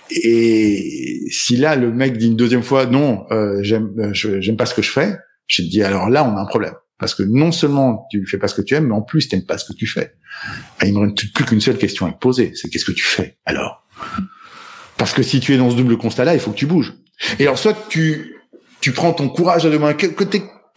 Et 0.09 1.27
si 1.29 1.55
là 1.55 1.75
le 1.75 1.91
mec 1.91 2.17
dit 2.17 2.27
une 2.27 2.35
deuxième 2.35 2.63
fois 2.63 2.85
non, 2.87 3.25
j'aime, 3.61 4.11
j'aime 4.13 4.57
pas 4.57 4.65
ce 4.65 4.73
que 4.73 4.81
je 4.81 4.89
fais, 4.89 5.15
je 5.45 5.61
te 5.61 5.67
dis 5.67 5.83
alors 5.83 6.09
là 6.09 6.25
on 6.25 6.35
a 6.35 6.41
un 6.41 6.45
problème 6.45 6.73
parce 6.97 7.13
que 7.13 7.21
non 7.23 7.51
seulement 7.51 8.07
tu 8.09 8.25
fais 8.25 8.37
pas 8.37 8.47
ce 8.47 8.55
que 8.55 8.61
tu 8.61 8.73
aimes, 8.73 8.87
mais 8.87 8.93
en 8.93 9.03
plus 9.03 9.29
tu 9.29 9.35
n'aimes 9.35 9.45
pas 9.45 9.57
ce 9.57 9.65
que 9.65 9.73
tu 9.73 9.85
fais. 9.85 10.15
Et 10.83 10.87
il 10.87 10.93
me 10.93 10.99
reste 10.99 11.31
plus 11.33 11.45
qu'une 11.45 11.61
seule 11.61 11.77
question 11.77 12.07
à 12.07 12.11
te 12.11 12.17
poser, 12.17 12.53
c'est 12.55 12.69
qu'est-ce 12.69 12.85
que 12.85 12.91
tu 12.91 13.05
fais 13.05 13.37
alors? 13.45 13.85
Parce 14.97 15.13
que 15.13 15.21
si 15.21 15.39
tu 15.39 15.53
es 15.53 15.57
dans 15.57 15.69
ce 15.69 15.75
double 15.75 15.97
constat-là, 15.97 16.33
il 16.33 16.39
faut 16.39 16.51
que 16.51 16.57
tu 16.57 16.65
bouges. 16.65 16.93
Et 17.37 17.43
alors 17.43 17.59
soit 17.59 17.77
tu 17.87 18.35
tu 18.81 18.91
prends 18.93 19.13
ton 19.13 19.29
courage 19.29 19.65
à 19.65 19.69
deux 19.69 19.79
mains, 19.79 19.93
que, 19.93 20.07
que 20.07 20.23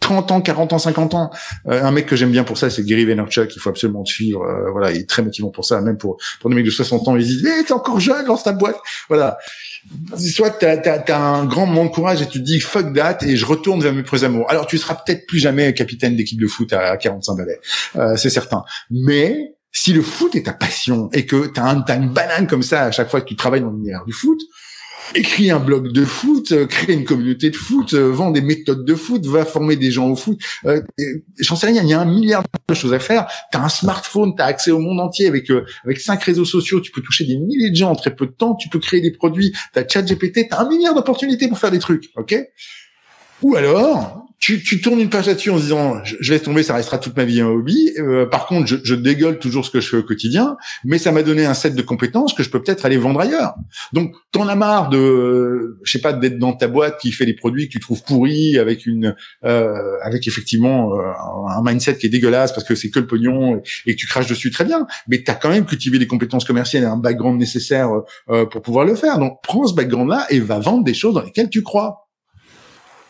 30 0.05 0.31
ans, 0.31 0.41
40 0.41 0.73
ans, 0.73 0.77
50 0.77 1.15
ans. 1.15 1.31
Euh, 1.67 1.83
un 1.83 1.91
mec 1.91 2.05
que 2.05 2.15
j'aime 2.15 2.29
bien 2.29 2.43
pour 2.43 2.59
ça, 2.59 2.69
c'est 2.69 2.83
Gary 2.83 3.05
Vaynerchuk. 3.05 3.55
Il 3.55 3.59
faut 3.59 3.71
absolument 3.71 4.05
suivre. 4.05 4.43
Euh, 4.43 4.69
voilà, 4.69 4.91
il 4.91 4.97
est 4.97 5.09
très 5.09 5.23
motivant 5.23 5.49
pour 5.49 5.65
ça. 5.65 5.81
Même 5.81 5.97
pour 5.97 6.17
pour 6.39 6.51
des 6.51 6.55
mecs 6.55 6.65
de 6.65 6.69
60 6.69 7.07
ans, 7.07 7.15
ils 7.15 7.25
disent 7.25 7.43
"Eh, 7.43 7.63
t'es 7.63 7.73
encore 7.73 7.99
jeune, 7.99 8.23
lance 8.27 8.43
ta 8.43 8.51
boîte." 8.51 8.77
Voilà. 9.07 9.39
Soit 10.15 10.51
t'as 10.51 10.75
as, 10.77 11.17
un 11.17 11.45
grand 11.45 11.65
moment 11.65 11.85
de 11.85 11.89
courage 11.89 12.21
et 12.21 12.27
tu 12.27 12.39
te 12.39 12.43
dis 12.43 12.59
"Fuck 12.59 12.93
that" 12.93 13.17
et 13.23 13.35
je 13.35 13.47
retourne 13.47 13.81
vers 13.81 13.93
mes 13.93 14.03
premiers 14.03 14.25
amours. 14.25 14.45
Alors 14.47 14.67
tu 14.67 14.77
seras 14.77 14.93
peut-être 14.93 15.25
plus 15.25 15.39
jamais 15.39 15.73
capitaine 15.73 16.15
d'équipe 16.15 16.39
de 16.39 16.47
foot 16.47 16.71
à, 16.71 16.95
45 16.97 17.35
balais, 17.35 17.59
euh, 17.95 18.15
c'est 18.15 18.29
certain. 18.29 18.63
Mais 18.91 19.55
si 19.71 19.91
le 19.91 20.03
foot 20.03 20.35
est 20.35 20.43
ta 20.43 20.53
passion 20.53 21.09
et 21.13 21.25
que 21.25 21.47
t'as 21.47 21.63
un, 21.63 21.83
as 21.87 21.95
une 21.95 22.09
banane 22.09 22.45
comme 22.45 22.63
ça 22.63 22.83
à 22.83 22.91
chaque 22.91 23.09
fois 23.09 23.21
que 23.21 23.25
tu 23.25 23.35
travailles 23.35 23.61
dans 23.61 23.71
l'univers 23.71 24.05
du 24.05 24.13
foot, 24.13 24.39
écris 25.13 25.51
un 25.51 25.59
blog 25.59 25.91
de 25.91 26.05
foot, 26.05 26.51
euh, 26.51 26.65
crée 26.65 26.93
une 26.93 27.05
communauté 27.05 27.49
de 27.49 27.55
foot, 27.55 27.93
euh, 27.93 28.09
vend 28.09 28.31
des 28.31 28.41
méthodes 28.41 28.85
de 28.85 28.95
foot, 28.95 29.25
va 29.25 29.45
former 29.45 29.75
des 29.75 29.91
gens 29.91 30.09
au 30.09 30.15
foot. 30.15 30.39
Euh, 30.65 30.81
J'en 31.39 31.55
sais 31.55 31.67
rien, 31.67 31.83
il 31.83 31.89
y 31.89 31.93
a 31.93 32.01
un 32.01 32.05
milliard 32.05 32.43
de 32.67 32.73
choses 32.73 32.93
à 32.93 32.99
faire. 32.99 33.27
Tu 33.51 33.57
as 33.57 33.63
un 33.63 33.69
smartphone, 33.69 34.35
tu 34.35 34.41
as 34.41 34.45
accès 34.45 34.71
au 34.71 34.79
monde 34.79 34.99
entier 34.99 35.27
avec 35.27 35.49
euh, 35.51 35.65
avec 35.83 35.99
cinq 35.99 36.23
réseaux 36.23 36.45
sociaux, 36.45 36.81
tu 36.81 36.91
peux 36.91 37.01
toucher 37.01 37.25
des 37.25 37.37
milliers 37.37 37.69
de 37.69 37.75
gens 37.75 37.91
en 37.91 37.95
très 37.95 38.15
peu 38.15 38.25
de 38.25 38.31
temps, 38.31 38.55
tu 38.55 38.69
peux 38.69 38.79
créer 38.79 39.01
des 39.01 39.11
produits, 39.11 39.53
tu 39.73 39.79
as 39.79 39.87
ChatGPT, 39.87 40.47
tu 40.47 40.55
as 40.55 40.61
un 40.61 40.67
milliard 40.67 40.95
d'opportunités 40.95 41.47
pour 41.47 41.59
faire 41.59 41.71
des 41.71 41.79
trucs, 41.79 42.09
OK? 42.15 42.35
Ou 43.41 43.55
alors, 43.55 44.24
tu, 44.39 44.61
tu, 44.61 44.81
tournes 44.81 44.99
une 44.99 45.09
page 45.09 45.27
là-dessus 45.27 45.49
en 45.49 45.57
disant 45.57 46.03
je, 46.03 46.31
laisse 46.31 46.43
tomber, 46.43 46.63
ça 46.63 46.75
restera 46.75 46.97
toute 46.97 47.15
ma 47.17 47.25
vie 47.25 47.41
un 47.41 47.47
hobby. 47.47 47.91
Euh, 47.97 48.25
par 48.25 48.45
contre, 48.45 48.67
je, 48.67 48.75
je, 48.83 48.95
dégueule 48.95 49.39
toujours 49.39 49.65
ce 49.65 49.71
que 49.71 49.81
je 49.81 49.89
fais 49.89 49.97
au 49.97 50.03
quotidien, 50.03 50.57
mais 50.83 50.97
ça 50.97 51.11
m'a 51.11 51.23
donné 51.23 51.45
un 51.45 51.53
set 51.53 51.75
de 51.75 51.81
compétences 51.81 52.33
que 52.33 52.43
je 52.43 52.49
peux 52.49 52.61
peut-être 52.61 52.85
aller 52.85 52.97
vendre 52.97 53.19
ailleurs. 53.19 53.55
Donc, 53.93 54.13
t'en 54.31 54.47
as 54.47 54.55
marre 54.55 54.89
de, 54.89 55.79
je 55.83 55.91
sais 55.91 55.99
pas, 55.99 56.13
d'être 56.13 56.37
dans 56.37 56.53
ta 56.53 56.67
boîte 56.67 56.99
qui 56.99 57.11
fait 57.11 57.25
des 57.25 57.33
produits 57.33 57.67
que 57.67 57.73
tu 57.73 57.79
trouves 57.79 58.03
pourris 58.03 58.57
avec 58.59 58.85
une, 58.85 59.15
euh, 59.43 59.97
avec 60.03 60.27
effectivement 60.27 60.93
euh, 60.93 61.01
un 61.49 61.61
mindset 61.63 61.97
qui 61.97 62.07
est 62.07 62.09
dégueulasse 62.09 62.51
parce 62.53 62.67
que 62.67 62.75
c'est 62.75 62.89
que 62.89 62.99
le 62.99 63.07
pognon 63.07 63.61
et, 63.85 63.95
que 63.95 63.99
tu 63.99 64.07
craches 64.07 64.27
dessus 64.27 64.51
très 64.51 64.65
bien. 64.65 64.85
Mais 65.07 65.23
t'as 65.23 65.35
quand 65.35 65.49
même 65.49 65.65
cultivé 65.65 65.99
des 65.99 66.07
compétences 66.07 66.45
commerciales 66.45 66.83
et 66.83 66.87
un 66.87 66.97
background 66.97 67.39
nécessaire 67.39 67.89
euh, 68.29 68.45
pour 68.45 68.61
pouvoir 68.61 68.85
le 68.85 68.95
faire. 68.95 69.17
Donc, 69.17 69.39
prends 69.43 69.65
ce 69.65 69.73
background-là 69.73 70.27
et 70.29 70.39
va 70.39 70.59
vendre 70.59 70.83
des 70.83 70.93
choses 70.93 71.13
dans 71.13 71.21
lesquelles 71.21 71.49
tu 71.49 71.63
crois. 71.63 72.04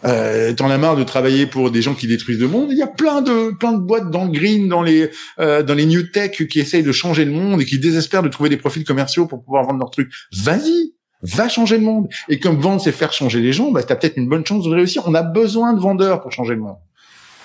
Euh, 0.04 0.54
T'en 0.54 0.70
as 0.70 0.78
marre 0.78 0.98
de 0.98 1.04
travailler 1.04 1.48
pour 1.48 1.72
des 1.72 1.82
gens 1.82 1.96
qui 1.96 2.06
détruisent 2.06 2.40
le 2.40 2.48
monde? 2.48 2.70
Il 2.72 2.78
y 2.78 2.84
a 2.84 2.88
plein 2.88 3.22
de 3.22 3.56
plein 3.58 3.72
de 3.72 3.80
boîtes 3.80 4.12
dans 4.12 4.26
le 4.26 4.32
green, 4.32 4.68
dans 4.68 4.84
les 4.84 5.10
euh, 5.40 5.64
dans 5.64 5.74
les 5.74 5.86
new 5.86 6.04
tech 6.04 6.46
qui 6.48 6.60
essayent 6.60 6.84
de 6.84 6.92
changer 6.92 7.26
le 7.26 7.32
monde 7.32 7.62
et 7.62 7.66
qui 7.66 7.80
désespèrent 7.80 8.22
de 8.22 8.28
trouver 8.28 8.50
des 8.50 8.58
profils 8.58 8.84
commerciaux 8.84 9.26
pour 9.26 9.44
pouvoir 9.44 9.64
vendre 9.64 9.80
leurs 9.80 9.90
trucs. 9.90 10.12
Vas-y, 10.34 10.94
va 11.22 11.50
changer 11.50 11.78
le 11.78 11.84
monde. 11.84 12.08
Et 12.30 12.40
comme 12.40 12.60
vendre, 12.60 12.82
c'est 12.82 12.92
faire 12.92 13.14
changer 13.14 13.40
les 13.40 13.54
gens, 13.54 13.72
bah, 13.72 13.82
tu 13.84 13.92
as 13.92 13.96
peut-être 13.96 14.18
une 14.18 14.30
bonne 14.30 14.46
chance 14.46 14.66
de 14.66 14.70
réussir. 14.70 15.04
On 15.08 15.16
a 15.16 15.24
besoin 15.24 15.74
de 15.74 15.80
vendeurs 15.80 16.22
pour 16.22 16.32
changer 16.32 16.54
le 16.56 16.62
monde. 16.62 16.78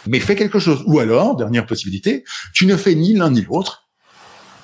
Mais 0.06 0.20
fais 0.20 0.36
quelque 0.36 0.58
chose. 0.58 0.82
Ou 0.86 0.98
alors, 0.98 1.36
dernière 1.36 1.66
possibilité, 1.66 2.24
tu 2.52 2.66
ne 2.66 2.76
fais 2.76 2.94
ni 2.94 3.14
l'un 3.14 3.30
ni 3.30 3.42
l'autre, 3.42 3.88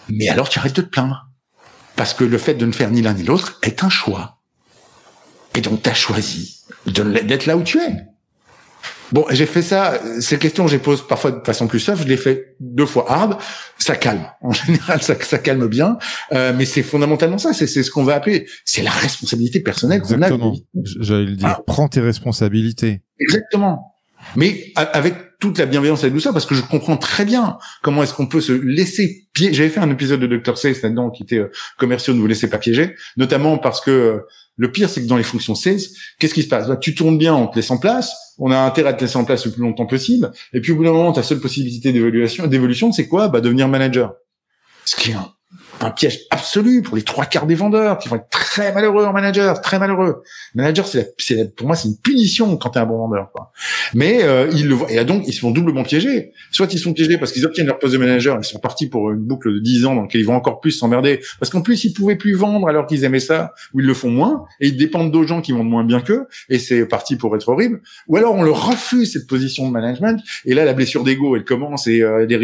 mais 0.09 0.29
alors 0.29 0.49
tu 0.49 0.59
arrêtes 0.59 0.77
de 0.77 0.83
te 0.83 0.89
plaindre. 0.89 1.29
Parce 1.95 2.13
que 2.15 2.25
le 2.25 2.39
fait 2.39 2.55
de 2.55 2.67
ne 2.67 2.73
faire 2.73 2.91
ni 2.91 3.01
l'un 3.01 3.15
ni 3.15 3.23
l'autre 3.23 3.59
est 3.63 3.85
un 3.85 3.89
choix. 3.89 4.39
Et 5.55 5.61
donc, 5.63 5.83
tu 5.83 5.89
as 5.89 5.95
choisi 5.95 6.56
d'être 6.87 7.47
là 7.47 7.57
où 7.57 7.63
tu 7.63 7.79
es. 7.79 8.07
Bon, 9.13 9.25
j'ai 9.31 9.47
fait 9.47 9.63
ça, 9.63 10.01
ces 10.21 10.37
questions, 10.37 10.67
je 10.67 10.75
les 10.75 10.83
pose 10.83 11.07
parfois 11.07 11.31
de 11.31 11.45
façon 11.45 11.69
plus 11.69 11.79
soft, 11.79 12.03
je 12.03 12.09
les 12.09 12.17
fais 12.17 12.57
deux 12.59 12.87
fois 12.87 13.05
hard, 13.09 13.39
ça 13.79 13.95
calme. 13.95 14.27
En 14.43 14.53
général, 14.53 15.01
ça, 15.03 15.15
ça 15.21 15.39
calme 15.39 15.69
bien, 15.69 15.99
euh, 16.33 16.53
mais 16.57 16.65
c'est 16.65 16.83
fondamentalement 16.83 17.39
ça, 17.39 17.53
c'est 17.53 17.67
ce 17.67 17.91
qu'on 17.91 18.05
va 18.05 18.15
appeler, 18.15 18.47
c'est 18.65 18.83
la 18.83 18.91
responsabilité 18.91 19.61
personnelle 19.61 20.03
qu'on 20.03 20.23
a. 20.23 20.27
Exactement, 20.27 20.57
j'allais 21.01 21.27
le 21.27 21.37
dire, 21.37 21.49
ah. 21.49 21.63
prends 21.67 21.89
tes 21.89 22.01
responsabilités. 22.01 23.03
Exactement. 23.21 23.95
Mais 24.35 24.73
avec 24.75 25.15
toute 25.39 25.59
la 25.59 25.67
bienveillance 25.67 26.05
et 26.05 26.11
tout 26.11 26.21
ça, 26.21 26.33
parce 26.33 26.47
que 26.47 26.55
je 26.55 26.63
comprends 26.63 26.97
très 26.97 27.25
bien 27.25 27.59
comment 27.83 28.03
est-ce 28.03 28.15
qu'on 28.15 28.27
peut 28.27 28.41
se 28.41 28.53
laisser 28.53 29.27
piéger. 29.33 29.55
J'avais 29.55 29.69
fait 29.69 29.81
un 29.81 29.91
épisode 29.91 30.21
de 30.21 30.37
Dr. 30.37 30.57
Sales 30.57 30.77
là-dedans 30.83 31.11
qui 31.11 31.23
était 31.23 31.39
euh, 31.39 31.51
commerciaux, 31.79 32.15
ne 32.15 32.21
vous 32.21 32.27
laissez 32.27 32.49
pas 32.49 32.59
piéger, 32.59 32.95
notamment 33.17 33.59
parce 33.59 33.81
que 33.81 33.91
euh, 33.91 34.21
le 34.57 34.73
pire, 34.73 34.89
c'est 34.89 35.03
que 35.03 35.07
dans 35.07 35.19
les 35.19 35.23
fonctions 35.23 35.55
sales, 35.55 35.81
qu'est-ce 36.19 36.33
qui 36.33 36.43
se 36.43 36.49
passe? 36.49 36.69
Bah, 36.69 36.77
Tu 36.77 36.95
tournes 36.95 37.19
bien, 37.19 37.35
on 37.35 37.47
te 37.47 37.57
laisse 37.57 37.71
en 37.71 37.79
place, 37.79 38.15
on 38.39 38.51
a 38.51 38.59
intérêt 38.59 38.91
à 38.91 38.93
te 38.95 39.03
laisser 39.03 39.19
en 39.19 39.25
place 39.25 39.45
le 39.45 39.53
plus 39.53 39.63
longtemps 39.63 39.87
possible, 39.87 40.33
et 40.53 40.61
puis 40.61 40.73
au 40.73 40.77
bout 40.77 40.85
d'un 40.85 40.93
moment, 40.93 41.13
ta 41.13 41.23
seule 41.23 41.41
possibilité 41.41 41.93
d'évolution, 41.93 42.47
d'évolution, 42.47 42.93
c'est 42.93 43.07
quoi? 43.07 43.29
Bah 43.29 43.41
devenir 43.41 43.69
manager. 43.69 44.15
Ce 44.85 44.97
qui 44.97 45.11
est 45.11 45.15
un 45.15 45.36
un 45.81 45.91
piège 45.91 46.21
absolu 46.31 46.83
pour 46.83 46.97
les 46.97 47.03
trois 47.03 47.27
quarts 47.27 47.47
des 47.47 47.55
vendeurs 47.55 47.99
qui 47.99 48.09
vont 48.09 48.17
être 48.17 48.29
très 48.31 48.73
malheureux 48.73 49.05
en 49.05 49.13
manager, 49.13 49.61
très 49.61 49.79
malheureux. 49.79 50.23
Manager, 50.55 50.87
c'est 50.87 51.55
pour 51.55 51.67
moi 51.67 51.77
c'est 51.77 51.89
une 51.89 51.99
punition 51.99 52.57
quand 52.57 52.71
t'es 52.71 52.79
un 52.79 52.87
bon 52.87 52.99
vendeur. 52.99 53.31
Quoi. 53.33 53.53
Mais 53.95 54.23
euh, 54.23 54.49
ils 54.53 54.69
le 54.69 54.75
voient 54.75 54.91
et 54.91 55.05
donc 55.05 55.25
ils 55.27 55.33
se 55.33 55.41
font 55.41 55.51
doublement 55.51 55.83
piégés. 55.83 56.33
Soit 56.51 56.73
ils 56.73 56.79
sont 56.79 56.93
piégés 56.93 57.19
parce 57.19 57.33
qu'ils 57.33 57.45
obtiennent 57.45 57.67
leur 57.67 57.79
poste 57.79 57.93
de 57.93 57.99
manager, 57.99 58.39
ils 58.41 58.45
sont 58.45 58.59
partis 58.59 58.89
pour 58.89 59.11
une 59.11 59.21
boucle 59.21 59.53
de 59.53 59.59
10 59.59 59.87
ans 59.87 59.95
dans 59.95 60.03
laquelle 60.03 60.21
ils 60.21 60.27
vont 60.27 60.35
encore 60.35 60.61
plus 60.61 60.73
s'emmerder 60.73 61.21
parce 61.41 61.51
qu'en 61.51 61.63
plus 61.63 61.85
ils 61.85 61.93
pouvaient 61.93 62.17
plus 62.17 62.35
vendre 62.35 62.69
alors 62.69 62.87
qu'ils 62.87 63.05
aimaient 63.05 63.21
ça 63.21 63.53
ou 63.75 63.81
ils 63.81 63.87
le 63.87 63.95
font 63.95 64.11
moins 64.11 64.45
et 64.61 64.69
ils 64.69 64.77
dépendent 64.77 65.11
d'autres 65.13 65.29
gens 65.29 65.41
qui 65.41 65.53
vendent 65.53 65.69
moins 65.69 65.85
bien 65.85 66.01
qu'eux 66.01 66.27
et 66.49 66.59
c'est 66.59 66.87
parti 66.87 67.17
pour 67.17 67.35
être 67.37 67.49
horrible. 67.49 67.83
Ou 68.09 68.17
alors 68.17 68.35
on 68.35 68.43
leur 68.43 68.69
refuse 68.69 69.13
cette 69.13 69.27
position 69.27 69.67
de 69.67 69.73
management 69.73 70.23
et 70.45 70.55
là 70.55 70.65
la 70.65 70.73
blessure 70.73 71.05
d'ego 71.05 71.37
elle 71.37 71.45
commence 71.45 71.87
et 71.87 72.03
euh, 72.03 72.27
des 72.27 72.37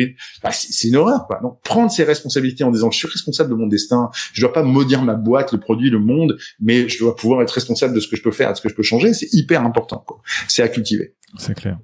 bah, 0.42 0.50
c'est 0.52 0.88
une 0.88 0.96
horreur. 0.96 1.26
Quoi. 1.26 1.40
Donc 1.42 1.60
prendre 1.62 1.90
ses 1.90 2.04
responsabilités 2.04 2.64
en 2.64 2.70
disant 2.70 2.90
je 2.90 2.98
responsable 3.22 3.50
de 3.50 3.54
mon 3.54 3.66
destin. 3.66 4.10
Je 4.32 4.40
dois 4.40 4.52
pas 4.52 4.62
maudire 4.62 5.02
ma 5.02 5.14
boîte, 5.14 5.52
le 5.52 5.60
produit, 5.60 5.90
le 5.90 6.00
monde, 6.00 6.36
mais 6.60 6.88
je 6.88 6.98
dois 6.98 7.14
pouvoir 7.14 7.42
être 7.42 7.50
responsable 7.50 7.94
de 7.94 8.00
ce 8.00 8.08
que 8.08 8.16
je 8.16 8.22
peux 8.22 8.32
faire, 8.32 8.52
de 8.52 8.56
ce 8.56 8.62
que 8.62 8.68
je 8.68 8.74
peux 8.74 8.82
changer. 8.82 9.14
C'est 9.14 9.32
hyper 9.32 9.64
important. 9.64 10.04
C'est 10.48 10.62
à 10.62 10.68
cultiver. 10.68 11.14
C'est 11.38 11.54
clair. 11.54 11.78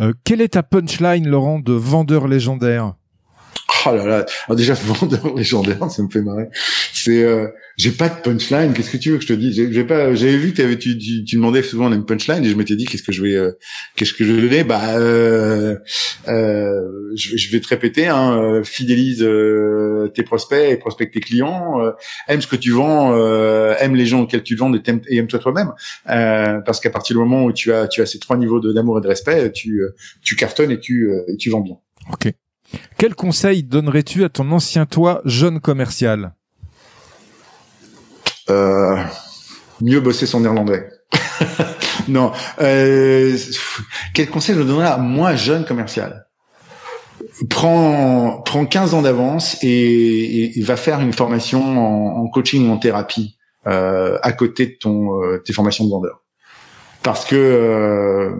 Euh, 0.00 0.12
quelle 0.24 0.40
est 0.40 0.48
ta 0.48 0.62
punchline, 0.62 1.28
Laurent, 1.28 1.58
de 1.58 1.72
vendeur 1.72 2.26
légendaire? 2.26 2.94
Oh 3.86 3.90
là 3.94 4.06
là. 4.06 4.26
Alors 4.46 4.56
déjà, 4.56 4.74
vendeur 5.00 5.34
légendaire, 5.34 5.90
ça 5.90 6.02
me 6.02 6.08
fait 6.08 6.22
marrer. 6.22 6.48
C'est, 7.06 7.22
euh, 7.22 7.46
j'ai 7.76 7.92
pas 7.92 8.08
de 8.08 8.20
punchline. 8.20 8.72
Qu'est-ce 8.72 8.90
que 8.90 8.96
tu 8.96 9.10
veux 9.12 9.18
que 9.18 9.22
je 9.22 9.28
te 9.28 9.32
dise? 9.32 9.54
J'ai 9.70 9.84
pas. 9.84 10.12
J'avais 10.16 10.38
vu 10.38 10.52
que 10.52 10.74
tu, 10.74 10.98
tu, 10.98 11.22
tu 11.22 11.36
demandais 11.36 11.62
souvent 11.62 11.92
une 11.92 12.04
punchline 12.04 12.44
et 12.44 12.48
je 12.48 12.56
m'étais 12.56 12.74
dit 12.74 12.84
qu'est-ce 12.84 13.04
que 13.04 13.12
je 13.12 13.22
vais, 13.22 13.36
euh, 13.36 13.52
qu'est-ce 13.94 14.12
que 14.12 14.24
je 14.24 14.32
vais 14.32 14.42
donner? 14.42 14.64
Bah, 14.64 14.98
euh, 14.98 15.76
euh, 16.26 16.80
je, 17.14 17.36
je, 17.36 17.52
vais 17.52 17.60
te 17.60 17.68
répéter. 17.68 18.08
Hein, 18.08 18.42
euh, 18.42 18.64
fidélise 18.64 19.22
euh, 19.22 20.10
tes 20.16 20.24
prospects 20.24 20.68
et 20.68 20.76
prospecte 20.78 21.14
tes 21.14 21.20
clients. 21.20 21.78
aime 22.26 22.40
ce 22.40 22.48
que 22.48 22.56
tu 22.56 22.72
vends. 22.72 23.14
aime 23.76 23.94
les 23.94 24.06
gens 24.06 24.22
auxquels 24.22 24.42
tu 24.42 24.56
vends 24.56 24.74
et, 24.74 24.82
et 25.08 25.18
aime-toi 25.18 25.38
toi-même. 25.38 25.72
parce 26.04 26.80
qu'à 26.80 26.90
partir 26.90 27.14
du 27.14 27.20
moment 27.20 27.44
où 27.44 27.52
tu 27.52 27.72
as, 27.72 27.86
tu 27.86 28.02
as 28.02 28.06
ces 28.06 28.18
trois 28.18 28.36
niveaux 28.36 28.58
d'amour 28.58 28.98
et 28.98 29.00
de 29.00 29.06
respect, 29.06 29.52
tu, 29.52 29.80
tu 30.22 30.34
cartonnes 30.34 30.72
et 30.72 30.80
tu, 30.80 31.08
et 31.28 31.36
tu 31.36 31.50
vends 31.50 31.60
bien. 31.60 31.76
Ok. 32.12 32.32
Quel 32.98 33.14
conseil 33.14 33.62
donnerais-tu 33.62 34.24
à 34.24 34.28
ton 34.28 34.50
ancien 34.50 34.86
toi, 34.86 35.22
jeune 35.24 35.60
commercial? 35.60 36.32
Euh, 38.50 38.96
Mieux 39.80 40.00
bosser 40.00 40.26
son 40.26 40.40
néerlandais. 40.40 40.88
non. 42.08 42.32
Euh, 42.60 43.36
quel 44.14 44.28
conseil 44.28 44.54
je 44.56 44.62
donnerais 44.62 44.86
à 44.86 44.96
moi, 44.96 45.34
jeune 45.34 45.64
commercial? 45.64 46.26
Prends, 47.50 48.40
prends 48.44 48.64
15 48.64 48.94
ans 48.94 49.02
d'avance 49.02 49.58
et, 49.62 50.52
va 50.62 50.76
faire 50.76 51.00
une 51.00 51.12
formation 51.12 52.22
en, 52.22 52.28
coaching 52.28 52.68
ou 52.68 52.72
en 52.72 52.78
thérapie 52.78 53.36
euh, 53.66 54.18
à 54.22 54.32
côté 54.32 54.66
de 54.66 54.76
ton 54.80 55.22
euh, 55.22 55.38
tes 55.38 55.52
formations 55.52 55.84
de 55.84 55.90
vendeur. 55.90 56.22
Parce 57.02 57.24
que 57.24 57.36
euh, 57.36 58.30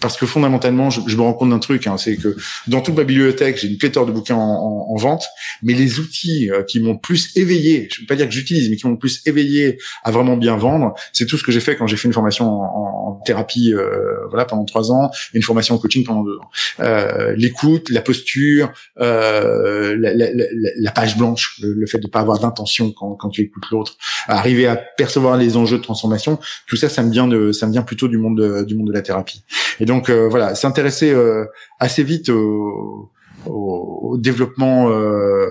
parce 0.00 0.16
que 0.16 0.26
fondamentalement, 0.26 0.90
je, 0.90 1.00
je 1.06 1.16
me 1.16 1.22
rends 1.22 1.32
compte 1.32 1.50
d'un 1.50 1.58
truc, 1.58 1.86
hein, 1.86 1.96
c'est 1.96 2.16
que 2.16 2.36
dans 2.66 2.80
toute 2.80 2.96
ma 2.96 3.04
bibliothèque, 3.04 3.58
j'ai 3.58 3.68
une 3.68 3.78
pléthore 3.78 4.06
de 4.06 4.12
bouquins 4.12 4.36
en, 4.36 4.86
en, 4.90 4.96
vente, 4.96 5.24
mais 5.62 5.74
les 5.74 5.98
outils 5.98 6.50
euh, 6.50 6.62
qui 6.62 6.80
m'ont 6.80 6.96
plus 6.96 7.36
éveillé, 7.36 7.88
je 7.90 8.00
ne 8.00 8.02
veux 8.02 8.06
pas 8.06 8.16
dire 8.16 8.26
que 8.26 8.34
j'utilise, 8.34 8.68
mais 8.70 8.76
qui 8.76 8.86
m'ont 8.86 8.96
plus 8.96 9.22
éveillé 9.26 9.78
à 10.04 10.10
vraiment 10.10 10.36
bien 10.36 10.56
vendre, 10.56 10.94
c'est 11.12 11.26
tout 11.26 11.36
ce 11.36 11.42
que 11.42 11.52
j'ai 11.52 11.60
fait 11.60 11.76
quand 11.76 11.86
j'ai 11.86 11.96
fait 11.96 12.08
une 12.08 12.14
formation 12.14 12.46
en, 12.46 13.08
en 13.08 13.12
thérapie, 13.24 13.72
euh, 13.72 14.26
voilà, 14.28 14.44
pendant 14.44 14.64
trois 14.64 14.92
ans, 14.92 15.10
et 15.32 15.36
une 15.36 15.42
formation 15.42 15.74
en 15.74 15.78
coaching 15.78 16.04
pendant 16.04 16.22
deux 16.22 16.36
ans. 16.36 16.50
Euh, 16.80 17.34
L'écoute, 17.36 17.90
la 17.90 18.02
posture, 18.02 18.72
euh, 19.00 19.96
la, 19.98 20.14
la, 20.14 20.32
la, 20.32 20.44
la, 20.76 20.90
page 20.90 21.16
blanche, 21.16 21.58
le, 21.62 21.86
fait 21.86 21.98
de 21.98 22.06
pas 22.06 22.20
avoir 22.20 22.38
d'intention 22.38 22.92
quand, 22.92 23.14
quand 23.14 23.30
tu 23.30 23.42
écoutes 23.42 23.64
l'autre, 23.70 23.96
arriver 24.28 24.66
à 24.66 24.76
percevoir 24.76 25.36
les 25.36 25.56
enjeux 25.56 25.78
de 25.78 25.82
transformation, 25.82 26.38
tout 26.66 26.76
ça, 26.76 26.88
ça 26.88 27.02
me 27.02 27.10
vient 27.10 27.26
de, 27.26 27.52
ça 27.52 27.66
me 27.66 27.72
vient 27.72 27.82
plutôt 27.82 28.08
du 28.08 28.18
monde 28.18 28.38
de, 28.38 28.62
du 28.62 28.74
monde 28.74 28.88
de 28.88 28.92
la 28.92 29.02
thérapie. 29.02 29.44
Et 29.80 29.84
donc 29.84 30.10
euh, 30.10 30.28
voilà, 30.28 30.54
s'intéresser 30.54 31.12
euh, 31.12 31.44
assez 31.78 32.02
vite 32.02 32.28
au, 32.28 33.12
au, 33.46 34.16
développement, 34.18 34.90
euh, 34.90 35.46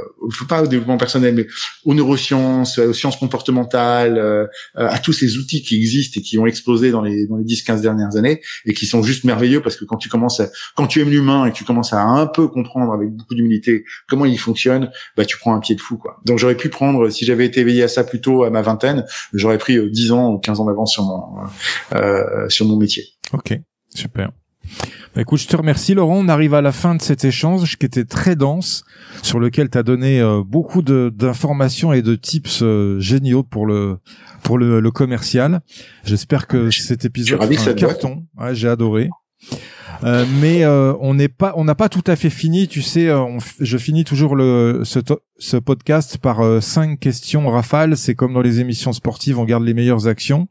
pas 0.47 0.63
au 0.63 0.67
développement 0.67 0.97
personnel, 0.97 1.35
mais 1.35 1.47
aux 1.85 1.93
neurosciences, 1.93 2.77
aux 2.77 2.93
sciences 2.93 3.17
comportementales, 3.17 4.17
euh, 4.17 4.45
à 4.75 4.99
tous 4.99 5.13
ces 5.13 5.37
outils 5.37 5.61
qui 5.63 5.75
existent 5.75 6.19
et 6.19 6.23
qui 6.23 6.37
ont 6.37 6.45
explosé 6.45 6.91
dans 6.91 7.01
les 7.01 7.27
dans 7.27 7.37
les 7.37 7.43
10-15 7.43 7.81
dernières 7.81 8.15
années 8.15 8.41
et 8.65 8.73
qui 8.73 8.85
sont 8.85 9.01
juste 9.03 9.23
merveilleux 9.23 9.61
parce 9.61 9.75
que 9.75 9.85
quand 9.85 9.97
tu 9.97 10.09
commences, 10.09 10.39
à, 10.39 10.49
quand 10.75 10.87
tu 10.87 11.01
aimes 11.01 11.09
l'humain 11.09 11.45
et 11.45 11.51
que 11.51 11.57
tu 11.57 11.63
commences 11.63 11.93
à 11.93 12.01
un 12.01 12.27
peu 12.27 12.47
comprendre 12.47 12.93
avec 12.93 13.09
beaucoup 13.09 13.35
d'humilité 13.35 13.83
comment 14.07 14.25
il 14.25 14.39
fonctionne, 14.39 14.91
bah 15.17 15.25
tu 15.25 15.37
prends 15.37 15.55
un 15.55 15.59
pied 15.59 15.75
de 15.75 15.81
fou 15.81 15.97
quoi. 15.97 16.19
Donc 16.25 16.37
j'aurais 16.37 16.57
pu 16.57 16.69
prendre, 16.69 17.09
si 17.09 17.25
j'avais 17.25 17.45
été 17.45 17.61
éveillé 17.61 17.83
à 17.83 17.87
ça 17.87 18.03
plus 18.03 18.21
tôt 18.21 18.43
à 18.43 18.49
ma 18.49 18.61
vingtaine, 18.61 19.05
j'aurais 19.33 19.57
pris 19.57 19.89
10 19.89 20.11
ans 20.11 20.31
ou 20.33 20.39
15 20.39 20.59
ans 20.59 20.65
d'avance 20.65 20.93
sur 20.93 21.03
mon 21.03 21.21
euh, 21.95 22.47
sur 22.49 22.65
mon 22.65 22.77
métier. 22.77 23.05
Ok, 23.33 23.53
super. 23.93 24.31
Bah, 25.15 25.21
écoute, 25.21 25.39
je 25.39 25.47
te 25.47 25.55
remercie 25.55 25.93
Laurent. 25.93 26.17
On 26.19 26.27
arrive 26.29 26.53
à 26.53 26.61
la 26.61 26.71
fin 26.71 26.95
de 26.95 27.01
cet 27.01 27.25
échange 27.25 27.77
qui 27.77 27.85
était 27.85 28.05
très 28.05 28.35
dense, 28.35 28.83
sur 29.21 29.39
lequel 29.39 29.69
tu 29.69 29.77
as 29.77 29.83
donné 29.83 30.21
euh, 30.21 30.41
beaucoup 30.45 30.81
d'informations 30.81 31.91
et 31.93 32.01
de 32.01 32.15
tips 32.15 32.61
euh, 32.61 32.99
géniaux 32.99 33.43
pour 33.43 33.65
le 33.65 33.97
pour 34.43 34.57
le, 34.57 34.79
le 34.79 34.91
commercial. 34.91 35.61
J'espère 36.03 36.47
que 36.47 36.71
cet 36.71 37.05
épisode 37.05 37.41
sera 37.41 37.71
un 37.71 37.73
carton. 37.73 38.25
Ouais, 38.39 38.55
J'ai 38.55 38.69
adoré. 38.69 39.09
Euh, 40.03 40.25
mais 40.39 40.63
euh, 40.63 40.93
on 40.99 41.13
n'est 41.13 41.27
pas, 41.27 41.53
on 41.55 41.63
n'a 41.63 41.75
pas 41.75 41.89
tout 41.89 42.03
à 42.07 42.15
fait 42.15 42.29
fini. 42.29 42.67
Tu 42.67 42.81
sais, 42.81 43.09
je 43.59 43.77
finis 43.77 44.03
toujours 44.03 44.35
le 44.35 44.81
ce, 44.83 44.99
ce 45.37 45.57
podcast 45.57 46.17
par 46.17 46.61
cinq 46.61 46.99
questions 46.99 47.47
rafales. 47.49 47.97
C'est 47.97 48.15
comme 48.15 48.33
dans 48.33 48.41
les 48.41 48.59
émissions 48.59 48.93
sportives, 48.93 49.39
on 49.39 49.45
garde 49.45 49.63
les 49.63 49.73
meilleures 49.73 50.07
actions. 50.07 50.47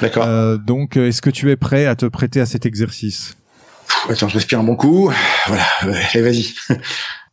D'accord. 0.00 0.58
donc, 0.58 0.96
est-ce 0.96 1.22
que 1.22 1.30
tu 1.30 1.50
es 1.50 1.56
prêt 1.56 1.86
à 1.86 1.94
te 1.96 2.06
prêter 2.06 2.40
à 2.40 2.46
cet 2.46 2.66
exercice? 2.66 3.36
Attends, 4.08 4.28
je 4.28 4.34
respire 4.34 4.60
un 4.60 4.64
bon 4.64 4.76
coup. 4.76 5.10
Voilà, 5.46 5.64
allez, 5.80 6.22
vas-y. 6.22 6.54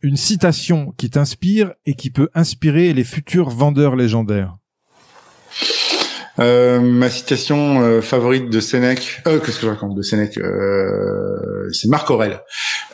Une 0.02 0.16
citation 0.16 0.92
qui 0.96 1.10
t'inspire 1.10 1.72
et 1.86 1.94
qui 1.94 2.10
peut 2.10 2.28
inspirer 2.34 2.92
les 2.92 3.04
futurs 3.04 3.50
vendeurs 3.50 3.94
légendaires. 3.94 4.56
Euh, 6.42 6.80
ma 6.80 7.08
citation 7.08 7.82
euh, 7.82 8.00
favorite 8.00 8.50
de 8.50 8.58
Sénèque, 8.58 9.22
euh, 9.28 9.38
qu'est-ce 9.38 9.60
que 9.60 9.66
je 9.66 9.70
raconte 9.70 9.94
de 9.94 10.02
Sénèque, 10.02 10.38
c'est 11.72 11.88
Marc 11.88 12.10
Aurel. 12.10 12.40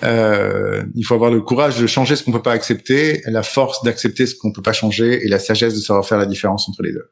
Euh, 0.03 0.83
il 0.95 1.03
faut 1.03 1.15
avoir 1.15 1.31
le 1.31 1.41
courage 1.41 1.81
de 1.81 1.87
changer 1.87 2.15
ce 2.15 2.23
qu'on 2.23 2.33
peut 2.33 2.43
pas 2.43 2.53
accepter, 2.53 3.23
la 3.27 3.43
force 3.43 3.83
d'accepter 3.83 4.27
ce 4.27 4.35
qu'on 4.35 4.53
peut 4.53 4.63
pas 4.63 4.73
changer 4.73 5.25
et 5.25 5.29
la 5.29 5.39
sagesse 5.39 5.75
de 5.75 5.81
savoir 5.81 6.07
faire 6.07 6.19
la 6.19 6.27
différence 6.27 6.69
entre 6.69 6.83
les 6.83 6.93
deux. 6.93 7.11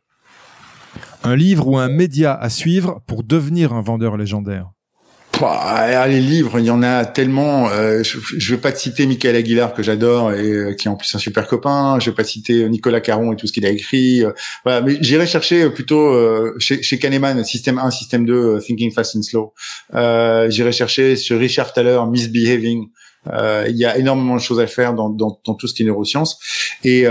Un 1.25 1.37
livre 1.37 1.67
ou 1.69 1.79
un 1.79 1.89
média 1.89 2.35
à 2.35 2.51
suivre 2.51 3.03
pour 3.07 3.25
devenir 3.25 3.73
un 3.73 3.81
vendeur 3.81 4.17
légendaire 4.17 4.71
les 6.09 6.21
livres, 6.21 6.59
il 6.59 6.65
y 6.65 6.71
en 6.71 6.83
a 6.83 7.05
tellement. 7.05 7.69
Euh, 7.69 8.03
je, 8.03 8.19
je 8.37 8.55
vais 8.55 8.61
pas 8.61 8.73
te 8.73 8.79
citer 8.79 9.07
Michael 9.07 9.37
Aguilar 9.37 9.75
que 9.75 9.83
j'adore 9.83 10.33
et 10.33 10.51
euh, 10.51 10.73
qui 10.75 10.89
est 10.89 10.91
en 10.91 10.97
plus 10.97 11.15
un 11.15 11.19
super 11.19 11.47
copain. 11.47 11.99
Je 12.01 12.11
vais 12.11 12.17
pas 12.17 12.25
te 12.25 12.29
citer 12.29 12.69
Nicolas 12.69 13.01
Caron 13.01 13.33
et 13.33 13.37
tout 13.37 13.47
ce 13.47 13.53
qu'il 13.53 13.67
a 13.67 13.71
écrit. 13.71 14.25
Euh, 14.25 14.33
voilà, 14.65 14.81
mais 14.81 14.97
j'irai 15.01 15.27
chercher 15.27 15.69
plutôt 15.71 16.15
chez, 16.59 16.83
chez 16.83 16.99
Kahneman, 16.99 17.45
système 17.45 17.79
1, 17.79 17.91
système 17.91 18.25
2, 18.27 18.59
Thinking 18.61 18.93
Fast 18.93 19.17
and 19.17 19.23
Slow. 19.23 19.53
j'irai 20.49 20.73
chercher 20.73 21.17
sur 21.17 21.39
Richard 21.39 21.73
Thaler, 21.73 22.01
Misbehaving. 22.11 22.87
il 23.69 23.77
y 23.77 23.85
a 23.85 23.97
énormément 23.99 24.37
de 24.37 24.41
choses 24.41 24.61
à 24.61 24.67
faire 24.67 24.95
dans, 24.95 25.11
dans, 25.11 25.39
dans 25.45 25.55
tout 25.55 25.67
ce 25.67 25.75
qui 25.75 25.83
est 25.83 25.87
neurosciences. 25.87 26.39
Et 26.85 27.07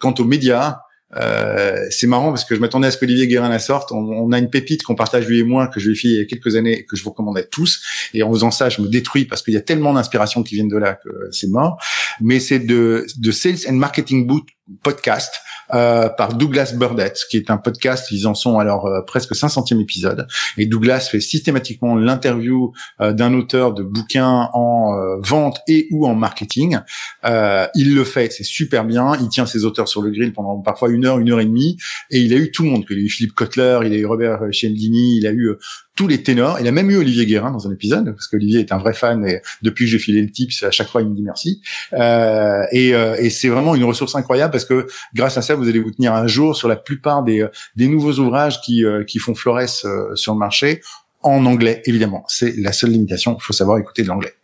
quant 0.00 0.14
aux 0.18 0.24
médias, 0.24 0.78
euh, 1.16 1.86
c'est 1.90 2.06
marrant 2.06 2.28
parce 2.28 2.44
que 2.44 2.54
je 2.54 2.60
m'attendais 2.60 2.88
à 2.88 2.90
ce 2.90 2.98
qu'Olivier 2.98 3.26
Guérin 3.26 3.48
la 3.48 3.58
sorte. 3.58 3.92
On, 3.92 4.30
a 4.32 4.38
une 4.38 4.50
pépite 4.50 4.82
qu'on 4.82 4.94
partage 4.94 5.26
lui 5.26 5.40
et 5.40 5.42
moi 5.42 5.68
que 5.68 5.80
je 5.80 5.88
lui 5.88 5.94
ai 5.94 5.98
fait 5.98 6.08
il 6.08 6.16
y 6.18 6.20
a 6.20 6.24
quelques 6.26 6.56
années 6.56 6.80
et 6.80 6.84
que 6.84 6.96
je 6.96 7.02
vous 7.02 7.10
recommande 7.10 7.38
à 7.38 7.42
tous. 7.42 7.82
Et 8.14 8.22
en 8.22 8.32
faisant 8.32 8.50
ça, 8.50 8.68
je 8.68 8.82
me 8.82 8.88
détruis 8.88 9.24
parce 9.24 9.42
qu'il 9.42 9.54
y 9.54 9.56
a 9.56 9.62
tellement 9.62 9.94
d'inspiration 9.94 10.42
qui 10.42 10.54
viennent 10.56 10.68
de 10.68 10.76
là 10.76 10.94
que 10.94 11.08
c'est 11.32 11.48
mort. 11.48 11.78
Mais 12.20 12.40
c'est 12.40 12.60
de, 12.60 13.06
de 13.16 13.30
Sales 13.32 13.68
and 13.68 13.74
Marketing 13.74 14.26
Boot 14.26 14.46
podcast 14.82 15.40
euh, 15.74 16.08
par 16.08 16.34
Douglas 16.34 16.72
Burdett, 16.76 17.18
qui 17.30 17.36
est 17.36 17.50
un 17.50 17.56
podcast, 17.56 18.10
ils 18.10 18.26
en 18.26 18.34
sont 18.34 18.58
alors 18.58 18.86
euh, 18.86 19.02
presque 19.02 19.32
500e 19.32 19.80
épisode. 19.80 20.26
Et 20.56 20.66
Douglas 20.66 21.08
fait 21.10 21.20
systématiquement 21.20 21.96
l'interview 21.96 22.72
euh, 23.00 23.12
d'un 23.12 23.34
auteur 23.34 23.74
de 23.74 23.82
bouquins 23.82 24.50
en 24.52 24.94
euh, 24.94 25.16
vente 25.20 25.60
et 25.68 25.88
ou 25.90 26.06
en 26.06 26.14
marketing. 26.14 26.78
il 27.24 27.94
le 27.94 28.04
fait, 28.04 28.32
c'est 28.32 28.44
super 28.44 28.84
bien. 28.84 29.16
Il 29.20 29.28
tient 29.28 29.46
ses 29.46 29.64
auteurs 29.64 29.88
sur 29.88 30.02
le 30.02 30.10
grill 30.10 30.32
pendant 30.32 30.58
parfois 30.60 30.88
une 30.88 31.04
heure, 31.04 31.18
une 31.18 31.30
heure 31.30 31.40
et 31.40 31.46
demie. 31.46 31.76
Et 32.10 32.20
il 32.20 32.32
a 32.32 32.36
eu 32.36 32.50
tout 32.50 32.62
le 32.62 32.70
monde. 32.70 32.84
Il 32.90 32.98
a 32.98 33.00
eu 33.00 33.08
Philippe 33.08 33.34
Kotler, 33.34 33.80
il 33.84 33.92
a 33.92 33.96
eu 33.96 34.06
Robert 34.06 34.40
Cialdini, 34.52 35.18
il 35.18 35.26
a 35.26 35.32
eu 35.32 35.54
tous 35.98 36.06
les 36.06 36.22
ténors. 36.22 36.60
Il 36.60 36.68
a 36.68 36.70
même 36.70 36.88
eu 36.92 36.96
Olivier 36.96 37.26
Guérin 37.26 37.50
dans 37.50 37.66
un 37.66 37.72
épisode, 37.72 38.12
parce 38.12 38.28
qu'Olivier 38.28 38.60
est 38.60 38.70
un 38.70 38.78
vrai 38.78 38.94
fan 38.94 39.26
et 39.26 39.42
depuis 39.62 39.84
que 39.84 39.90
j'ai 39.90 39.98
filé 39.98 40.22
le 40.22 40.30
tips, 40.30 40.62
à 40.62 40.70
chaque 40.70 40.86
fois 40.86 41.02
il 41.02 41.08
me 41.08 41.14
dit 41.16 41.22
merci. 41.22 41.60
Euh, 41.92 42.62
et, 42.70 42.94
euh, 42.94 43.16
et 43.18 43.30
c'est 43.30 43.48
vraiment 43.48 43.74
une 43.74 43.82
ressource 43.82 44.14
incroyable 44.14 44.52
parce 44.52 44.64
que 44.64 44.86
grâce 45.12 45.36
à 45.38 45.42
ça, 45.42 45.56
vous 45.56 45.68
allez 45.68 45.80
vous 45.80 45.90
tenir 45.90 46.14
un 46.14 46.28
jour 46.28 46.54
sur 46.54 46.68
la 46.68 46.76
plupart 46.76 47.24
des, 47.24 47.44
des 47.74 47.88
nouveaux 47.88 48.12
ouvrages 48.20 48.60
qui, 48.60 48.84
euh, 48.84 49.02
qui 49.02 49.18
font 49.18 49.34
florès 49.34 49.84
euh, 49.84 50.14
sur 50.14 50.34
le 50.34 50.38
marché 50.38 50.82
en 51.22 51.44
anglais, 51.46 51.82
évidemment. 51.84 52.22
C'est 52.28 52.56
la 52.56 52.70
seule 52.70 52.90
limitation. 52.90 53.36
Il 53.36 53.42
faut 53.42 53.52
savoir 53.52 53.78
écouter 53.78 54.04
de 54.04 54.08
l'anglais. 54.08 54.34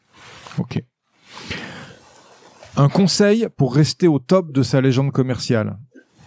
Ok. 0.58 0.82
Un 2.76 2.88
conseil 2.88 3.46
pour 3.56 3.76
rester 3.76 4.08
au 4.08 4.18
top 4.18 4.50
de 4.50 4.64
sa 4.64 4.80
légende 4.80 5.12
commerciale? 5.12 5.76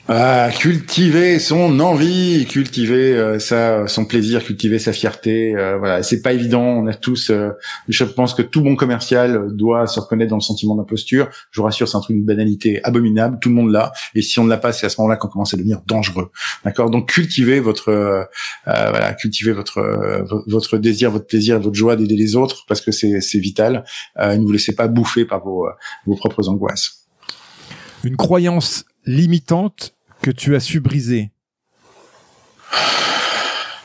Ah, 0.10 0.52
cultiver 0.58 1.38
son 1.38 1.82
envie, 1.82 2.46
cultiver 2.46 3.14
euh, 3.14 3.40
sa, 3.40 3.90
son 3.90 4.06
plaisir, 4.06 4.42
cultiver 4.42 4.80
sa 4.80 4.94
fierté. 4.94 5.54
Euh, 5.54 5.78
voilà, 5.78 6.02
c'est 6.02 6.22
pas 6.22 6.32
évident. 6.32 6.64
On 6.64 6.88
a 6.88 6.94
tous. 6.94 7.30
Euh, 7.30 7.50
je 7.90 8.06
pense 8.06 8.34
que 8.34 8.42
tout 8.42 8.62
bon 8.62 8.78
commercial 8.78 9.54
doit 9.54 9.86
se 9.86 10.00
reconnaître 10.00 10.30
dans 10.30 10.38
le 10.38 10.42
sentiment 10.42 10.76
d'imposture. 10.76 11.28
Je 11.52 11.60
vous 11.60 11.66
rassure, 11.66 11.90
c'est 11.90 11.98
un 11.98 12.00
truc 12.00 12.16
d'une 12.16 12.26
banalité 12.26 12.82
abominable. 12.86 13.40
Tout 13.42 13.50
le 13.50 13.56
monde 13.56 13.70
l'a. 13.70 13.92
Et 14.16 14.22
si 14.22 14.40
on 14.40 14.46
ne 14.46 14.50
l'a 14.50 14.56
pas, 14.56 14.72
c'est 14.72 14.86
à 14.86 14.90
ce 14.90 14.96
moment-là 15.02 15.18
qu'on 15.18 15.28
commence 15.28 15.54
à 15.54 15.58
devenir 15.58 15.82
dangereux. 15.86 16.32
D'accord? 16.64 16.90
Donc 16.90 17.10
cultivez 17.10 17.60
votre, 17.60 18.30
voilà, 18.66 19.14
cultivez 19.14 19.52
votre 19.52 19.82
votre 20.48 20.78
désir, 20.78 21.12
votre 21.12 21.28
plaisir, 21.28 21.60
votre 21.60 21.76
joie 21.76 21.98
d'aider 21.98 22.16
les 22.16 22.38
autres 22.38 22.64
parce 22.70 22.80
que 22.80 22.94
c'est 22.94 23.20
c'est 23.20 23.40
vital. 23.40 23.84
ne 24.18 24.40
vous 24.40 24.54
laissez 24.54 24.74
pas 24.74 24.88
bouffer 24.88 25.26
par 25.26 25.44
vos 25.44 25.68
vos 26.06 26.16
propres 26.16 26.48
angoisses. 26.48 27.08
Une 28.06 28.16
croyance 28.16 28.86
limitante 29.06 29.97
que 30.28 30.32
tu 30.34 30.58
as 30.58 30.60
su 30.60 30.82
briser 30.82 31.32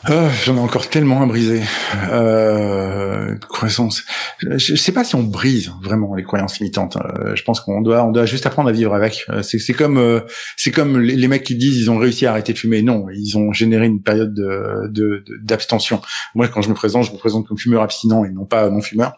ah, 0.02 0.28
J'en 0.44 0.56
ai 0.56 0.58
encore 0.58 0.88
tellement 0.88 1.22
à 1.22 1.26
briser. 1.26 1.62
Euh, 2.10 3.36
croissance. 3.48 4.02
Je, 4.40 4.74
sais 4.74 4.90
pas 4.90 5.04
si 5.04 5.14
on 5.14 5.22
brise 5.22 5.70
vraiment 5.84 6.16
les 6.16 6.24
croyances 6.24 6.58
limitantes. 6.58 6.96
Euh, 6.96 7.36
je 7.36 7.44
pense 7.44 7.60
qu'on 7.60 7.80
doit, 7.80 8.02
on 8.04 8.10
doit 8.10 8.26
juste 8.26 8.44
apprendre 8.44 8.68
à 8.68 8.72
vivre 8.72 8.92
avec. 8.92 9.24
Euh, 9.30 9.42
c'est, 9.42 9.72
comme, 9.72 9.98
euh, 9.98 10.22
c'est 10.56 10.72
comme 10.72 10.98
les, 10.98 11.28
mecs 11.28 11.44
qui 11.44 11.54
disent 11.54 11.78
ils 11.78 11.92
ont 11.92 11.98
réussi 11.98 12.26
à 12.26 12.32
arrêter 12.32 12.52
de 12.52 12.58
fumer. 12.58 12.82
Non, 12.82 13.06
ils 13.14 13.38
ont 13.38 13.52
généré 13.52 13.86
une 13.86 14.02
période 14.02 14.34
de, 14.34 14.88
de, 14.88 15.22
d'abstention. 15.44 16.02
Moi, 16.34 16.48
quand 16.48 16.62
je 16.62 16.70
me 16.70 16.74
présente, 16.74 17.04
je 17.04 17.12
me 17.12 17.18
présente 17.18 17.46
comme 17.46 17.58
fumeur 17.58 17.82
abstinent 17.82 18.24
et 18.24 18.30
non 18.30 18.46
pas 18.46 18.68
non 18.68 18.80
fumeur 18.80 19.12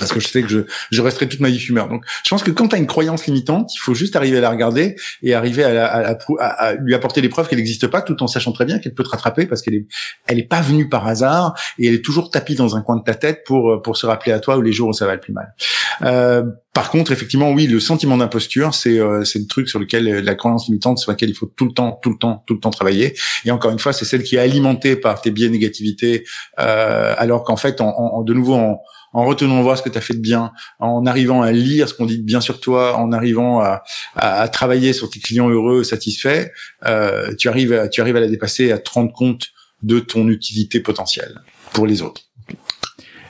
parce 0.00 0.12
que 0.12 0.18
je 0.18 0.26
sais 0.26 0.42
que 0.42 0.48
je, 0.48 0.60
je 0.90 1.02
resterai 1.02 1.28
toute 1.28 1.38
ma 1.38 1.48
vie 1.48 1.60
fumeur. 1.60 1.88
Donc, 1.88 2.04
je 2.24 2.30
pense 2.30 2.42
que 2.42 2.50
quand 2.50 2.68
tu 2.68 2.74
as 2.74 2.78
une 2.78 2.88
croyance 2.88 3.26
limitante, 3.26 3.72
il 3.74 3.78
faut 3.78 3.94
juste 3.94 4.16
arriver 4.16 4.38
à 4.38 4.40
la 4.40 4.50
regarder 4.50 4.96
et 5.22 5.34
arriver 5.34 5.62
à, 5.62 5.86
à, 5.86 6.16
à, 6.40 6.74
lui 6.74 6.94
apporter 6.94 7.20
les 7.20 7.28
preuves 7.28 7.48
qu'elle 7.48 7.58
n'existe 7.58 7.86
pas, 7.86 8.02
tout 8.02 8.20
en 8.22 8.26
sachant 8.26 8.50
très 8.50 8.64
bien 8.64 8.80
qu'elle 8.80 8.94
peut 8.94 9.04
te 9.04 9.10
rattraper 9.10 9.46
parce 9.46 9.62
qu'elle 9.62 9.74
est, 9.74 9.86
elle 10.26 10.40
est 10.40 10.48
pas 10.48 10.60
venue 10.60 10.88
par 10.88 11.06
hasard 11.06 11.54
et 11.78 11.86
elle 11.86 11.94
est 11.94 12.04
toujours 12.04 12.30
tapie 12.30 12.56
dans 12.56 12.74
un 12.74 12.82
coin 12.82 12.96
de 12.96 13.04
ta 13.04 13.14
tête 13.14 13.44
pour 13.44 13.80
pour 13.82 13.96
se 13.96 14.06
rappeler 14.06 14.32
à 14.32 14.40
toi 14.40 14.56
ou 14.56 14.62
les 14.62 14.72
jours 14.72 14.88
où 14.88 14.92
ça 14.92 15.06
va 15.06 15.14
le 15.14 15.20
plus 15.20 15.32
mal. 15.32 15.54
Euh, 16.02 16.42
par 16.72 16.90
contre, 16.90 17.12
effectivement, 17.12 17.50
oui, 17.50 17.66
le 17.66 17.80
sentiment 17.80 18.16
d'imposture, 18.16 18.74
c'est 18.74 18.98
euh, 18.98 19.24
c'est 19.24 19.38
le 19.38 19.46
truc 19.46 19.68
sur 19.68 19.78
lequel 19.78 20.04
la 20.04 20.34
croyance 20.34 20.68
limitante 20.68 20.98
sur 20.98 21.10
laquelle 21.10 21.30
il 21.30 21.34
faut 21.34 21.50
tout 21.56 21.66
le 21.66 21.72
temps, 21.72 21.98
tout 22.02 22.10
le 22.10 22.16
temps, 22.16 22.44
tout 22.46 22.54
le 22.54 22.60
temps 22.60 22.70
travailler. 22.70 23.14
Et 23.44 23.50
encore 23.50 23.70
une 23.70 23.78
fois, 23.78 23.92
c'est 23.92 24.04
celle 24.04 24.22
qui 24.22 24.36
est 24.36 24.40
alimentée 24.40 24.96
par 24.96 25.20
tes 25.20 25.30
biais 25.30 25.48
négativité, 25.48 26.24
euh, 26.58 27.14
alors 27.18 27.44
qu'en 27.44 27.56
fait, 27.56 27.80
en, 27.80 27.88
en, 27.88 28.22
de 28.22 28.32
nouveau 28.34 28.54
en 28.54 28.80
en 29.12 29.24
retenant 29.24 29.62
voir 29.62 29.76
ce 29.76 29.82
que 29.82 29.88
tu 29.88 29.98
as 29.98 30.00
fait 30.00 30.14
de 30.14 30.20
bien, 30.20 30.52
en 30.78 31.06
arrivant 31.06 31.42
à 31.42 31.52
lire 31.52 31.88
ce 31.88 31.94
qu'on 31.94 32.06
dit 32.06 32.18
de 32.18 32.24
bien 32.24 32.40
sur 32.40 32.60
toi, 32.60 32.96
en 32.96 33.12
arrivant 33.12 33.60
à, 33.60 33.82
à, 34.16 34.48
travailler 34.48 34.92
sur 34.92 35.10
tes 35.10 35.20
clients 35.20 35.48
heureux, 35.48 35.84
satisfaits, 35.84 36.50
euh, 36.86 37.34
tu 37.36 37.48
arrives 37.48 37.72
à, 37.72 37.88
tu 37.88 38.00
arrives 38.00 38.16
à 38.16 38.20
la 38.20 38.28
dépasser, 38.28 38.72
à 38.72 38.78
te 38.78 38.90
rendre 38.90 39.12
compte 39.12 39.46
de 39.82 39.98
ton 39.98 40.28
utilité 40.28 40.80
potentielle 40.80 41.40
pour 41.72 41.86
les 41.86 42.02
autres. 42.02 42.22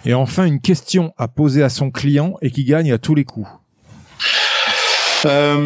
Et 0.05 0.15
enfin, 0.15 0.45
une 0.45 0.61
question 0.61 1.13
à 1.19 1.29
poser 1.29 1.63
à 1.63 1.69
son 1.69 1.91
client 1.91 2.37
et 2.41 2.51
qui 2.51 2.65
gagne 2.65 2.93
à 2.93 2.99
tous 2.99 3.15
les 3.15 3.25
coups. 3.25 3.49
Euh, 5.27 5.57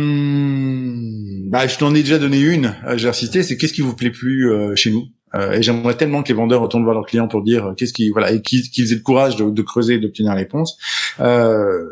bah, 1.49 1.67
je 1.67 1.79
t'en 1.79 1.95
ai 1.95 2.03
déjà 2.03 2.19
donné 2.19 2.41
une. 2.41 2.75
Euh, 2.87 2.97
j'ai 2.97 3.09
insisté. 3.09 3.43
C'est 3.43 3.57
qu'est-ce 3.57 3.73
qui 3.73 3.83
vous 3.83 3.95
plaît 3.95 4.11
plus 4.11 4.51
euh, 4.51 4.75
chez 4.75 4.91
nous? 4.91 5.07
Et 5.35 5.63
j'aimerais 5.63 5.97
tellement 5.97 6.23
que 6.23 6.29
les 6.29 6.35
vendeurs 6.35 6.61
retournent 6.61 6.85
voir 6.85 6.95
leurs 6.95 7.07
clients 7.07 7.29
pour 7.29 7.43
dire 7.43 7.67
euh, 7.67 7.75
qu'est-ce 7.75 7.93
qui 7.93 8.11
voilà 8.11 8.33
et 8.33 8.43
qu'ils 8.43 8.93
aient 8.93 8.95
le 8.95 9.01
courage 9.01 9.37
de, 9.37 9.51
de 9.51 9.63
creuser 9.63 9.95
et 9.95 9.99
d'obtenir 9.99 10.31
la 10.31 10.37
réponse. 10.37 10.79
Euh, 11.21 11.85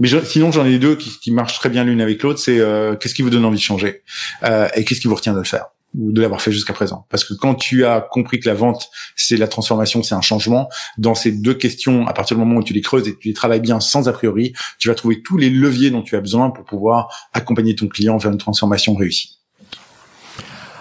mais 0.00 0.08
sinon 0.24 0.52
j'en 0.52 0.66
ai 0.66 0.78
deux 0.78 0.96
qui, 0.96 1.10
qui, 1.18 1.30
marchent 1.30 1.58
très 1.58 1.68
bien 1.68 1.84
l'une 1.84 2.00
avec 2.00 2.22
l'autre. 2.22 2.38
C'est 2.38 2.60
euh, 2.60 2.96
qu'est-ce 2.96 3.14
qui 3.14 3.22
vous 3.22 3.30
donne 3.30 3.44
envie 3.44 3.56
de 3.56 3.62
changer? 3.62 4.02
Euh, 4.42 4.68
et 4.74 4.84
qu'est-ce 4.84 5.00
qui 5.00 5.08
vous 5.08 5.14
retient 5.14 5.32
de 5.32 5.38
le 5.38 5.44
faire? 5.44 5.66
Ou 5.98 6.12
de 6.12 6.20
l'avoir 6.20 6.42
fait 6.42 6.52
jusqu'à 6.52 6.74
présent? 6.74 7.06
Parce 7.08 7.24
que 7.24 7.32
quand 7.32 7.54
tu 7.54 7.86
as 7.86 8.00
compris 8.00 8.38
que 8.40 8.48
la 8.48 8.54
vente, 8.54 8.88
c'est 9.14 9.36
la 9.36 9.48
transformation, 9.48 10.02
c'est 10.02 10.14
un 10.14 10.20
changement, 10.20 10.68
dans 10.98 11.14
ces 11.14 11.32
deux 11.32 11.54
questions, 11.54 12.06
à 12.06 12.12
partir 12.12 12.36
du 12.36 12.44
moment 12.44 12.60
où 12.60 12.62
tu 12.62 12.74
les 12.74 12.82
creuses 12.82 13.08
et 13.08 13.16
tu 13.16 13.28
les 13.28 13.34
travailles 13.34 13.60
bien 13.60 13.80
sans 13.80 14.08
a 14.08 14.12
priori, 14.12 14.52
tu 14.78 14.88
vas 14.88 14.94
trouver 14.94 15.22
tous 15.22 15.38
les 15.38 15.48
leviers 15.48 15.90
dont 15.90 16.02
tu 16.02 16.16
as 16.16 16.20
besoin 16.20 16.50
pour 16.50 16.64
pouvoir 16.64 17.08
accompagner 17.32 17.74
ton 17.74 17.88
client 17.88 18.18
vers 18.18 18.32
une 18.32 18.38
transformation 18.38 18.94
réussie. 18.94 19.35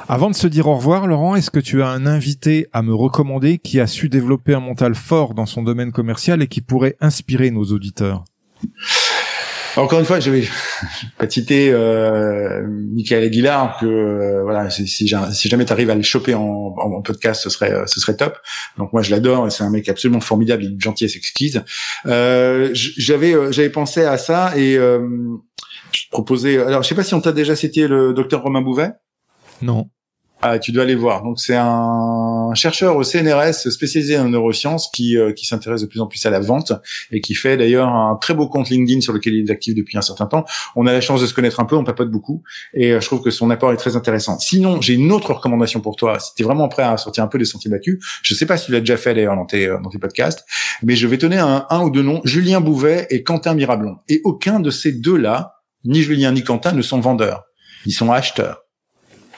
Avant 0.08 0.30
de 0.30 0.36
se 0.36 0.45
dire 0.45 0.68
au 0.68 0.76
revoir, 0.76 1.08
Laurent, 1.08 1.36
est-ce 1.36 1.49
que 1.49 1.60
tu 1.60 1.82
as 1.82 1.88
un 1.88 2.06
invité 2.06 2.68
à 2.74 2.84
me 2.84 2.93
recommander 2.93 3.58
qui 3.58 3.80
a 3.80 3.88
su 3.88 4.08
développer 4.08 4.53
un 4.53 4.60
mental 4.60 4.93
fort 4.93 5.34
dans 5.34 5.47
son 5.47 5.64
domaine 5.64 5.91
commercial 5.91 6.43
et 6.43 6.47
qui 6.47 6.62
pourrait 6.62 6.95
inspirer 7.01 7.49
nos 7.49 7.64
auditeurs? 7.66 8.24
Encore 9.78 9.99
une 9.99 10.06
fois, 10.06 10.20
je 10.20 10.32
vais 10.32 10.47
pas 11.18 11.30
citer 11.30 11.70
euh, 11.72 12.66
Michael 12.68 13.24
Aguilar 13.24 13.78
que 13.80 13.86
euh, 13.86 14.43
voilà, 14.43 14.70
si, 14.70 14.88
si, 14.88 15.08
jamais 15.08 15.66
tu 15.66 15.74
arrives 15.74 15.89
à 15.89 15.95
le 15.95 16.03
choper 16.03 16.34
en, 16.34 16.43
en, 16.43 17.01
podcast, 17.01 17.41
ce 17.41 17.49
serait 17.49 17.74
ce 17.86 17.99
serait 17.99 18.16
top. 18.16 18.38
Donc 18.78 18.93
moi 18.93 19.01
je 19.01 19.12
l'adore, 19.12 19.51
c'est 19.51 19.64
un 19.64 19.70
mec 19.70 19.89
absolument 19.89 20.22
formidable, 20.22 20.64
une 20.64 20.80
gentillesse 20.80 21.16
exquise. 21.16 21.64
Euh, 22.06 22.70
j'avais 22.74 23.34
euh, 23.34 23.51
j'avais 23.51 23.70
pensé 23.70 24.06
à 24.06 24.18
ça 24.18 24.56
et 24.56 24.78
euh, 24.78 25.06
je 25.91 26.03
proposais. 26.10 26.58
Alors 26.58 26.84
je 26.84 26.88
sais 26.88 26.95
pas 26.95 27.03
si 27.03 27.14
on 27.14 27.22
t'a 27.22 27.34
déjà 27.34 27.56
cité 27.56 27.88
le 27.88 28.14
docteur 28.14 28.43
Romain 28.43 28.62
Bouvet? 28.62 28.91
Non. 29.62 29.89
Ah, 30.47 30.59
tu 30.59 30.71
dois 30.71 30.83
aller 30.83 30.93
voir. 30.93 31.23
Donc 31.23 31.39
c'est 31.39 31.55
un 31.55 32.51
chercheur 32.53 32.95
au 32.97 33.03
CNRS 33.03 33.71
spécialisé 33.71 34.15
en 34.19 34.29
neurosciences 34.29 34.91
qui 34.93 35.17
euh, 35.17 35.31
qui 35.31 35.47
s'intéresse 35.47 35.81
de 35.81 35.87
plus 35.87 35.99
en 36.01 36.05
plus 36.05 36.23
à 36.27 36.29
la 36.29 36.39
vente 36.39 36.71
et 37.11 37.19
qui 37.19 37.33
fait 37.33 37.57
d'ailleurs 37.57 37.89
un 37.89 38.15
très 38.21 38.35
beau 38.35 38.47
compte 38.47 38.69
LinkedIn 38.69 39.01
sur 39.01 39.11
lequel 39.11 39.33
il 39.33 39.49
est 39.49 39.51
actif 39.51 39.73
depuis 39.73 39.97
un 39.97 40.03
certain 40.03 40.27
temps. 40.27 40.45
On 40.75 40.85
a 40.85 40.93
la 40.93 41.01
chance 41.01 41.19
de 41.19 41.25
se 41.25 41.33
connaître 41.33 41.59
un 41.59 41.65
peu, 41.65 41.75
on 41.75 41.83
papote 41.83 42.11
beaucoup 42.11 42.43
et 42.75 42.91
euh, 42.91 43.01
je 43.01 43.07
trouve 43.07 43.23
que 43.23 43.31
son 43.31 43.49
apport 43.49 43.73
est 43.73 43.77
très 43.77 43.95
intéressant. 43.95 44.37
Sinon, 44.37 44.79
j'ai 44.81 44.93
une 44.93 45.11
autre 45.11 45.33
recommandation 45.33 45.81
pour 45.81 45.95
toi. 45.95 46.19
Si 46.19 46.35
tu 46.35 46.43
es 46.43 46.45
vraiment 46.45 46.67
prêt 46.67 46.83
à 46.83 46.95
sortir 46.97 47.23
un 47.23 47.27
peu 47.27 47.39
des 47.39 47.45
sentiers 47.45 47.71
battus, 47.71 47.97
je 48.21 48.35
sais 48.35 48.45
pas 48.45 48.57
si 48.57 48.67
tu 48.67 48.71
l'as 48.71 48.81
déjà 48.81 48.97
fait 48.97 49.15
d'ailleurs 49.15 49.35
dans 49.35 49.47
tes 49.47 49.65
euh, 49.65 49.79
dans 49.81 49.89
tes 49.89 49.97
podcasts, 49.97 50.45
mais 50.83 50.95
je 50.95 51.07
vais 51.07 51.17
donner 51.17 51.39
un, 51.39 51.65
un 51.71 51.81
ou 51.81 51.89
deux 51.89 52.03
noms, 52.03 52.21
Julien 52.23 52.61
Bouvet 52.61 53.07
et 53.09 53.23
Quentin 53.23 53.55
Mirablon. 53.55 53.95
Et 54.09 54.21
aucun 54.25 54.59
de 54.59 54.69
ces 54.69 54.91
deux-là, 54.91 55.55
ni 55.85 56.03
Julien 56.03 56.33
ni 56.33 56.43
Quentin, 56.43 56.71
ne 56.71 56.83
sont 56.83 56.99
vendeurs. 56.99 57.45
Ils 57.87 57.93
sont 57.93 58.11
acheteurs. 58.11 58.64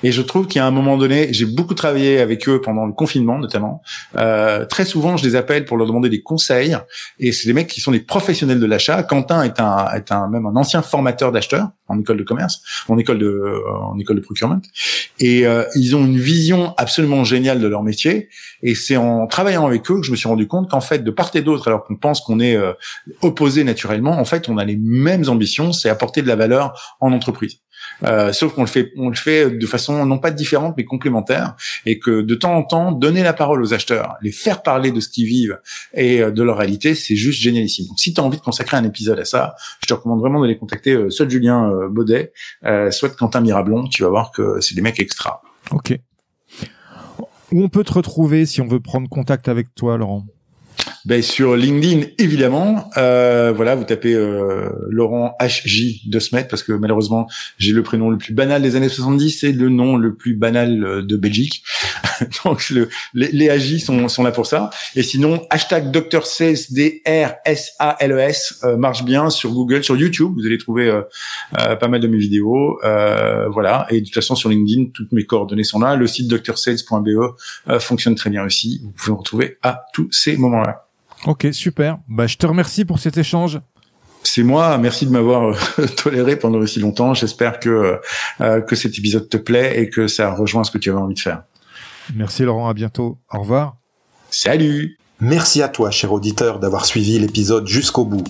Et 0.03 0.11
je 0.11 0.21
trouve 0.21 0.47
qu'il 0.47 0.59
y 0.59 0.61
a 0.61 0.65
un 0.65 0.71
moment 0.71 0.97
donné, 0.97 1.33
j'ai 1.33 1.45
beaucoup 1.45 1.73
travaillé 1.73 2.19
avec 2.19 2.47
eux 2.47 2.61
pendant 2.61 2.85
le 2.85 2.93
confinement 2.93 3.39
notamment. 3.39 3.81
Euh, 4.17 4.65
très 4.65 4.85
souvent, 4.85 5.17
je 5.17 5.25
les 5.25 5.35
appelle 5.35 5.65
pour 5.65 5.77
leur 5.77 5.87
demander 5.87 6.09
des 6.09 6.21
conseils. 6.21 6.77
Et 7.19 7.31
c'est 7.31 7.47
des 7.47 7.53
mecs 7.53 7.67
qui 7.67 7.81
sont 7.81 7.91
des 7.91 7.99
professionnels 7.99 8.59
de 8.59 8.65
l'achat. 8.65 9.03
Quentin 9.03 9.43
est 9.43 9.59
un, 9.59 9.87
est 9.93 10.11
un 10.11 10.27
même 10.27 10.45
un 10.45 10.55
ancien 10.55 10.81
formateur 10.81 11.31
d'acheteurs 11.31 11.69
en 11.87 11.99
école 11.99 12.17
de 12.17 12.23
commerce, 12.23 12.61
en 12.89 12.97
école 12.97 13.19
de, 13.19 13.27
euh, 13.27 13.71
en 13.71 13.97
école 13.97 14.17
de 14.17 14.21
procurement. 14.21 14.59
Et 15.19 15.47
euh, 15.47 15.63
ils 15.75 15.95
ont 15.95 16.05
une 16.05 16.17
vision 16.17 16.73
absolument 16.77 17.23
géniale 17.23 17.59
de 17.59 17.67
leur 17.67 17.83
métier. 17.83 18.29
Et 18.61 18.75
c'est 18.75 18.97
en 18.97 19.27
travaillant 19.27 19.65
avec 19.65 19.89
eux 19.89 19.99
que 19.99 20.03
je 20.03 20.11
me 20.11 20.15
suis 20.15 20.27
rendu 20.27 20.47
compte 20.47 20.69
qu'en 20.69 20.81
fait, 20.81 20.99
de 20.99 21.11
part 21.11 21.31
et 21.33 21.41
d'autre, 21.41 21.67
alors 21.67 21.83
qu'on 21.83 21.95
pense 21.95 22.21
qu'on 22.21 22.39
est 22.39 22.55
euh, 22.55 22.73
opposé 23.21 23.63
naturellement, 23.63 24.19
en 24.19 24.25
fait, 24.25 24.49
on 24.49 24.57
a 24.57 24.65
les 24.65 24.77
mêmes 24.77 25.27
ambitions, 25.29 25.71
c'est 25.71 25.89
apporter 25.89 26.21
de 26.21 26.27
la 26.27 26.35
valeur 26.35 26.97
en 26.99 27.11
entreprise. 27.13 27.59
Euh, 28.03 28.31
sauf 28.33 28.53
qu'on 28.53 28.61
le 28.61 28.67
fait, 28.67 28.91
on 28.97 29.09
le 29.09 29.15
fait 29.15 29.49
de 29.49 29.65
façon 29.65 30.05
non 30.05 30.19
pas 30.19 30.31
différente 30.31 30.75
mais 30.77 30.85
complémentaire, 30.85 31.55
et 31.85 31.99
que 31.99 32.21
de 32.21 32.35
temps 32.35 32.55
en 32.55 32.63
temps 32.63 32.91
donner 32.91 33.23
la 33.23 33.33
parole 33.33 33.61
aux 33.61 33.73
acheteurs, 33.73 34.15
les 34.21 34.31
faire 34.31 34.61
parler 34.63 34.91
de 34.91 34.99
ce 34.99 35.09
qu'ils 35.09 35.25
vivent 35.25 35.59
et 35.93 36.21
euh, 36.21 36.31
de 36.31 36.43
leur 36.43 36.57
réalité, 36.57 36.95
c'est 36.95 37.15
juste 37.15 37.41
génialissime. 37.41 37.88
Donc 37.88 37.99
si 37.99 38.13
tu 38.13 38.21
as 38.21 38.23
envie 38.23 38.38
de 38.38 38.43
consacrer 38.43 38.77
un 38.77 38.83
épisode 38.83 39.19
à 39.19 39.25
ça, 39.25 39.55
je 39.81 39.88
te 39.88 39.93
recommande 39.93 40.19
vraiment 40.19 40.41
de 40.41 40.47
les 40.47 40.57
contacter 40.57 40.93
euh, 40.93 41.09
soit 41.09 41.27
Julien 41.27 41.71
Baudet, 41.89 42.31
soit 42.91 43.09
de 43.09 43.15
Quentin 43.15 43.41
Mirablon. 43.41 43.88
Tu 43.88 44.03
vas 44.03 44.09
voir 44.09 44.31
que 44.31 44.59
c'est 44.61 44.75
des 44.75 44.81
mecs 44.81 44.99
extra. 44.99 45.41
Ok. 45.71 45.97
Où 47.51 47.63
on 47.63 47.69
peut 47.69 47.83
te 47.83 47.93
retrouver 47.93 48.45
si 48.45 48.61
on 48.61 48.67
veut 48.67 48.79
prendre 48.79 49.09
contact 49.09 49.47
avec 49.47 49.73
toi, 49.75 49.97
Laurent? 49.97 50.25
Ben, 51.07 51.21
sur 51.21 51.55
LinkedIn, 51.55 52.07
évidemment. 52.17 52.89
Euh, 52.97 53.53
voilà, 53.55 53.75
vous 53.75 53.86
tapez 53.86 54.13
euh, 54.13 54.67
Laurent 54.89 55.38
HJ 55.41 56.05
de 56.05 56.19
Smet 56.19 56.43
parce 56.49 56.63
que 56.63 56.73
malheureusement, 56.73 57.28
j'ai 57.57 57.71
le 57.71 57.82
prénom 57.82 58.09
le 58.09 58.17
plus 58.17 58.34
banal 58.34 58.61
des 58.61 58.75
années 58.75 58.89
70 58.89 59.45
et 59.45 59.53
le 59.53 59.69
nom 59.69 59.95
le 59.95 60.15
plus 60.15 60.34
banal 60.34 60.84
euh, 60.84 61.01
de 61.01 61.15
Belgique. 61.15 61.63
Donc, 62.43 62.69
le, 62.69 62.89
les, 63.13 63.32
les 63.32 63.80
sont, 63.80 64.09
sont 64.09 64.23
là 64.23 64.32
pour 64.32 64.47
ça. 64.47 64.69
Et 64.97 65.03
sinon, 65.03 65.47
hashtag 65.49 65.91
Dr. 65.91 66.23
D-R-S-A-L-E-S 66.71 68.59
euh, 68.65 68.75
marche 68.75 69.05
bien 69.05 69.30
sur 69.30 69.51
Google, 69.51 69.86
sur 69.86 69.95
YouTube. 69.95 70.34
Vous 70.36 70.45
allez 70.45 70.57
trouver 70.57 70.89
euh, 70.89 71.03
pas 71.78 71.88
mal 71.88 72.01
de 72.01 72.07
mes 72.07 72.17
vidéos. 72.17 72.82
voilà. 72.82 73.88
Et 73.91 74.01
de 74.01 74.05
toute 74.05 74.15
façon, 74.15 74.36
sur 74.36 74.49
LinkedIn, 74.49 74.88
toutes 74.93 75.13
mes 75.13 75.23
coordonnées 75.23 75.63
sont 75.63 75.80
là. 75.80 75.95
Le 75.95 76.05
site 76.05 76.28
drsales.be 76.28 77.80
fonctionne 77.80 78.15
très 78.15 78.30
bien 78.30 78.43
aussi. 78.43 78.82
Vous 78.84 78.91
pouvez 78.91 79.11
me 79.13 79.17
retrouver 79.17 79.57
à 79.63 79.84
tous 79.93 80.11
ces 80.11 80.36
moments-là. 80.36 80.66
Ok, 81.26 81.47
super. 81.51 81.97
Bah, 82.07 82.28
je 82.28 82.38
te 82.38 82.45
remercie 82.45 82.86
pour 82.86 82.99
cet 82.99 83.18
échange. 83.18 83.59
C'est 84.24 84.43
moi. 84.43 84.78
Merci 84.78 85.05
de 85.05 85.11
m'avoir 85.11 85.55
euh, 85.80 85.86
toléré 86.03 86.36
pendant 86.36 86.59
aussi 86.59 86.80
longtemps. 86.80 87.13
J'espère 87.13 87.59
que 87.59 87.99
euh, 88.41 88.61
que 88.61 88.76
cet 88.76 88.97
épisode 88.97 89.30
te 89.30 89.38
plaît 89.38 89.80
et 89.80 89.89
que 89.89 90.07
ça 90.07 90.34
rejoint 90.34 90.63
ce 90.63 90.72
que 90.72 90.78
tu 90.78 90.89
avais 90.89 90.99
envie 90.99 91.15
de 91.15 91.20
faire. 91.20 91.43
Merci 92.15 92.43
Laurent. 92.43 92.70
À 92.70 92.74
bientôt. 92.74 93.18
Au 93.32 93.39
revoir. 93.39 93.78
Salut. 94.30 94.97
Merci 95.20 95.63
à 95.63 95.70
toi, 95.70 95.89
cher 95.89 96.13
auditeur, 96.13 96.59
d'avoir 96.59 96.86
suivi 96.86 97.18
l'épisode 97.18 97.68
jusqu'au 97.68 98.05
bout. 98.05 98.24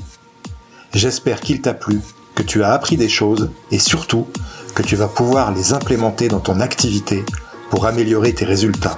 J'espère 0.93 1.41
qu'il 1.41 1.61
t'a 1.61 1.73
plu, 1.73 1.99
que 2.35 2.43
tu 2.43 2.63
as 2.63 2.71
appris 2.71 2.95
des 2.95 3.09
choses 3.09 3.51
et 3.71 3.79
surtout 3.79 4.27
que 4.73 4.83
tu 4.83 4.95
vas 4.95 5.09
pouvoir 5.09 5.53
les 5.53 5.73
implémenter 5.73 6.29
dans 6.29 6.39
ton 6.39 6.61
activité 6.61 7.25
pour 7.69 7.85
améliorer 7.85 8.33
tes 8.33 8.45
résultats 8.45 8.97